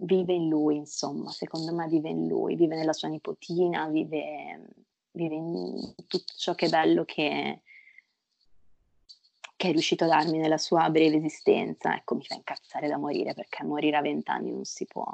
vive 0.00 0.32
in 0.34 0.48
lui, 0.48 0.76
insomma, 0.76 1.30
secondo 1.30 1.74
me 1.74 1.86
vive 1.88 2.08
in 2.10 2.26
lui, 2.26 2.56
vive 2.56 2.76
nella 2.76 2.92
sua 2.92 3.08
nipotina, 3.08 3.88
vive, 3.88 4.68
vive 5.12 5.34
in 5.34 5.94
tutto 6.06 6.32
ciò 6.36 6.54
che 6.54 6.66
è 6.66 6.68
bello 6.68 7.04
che, 7.04 7.62
che 9.56 9.68
è 9.68 9.70
riuscito 9.72 10.04
a 10.04 10.08
darmi 10.08 10.38
nella 10.38 10.58
sua 10.58 10.88
breve 10.90 11.16
esistenza. 11.16 11.94
Ecco, 11.94 12.16
mi 12.16 12.24
fa 12.24 12.34
incazzare 12.34 12.88
da 12.88 12.98
morire 12.98 13.34
perché 13.34 13.64
morire 13.64 13.96
a 13.96 14.02
vent'anni 14.02 14.50
non 14.52 14.64
si 14.64 14.86
può. 14.86 15.06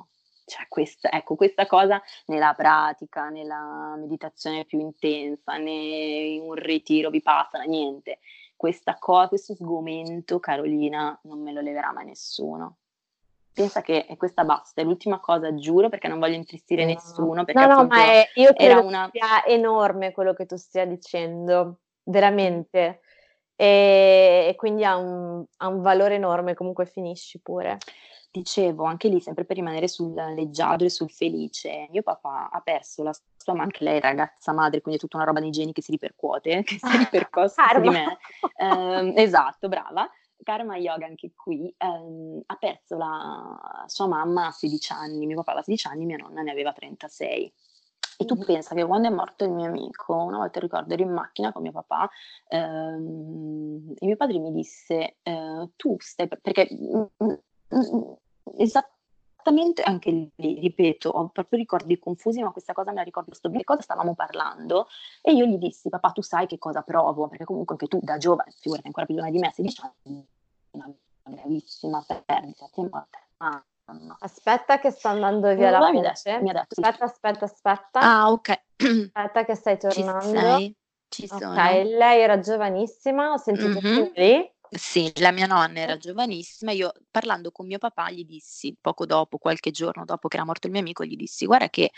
Cioè, 0.45 0.67
questa, 0.69 1.11
ecco, 1.11 1.37
questa 1.37 1.67
cosa 1.67 2.03
nella 2.27 2.53
pratica, 2.55 3.29
nella 3.29 3.95
meditazione 3.97 4.65
più 4.65 4.81
intensa, 4.81 5.57
né 5.57 5.73
in 5.73 6.43
un 6.43 6.55
ritiro 6.55 7.11
vipassana, 7.11 7.65
niente. 7.65 8.19
Questa 8.57 8.97
cosa, 8.99 9.29
questo 9.29 9.55
sgomento, 9.55 10.41
Carolina, 10.41 11.19
non 11.25 11.41
me 11.41 11.53
lo 11.53 11.61
leverà 11.61 11.93
mai 11.93 12.07
nessuno. 12.07 12.79
Pensa 13.55 13.83
che 13.83 14.07
questa 14.17 14.45
basta, 14.45 14.81
è 14.81 14.85
l'ultima 14.85 15.21
cosa, 15.21 15.55
giuro, 15.55 15.89
perché 15.89 16.09
non 16.09 16.19
voglio 16.19 16.37
intristire 16.37 16.85
no. 16.85 16.93
nessuno. 16.93 17.45
no, 17.47 17.67
no, 17.67 17.87
ma 17.87 18.05
è, 18.05 18.31
io 18.35 18.53
credo 18.55 18.85
una... 18.85 19.11
sia 19.13 19.45
enorme 19.45 20.13
quello 20.13 20.33
che 20.33 20.47
tu 20.47 20.57
stia 20.57 20.87
dicendo, 20.87 21.81
veramente. 22.05 23.01
E, 23.55 24.47
e 24.49 24.55
quindi 24.57 24.85
ha 24.85 24.97
un, 24.97 25.45
ha 25.59 25.69
un 25.69 25.83
valore 25.83 26.15
enorme, 26.15 26.55
comunque 26.55 26.87
finisci 26.87 27.41
pure 27.41 27.79
dicevo, 28.33 28.85
anche 28.85 29.09
lì, 29.09 29.21
sempre 29.21 29.45
per 29.45 29.57
rimanere 29.57 29.87
sul 29.87 30.15
leggiadro 30.15 30.87
e 30.87 30.91
sul 30.91 31.11
felice, 31.11 31.87
mio 31.91 32.03
papà 32.03 32.49
ha 32.51 32.61
perso 32.61 33.03
la 33.03 33.15
sua, 33.37 33.53
ma 33.53 33.63
anche 33.63 33.85
lei 33.85 34.01
ragazza 34.01 34.53
madre, 34.53 34.81
quindi 34.81 34.99
è 34.99 35.03
tutta 35.03 35.19
una 35.19 35.27
roba 35.27 35.39
nei 35.39 35.51
geni 35.51 35.73
che 35.73 35.83
si 35.83 35.93
ripercuote, 35.93 36.63
che 36.65 36.79
si 36.79 36.97
ripercosse 36.97 37.63
su 37.75 37.81
di 37.81 37.89
me. 37.91 38.19
Eh, 38.57 39.23
esatto, 39.23 39.69
brava. 39.69 40.11
Karma 40.43 40.77
Yoga 40.77 41.07
anche 41.07 41.33
qui 41.35 41.73
ehm, 41.77 42.43
ha 42.47 42.57
perso 42.57 42.97
la 42.97 43.85
sua 43.87 44.07
mamma 44.07 44.47
a 44.47 44.51
16 44.51 44.93
anni, 44.93 45.27
mio 45.27 45.37
papà 45.37 45.51
aveva 45.53 45.65
16 45.65 45.87
anni, 45.89 46.05
mia 46.07 46.17
nonna 46.17 46.43
ne 46.43 46.51
aveva 46.51 46.73
36. 46.73 47.53
E 48.19 48.25
tu 48.25 48.37
pensa 48.37 48.75
che 48.75 48.85
quando 48.85 49.09
è 49.09 49.11
morto 49.11 49.45
il 49.45 49.51
mio 49.51 49.67
amico, 49.67 50.15
una 50.15 50.39
volta 50.39 50.61
ricordo 50.61 50.93
ero 50.93 51.03
in 51.03 51.13
macchina 51.13 51.51
con 51.53 51.63
mio 51.63 51.73
papà 51.73 52.09
ehm, 52.49 53.95
e 53.99 54.07
mio 54.07 54.17
padre 54.17 54.39
mi 54.39 54.53
disse, 54.53 55.17
eh, 55.23 55.71
tu 55.77 55.97
stai, 55.99 56.29
perché 56.29 56.69
mm, 56.73 57.03
mm, 57.25 58.13
Esattamente 58.59 59.01
anche 59.85 60.11
lì, 60.11 60.61
ripeto, 60.61 61.09
ho 61.09 61.29
proprio 61.29 61.59
ricordi 61.59 61.99
confusi, 61.99 62.43
ma 62.43 62.51
questa 62.51 62.73
cosa 62.73 62.91
me 62.91 62.97
la 62.97 63.03
ricordo 63.03 63.35
sto 63.35 63.49
bene. 63.49 63.65
Cosa 63.65 63.83
stavamo 63.83 64.15
parlando? 64.15 64.87
E 65.21 65.33
io 65.33 65.45
gli 65.47 65.57
dissi, 65.57 65.89
papà, 65.89 66.11
tu 66.11 66.23
sai 66.23 66.47
che 66.47 66.59
cosa 66.59 66.83
provo, 66.83 67.29
perché 67.29 67.45
comunque 67.45 67.75
anche 67.75 67.89
tu 67.89 67.99
da 68.03 68.19
giovane, 68.19 68.53
figurati 68.59 68.87
ancora 68.87 69.07
più 69.07 69.15
giovane 69.15 69.33
di 69.33 69.39
me, 69.39 69.49
a 69.49 69.53
16 69.53 69.81
anni, 70.05 70.27
una 70.73 70.93
gravissima 71.25 72.05
perdita, 72.25 72.67
ti 72.73 72.89
ah, 73.39 73.65
Aspetta 74.21 74.79
che 74.79 74.91
sta 74.91 75.11
andando 75.11 75.55
via 75.55 75.71
la 75.71 75.91
voce. 75.91 76.41
Mi 76.41 76.51
ha 76.51 76.53
detto, 76.53 76.81
aspetta, 76.81 77.05
aspetta, 77.05 77.45
aspetta. 77.45 78.01
Ah, 78.01 78.31
ok. 78.31 78.63
Aspetta 79.13 79.45
che 79.45 79.55
stai 79.55 79.79
tornando. 79.79 80.21
Ci 80.23 80.39
sei? 80.39 80.77
Ci 81.09 81.27
sono. 81.27 81.53
Ok, 81.53 81.57
lei 81.85 82.21
era 82.21 82.39
giovanissima, 82.39 83.33
ho 83.33 83.37
sentito 83.37 83.81
mm-hmm. 83.81 84.11
lì. 84.15 84.53
Sì, 84.75 85.13
la 85.17 85.33
mia 85.33 85.45
nonna 85.47 85.81
era 85.81 85.99
giovanissima, 85.99 86.73
io 86.73 86.93
parlando 87.11 87.51
con 87.51 87.67
mio 87.67 87.77
papà 87.77 88.11
gli 88.11 88.25
dissi, 88.25 88.75
poco 88.81 89.05
dopo, 89.05 89.37
qualche 89.37 89.71
giorno 89.71 90.07
dopo 90.07 90.29
che 90.29 90.37
era 90.37 90.47
morto 90.47 90.67
il 90.67 90.73
mio 90.73 90.81
amico, 90.81 91.05
gli 91.05 91.15
dissi 91.15 91.45
guarda 91.45 91.69
che 91.69 91.91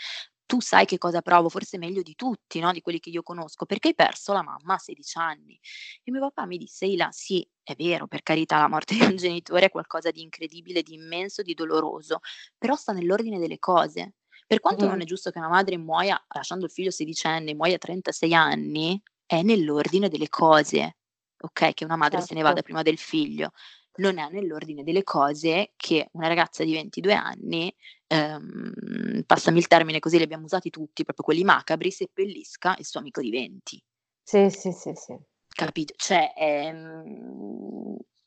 tu 0.45 0.59
sai 0.59 0.85
che 0.85 0.97
cosa 0.97 1.21
provo, 1.21 1.47
forse 1.47 1.77
meglio 1.77 2.01
di 2.01 2.15
tutti, 2.15 2.59
no? 2.59 2.73
di 2.73 2.81
quelli 2.81 2.99
che 2.99 3.09
io 3.09 3.23
conosco, 3.23 3.65
perché 3.65 3.89
hai 3.89 3.95
perso 3.95 4.33
la 4.33 4.43
mamma 4.43 4.73
a 4.73 4.77
16 4.77 5.17
anni. 5.17 5.57
E 6.03 6.11
mio 6.11 6.19
papà 6.19 6.45
mi 6.45 6.57
disse, 6.57 6.85
Ila, 6.85 7.09
sì, 7.11 7.47
è 7.63 7.75
vero, 7.75 8.07
per 8.07 8.23
carità, 8.23 8.59
la 8.59 8.67
morte 8.67 8.95
di 8.95 9.03
un 9.03 9.15
genitore 9.15 9.67
è 9.67 9.69
qualcosa 9.69 10.11
di 10.11 10.21
incredibile, 10.21 10.83
di 10.83 10.95
immenso, 10.95 11.43
di 11.43 11.53
doloroso, 11.53 12.19
però 12.57 12.75
sta 12.75 12.91
nell'ordine 12.91 13.39
delle 13.39 13.57
cose. 13.57 14.15
Per 14.45 14.59
quanto 14.59 14.85
mm. 14.85 14.89
non 14.89 15.01
è 15.01 15.05
giusto 15.05 15.31
che 15.31 15.39
una 15.39 15.47
madre 15.47 15.77
muoia 15.77 16.21
lasciando 16.27 16.65
il 16.65 16.71
figlio 16.71 16.91
16 16.91 17.27
anni, 17.27 17.55
muoia 17.55 17.75
a 17.75 17.79
36 17.79 18.33
anni, 18.33 19.01
è 19.25 19.41
nell'ordine 19.43 20.09
delle 20.09 20.27
cose 20.29 20.97
ok? 21.45 21.73
Che 21.73 21.85
una 21.85 21.95
madre 21.95 22.17
certo. 22.17 22.27
se 22.27 22.33
ne 22.35 22.41
vada 22.41 22.55
certo. 22.55 22.67
prima 22.67 22.83
del 22.83 22.97
figlio. 22.97 23.51
Non 23.97 24.17
è 24.17 24.29
nell'ordine 24.29 24.83
delle 24.83 25.03
cose 25.03 25.71
che 25.77 26.09
una 26.11 26.27
ragazza 26.27 26.65
di 26.65 26.73
22 26.73 27.13
anni, 27.13 27.73
ehm, 28.07 29.23
passami 29.25 29.59
il 29.59 29.67
termine 29.67 29.99
così 29.99 30.17
li 30.17 30.23
abbiamo 30.23 30.43
usati 30.43 30.69
tutti, 30.69 31.03
proprio 31.03 31.23
quelli 31.23 31.43
macabri, 31.43 31.91
seppellisca 31.91 32.75
il 32.77 32.85
suo 32.85 32.99
amico 32.99 33.21
di 33.21 33.29
20. 33.29 33.83
Sì, 34.21 34.49
sì, 34.49 34.71
sì, 34.71 34.91
sì. 34.95 35.17
Capito? 35.47 35.93
Cioè, 35.95 36.33
è, 36.33 36.73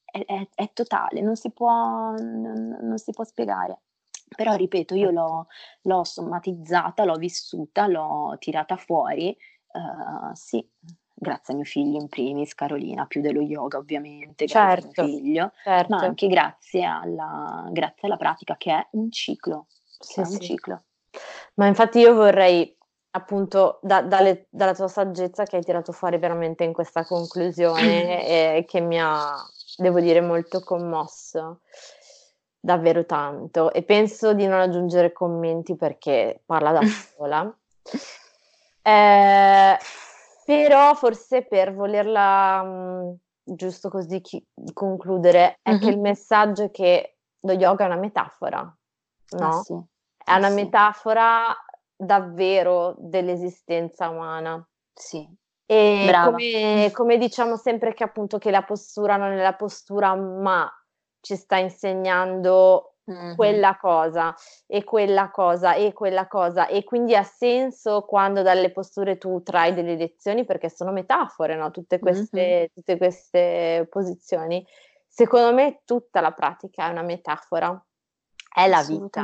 è, 0.05 0.25
è, 0.25 0.49
è 0.55 0.73
totale, 0.73 1.21
non 1.21 1.37
si, 1.37 1.51
può, 1.51 2.15
non, 2.15 2.79
non 2.81 2.97
si 2.99 3.13
può 3.13 3.25
spiegare. 3.25 3.83
Però 4.35 4.55
ripeto, 4.55 4.95
io 4.95 5.11
l'ho, 5.11 5.47
l'ho, 5.83 6.05
somatizzata, 6.05 7.05
l'ho 7.05 7.17
vissuta, 7.17 7.87
l'ho 7.87 8.37
tirata 8.39 8.77
fuori. 8.77 9.37
Uh, 9.71 10.35
sì, 10.35 10.67
grazie 11.19 11.53
a 11.53 11.57
mio 11.57 11.65
figlio 11.65 12.01
in 12.01 12.09
primis, 12.09 12.55
Carolina, 12.55 13.07
più 13.07 13.21
dello 13.21 13.41
yoga 13.41 13.79
ovviamente, 13.79 14.47
certo, 14.47 14.89
grazie 14.89 15.03
a 15.03 15.05
mio 15.05 15.13
certo, 15.13 15.25
figlio, 15.25 15.53
certo. 15.63 15.95
ma 15.95 16.01
anche 16.03 16.27
grazie 16.29 16.85
alla, 16.85 17.69
grazie 17.71 18.09
alla 18.09 18.17
pratica 18.17 18.57
che 18.57 18.73
è 18.73 18.87
un 18.93 19.11
ciclo, 19.11 19.67
sì, 19.99 20.21
è 20.21 20.25
un 20.25 20.31
sì. 20.31 20.41
ciclo. 20.41 20.83
Ma 21.55 21.67
infatti 21.67 21.99
io 21.99 22.15
vorrei 22.15 22.77
appunto 23.11 23.79
da, 23.83 24.03
dalle, 24.03 24.47
dalla 24.51 24.75
tua 24.75 24.89
saggezza 24.89 25.45
che 25.45 25.57
hai 25.57 25.63
tirato 25.63 25.93
fuori 25.93 26.19
veramente 26.19 26.65
in 26.65 26.73
questa 26.73 27.05
conclusione 27.05 28.27
e 28.59 28.65
che 28.67 28.81
mi 28.81 29.01
ha, 29.01 29.35
devo 29.77 30.01
dire, 30.01 30.21
molto 30.21 30.61
commosso 30.61 31.61
davvero 32.61 33.07
tanto 33.07 33.73
e 33.73 33.83
penso 33.83 34.35
di 34.35 34.47
non 34.47 34.61
aggiungere 34.61 35.13
commenti 35.13 35.77
perché 35.77 36.43
parla 36.45 36.73
da 36.73 36.81
sola. 37.17 37.57
Eh, 38.83 39.79
però 40.49 40.95
forse 40.95 41.45
per 41.45 41.75
volerla 41.75 42.63
mh, 42.63 43.17
giusto 43.43 43.91
così 43.91 44.23
chi- 44.23 44.43
concludere 44.73 45.59
è 45.61 45.73
mm-hmm. 45.73 45.81
che 45.81 45.89
il 45.91 46.01
messaggio 46.01 46.65
è 46.65 46.71
che 46.71 47.19
lo 47.41 47.53
yoga 47.53 47.85
è 47.85 47.87
una 47.89 47.99
metafora, 47.99 48.61
no? 49.37 49.47
Ah, 49.47 49.61
sì. 49.61 49.79
È 50.25 50.35
una 50.35 50.49
sì. 50.49 50.55
metafora 50.55 51.55
davvero 51.95 52.95
dell'esistenza 52.97 54.09
umana. 54.09 54.67
Sì. 54.95 55.29
E 55.67 56.11
come, 56.25 56.91
come, 56.95 57.19
diciamo 57.19 57.57
sempre 57.57 57.93
che 57.93 58.05
appunto 58.05 58.39
che 58.39 58.51
la 58.51 58.63
postura 58.63 59.19
non 59.19 59.33
è 59.33 59.43
la 59.43 59.55
postura, 59.55 60.15
ma 60.15 60.67
ci 61.21 61.37
sta 61.37 61.59
insegnando 61.59 62.95
mm-hmm. 63.11 63.35
quella 63.35 63.77
cosa 63.77 64.35
e 64.67 64.85
quella 64.85 65.31
cosa 65.31 65.75
e 65.75 65.93
quella 65.93 66.27
cosa 66.27 66.67
e 66.67 66.85
quindi 66.85 67.15
ha 67.15 67.23
senso 67.23 68.03
quando 68.03 68.43
dalle 68.43 68.71
posture 68.71 69.19
tu 69.19 69.43
trai 69.43 69.75
delle 69.75 69.97
lezioni 69.97 70.45
perché 70.45 70.71
sono 70.71 70.93
metafore, 70.93 71.57
no? 71.57 71.71
tutte, 71.71 71.99
queste, 71.99 72.43
mm-hmm. 72.43 72.67
tutte 72.75 72.97
queste 72.97 73.87
posizioni. 73.91 74.67
Secondo 75.07 75.53
me 75.53 75.81
tutta 75.85 76.21
la 76.21 76.33
pratica 76.33 76.87
è 76.87 76.91
una 76.91 77.03
metafora, 77.03 77.85
è 78.55 78.69
la 78.69 78.83
vita. 78.83 79.21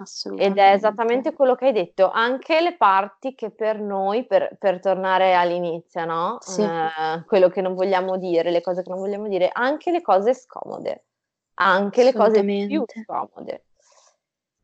Assolutamente. 0.00 0.46
Ed 0.46 0.58
è 0.58 0.74
esattamente 0.74 1.32
quello 1.32 1.56
che 1.56 1.66
hai 1.66 1.72
detto, 1.72 2.08
anche 2.08 2.60
le 2.60 2.76
parti 2.76 3.34
che 3.34 3.50
per 3.50 3.80
noi, 3.80 4.26
per, 4.26 4.56
per 4.56 4.78
tornare 4.78 5.34
all'inizio, 5.34 6.04
no? 6.04 6.36
Sì. 6.40 6.62
Eh, 6.62 7.24
quello 7.26 7.48
che 7.48 7.60
non 7.60 7.74
vogliamo 7.74 8.16
dire, 8.16 8.52
le 8.52 8.60
cose 8.60 8.82
che 8.82 8.90
non 8.90 9.00
vogliamo 9.00 9.26
dire, 9.26 9.50
anche 9.52 9.90
le 9.90 10.00
cose 10.00 10.34
scomode, 10.34 11.06
anche 11.58 12.04
le 12.04 12.12
cose 12.12 12.44
più 12.44 12.84
scomode. 13.02 13.64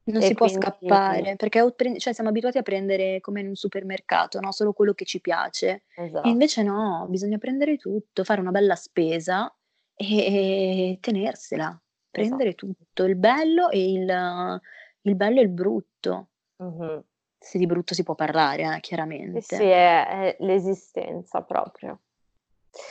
Non 0.06 0.22
e 0.22 0.26
si 0.26 0.34
quindi... 0.34 0.58
può 0.58 0.70
scappare, 0.70 1.36
perché 1.36 1.74
cioè, 1.98 2.12
siamo 2.12 2.28
abituati 2.28 2.58
a 2.58 2.62
prendere 2.62 3.20
come 3.20 3.40
in 3.40 3.48
un 3.48 3.54
supermercato, 3.54 4.38
no? 4.38 4.52
solo 4.52 4.74
quello 4.74 4.92
che 4.92 5.06
ci 5.06 5.20
piace. 5.20 5.84
Esatto. 5.96 6.28
Invece 6.28 6.62
no, 6.62 7.06
bisogna 7.08 7.38
prendere 7.38 7.78
tutto, 7.78 8.22
fare 8.22 8.40
una 8.40 8.50
bella 8.50 8.74
spesa 8.74 9.50
e, 9.94 10.16
e 10.18 10.98
tenersela, 11.00 11.80
prendere 12.10 12.50
esatto. 12.50 12.66
tutto, 12.66 13.04
il 13.04 13.16
bello 13.16 13.70
e 13.70 13.92
il 13.92 14.60
il 15.06 15.16
bello 15.16 15.40
e 15.40 15.42
il 15.42 15.50
brutto. 15.50 16.28
Mh-mh. 16.56 17.04
Se 17.38 17.58
di 17.58 17.66
brutto 17.66 17.94
si 17.94 18.02
può 18.02 18.14
parlare, 18.14 18.76
eh, 18.76 18.80
chiaramente. 18.80 19.40
Sì, 19.42 19.56
sì, 19.56 19.64
è, 19.64 20.06
è 20.06 20.36
l'esistenza 20.40 21.42
proprio. 21.42 22.00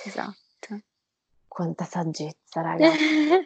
Esatto. 0.05 0.35
Quanta 1.53 1.83
saggezza, 1.83 2.61
ragazzi. 2.61 3.29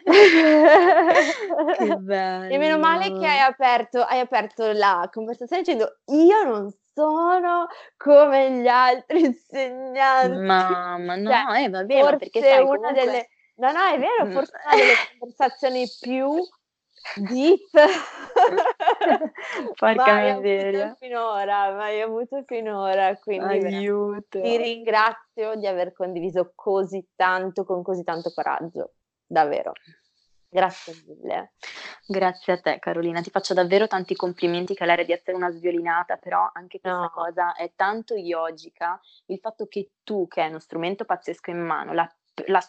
Che 1.76 1.96
bello. 1.96 2.48
E 2.54 2.56
meno 2.56 2.78
male 2.78 3.12
che 3.12 3.26
hai 3.26 3.40
aperto, 3.40 4.00
hai 4.00 4.20
aperto 4.20 4.72
la 4.72 5.06
conversazione 5.12 5.60
dicendo 5.60 5.98
io 6.06 6.42
non 6.42 6.72
sono 6.94 7.66
come 7.98 8.52
gli 8.52 8.66
altri 8.66 9.26
insegnanti. 9.26 10.38
Mamma, 10.38 11.16
no, 11.20 11.30
Cioè, 11.30 11.64
eh, 11.64 11.68
va 11.68 11.84
bene, 11.84 12.16
perché 12.16 12.40
sai 12.40 12.62
una 12.62 12.76
comunque 12.76 12.92
delle 12.94 13.28
no, 13.56 13.72
no, 13.72 13.84
è 13.84 13.98
vero, 13.98 14.30
forse 14.30 14.52
una 14.64 14.74
delle 14.74 14.94
conversazioni 15.18 15.86
più 16.00 16.30
Deep. 17.16 17.70
Porca 19.74 20.12
mai 20.12 20.34
miseria. 20.36 20.84
avuto 20.84 20.96
finora, 20.98 21.74
mai 21.74 22.00
avuto 22.00 22.42
finora, 22.46 23.16
quindi 23.18 23.64
Aiuto. 23.66 24.40
ti 24.40 24.56
ringrazio 24.56 25.54
di 25.56 25.66
aver 25.66 25.92
condiviso 25.92 26.52
così 26.54 27.06
tanto, 27.16 27.64
con 27.64 27.82
così 27.82 28.04
tanto 28.04 28.30
coraggio, 28.34 28.94
davvero. 29.26 29.72
Grazie 30.50 30.94
mille. 31.06 31.52
Grazie 32.06 32.54
a 32.54 32.60
te 32.60 32.78
Carolina, 32.78 33.20
ti 33.20 33.28
faccio 33.28 33.52
davvero 33.52 33.86
tanti 33.86 34.16
complimenti 34.16 34.74
che 34.74 34.86
l'aria 34.86 35.04
di 35.04 35.12
essere 35.12 35.36
una 35.36 35.50
sviolinata, 35.50 36.16
però 36.16 36.50
anche 36.54 36.80
questa 36.80 37.00
no. 37.00 37.10
cosa 37.10 37.54
è 37.54 37.72
tanto 37.76 38.14
yogica, 38.14 38.98
il 39.26 39.38
fatto 39.40 39.66
che 39.66 39.90
tu, 40.02 40.26
che 40.26 40.40
hai 40.40 40.48
uno 40.48 40.58
strumento 40.58 41.04
pazzesco 41.04 41.50
in 41.50 41.58
mano, 41.58 41.92
la, 41.92 42.10
la, 42.46 42.66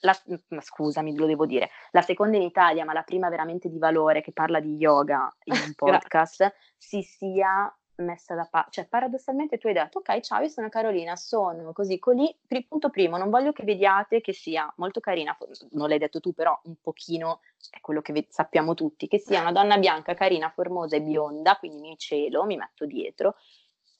la, 0.00 0.16
scusami, 0.60 1.16
lo 1.16 1.26
devo 1.26 1.46
dire, 1.46 1.70
la 1.92 2.02
seconda 2.02 2.36
in 2.36 2.42
Italia, 2.42 2.84
ma 2.84 2.92
la 2.92 3.02
prima 3.02 3.28
veramente 3.28 3.68
di 3.68 3.78
valore 3.78 4.20
che 4.20 4.32
parla 4.32 4.60
di 4.60 4.76
yoga 4.76 5.34
in 5.44 5.54
un 5.54 5.74
podcast, 5.76 6.54
si 6.76 7.02
sia 7.02 7.72
messa 8.02 8.34
da 8.34 8.46
parte, 8.48 8.70
cioè 8.72 8.86
paradossalmente 8.86 9.58
tu 9.58 9.66
hai 9.66 9.72
detto 9.72 9.98
ok 9.98 10.20
ciao 10.20 10.42
io 10.42 10.48
sono 10.48 10.68
Carolina, 10.68 11.16
sono 11.16 11.72
così, 11.72 11.98
così, 11.98 12.32
punto 12.68 12.90
primo, 12.90 13.16
non 13.16 13.30
voglio 13.30 13.52
che 13.52 13.64
vediate 13.64 14.20
che 14.20 14.32
sia 14.32 14.72
molto 14.76 15.00
carina, 15.00 15.36
non 15.72 15.88
l'hai 15.88 15.98
detto 15.98 16.20
tu 16.20 16.32
però 16.32 16.58
un 16.64 16.76
pochino 16.80 17.40
è 17.70 17.80
quello 17.80 18.00
che 18.00 18.26
sappiamo 18.28 18.74
tutti, 18.74 19.08
che 19.08 19.18
sia 19.18 19.40
una 19.40 19.52
donna 19.52 19.78
bianca, 19.78 20.14
carina, 20.14 20.48
formosa 20.50 20.96
e 20.96 21.02
bionda, 21.02 21.56
quindi 21.56 21.80
mi 21.80 21.98
celo, 21.98 22.44
mi 22.44 22.56
metto 22.56 22.86
dietro 22.86 23.34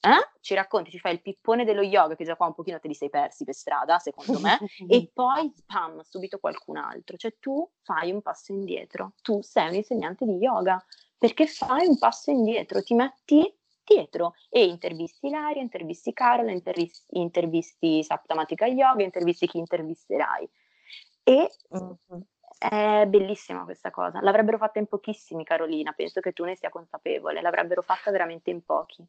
eh? 0.01 0.29
ci 0.41 0.53
racconti, 0.53 0.91
ci 0.91 0.99
fai 0.99 1.13
il 1.13 1.21
pippone 1.21 1.65
dello 1.65 1.81
yoga, 1.81 2.15
che 2.15 2.23
già 2.23 2.35
qua 2.35 2.47
un 2.47 2.53
pochino 2.53 2.79
te 2.79 2.87
li 2.87 2.93
sei 2.93 3.09
persi 3.09 3.43
per 3.43 3.53
strada, 3.53 3.99
secondo 3.99 4.39
me, 4.39 4.57
e 4.87 5.09
poi, 5.13 5.53
pam, 5.65 6.01
subito 6.01 6.39
qualcun 6.39 6.77
altro. 6.77 7.17
Cioè 7.17 7.35
tu 7.39 7.69
fai 7.83 8.11
un 8.11 8.21
passo 8.21 8.51
indietro, 8.51 9.13
tu 9.21 9.41
sei 9.41 9.69
un 9.69 9.75
insegnante 9.75 10.25
di 10.25 10.35
yoga, 10.35 10.83
perché 11.17 11.47
fai 11.47 11.87
un 11.87 11.97
passo 11.97 12.31
indietro, 12.31 12.81
ti 12.81 12.93
metti 12.93 13.53
dietro 13.83 14.35
e 14.49 14.65
intervisti 14.65 15.27
Ilaria, 15.27 15.61
intervisti 15.61 16.13
Carola, 16.13 16.51
intervisti, 16.51 17.17
intervisti 17.17 18.03
Saptamatica 18.03 18.67
Yoga, 18.67 19.03
intervisti 19.03 19.47
chi 19.47 19.57
intervisterai. 19.57 20.49
E 21.23 21.51
mm-hmm. 21.75 22.21
è 22.57 23.05
bellissima 23.07 23.63
questa 23.63 23.89
cosa. 23.89 24.21
L'avrebbero 24.21 24.57
fatta 24.57 24.79
in 24.79 24.87
pochissimi, 24.87 25.43
Carolina, 25.43 25.91
penso 25.93 26.21
che 26.21 26.33
tu 26.33 26.43
ne 26.43 26.55
sia 26.55 26.69
consapevole, 26.69 27.41
l'avrebbero 27.41 27.81
fatta 27.81 28.11
veramente 28.11 28.49
in 28.51 28.63
pochi. 28.63 29.05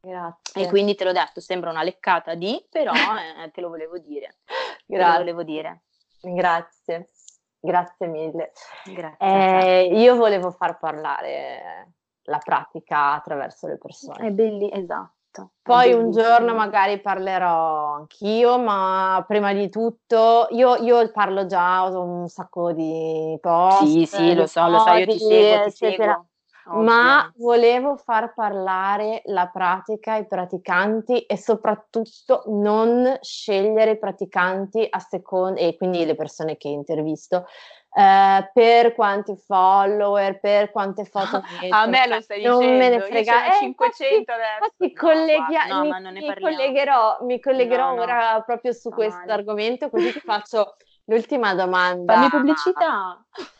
Grazie. 0.00 0.64
E 0.64 0.68
quindi 0.68 0.94
te 0.94 1.04
l'ho 1.04 1.12
detto, 1.12 1.40
sembra 1.40 1.70
una 1.70 1.82
leccata 1.82 2.34
di, 2.34 2.64
però 2.70 2.92
eh, 2.92 3.50
te 3.50 3.60
lo 3.60 3.68
volevo 3.68 3.98
dire. 3.98 4.38
Grazie. 4.86 4.86
Te 4.86 4.96
lo 4.96 5.18
volevo 5.18 5.42
dire. 5.42 5.82
Grazie, 6.20 7.08
grazie 7.58 8.06
mille. 8.06 8.52
Grazie. 8.84 9.18
Eh, 9.18 9.98
io 9.98 10.16
volevo 10.16 10.50
far 10.50 10.78
parlare 10.78 11.92
la 12.22 12.38
pratica 12.38 13.12
attraverso 13.14 13.66
le 13.66 13.78
persone. 13.78 14.28
È 14.28 14.30
bellissimo, 14.30 14.80
esatto. 14.80 15.50
Poi 15.62 15.92
un 15.92 16.12
giorno 16.12 16.54
magari 16.54 17.00
parlerò 17.00 17.94
anch'io, 17.94 18.58
ma 18.58 19.22
prima 19.26 19.52
di 19.52 19.68
tutto 19.68 20.46
io, 20.50 20.76
io 20.76 21.10
parlo 21.10 21.44
già, 21.46 21.84
ho 21.84 22.02
un 22.02 22.28
sacco 22.28 22.72
di 22.72 23.36
post. 23.40 23.84
Sì, 23.84 24.06
sì, 24.06 24.34
lo 24.34 24.46
so, 24.46 24.66
lo 24.68 24.78
so, 24.78 24.92
io 24.92 25.06
ti 25.06 25.18
seguo, 25.18 25.64
ti 25.64 25.70
seguo. 25.72 26.26
Ovvio. 26.68 26.82
ma 26.82 27.32
volevo 27.36 27.96
far 27.96 28.34
parlare 28.34 29.22
la 29.26 29.46
pratica 29.46 30.14
ai 30.14 30.26
praticanti 30.26 31.20
e 31.20 31.36
soprattutto 31.36 32.42
non 32.46 33.18
scegliere 33.20 33.92
i 33.92 33.98
praticanti 33.98 34.84
a 34.88 34.98
seconda, 34.98 35.60
e 35.60 35.76
quindi 35.76 36.04
le 36.04 36.16
persone 36.16 36.56
che 36.56 36.66
intervisto, 36.66 37.46
eh, 37.96 38.50
per 38.52 38.94
quanti 38.94 39.36
follower, 39.36 40.40
per 40.40 40.72
quante 40.72 41.04
foto 41.04 41.40
A 41.70 41.86
me 41.86 42.08
lo 42.08 42.20
stai 42.20 42.42
non 42.42 42.58
dicendo, 42.58 42.78
me 42.78 42.88
ne 42.88 43.00
frega. 43.00 43.46
Eh, 43.46 43.58
500 43.58 44.16
infatti, 44.16 44.92
colleghi- 44.92 45.68
no, 45.68 45.82
mi, 45.82 46.20
mi, 46.20 46.34
collegherò, 46.34 47.18
mi 47.22 47.40
collegherò 47.40 47.94
no, 47.94 48.02
ora 48.02 48.32
no. 48.32 48.42
proprio 48.44 48.72
su 48.72 48.90
questo 48.90 49.30
argomento, 49.30 49.88
così 49.88 50.12
ti 50.12 50.20
faccio 50.20 50.74
l'ultima 51.04 51.54
domanda. 51.54 52.14
Fammi 52.14 52.28
pubblicità. 52.28 53.24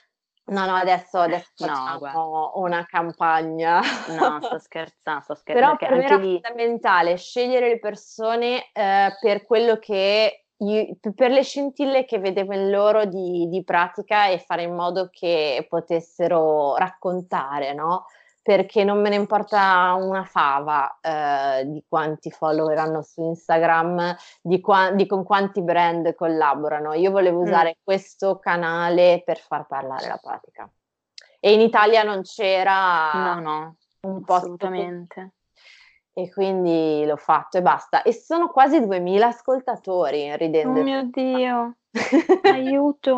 No, 0.49 0.65
no, 0.65 0.75
adesso, 0.75 1.19
adesso 1.19 1.51
facciamo 1.57 2.07
no, 2.13 2.53
una 2.57 2.85
campagna. 2.87 3.81
No, 4.09 4.41
sto 4.41 4.59
scherzando, 4.61 5.23
sto 5.23 5.35
scherzando. 5.35 5.77
Però 5.77 5.89
per 5.89 5.99
me 5.99 6.05
era 6.05 6.17
lì... 6.17 6.41
fondamentale 6.41 7.17
scegliere 7.17 7.69
le 7.69 7.79
persone 7.81 8.71
eh, 8.73 9.17
per 9.21 9.45
quello 9.45 9.79
che 9.79 10.47
io, 10.59 10.97
per 11.15 11.31
le 11.33 11.43
scintille 11.43 12.05
che 12.05 12.19
vedevo 12.19 12.55
in 12.55 12.71
loro 12.71 13.05
di, 13.05 13.49
di 13.49 13.65
pratica 13.65 14.29
e 14.29 14.39
fare 14.39 14.63
in 14.63 14.75
modo 14.75 15.09
che 15.11 15.67
potessero 15.69 16.77
raccontare, 16.77 17.75
no? 17.75 18.07
Perché 18.47 18.85
non 18.85 19.01
me 19.01 19.09
ne 19.09 19.17
importa 19.17 19.95
una 19.99 20.23
fava 20.23 21.01
eh, 21.01 21.65
di 21.67 21.85
quanti 21.89 22.31
follower 22.31 22.79
hanno 22.79 23.03
su 23.03 23.21
Instagram, 23.21 24.17
di, 24.41 24.61
qua- 24.61 24.93
di, 24.93 25.05
con 25.05 25.25
quanti 25.25 25.63
brand 25.63 26.15
collaborano. 26.15 26.93
Io 26.93 27.11
volevo 27.11 27.41
mm. 27.41 27.43
usare 27.43 27.71
mm. 27.71 27.81
questo 27.83 28.39
canale 28.39 29.23
per 29.25 29.39
far 29.39 29.67
parlare 29.67 30.07
la 30.07 30.21
pratica. 30.23 30.71
E 31.41 31.55
in 31.55 31.61
Italia 31.61 32.05
non 32.05 32.23
c'era 32.23 33.35
no, 33.35 33.41
no, 33.41 33.77
un 34.03 34.23
po' 34.23 34.35
assolutamente. 34.35 35.33
E 36.13 36.31
quindi 36.31 37.05
l'ho 37.05 37.17
fatto 37.17 37.59
e 37.59 37.63
basta. 37.63 38.03
E 38.03 38.13
sono 38.13 38.51
quasi 38.53 38.79
2000 38.79 39.27
ascoltatori, 39.27 40.37
ridendo. 40.37 40.79
Oh 40.79 40.83
mio 40.85 41.03
Dio, 41.11 41.79
aiuto! 42.45 43.17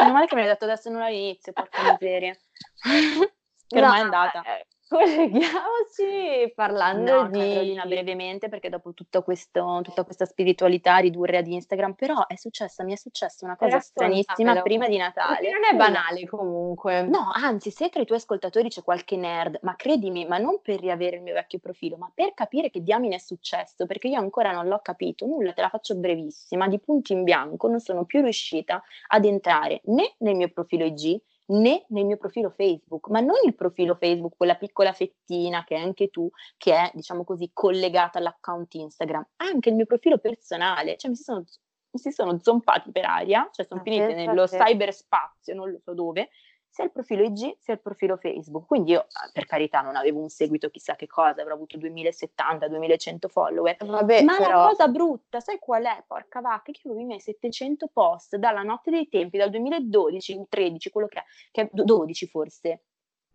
Meno 0.00 0.12
male 0.12 0.26
che 0.26 0.34
mi 0.34 0.40
hai 0.40 0.48
detto 0.48 0.64
adesso 0.64 0.90
non 0.90 1.02
all'inizio, 1.02 1.52
porca 1.52 1.92
miseria. 1.92 2.36
che 3.66 3.80
ormai 3.80 3.90
no, 3.90 3.96
è 3.96 4.04
andata. 4.04 4.42
Eh, 4.42 4.66
colleghiamoci 4.86 6.52
parlando 6.54 7.22
no, 7.22 7.28
di... 7.28 7.38
Carolina, 7.38 7.84
brevemente, 7.84 8.48
perché 8.48 8.68
dopo 8.68 8.92
tutto 8.94 9.22
questo, 9.22 9.80
tutta 9.82 10.04
questa 10.04 10.24
spiritualità 10.24 10.98
ridurre 10.98 11.38
ad 11.38 11.46
Instagram, 11.46 11.94
però 11.94 12.26
è 12.26 12.36
successa, 12.36 12.84
mi 12.84 12.92
è 12.92 12.96
successa 12.96 13.44
una 13.44 13.56
cosa 13.56 13.80
stranissima 13.80 14.60
prima 14.62 14.86
di 14.86 14.96
Natale. 14.96 15.38
Perché 15.38 15.52
non 15.52 15.64
è 15.64 15.76
banale 15.76 16.26
comunque. 16.26 17.02
No, 17.02 17.30
anzi, 17.32 17.70
se 17.70 17.88
tra 17.88 18.02
i 18.02 18.06
tuoi 18.06 18.18
ascoltatori 18.18 18.68
c'è 18.68 18.82
qualche 18.82 19.16
nerd, 19.16 19.58
ma 19.62 19.74
credimi, 19.74 20.26
ma 20.26 20.38
non 20.38 20.60
per 20.62 20.80
riavere 20.80 21.16
il 21.16 21.22
mio 21.22 21.34
vecchio 21.34 21.58
profilo, 21.58 21.96
ma 21.96 22.10
per 22.14 22.34
capire 22.34 22.70
che 22.70 22.82
diamine 22.82 23.16
è 23.16 23.20
successo, 23.20 23.86
perché 23.86 24.08
io 24.08 24.18
ancora 24.18 24.52
non 24.52 24.68
l'ho 24.68 24.80
capito, 24.80 25.26
nulla, 25.26 25.52
te 25.52 25.62
la 25.62 25.68
faccio 25.70 25.96
brevissima, 25.96 26.68
di 26.68 26.78
punto 26.78 27.12
in 27.12 27.24
bianco, 27.24 27.68
non 27.68 27.80
sono 27.80 28.04
più 28.04 28.20
riuscita 28.20 28.82
ad 29.08 29.24
entrare 29.24 29.80
né 29.84 30.14
nel 30.18 30.36
mio 30.36 30.50
profilo 30.50 30.84
IG, 30.84 31.20
né 31.46 31.84
nel 31.88 32.04
mio 32.04 32.16
profilo 32.16 32.50
Facebook, 32.50 33.08
ma 33.08 33.20
non 33.20 33.36
il 33.44 33.54
profilo 33.54 33.94
Facebook, 33.94 34.36
quella 34.36 34.56
piccola 34.56 34.92
fettina 34.92 35.64
che 35.64 35.76
è 35.76 35.80
anche 35.80 36.08
tu, 36.08 36.28
che 36.56 36.74
è, 36.74 36.90
diciamo 36.94 37.24
così, 37.24 37.50
collegata 37.52 38.18
all'account 38.18 38.72
Instagram, 38.74 39.26
anche 39.36 39.68
il 39.68 39.74
mio 39.74 39.86
profilo 39.86 40.18
personale, 40.18 40.96
cioè 40.96 41.10
mi 41.10 41.16
si 41.16 41.22
sono, 41.22 41.44
mi 41.90 42.00
si 42.00 42.10
sono 42.10 42.38
zompati 42.40 42.90
per 42.90 43.04
aria, 43.04 43.48
cioè 43.52 43.66
sono 43.66 43.82
finite 43.82 44.14
nello 44.14 44.46
cyberspazio, 44.46 45.54
non 45.54 45.70
lo 45.70 45.78
so 45.82 45.94
dove, 45.94 46.30
sia 46.74 46.82
il 46.82 46.90
profilo 46.90 47.22
IG 47.22 47.56
sia 47.60 47.74
il 47.74 47.80
profilo 47.80 48.16
Facebook. 48.16 48.66
Quindi 48.66 48.90
io, 48.90 49.06
ah, 49.12 49.30
per 49.32 49.46
carità, 49.46 49.80
non 49.80 49.94
avevo 49.94 50.18
un 50.18 50.28
seguito 50.28 50.70
chissà 50.70 50.96
che 50.96 51.06
cosa, 51.06 51.40
avrò 51.40 51.54
avuto 51.54 51.78
2070, 51.78 52.66
2100 52.66 53.28
follower. 53.28 53.76
Vabbè, 53.78 54.24
ma 54.24 54.36
però... 54.36 54.62
la 54.62 54.68
cosa 54.70 54.88
brutta, 54.88 55.38
sai 55.38 55.60
qual 55.60 55.84
è? 55.84 56.02
Porca 56.04 56.40
vacca, 56.40 56.72
che 56.72 56.80
avevo 56.84 57.00
i 57.00 57.04
miei 57.04 57.20
700 57.20 57.90
post 57.92 58.34
dalla 58.38 58.62
notte 58.62 58.90
dei 58.90 59.08
tempi, 59.08 59.38
dal 59.38 59.50
2012, 59.50 60.46
13, 60.48 60.90
quello 60.90 61.06
che 61.06 61.20
è, 61.20 61.24
che 61.52 61.62
è 61.62 61.68
12 61.70 62.26
forse, 62.26 62.82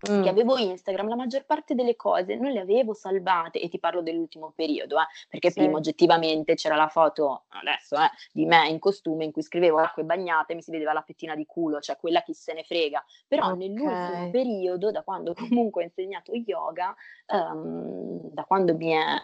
Mm. 0.09 0.23
che 0.23 0.29
avevo 0.29 0.57
Instagram, 0.57 1.09
la 1.09 1.15
maggior 1.15 1.45
parte 1.45 1.75
delle 1.75 1.97
cose 1.97 2.35
non 2.35 2.51
le 2.51 2.61
avevo 2.61 2.93
salvate, 2.93 3.59
e 3.59 3.67
ti 3.67 3.79
parlo 3.79 4.01
dell'ultimo 4.01 4.53
periodo, 4.55 4.97
eh, 4.97 5.05
perché 5.27 5.51
sì. 5.51 5.59
prima 5.59 5.77
oggettivamente 5.77 6.55
c'era 6.55 6.75
la 6.75 6.87
foto, 6.87 7.43
adesso, 7.49 7.95
eh, 7.95 8.09
di 8.31 8.45
me 8.45 8.69
in 8.69 8.79
costume 8.79 9.25
in 9.25 9.31
cui 9.31 9.41
scrivevo 9.41 9.77
acque 9.79 10.03
bagnate 10.03 10.53
e 10.53 10.55
mi 10.55 10.61
si 10.61 10.71
vedeva 10.71 10.93
la 10.93 11.01
pettina 11.01 11.35
di 11.35 11.45
culo, 11.45 11.81
cioè 11.81 11.97
quella 11.97 12.21
chi 12.21 12.33
se 12.33 12.53
ne 12.53 12.63
frega. 12.63 13.03
Però 13.27 13.47
okay. 13.47 13.57
nell'ultimo 13.57 14.29
periodo, 14.31 14.91
da 14.91 15.03
quando 15.03 15.33
comunque 15.69 15.81
ho 15.81 15.85
insegnato 15.85 16.31
yoga, 16.33 16.95
um, 17.27 18.21
da 18.31 18.43
quando 18.45 18.75
mi 18.75 18.91
è 18.91 19.15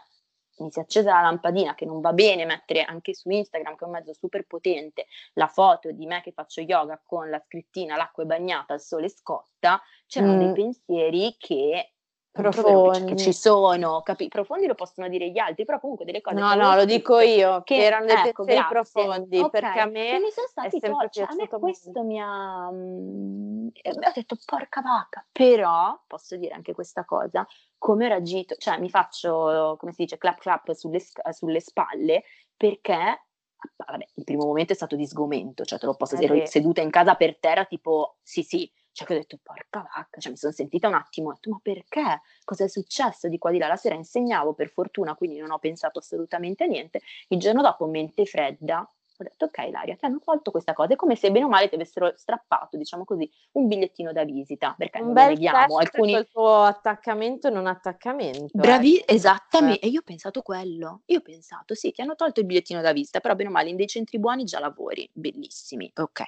mi 0.58 0.72
si 0.72 0.80
è 0.80 0.82
accesa 0.84 1.14
la 1.14 1.22
lampadina 1.22 1.76
che 1.76 1.86
non 1.86 2.02
va 2.02 2.14
bene 2.14 2.46
mettere 2.46 2.84
anche 2.84 3.14
su 3.14 3.30
Instagram, 3.30 3.76
che 3.76 3.84
è 3.84 3.88
un 3.88 3.94
mezzo 3.94 4.14
super 4.14 4.46
potente, 4.46 5.08
la 5.34 5.48
foto 5.48 5.92
di 5.92 6.06
me 6.06 6.22
che 6.22 6.32
faccio 6.32 6.62
yoga 6.62 7.02
con 7.04 7.30
la 7.30 7.40
scrittina 7.40 7.96
l'acqua 7.96 8.24
è 8.24 8.26
bagnata, 8.26 8.74
il 8.74 8.82
sole 8.82 9.10
scotta, 9.10 9.82
c'erano 10.08 10.36
mm. 10.36 10.40
dei 10.40 10.54
pensieri 10.54 11.36
che 11.38 11.90
profondi 12.36 13.06
che 13.06 13.16
ci 13.16 13.34
sono, 13.34 14.02
capi- 14.02 14.28
profondi 14.28 14.68
lo 14.68 14.76
possono 14.76 15.08
dire 15.08 15.30
gli 15.30 15.38
altri, 15.38 15.64
però 15.64 15.80
comunque 15.80 16.04
delle 16.04 16.20
cose 16.22 16.36
No, 16.36 16.54
no, 16.54 16.76
lo 16.76 16.84
dico 16.84 17.20
io, 17.20 17.62
che, 17.64 17.78
erano 17.78 18.06
dei 18.06 18.16
ecco, 18.16 18.44
pensieri 18.44 18.68
grazie. 18.68 19.02
profondi, 19.02 19.38
okay. 19.40 19.62
perché 19.62 19.80
a 19.80 19.86
me 19.86 20.20
mi 20.20 20.32
sono 20.32 20.48
stati 20.48 20.78
è 20.78 20.80
sempre 20.80 21.08
to- 21.08 21.14
cioè, 21.14 21.28
a 21.30 21.36
me 21.36 21.48
questo 21.48 22.04
mi 22.04 22.20
ha 22.20 22.70
mm, 22.72 23.68
ho 23.68 24.12
detto 24.14 24.38
porca 24.46 24.82
vacca, 24.82 25.26
però 25.32 25.98
posso 26.06 26.36
dire 26.36 26.54
anche 26.54 26.74
questa 26.74 27.06
cosa, 27.06 27.48
come 27.86 28.06
ho 28.06 28.08
reagito, 28.08 28.56
cioè 28.56 28.80
mi 28.80 28.90
faccio, 28.90 29.76
come 29.78 29.92
si 29.92 30.06
dice, 30.06 30.18
clap 30.18 30.40
clap 30.40 30.72
sulle, 30.74 31.00
sulle 31.30 31.60
spalle 31.60 32.24
perché 32.58 33.28
vabbè, 33.76 34.08
il 34.16 34.24
primo 34.24 34.46
momento 34.46 34.74
è 34.74 34.76
stato 34.76 34.96
di 34.96 35.06
sgomento, 35.06 35.64
cioè 35.66 35.78
te 35.78 35.86
lo 35.86 35.94
posso 35.94 36.16
dire, 36.16 36.36
ero 36.36 36.46
seduta 36.48 36.82
in 36.82 36.90
casa 36.90 37.14
per 37.14 37.38
terra 37.38 37.64
tipo 37.66 38.18
sì 38.24 38.42
sì, 38.42 38.68
cioè 38.92 39.06
che 39.06 39.14
ho 39.14 39.18
detto, 39.18 39.38
porca 39.40 39.88
vacca, 39.94 40.20
cioè 40.20 40.32
mi 40.32 40.38
sono 40.38 40.52
sentita 40.52 40.88
un 40.88 40.96
attimo, 40.96 41.30
ho 41.30 41.34
detto, 41.34 41.52
ma 41.52 41.60
perché? 41.62 42.22
Cosa 42.44 42.64
è 42.64 42.68
successo 42.68 43.28
di 43.28 43.38
qua 43.38 43.52
di 43.52 43.60
là? 43.60 43.68
La 43.68 43.76
sera 43.76 43.94
insegnavo, 43.94 44.56
per 44.56 44.70
fortuna, 44.70 45.14
quindi 45.14 45.38
non 45.38 45.52
ho 45.52 45.60
pensato 45.60 46.00
assolutamente 46.00 46.64
a 46.64 46.68
niente. 46.68 47.02
Il 47.28 47.38
giorno 47.38 47.62
dopo, 47.62 47.86
mente 47.86 48.26
fredda, 48.26 48.92
ho 49.18 49.24
detto, 49.24 49.46
ok 49.46 49.58
Laria, 49.72 49.96
ti 49.96 50.06
hanno 50.06 50.20
tolto 50.24 50.52
questa 50.52 50.74
cosa, 50.74 50.94
è 50.94 50.96
come 50.96 51.16
se 51.16 51.32
bene 51.32 51.46
o 51.46 51.50
male 51.50 51.70
ti 51.70 51.76
avessero 51.76 52.12
strappato, 52.16 52.78
diciamo 52.78 53.06
così, 53.06 53.30
un 53.54 53.68
bigliettino 53.68 54.12
da 54.12 54.24
visita, 54.24 54.76
perché 54.78 55.02
un 55.02 55.14
bel 55.14 55.30
vediamo 55.30 55.78
alcuni... 55.78 56.14
il 56.14 56.28
tuo 56.32 56.64
attaccamento 56.64 57.48
e 57.48 57.52
non 57.52 57.68
attaccamento. 57.68 58.50
Bravi, 58.54 58.98
eh. 58.98 59.16
esattamente, 59.16 59.86
e 59.86 59.88
io 59.88 60.00
ho 60.00 60.04
pensato 60.04 60.42
quello, 60.42 61.02
io 61.06 61.20
ho 61.20 61.22
pensato, 61.22 61.76
sì, 61.76 61.92
ti 61.92 62.02
hanno 62.02 62.16
tolto 62.16 62.42
il 62.42 62.46
bigliettino 62.46 62.82
da 62.82 62.92
visita, 62.92 63.20
però 63.20 63.36
bene 63.36 63.50
o 63.50 63.52
male 63.54 63.70
in 63.70 63.76
dei 63.76 63.88
centri 63.88 64.20
buoni 64.20 64.44
già 64.44 64.60
lavori, 64.60 65.10
bellissimi, 65.14 65.92
ok. 65.96 66.22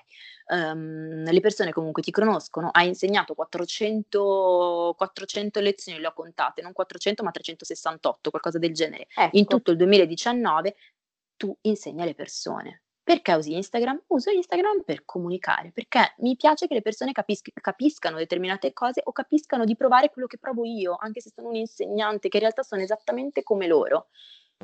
Um, 0.50 1.30
le 1.30 1.40
persone 1.42 1.74
comunque 1.74 2.02
ti 2.02 2.12
conoscono, 2.12 2.70
hai 2.72 2.88
insegnato 2.88 3.34
400, 3.34 4.96
400 4.98 5.60
lezioni, 5.60 6.00
le 6.00 6.08
ho 6.08 6.14
contate, 6.14 6.62
non 6.62 6.72
400 6.72 7.22
ma 7.22 7.32
368, 7.32 8.30
qualcosa 8.30 8.58
del 8.58 8.74
genere, 8.74 9.08
ecco. 9.14 9.38
in 9.38 9.46
tutto 9.46 9.72
il 9.72 9.78
2019 9.78 10.76
tu 11.38 11.56
insegni 11.62 12.02
alle 12.02 12.16
persone. 12.16 12.84
Perché 13.08 13.34
usi 13.36 13.56
Instagram? 13.56 14.04
Uso 14.08 14.32
Instagram 14.32 14.82
per 14.84 15.06
comunicare, 15.06 15.72
perché 15.72 16.16
mi 16.18 16.36
piace 16.36 16.68
che 16.68 16.74
le 16.74 16.82
persone 16.82 17.14
capis- 17.14 17.42
capiscano 17.54 18.18
determinate 18.18 18.74
cose 18.74 19.00
o 19.02 19.14
capiscano 19.14 19.64
di 19.64 19.78
provare 19.78 20.10
quello 20.10 20.28
che 20.28 20.38
provo 20.38 20.66
io, 20.66 20.98
anche 21.00 21.22
se 21.22 21.32
sono 21.34 21.48
un 21.48 21.56
insegnante, 21.56 22.28
che 22.28 22.36
in 22.36 22.44
realtà 22.44 22.64
sono 22.64 22.82
esattamente 22.82 23.44
come 23.44 23.66
loro. 23.66 24.08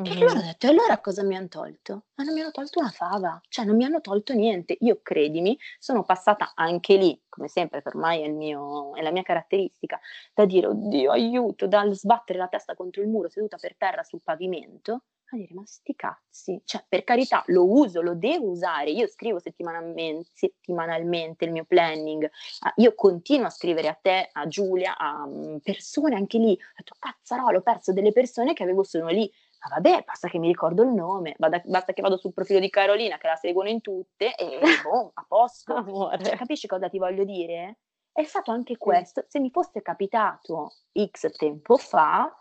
Mm-hmm. 0.01 0.11
E 0.11 0.15
allora 0.15 0.39
ho 0.39 0.41
detto, 0.41 0.65
e 0.65 0.69
allora 0.71 0.97
cosa 0.99 1.23
mi 1.23 1.37
hanno 1.37 1.47
tolto? 1.47 2.05
Ma 2.15 2.23
non 2.25 2.33
mi 2.33 2.41
hanno 2.41 2.51
tolto 2.51 2.79
una 2.79 2.89
fava, 2.89 3.39
cioè 3.47 3.63
non 3.63 3.75
mi 3.75 3.85
hanno 3.85 4.01
tolto 4.01 4.33
niente. 4.33 4.75
Io, 4.79 4.99
credimi, 5.01 5.57
sono 5.79 6.03
passata 6.03 6.51
anche 6.55 6.97
lì, 6.97 7.21
come 7.29 7.47
sempre, 7.47 7.81
per 7.81 7.95
ormai 7.95 8.23
è, 8.23 8.27
mio, 8.27 8.93
è 8.95 9.01
la 9.01 9.11
mia 9.11 9.21
caratteristica, 9.21 9.99
da 10.33 10.45
dire, 10.45 10.67
oddio, 10.67 11.11
aiuto, 11.11 11.67
dal 11.67 11.93
sbattere 11.93 12.39
la 12.39 12.47
testa 12.47 12.75
contro 12.75 13.01
il 13.01 13.07
muro 13.07 13.29
seduta 13.29 13.55
per 13.55 13.77
terra 13.77 14.03
sul 14.03 14.21
pavimento, 14.21 15.03
a 15.35 15.37
dire 15.37 15.53
ma 15.53 15.63
sti 15.65 15.95
cazzi, 15.95 16.61
cioè 16.65 16.83
per 16.87 17.03
carità 17.03 17.43
lo 17.47 17.69
uso, 17.69 18.01
lo 18.01 18.15
devo 18.15 18.49
usare, 18.49 18.91
io 18.91 19.07
scrivo 19.07 19.39
settimanalmente, 19.39 20.29
settimanalmente 20.33 21.45
il 21.45 21.51
mio 21.51 21.65
planning, 21.65 22.23
uh, 22.23 22.81
io 22.81 22.93
continuo 22.95 23.47
a 23.47 23.51
scrivere 23.51 23.87
a 23.87 23.97
te, 23.99 24.29
a 24.31 24.47
Giulia, 24.47 24.97
a 24.97 25.23
um, 25.23 25.59
persone 25.59 26.15
anche 26.15 26.37
lì, 26.37 26.51
ho 26.51 26.73
detto 26.77 26.95
cazzarolo, 26.97 27.59
ho 27.59 27.61
perso 27.61 27.93
delle 27.93 28.11
persone 28.11 28.53
che 28.53 28.63
avevo 28.63 28.83
solo 28.83 29.07
lì, 29.07 29.31
ma 29.63 29.75
vabbè, 29.75 30.03
basta 30.05 30.27
che 30.27 30.39
mi 30.39 30.47
ricordo 30.47 30.83
il 30.83 30.89
nome, 30.89 31.35
vada, 31.37 31.61
basta 31.65 31.93
che 31.93 32.01
vado 32.01 32.17
sul 32.17 32.33
profilo 32.33 32.59
di 32.59 32.69
Carolina 32.69 33.17
che 33.17 33.27
la 33.27 33.35
seguono 33.35 33.69
in 33.69 33.81
tutte 33.81 34.35
e 34.35 34.59
boh, 34.83 35.11
a 35.13 35.25
posto. 35.27 36.11
Cioè, 36.21 36.35
capisci 36.35 36.67
cosa 36.67 36.89
ti 36.89 36.97
voglio 36.97 37.23
dire? 37.23 37.77
È 38.11 38.23
stato 38.23 38.51
anche 38.51 38.77
questo, 38.77 39.25
se 39.27 39.39
mi 39.39 39.49
fosse 39.49 39.81
capitato 39.81 40.73
X 40.93 41.31
tempo 41.35 41.77
fa, 41.77 42.31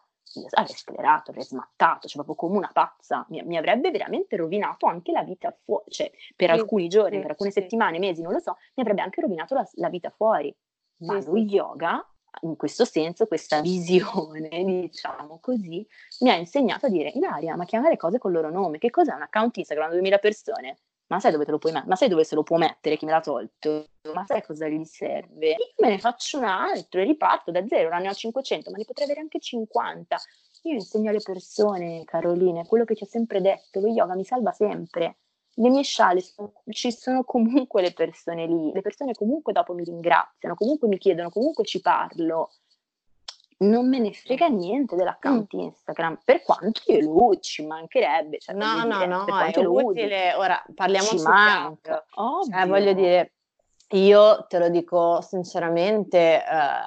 avrei 0.51 0.77
sclerato, 0.77 1.31
avrei 1.31 1.45
smattato, 1.45 2.09
cioè 2.09 2.25
proprio 2.25 2.35
come 2.35 2.57
una 2.57 2.71
pazza, 2.73 3.25
mi, 3.29 3.43
mi 3.43 3.57
avrebbe 3.57 3.91
veramente 3.91 4.37
rovinato 4.37 4.87
anche 4.87 5.13
la 5.13 5.23
vita 5.23 5.55
fuori, 5.65 5.85
cioè 5.89 6.11
per 6.35 6.51
sì, 6.51 6.55
alcuni 6.55 6.89
giorni, 6.89 7.17
sì, 7.17 7.21
per 7.21 7.31
alcune 7.31 7.51
sì. 7.51 7.61
settimane, 7.61 7.99
mesi, 7.99 8.23
non 8.23 8.33
lo 8.33 8.39
so, 8.39 8.57
mi 8.75 8.83
avrebbe 8.83 9.03
anche 9.03 9.21
rovinato 9.21 9.55
la, 9.55 9.69
la 9.75 9.89
vita 9.89 10.11
fuori. 10.11 10.55
Ma 11.03 11.21
lo 11.21 11.37
yoga, 11.37 12.07
in 12.43 12.57
questo 12.57 12.85
senso, 12.85 13.27
questa 13.27 13.61
visione, 13.61 14.49
diciamo 14.65 15.39
così, 15.41 15.87
mi 16.21 16.31
ha 16.31 16.37
insegnato 16.37 16.87
a 16.87 16.89
dire, 16.89 17.11
Ilaria, 17.11 17.57
ma 17.57 17.65
chiama 17.65 17.89
le 17.89 17.97
cose 17.97 18.19
col 18.19 18.33
loro 18.33 18.51
nome, 18.51 18.79
che 18.79 18.91
cos'è 18.91 19.13
un 19.13 19.23
account 19.23 19.57
Instagram 19.57 19.89
di 19.89 19.97
2000 19.97 20.19
persone? 20.19 20.79
Ma 21.13 21.21
sai 21.21 21.33
dove 21.33 21.45
te 21.45 21.51
lo 21.51 21.59
puoi 21.59 21.73
mettere? 21.73 21.91
Ma 21.91 21.97
sai 21.97 22.09
dove 22.09 22.25
se 22.25 22.35
lo 22.35 22.43
può 22.43 22.57
mettere 22.57 22.97
chi 22.97 23.05
me 23.05 23.11
l'ha 23.11 23.21
tolto? 23.21 23.85
Ma 24.15 24.25
sai 24.25 24.43
cosa 24.43 24.67
gli 24.67 24.83
serve? 24.85 25.49
Io 25.49 25.75
me 25.79 25.91
ne 25.91 25.99
faccio 25.99 26.39
un 26.39 26.45
altro 26.45 27.01
e 27.01 27.05
riparto 27.05 27.51
da 27.51 27.67
zero, 27.67 27.89
ora 27.89 27.99
ne 27.99 28.09
ho 28.09 28.15
500, 28.15 28.71
ma 28.71 28.79
ne 28.79 28.85
potrei 28.87 29.07
avere 29.07 29.21
anche 29.21 29.39
50. 29.39 30.17
Io 30.63 30.73
insegno 30.73 31.11
alle 31.11 31.21
persone, 31.23 32.05
Caroline, 32.05 32.67
quello 32.67 32.85
che 32.85 32.97
ci 32.97 33.03
ho 33.03 33.07
sempre 33.07 33.43
detto, 33.43 33.81
lo 33.81 33.89
yoga 33.89 34.15
mi 34.15 34.25
salva 34.25 34.53
sempre. 34.53 35.19
Le 35.55 35.69
mie 35.69 35.83
sciale, 35.83 36.23
ci 36.71 36.91
sono 36.91 37.25
comunque 37.25 37.83
le 37.83 37.93
persone 37.93 38.47
lì, 38.47 38.73
le 38.73 38.81
persone 38.81 39.13
comunque 39.13 39.53
dopo 39.53 39.75
mi 39.75 39.85
ringraziano, 39.85 40.55
comunque 40.55 40.89
mi 40.89 40.97
chiedono, 40.97 41.29
comunque 41.29 41.65
ci 41.65 41.83
parlo 41.83 42.53
non 43.63 43.89
me 43.89 43.99
ne 43.99 44.13
frega 44.13 44.49
niente 44.49 44.97
dell'account 44.97 45.55
mm. 45.55 45.61
Instagram, 45.61 46.19
per 46.25 46.43
quanto 46.43 46.81
io 46.87 47.01
lo 47.01 47.39
ci 47.41 47.65
mancherebbe. 47.65 48.39
Cioè, 48.39 48.55
no, 48.55 48.85
no, 48.85 48.97
dire, 48.99 49.07
no, 49.07 49.27
è 49.27 49.65
utile. 49.65 50.29
Usi. 50.29 50.39
Ora 50.39 50.65
parliamo 50.75 51.09
ci 51.09 51.23
manca. 51.23 52.05
Cioè, 52.51 52.67
voglio 52.67 52.93
dire, 52.93 53.33
io 53.99 54.47
te 54.49 54.59
lo 54.59 54.69
dico 54.69 55.21
sinceramente, 55.21 56.43
eh, 56.43 56.45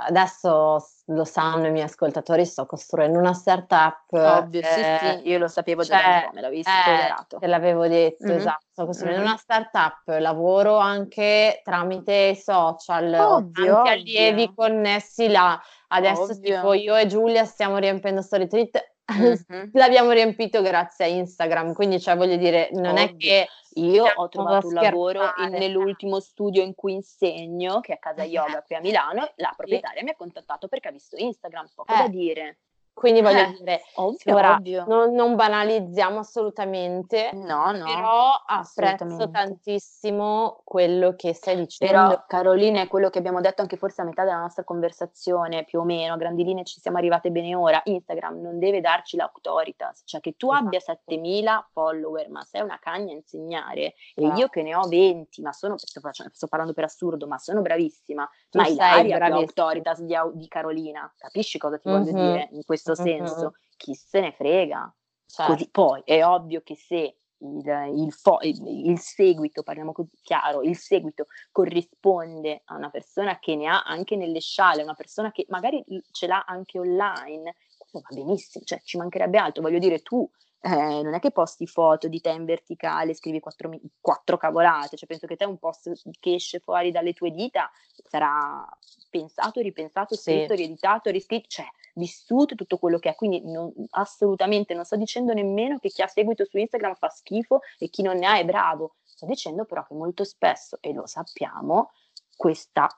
adesso 0.07 0.86
lo 1.10 1.23
sanno 1.23 1.68
i 1.68 1.72
miei 1.72 1.86
ascoltatori, 1.86 2.45
sto 2.45 2.65
costruendo 2.65 3.19
una 3.19 3.34
startup. 3.34 4.06
Ovvio, 4.10 4.61
eh, 4.61 4.64
sì, 4.64 5.07
sì, 5.07 5.27
io 5.30 5.38
lo 5.38 5.48
sapevo 5.48 5.84
già 5.84 5.99
cioè, 5.99 6.22
da 6.26 6.32
me 6.34 6.41
l'avevi 6.41 6.64
spoilerato. 6.64 7.36
Eh, 7.36 7.40
te 7.40 7.48
l'avevo 7.48 7.88
detto, 7.88 8.26
mm-hmm. 8.26 8.38
esatto, 8.38 8.65
sto 8.72 8.86
costruendo 8.86 9.19
mm-hmm. 9.22 9.30
una 9.30 9.40
startup, 9.40 10.19
lavoro 10.19 10.77
anche 10.77 11.61
tramite 11.64 12.14
i 12.14 12.36
social, 12.36 13.14
ovvio, 13.14 13.73
tanti 13.73 13.90
allievi 13.90 14.53
connessi 14.53 15.30
là. 15.30 15.60
Adesso 15.88 16.23
Ovvio. 16.23 16.56
tipo 16.56 16.73
io 16.73 16.95
e 16.95 17.06
Giulia 17.06 17.45
stiamo 17.45 17.77
riempiendo 17.77 18.22
story 18.22 18.48
tweet 18.48 18.95
mm-hmm. 19.14 19.69
l'abbiamo 19.73 20.11
riempito 20.11 20.61
grazie 20.61 21.06
a 21.06 21.07
Instagram, 21.07 21.73
quindi 21.73 21.99
cioè 21.99 22.15
voglio 22.15 22.38
dire, 22.38 22.69
non 22.73 22.98
Ovvio. 22.98 23.03
è 23.03 23.15
che 23.15 23.48
io 23.76 24.06
ho 24.06 24.30
trovato 24.30 24.68
un 24.68 24.73
lavoro 24.73 25.34
in, 25.38 25.52
nell'ultimo 25.52 26.19
studio 26.19 26.64
in 26.64 26.76
cui 26.76 26.94
insegno, 26.94 27.82
che 27.82 27.94
è 27.94 27.99
Casa 27.99 28.23
Yoga 28.26 28.64
qui 28.64 28.76
a 28.76 28.80
Milano, 28.80 29.32
la 29.36 29.53
proprietaria 29.56 29.99
sì. 29.99 30.06
mi 30.06 30.11
ha 30.11 30.15
contattato 30.15 30.68
perché 30.68 30.88
ha 30.88 30.91
visto 30.91 31.15
Instagram, 31.18 31.69
poco 31.73 31.94
eh. 31.94 31.98
da 31.98 32.07
dire. 32.07 32.57
Quindi 32.96 33.22
voglio 33.22 33.42
eh, 33.42 33.56
dire, 33.60 33.82
ovvio, 33.96 34.36
ora, 34.36 34.54
ovvio. 34.54 34.86
Non, 34.88 35.14
non, 35.14 35.36
banalizziamo 35.36 36.20
assolutamente, 36.20 37.30
no, 37.34 37.72
no, 37.74 37.84
però 37.84 38.32
apprezzo 38.48 39.30
tantissimo 39.30 40.62
quello 40.64 41.14
che 41.18 41.34
stai 41.34 41.58
dicendo. 41.58 41.94
Però 41.94 42.24
Carolina 42.26 42.80
è 42.80 42.88
quello 42.88 43.10
che 43.10 43.20
abbiamo 43.20 43.42
detto 43.42 43.62
anche 43.62 43.76
forse 43.76 44.02
a 44.02 44.06
metà 44.06 44.24
della 44.24 44.40
nostra 44.40 44.64
conversazione, 44.64 45.66
più 45.66 45.82
o 45.82 45.84
meno, 45.84 46.14
a 46.14 46.18
grandi 46.18 46.46
linee 46.46 46.64
ci 46.64 46.80
siamo 46.80 46.98
arrivate 46.98 47.32
bene 47.32 47.54
ora, 47.54 47.82
Instagram 47.84 48.40
non 48.40 48.60
deve 48.60 48.80
darci 48.80 49.18
l'autoritas, 49.18 50.04
cioè 50.06 50.22
che 50.22 50.36
tu 50.38 50.50
esatto. 50.50 50.66
abbia 50.66 50.80
7000 50.80 51.70
follower, 51.74 52.30
ma 52.30 52.44
sei 52.46 52.62
una 52.62 52.80
cagna 52.80 53.12
a 53.12 53.16
insegnare 53.18 53.96
e 54.16 54.26
io 54.38 54.48
che 54.48 54.64
ne 54.64 54.74
ho 54.74 54.88
20, 54.88 55.42
ma 55.42 55.52
sono, 55.52 55.78
sto, 55.78 56.00
sto 56.32 56.48
parlando 56.48 56.74
per 56.74 56.86
assurdo, 56.86 57.28
ma 57.28 57.38
sono 57.40 57.62
bravissima, 57.62 58.26
tu 58.50 58.58
ma 58.58 58.68
Ilaria 58.68 59.18
ha 59.18 59.28
l'autoritas 59.28 60.02
di, 60.02 60.16
di, 60.34 60.48
Carolina, 60.48 61.14
capisci 61.18 61.58
cosa 61.58 61.78
ti 61.78 61.90
mm-hmm. 61.90 62.00
voglio 62.00 62.12
dire 62.14 62.48
in 62.54 62.64
questo 62.64 62.85
questo 62.86 62.95
senso, 62.95 63.40
mm-hmm. 63.40 63.49
chi 63.78 63.95
se 63.95 64.20
ne 64.20 64.32
frega. 64.32 64.95
Certo. 65.26 65.52
Così, 65.53 65.70
poi 65.70 66.02
è 66.06 66.24
ovvio 66.24 66.62
che 66.62 66.76
se 66.76 67.18
il, 67.40 67.91
il, 67.95 68.14
fo- 68.14 68.40
il, 68.41 68.99
seguito, 68.99 69.64
parliamo 69.64 69.91
così 69.91 70.12
chiaro, 70.22 70.62
il 70.62 70.78
seguito 70.78 71.26
corrisponde 71.52 72.62
a 72.66 72.76
una 72.76 72.90
persona 72.90 73.40
che 73.40 73.56
ne 73.56 73.68
ha 73.68 73.82
anche 73.82 74.16
nelle 74.16 74.40
sciale, 74.40 74.84
una 74.84 74.94
persona 74.94 75.32
che 75.32 75.45
magari 75.49 75.84
ce 76.12 76.28
l'ha 76.28 76.44
anche 76.45 76.80
online, 76.80 77.56
va 77.91 78.02
benissimo, 78.10 78.64
cioè 78.64 78.80
ci 78.84 78.98
mancherebbe 78.98 79.38
altro, 79.38 79.62
voglio 79.62 79.80
dire 79.80 79.99
tu 79.99 80.30
eh, 80.66 81.04
non 81.04 81.14
è 81.14 81.20
che 81.20 81.30
posti 81.30 81.68
foto 81.68 82.08
di 82.08 82.20
te 82.20 82.32
in 82.32 82.44
verticale, 82.44 83.14
scrivi 83.14 83.40
quattro, 83.40 83.72
quattro, 84.02 84.36
cavolate, 84.36 84.98
cioè 84.98 85.08
penso 85.08 85.28
che 85.28 85.36
te 85.36 85.46
un 85.46 85.60
post 85.60 85.92
che 86.20 86.34
esce 86.34 86.58
fuori 86.58 86.90
dalle 86.90 87.14
tue 87.14 87.30
dita 87.30 87.70
sarà 88.08 88.68
pensato, 89.12 89.62
ripensato, 89.62 90.16
scritto, 90.16 90.56
sì. 90.56 90.62
rieditato, 90.64 91.12
riscritto, 91.12 91.48
cioè 91.50 91.66
vissuto 91.94 92.56
tutto 92.56 92.80
quello 92.80 92.98
che 92.98 93.10
è, 93.10 93.16
quindi 93.16 93.44
non, 93.46 93.72
assolutamente 93.92 94.74
non 94.74 94.86
sto 94.86 94.96
dicendo 94.96 95.34
nemmeno 95.34 95.78
che 95.78 95.90
chi 95.90 96.02
ha 96.02 96.08
seguito 96.08 96.46
su 96.46 96.58
Instagram 96.58 96.96
fa 96.96 97.10
schifo 97.10 97.60
e 97.78 97.90
chi 97.90 98.02
non 98.02 98.18
ne 98.18 98.26
ha 98.26 98.40
è 98.40 98.44
bravo, 98.44 98.96
sto 99.04 99.28
dicendo 99.28 99.66
però 99.66 99.86
che 99.86 99.94
molto 99.94 100.24
spesso, 100.24 100.80
e 100.82 100.94
lo 100.94 101.06
sappiamo, 101.06 101.92
questa 102.36 102.90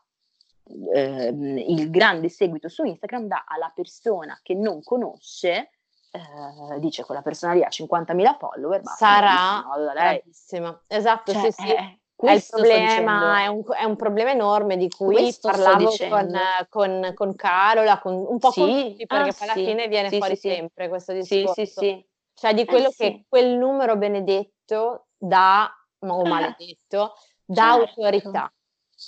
eh, 0.94 1.27
il 1.27 1.89
grande 1.89 2.30
seguito 2.30 2.69
su 2.69 2.85
Instagram 2.85 3.27
dà 3.27 3.44
alla 3.45 3.72
persona 3.76 4.39
che 4.41 4.53
non 4.53 4.81
conosce 4.84 5.72
eh, 6.11 6.79
dice 6.79 7.03
quella 7.03 7.21
persona 7.21 7.53
lì 7.53 7.63
ha 7.63 7.69
50.000 7.69 8.38
follower, 8.38 8.81
ma 8.84 8.91
sarà 8.91 9.63
bravissima. 9.93 10.84
Esatto, 10.88 11.31
cioè, 11.31 11.51
sì, 11.51 11.61
sì. 11.63 11.71
Eh, 11.71 11.99
è, 12.15 12.31
il 12.31 12.45
problema, 12.49 13.41
è 13.41 13.47
un, 13.47 13.61
è 13.77 13.84
un, 13.84 13.95
problema 13.95 14.31
enorme 14.31 14.75
di 14.75 14.89
cui 14.89 15.15
questo 15.15 15.49
parlavo 15.49 15.93
con, 16.09 16.39
con, 16.69 17.11
con, 17.13 17.35
Carola, 17.35 17.99
con, 17.99 18.13
un 18.13 18.39
po' 18.39 18.49
sì. 18.49 18.59
con 18.61 18.69
tutti, 18.69 19.05
perché 19.05 19.29
ah, 19.29 19.34
poi 19.38 19.47
alla 19.47 19.53
sì. 19.53 19.65
fine 19.65 19.88
viene 19.88 20.09
sì, 20.09 20.17
fuori 20.17 20.35
sempre 20.35 20.89
questo 20.89 21.13
discorso. 21.13 21.53
Sì, 21.53 21.65
sì, 21.65 21.73
sì. 21.73 22.05
Cioè 22.34 22.53
di 22.53 22.65
quello 22.65 22.89
eh, 22.89 22.93
che 22.95 23.25
quel 23.27 23.55
numero 23.55 23.97
benedetto 23.97 25.07
dà, 25.15 25.71
o 25.99 26.25
eh. 26.25 26.27
maledetto, 26.27 27.13
dà 27.45 27.75
certo. 27.75 28.01
autorità. 28.01 28.51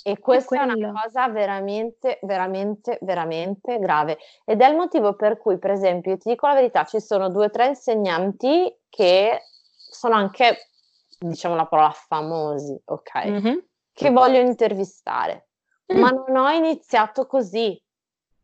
E 0.04 0.18
questa 0.18 0.56
è, 0.56 0.68
è 0.68 0.72
una 0.72 0.92
cosa 1.02 1.28
veramente, 1.28 2.20
veramente, 2.22 2.98
veramente 3.02 3.78
grave. 3.78 4.18
Ed 4.44 4.60
è 4.60 4.68
il 4.68 4.76
motivo 4.76 5.14
per 5.14 5.36
cui, 5.36 5.58
per 5.58 5.72
esempio, 5.72 6.16
ti 6.16 6.28
dico 6.30 6.46
la 6.46 6.54
verità, 6.54 6.84
ci 6.84 7.00
sono 7.00 7.28
due 7.28 7.46
o 7.46 7.50
tre 7.50 7.68
insegnanti 7.68 8.72
che 8.88 9.42
sono 9.90 10.14
anche, 10.14 10.68
diciamo 11.18 11.56
la 11.56 11.66
parola, 11.66 11.90
famosi, 11.90 12.80
ok? 12.84 13.26
Mm-hmm. 13.26 13.58
Che 13.92 14.10
voglio 14.10 14.38
intervistare. 14.38 15.48
Mm. 15.92 15.98
Ma 15.98 16.10
non 16.10 16.36
ho 16.36 16.50
iniziato 16.50 17.26
così. 17.26 17.80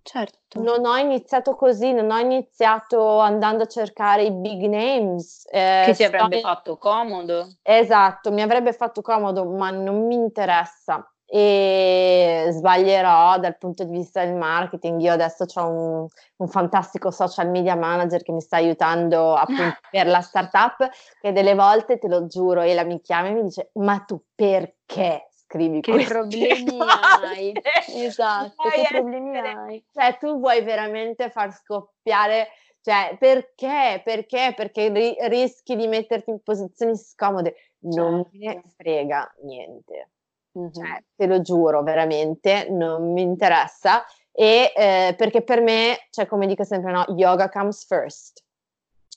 Certo. 0.02 0.60
Non 0.60 0.84
ho 0.84 0.96
iniziato 0.96 1.56
così, 1.56 1.92
non 1.92 2.10
ho 2.10 2.18
iniziato 2.18 3.18
andando 3.18 3.64
a 3.64 3.66
cercare 3.66 4.24
i 4.24 4.32
big 4.32 4.62
names. 4.62 5.46
Eh, 5.50 5.82
che 5.86 5.94
ti 5.94 6.04
avrebbe 6.04 6.40
fatto 6.40 6.76
comodo. 6.76 7.48
Esatto, 7.62 8.30
mi 8.30 8.42
avrebbe 8.42 8.72
fatto 8.72 9.00
comodo, 9.02 9.44
ma 9.44 9.70
non 9.70 10.06
mi 10.06 10.14
interessa 10.14 11.08
e 11.28 12.46
sbaglierò 12.52 13.38
dal 13.38 13.58
punto 13.58 13.84
di 13.84 13.90
vista 13.90 14.24
del 14.24 14.34
marketing. 14.34 15.00
Io 15.00 15.12
adesso 15.12 15.44
ho 15.54 15.68
un, 15.68 16.06
un, 16.36 16.48
fantastico 16.48 17.10
social 17.10 17.50
media 17.50 17.74
manager 17.74 18.22
che 18.22 18.32
mi 18.32 18.40
sta 18.40 18.56
aiutando 18.56 19.34
appunto 19.34 19.76
per 19.90 20.06
la 20.06 20.20
startup 20.20 20.88
che 21.20 21.32
delle 21.32 21.54
volte, 21.54 21.98
te 21.98 22.08
lo 22.08 22.26
giuro, 22.26 22.62
e 22.62 22.74
la 22.74 22.84
mi 22.84 23.00
chiama 23.00 23.28
e 23.28 23.32
mi 23.32 23.42
dice 23.42 23.70
ma 23.74 23.98
tu 24.00 24.20
perché 24.34 25.28
scrivi 25.30 25.80
che 25.80 26.04
problemi 26.04 26.78
hai? 27.24 27.52
esatto, 27.94 28.62
che 28.62 28.80
essere, 28.80 29.00
problemi 29.00 29.38
hai? 29.38 29.84
Cioè 29.92 30.16
tu 30.18 30.38
vuoi 30.38 30.62
veramente 30.62 31.28
far 31.30 31.52
scoppiare 31.52 32.48
cioè, 32.86 33.16
perché? 33.18 34.00
Perché? 34.04 34.52
Perché 34.54 34.88
ri- 34.90 35.16
rischi 35.22 35.74
di 35.74 35.88
metterti 35.88 36.30
in 36.30 36.40
posizioni 36.40 36.96
scomode. 36.96 37.56
Non 37.80 38.22
certo. 38.22 38.38
me 38.38 38.54
ne 38.54 38.62
frega 38.76 39.34
niente. 39.42 40.10
Mm-hmm. 40.58 40.70
Cioè, 40.72 41.04
te 41.14 41.26
lo 41.26 41.40
giuro, 41.42 41.82
veramente, 41.82 42.68
non 42.70 43.12
mi 43.12 43.22
interessa. 43.22 44.04
E 44.32 44.72
eh, 44.74 45.14
perché 45.16 45.42
per 45.42 45.60
me, 45.60 46.06
cioè, 46.10 46.26
come 46.26 46.46
dico 46.46 46.64
sempre, 46.64 46.92
no, 46.92 47.04
yoga 47.16 47.48
comes 47.48 47.84
first. 47.86 48.42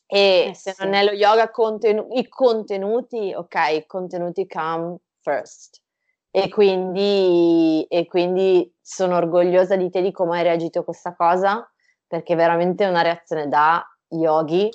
E 0.06 0.48
eh, 0.50 0.54
se 0.54 0.74
sì. 0.74 0.84
non 0.84 0.94
è 0.94 1.04
lo 1.04 1.12
yoga, 1.12 1.50
contenu- 1.50 2.08
i 2.18 2.28
contenuti, 2.28 3.34
ok, 3.34 3.56
i 3.74 3.86
contenuti 3.86 4.48
come 4.48 4.98
first. 5.22 5.82
E 6.32 6.48
quindi, 6.50 7.86
e 7.90 8.06
quindi 8.06 8.72
sono 8.80 9.16
orgogliosa 9.18 9.76
di 9.76 9.90
te 9.90 10.02
di 10.02 10.12
come 10.12 10.38
hai 10.38 10.44
reagito 10.44 10.80
a 10.80 10.84
questa 10.84 11.16
cosa, 11.16 11.68
perché 12.06 12.34
è 12.34 12.36
veramente 12.36 12.86
una 12.86 13.02
reazione 13.02 13.48
da 13.48 13.84
yogi. 14.10 14.70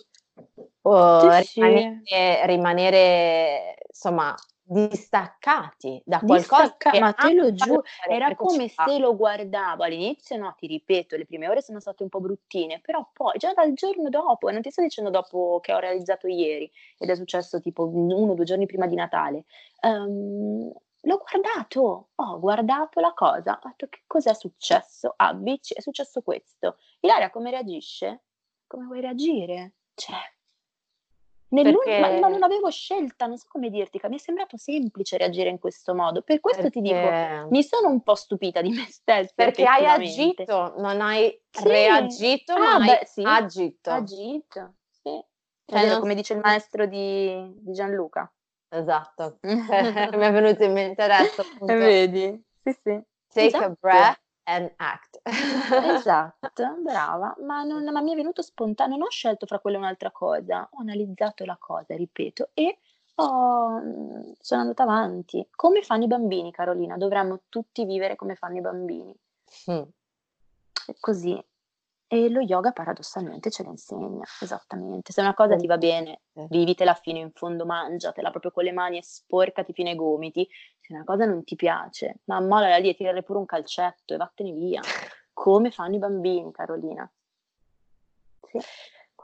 Oh, 0.82 1.30
sì, 1.42 1.60
rimanere, 1.60 2.00
sì. 2.04 2.46
rimanere, 2.46 3.76
insomma, 3.88 4.34
distaccati 4.66 6.02
da 6.06 6.20
qualcosa 6.20 6.62
Distacca- 6.62 6.98
ma 6.98 7.12
te 7.12 7.34
lo 7.34 7.52
giuro 7.52 7.82
era 8.08 8.34
come 8.34 8.68
se 8.68 8.98
lo 8.98 9.14
guardavo 9.14 9.82
all'inizio 9.84 10.38
no 10.38 10.54
ti 10.56 10.66
ripeto 10.66 11.16
le 11.16 11.26
prime 11.26 11.48
ore 11.48 11.60
sono 11.60 11.80
state 11.80 12.02
un 12.02 12.08
po' 12.08 12.20
bruttine 12.20 12.80
però 12.80 13.06
poi 13.12 13.36
già 13.36 13.52
dal 13.52 13.74
giorno 13.74 14.08
dopo 14.08 14.48
e 14.48 14.52
non 14.52 14.62
ti 14.62 14.70
sto 14.70 14.80
dicendo 14.80 15.10
dopo 15.10 15.60
che 15.60 15.74
ho 15.74 15.78
realizzato 15.78 16.28
ieri 16.28 16.70
ed 16.96 17.10
è 17.10 17.14
successo 17.14 17.60
tipo 17.60 17.86
uno 17.86 18.32
o 18.32 18.34
due 18.34 18.46
giorni 18.46 18.64
prima 18.64 18.86
di 18.86 18.94
Natale 18.94 19.44
um, 19.82 20.72
l'ho 21.00 21.18
guardato 21.18 22.08
ho 22.14 22.40
guardato 22.40 23.00
la 23.00 23.12
cosa 23.12 23.60
ho 23.62 23.68
detto 23.68 23.88
che 23.90 24.04
cos'è 24.06 24.32
successo 24.32 25.12
ah 25.14 25.34
bici 25.34 25.74
è 25.74 25.82
successo 25.82 26.22
questo 26.22 26.78
Ilaria 27.00 27.28
come 27.28 27.50
reagisce? 27.50 28.22
come 28.66 28.86
vuoi 28.86 29.02
reagire? 29.02 29.74
cioè 29.94 30.16
perché... 31.48 32.00
ma, 32.00 32.18
ma, 32.18 32.28
non 32.28 32.42
avevo 32.42 32.70
scelta, 32.70 33.26
non 33.26 33.36
so 33.36 33.46
come 33.48 33.70
dirti, 33.70 34.00
mi 34.08 34.16
è 34.16 34.18
sembrato 34.18 34.56
semplice 34.56 35.16
reagire 35.16 35.50
in 35.50 35.58
questo 35.58 35.94
modo. 35.94 36.22
Per 36.22 36.40
questo 36.40 36.62
perché... 36.62 36.80
ti 36.80 36.88
dico, 36.88 37.48
mi 37.50 37.62
sono 37.62 37.88
un 37.88 38.02
po' 38.02 38.14
stupita 38.14 38.60
di 38.60 38.70
me 38.70 38.86
stessa. 38.88 39.32
Perché 39.34 39.64
hai 39.64 39.86
agito, 39.86 40.74
non 40.78 41.00
hai 41.00 41.38
sì. 41.50 41.68
reagito, 41.68 42.52
ah, 42.54 42.78
ma 42.78 42.78
beh, 42.78 42.98
hai 42.98 43.06
sì. 43.06 43.22
agito. 43.24 43.90
Agito, 43.90 44.74
sì. 44.88 45.24
Cioè, 45.66 45.88
non... 45.88 46.00
Come 46.00 46.14
dice 46.14 46.34
il 46.34 46.40
maestro 46.40 46.86
di, 46.86 47.52
di 47.60 47.72
Gianluca. 47.72 48.30
Esatto, 48.68 49.38
mi 49.42 49.66
è 49.66 50.32
venuto 50.32 50.64
in 50.64 50.72
mente 50.72 51.02
adesso. 51.02 51.42
Appunto. 51.42 51.72
Vedi? 51.72 52.44
Sì, 52.62 52.72
sì. 52.82 53.02
Take 53.32 53.46
esatto. 53.46 53.64
a 53.64 53.76
breath 53.78 54.23
and 54.44 54.72
act. 54.76 55.20
esatto, 55.24 56.76
brava, 56.82 57.34
ma, 57.40 57.62
non, 57.62 57.84
ma 57.84 58.00
mi 58.00 58.12
è 58.12 58.16
venuto 58.16 58.42
spontaneo, 58.42 58.96
non 58.96 59.06
ho 59.06 59.10
scelto 59.10 59.46
fra 59.46 59.58
quella 59.58 59.76
e 59.76 59.80
un'altra 59.80 60.10
cosa, 60.10 60.68
ho 60.70 60.80
analizzato 60.80 61.44
la 61.44 61.56
cosa, 61.58 61.94
ripeto, 61.96 62.50
e 62.54 62.78
ho, 63.16 63.80
sono 64.40 64.60
andata 64.60 64.82
avanti. 64.82 65.46
Come 65.54 65.82
fanno 65.82 66.04
i 66.04 66.08
bambini, 66.08 66.50
Carolina? 66.50 66.96
Dovremmo 66.96 67.42
tutti 67.48 67.84
vivere 67.84 68.16
come 68.16 68.34
fanno 68.34 68.58
i 68.58 68.60
bambini. 68.60 69.14
Mm. 69.70 69.82
Così, 71.00 71.42
e 72.14 72.28
lo 72.28 72.40
yoga 72.40 72.70
paradossalmente 72.70 73.50
ce 73.50 73.64
lo 73.64 73.70
insegna, 73.70 74.22
esattamente. 74.40 75.10
Se 75.12 75.20
una 75.20 75.34
cosa 75.34 75.56
ti 75.56 75.66
va 75.66 75.78
bene, 75.78 76.20
vivitela 76.48 76.94
fino 76.94 77.18
in 77.18 77.32
fondo, 77.32 77.66
mangiatela 77.66 78.30
proprio 78.30 78.52
con 78.52 78.62
le 78.62 78.70
mani 78.70 78.98
e 78.98 79.02
sporcati 79.02 79.72
fino 79.72 79.88
ai 79.88 79.96
gomiti. 79.96 80.48
Se 80.78 80.92
una 80.92 81.02
cosa 81.02 81.24
non 81.24 81.42
ti 81.42 81.56
piace, 81.56 82.20
ma 82.26 82.40
molla 82.40 82.76
lì 82.76 82.88
e 82.88 82.94
tirare 82.94 83.24
pure 83.24 83.40
un 83.40 83.46
calcetto 83.46 84.14
e 84.14 84.16
vattene 84.16 84.52
via. 84.52 84.80
Come 85.32 85.72
fanno 85.72 85.96
i 85.96 85.98
bambini, 85.98 86.52
Carolina. 86.52 87.10
Sì. 88.48 88.58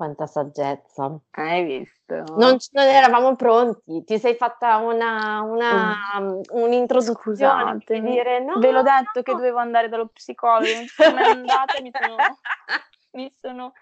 Quanta 0.01 0.27
saggezza. 0.27 1.15
Hai 1.33 1.63
visto? 1.63 2.15
Non, 2.39 2.57
non 2.71 2.85
eravamo 2.87 3.37
pronti, 3.37 4.03
ti 4.05 4.19
sei 4.19 4.35
fatta 4.35 4.79
una, 4.79 5.43
una, 5.43 5.95
mm. 6.19 6.41
un'introduzione 6.53 7.83
per 7.85 8.01
dire 8.01 8.43
no. 8.43 8.59
Ve 8.59 8.71
l'ho 8.71 8.81
detto 8.81 9.11
no. 9.17 9.23
che 9.23 9.33
dovevo 9.33 9.59
andare 9.59 9.91
dallo 9.91 10.07
psicologo, 10.07 10.73
non 10.73 10.87
sono 10.87 11.23
andata 11.23 11.83
mi 11.83 11.93
sono... 11.93 12.17
mi 13.13 13.31
sono... 13.43 13.73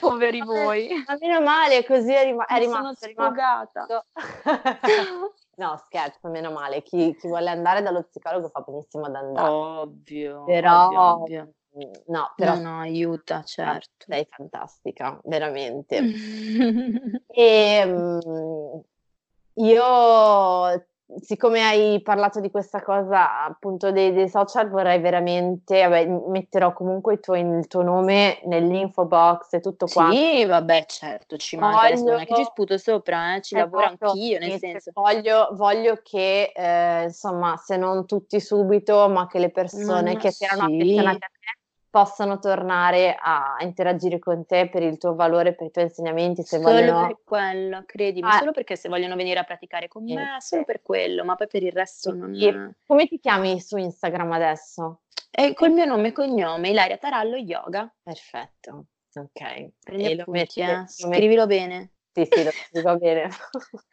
poveri 0.00 0.40
voi. 0.40 0.88
Ma 1.06 1.18
meno 1.20 1.42
male, 1.42 1.84
così 1.84 2.10
è, 2.10 2.24
rima- 2.24 2.46
è 2.46 2.54
mi 2.54 2.60
rimasto. 2.60 2.94
sono 2.94 3.12
sfogata. 3.12 3.86
no, 5.56 5.76
scherzo, 5.76 6.28
meno 6.28 6.52
male. 6.52 6.80
Chi, 6.80 7.14
chi, 7.16 7.28
vuole 7.28 7.50
andare 7.50 7.82
dallo 7.82 8.04
psicologo 8.04 8.48
fa 8.48 8.60
benissimo 8.60 9.04
ad 9.04 9.14
andare. 9.14 9.50
Ovvio. 9.50 10.44
Però... 10.44 10.86
Ovvio, 10.86 11.00
ovvio. 11.02 11.52
No, 12.06 12.32
però 12.36 12.56
no, 12.56 12.62
no, 12.62 12.80
aiuta, 12.80 13.42
certo. 13.42 14.06
Sei 14.06 14.26
fantastica, 14.28 15.20
veramente. 15.24 16.00
e 17.26 17.82
um, 17.84 18.82
io 19.54 20.88
siccome 21.18 21.62
hai 21.62 22.00
parlato 22.02 22.40
di 22.40 22.50
questa 22.50 22.82
cosa 22.82 23.44
appunto 23.44 23.90
dei, 23.90 24.12
dei 24.12 24.28
social, 24.28 24.68
vorrei 24.68 25.00
veramente, 25.00 25.82
vabbè, 25.82 26.06
metterò 26.06 26.72
comunque 26.72 27.14
il 27.14 27.20
tuo, 27.20 27.34
il 27.34 27.66
tuo, 27.66 27.82
nome 27.82 28.40
nell'info 28.44 29.06
box 29.06 29.54
e 29.54 29.60
tutto 29.60 29.86
qua. 29.86 30.10
Sì, 30.10 30.44
vabbè, 30.44 30.84
certo, 30.86 31.36
ci 31.36 31.56
manca, 31.56 31.88
voglio... 31.88 32.10
non 32.10 32.20
è 32.20 32.26
che 32.26 32.34
ci 32.36 32.44
sputo 32.44 32.78
sopra, 32.78 33.36
eh, 33.36 33.42
ci 33.42 33.56
esatto, 33.56 33.76
lavoro 33.76 33.96
anch'io, 34.00 34.38
nel 34.38 34.58
senso. 34.58 34.90
Voglio, 34.94 35.48
voglio 35.52 36.00
che, 36.02 36.52
eh, 36.54 37.04
insomma, 37.04 37.56
se 37.56 37.76
non 37.76 38.06
tutti 38.06 38.40
subito, 38.40 39.08
ma 39.08 39.26
che 39.26 39.38
le 39.38 39.50
persone 39.50 40.14
ma 40.14 40.18
che 40.18 40.30
si 40.30 40.44
erano 40.44 40.64
affezionate 40.64 41.24
a 41.24 41.28
te 41.28 41.58
possano 41.90 42.38
tornare 42.38 43.16
a 43.20 43.56
interagire 43.60 44.20
con 44.20 44.46
te 44.46 44.68
per 44.68 44.82
il 44.82 44.96
tuo 44.96 45.14
valore, 45.14 45.54
per 45.54 45.66
i 45.66 45.70
tuoi 45.70 45.84
insegnamenti. 45.86 46.42
Se 46.42 46.58
solo 46.58 46.72
vogliono... 46.72 47.06
per 47.08 47.16
quello, 47.24 47.82
credimi, 47.84 48.28
ah. 48.28 48.38
solo 48.38 48.52
perché 48.52 48.76
se 48.76 48.88
vogliono 48.88 49.16
venire 49.16 49.40
a 49.40 49.44
praticare 49.44 49.88
con 49.88 50.04
me, 50.04 50.36
sì. 50.38 50.48
solo 50.48 50.64
per 50.64 50.82
quello, 50.82 51.24
ma 51.24 51.34
poi 51.34 51.48
per 51.48 51.62
il 51.64 51.72
resto 51.72 52.14
non... 52.14 52.34
E 52.34 52.74
come 52.86 53.06
ti 53.06 53.18
chiami 53.18 53.60
su 53.60 53.76
Instagram 53.76 54.30
adesso? 54.32 55.00
È 55.28 55.52
col 55.52 55.70
mio 55.70 55.84
nome 55.84 56.08
e 56.08 56.12
cognome, 56.12 56.70
Ilaria 56.70 56.96
Tarallo 56.96 57.36
Yoga. 57.36 57.92
Perfetto, 58.02 58.86
ok. 59.14 59.70
Prendi 59.80 60.04
e 60.04 60.14
lo 60.14 60.24
metti, 60.28 60.60
eh? 60.60 60.84
Scrivilo 60.86 61.46
bene. 61.46 61.92
Sì, 62.12 62.26
sì, 62.28 62.44
lo 62.44 62.50
scrivo 62.50 62.98
bene. 62.98 63.28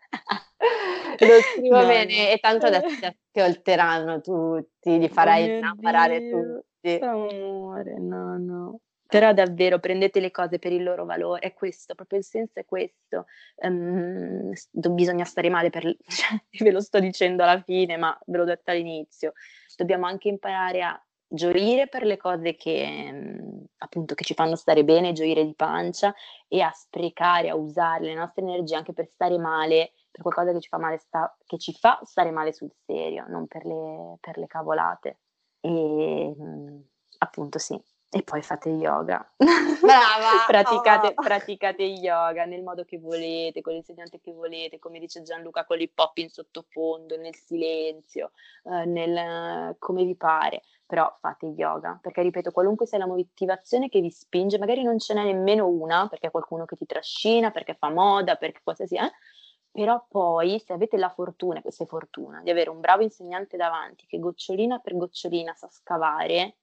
lo 1.20 1.42
scrivo 1.42 1.82
no, 1.82 1.88
bene 1.88 2.16
no. 2.16 2.30
e 2.32 2.38
tanto 2.40 2.66
adesso 2.68 3.12
ti 3.32 3.40
ascolteranno 3.42 4.22
tutti, 4.22 4.98
li 4.98 5.10
farai 5.10 5.44
oh 5.44 5.58
innamorare 5.58 6.30
tutti. 6.30 6.66
Amore, 6.96 8.00
no, 8.00 8.38
no. 8.38 8.80
Però 9.08 9.32
davvero 9.34 9.80
prendete 9.80 10.20
le 10.20 10.32
cose 10.32 10.60
per 10.60 10.74
il 10.74 10.84
loro 10.84 11.06
valore, 11.06 11.40
è 11.40 11.54
questo, 11.54 11.96
proprio 11.96 12.20
il 12.20 12.26
senso 12.26 12.60
è 12.60 12.66
questo. 12.66 13.26
Um, 13.56 14.52
bisogna 14.72 15.24
stare 15.24 15.50
male 15.50 15.70
per... 15.70 15.84
Cioè, 16.08 16.38
ve 16.60 16.72
lo 16.72 16.82
sto 16.82 17.00
dicendo 17.00 17.44
alla 17.44 17.62
fine, 17.62 17.96
ma 17.98 18.18
ve 18.26 18.38
l'ho 18.38 18.44
detto 18.44 18.72
all'inizio. 18.72 19.34
Dobbiamo 19.78 20.08
anche 20.08 20.28
imparare 20.28 20.82
a 20.82 21.02
gioire 21.30 21.88
per 21.88 22.04
le 22.04 22.18
cose 22.18 22.56
che 22.56 23.38
appunto 23.78 24.16
che 24.16 24.24
ci 24.24 24.34
fanno 24.34 24.56
stare 24.56 24.84
bene, 24.84 25.12
gioire 25.14 25.46
di 25.46 25.54
pancia 25.56 26.14
e 26.48 26.62
a 26.62 26.72
sprecare, 26.72 27.50
a 27.50 27.56
usare 27.56 28.06
le 28.06 28.14
nostre 28.14 28.44
energie 28.44 28.76
anche 28.76 28.94
per 28.94 29.08
stare 29.08 29.38
male, 29.38 29.92
per 30.12 30.22
qualcosa 30.22 30.52
che 30.52 30.62
ci 30.62 30.70
fa 30.70 30.78
male, 30.78 30.98
sta- 30.98 31.36
che 31.46 31.58
ci 31.58 31.74
fa 31.74 32.00
stare 32.04 32.32
male 32.32 32.54
sul 32.54 32.72
serio, 32.86 33.26
non 33.28 33.48
per 33.48 33.66
le, 33.66 34.18
per 34.20 34.38
le 34.38 34.48
cavolate. 34.48 35.20
E 35.68 36.36
appunto 37.20 37.60
sì, 37.60 37.78
e 38.10 38.24
poi 38.24 38.42
fate 38.42 38.70
yoga. 38.70 39.30
Brava! 39.36 40.46
praticate, 40.48 41.08
oh. 41.08 41.22
praticate, 41.22 41.84
yoga 41.84 42.46
nel 42.46 42.64
modo 42.64 42.86
che 42.86 43.00
volete, 43.00 43.60
con 43.60 43.74
l'insegnante 43.74 44.22
che 44.22 44.32
volete, 44.32 44.80
come 44.80 45.00
dice 45.00 45.24
Gianluca, 45.24 45.66
con 45.66 45.78
l'hip 45.78 45.98
hop 46.00 46.18
in 46.18 46.30
sottofondo, 46.30 47.18
nel 47.18 47.36
silenzio, 47.36 48.32
eh, 48.64 48.86
nel, 48.86 49.76
come 49.78 50.06
vi 50.06 50.16
pare. 50.16 50.62
Però 50.86 51.18
fate 51.20 51.48
yoga, 51.48 52.00
perché 52.02 52.22
ripeto, 52.22 52.52
qualunque 52.52 52.86
sia 52.86 52.98
la 52.98 53.08
motivazione 53.08 53.90
che 53.90 54.00
vi 54.00 54.10
spinge, 54.10 54.58
magari 54.58 54.84
non 54.84 55.00
ce 55.00 55.14
n'è 55.14 55.24
nemmeno 55.26 55.68
una, 55.68 56.08
perché 56.08 56.28
è 56.28 56.32
qualcuno 56.32 56.64
che 56.64 56.78
ti 56.78 56.86
trascina, 56.86 57.52
perché 57.52 57.74
fa 57.74 57.90
moda, 57.90 58.36
perché 58.36 58.62
qualsiasi... 58.64 58.96
Eh, 58.96 59.12
però 59.78 60.04
poi 60.10 60.58
se 60.58 60.74
avete 60.74 60.98
la 60.98 61.10
fortuna, 61.10 61.62
questa 61.62 61.84
è 61.84 61.88
fortuna, 61.88 62.42
di 62.42 62.50
avere 62.50 62.72
un 62.72 62.80
bravo 62.80 63.04
insegnante 63.04 63.58
davanti 63.58 64.08
che 64.08 64.18
gocciolina 64.18 64.80
per 64.80 64.98
gocciolina 64.98 65.54
sa 65.54 65.70
scavare, 65.70 66.56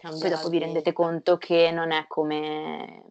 poi 0.00 0.30
dopo 0.30 0.48
vi 0.48 0.58
rendete 0.58 0.94
conto 0.94 1.36
che 1.36 1.70
non 1.70 1.92
è 1.92 2.06
come 2.06 3.04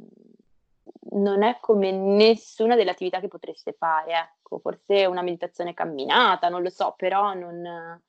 non 1.11 1.43
è 1.43 1.59
come 1.59 1.91
nessuna 1.91 2.75
delle 2.75 2.89
attività 2.89 3.19
che 3.19 3.27
potreste 3.27 3.73
fare, 3.73 4.13
ecco, 4.13 4.57
forse 4.57 5.05
una 5.05 5.21
meditazione 5.21 5.75
camminata, 5.75 6.49
non 6.49 6.63
lo 6.63 6.71
so, 6.71 6.95
però 6.97 7.35
non, 7.35 8.01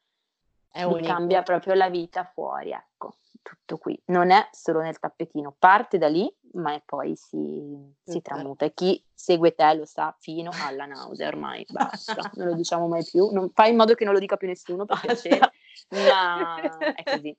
è 0.72 0.86
mi 0.86 1.02
cambia 1.02 1.42
proprio 1.42 1.74
la 1.74 1.90
vita 1.90 2.24
fuori, 2.24 2.70
ecco, 2.70 3.16
tutto 3.42 3.76
qui. 3.76 4.00
Non 4.06 4.30
è 4.30 4.48
solo 4.52 4.80
nel 4.80 4.98
tappetino, 4.98 5.54
parte 5.58 5.98
da 5.98 6.08
lì, 6.08 6.34
ma 6.54 6.80
poi 6.84 7.14
si, 7.14 7.94
si 8.02 8.22
tramuta. 8.22 8.64
E 8.64 8.72
chi 8.72 9.04
segue 9.12 9.54
te 9.54 9.74
lo 9.74 9.84
sa 9.84 10.16
fino 10.18 10.50
alla 10.64 10.86
nausea 10.86 11.28
ormai, 11.28 11.66
basta, 11.70 12.30
non 12.36 12.48
lo 12.48 12.54
diciamo 12.54 12.88
mai 12.88 13.04
più. 13.04 13.30
Non, 13.30 13.50
fai 13.52 13.70
in 13.70 13.76
modo 13.76 13.92
che 13.94 14.04
non 14.04 14.14
lo 14.14 14.18
dica 14.18 14.38
più 14.38 14.48
nessuno, 14.48 14.86
per 14.86 14.98
piacere, 15.00 15.52
ma 15.90 16.56
è 16.96 17.02
così. 17.02 17.36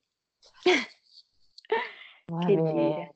che 2.40 2.56
dire. 2.56 3.16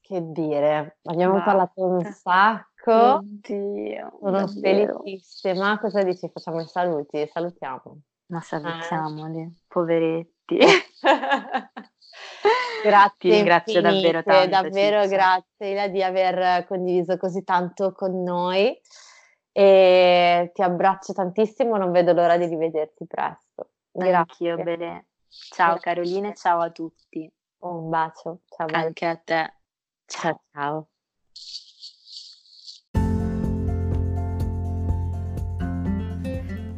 Che 0.00 0.32
dire, 0.32 0.98
abbiamo 1.04 1.34
Basta. 1.34 1.50
parlato 1.50 1.84
un 1.84 2.02
sacco. 2.02 2.92
Oddio, 2.92 4.18
Sono 4.20 4.46
felicissima. 4.48 5.78
Cosa 5.78 6.02
dici? 6.02 6.28
Facciamo 6.32 6.60
i 6.60 6.66
saluti? 6.66 7.28
Salutiamo. 7.30 8.00
Ma 8.30 8.40
salutiamoli, 8.40 9.40
eh. 9.40 9.50
poveretti. 9.66 10.58
grazie, 12.82 13.16
ti 13.18 13.30
ringrazio 13.30 13.80
davvero 13.80 14.22
tanto. 14.22 14.48
Davvero 14.48 15.02
Ciccia. 15.02 15.16
grazie 15.16 15.70
Ila 15.70 15.88
di 15.88 16.02
aver 16.02 16.64
condiviso 16.66 17.16
così 17.16 17.42
tanto 17.42 17.92
con 17.92 18.22
noi 18.22 18.80
e 19.52 20.50
ti 20.54 20.62
abbraccio 20.62 21.12
tantissimo, 21.12 21.76
non 21.76 21.90
vedo 21.90 22.12
l'ora 22.12 22.36
di 22.36 22.46
rivederti 22.46 23.06
presto. 23.06 23.70
Grazie. 23.90 24.14
Anch'io, 24.14 24.56
bene. 24.62 25.06
Ciao 25.28 25.78
Carolina 25.78 26.30
e 26.30 26.34
ciao 26.34 26.60
a 26.60 26.70
tutti. 26.70 27.30
Un 27.58 27.88
bacio, 27.88 28.40
ciao. 28.48 28.68
Anche 28.70 29.06
a 29.06 29.16
te. 29.16 29.54
Ciao 30.06 30.40
ciao. 30.52 30.88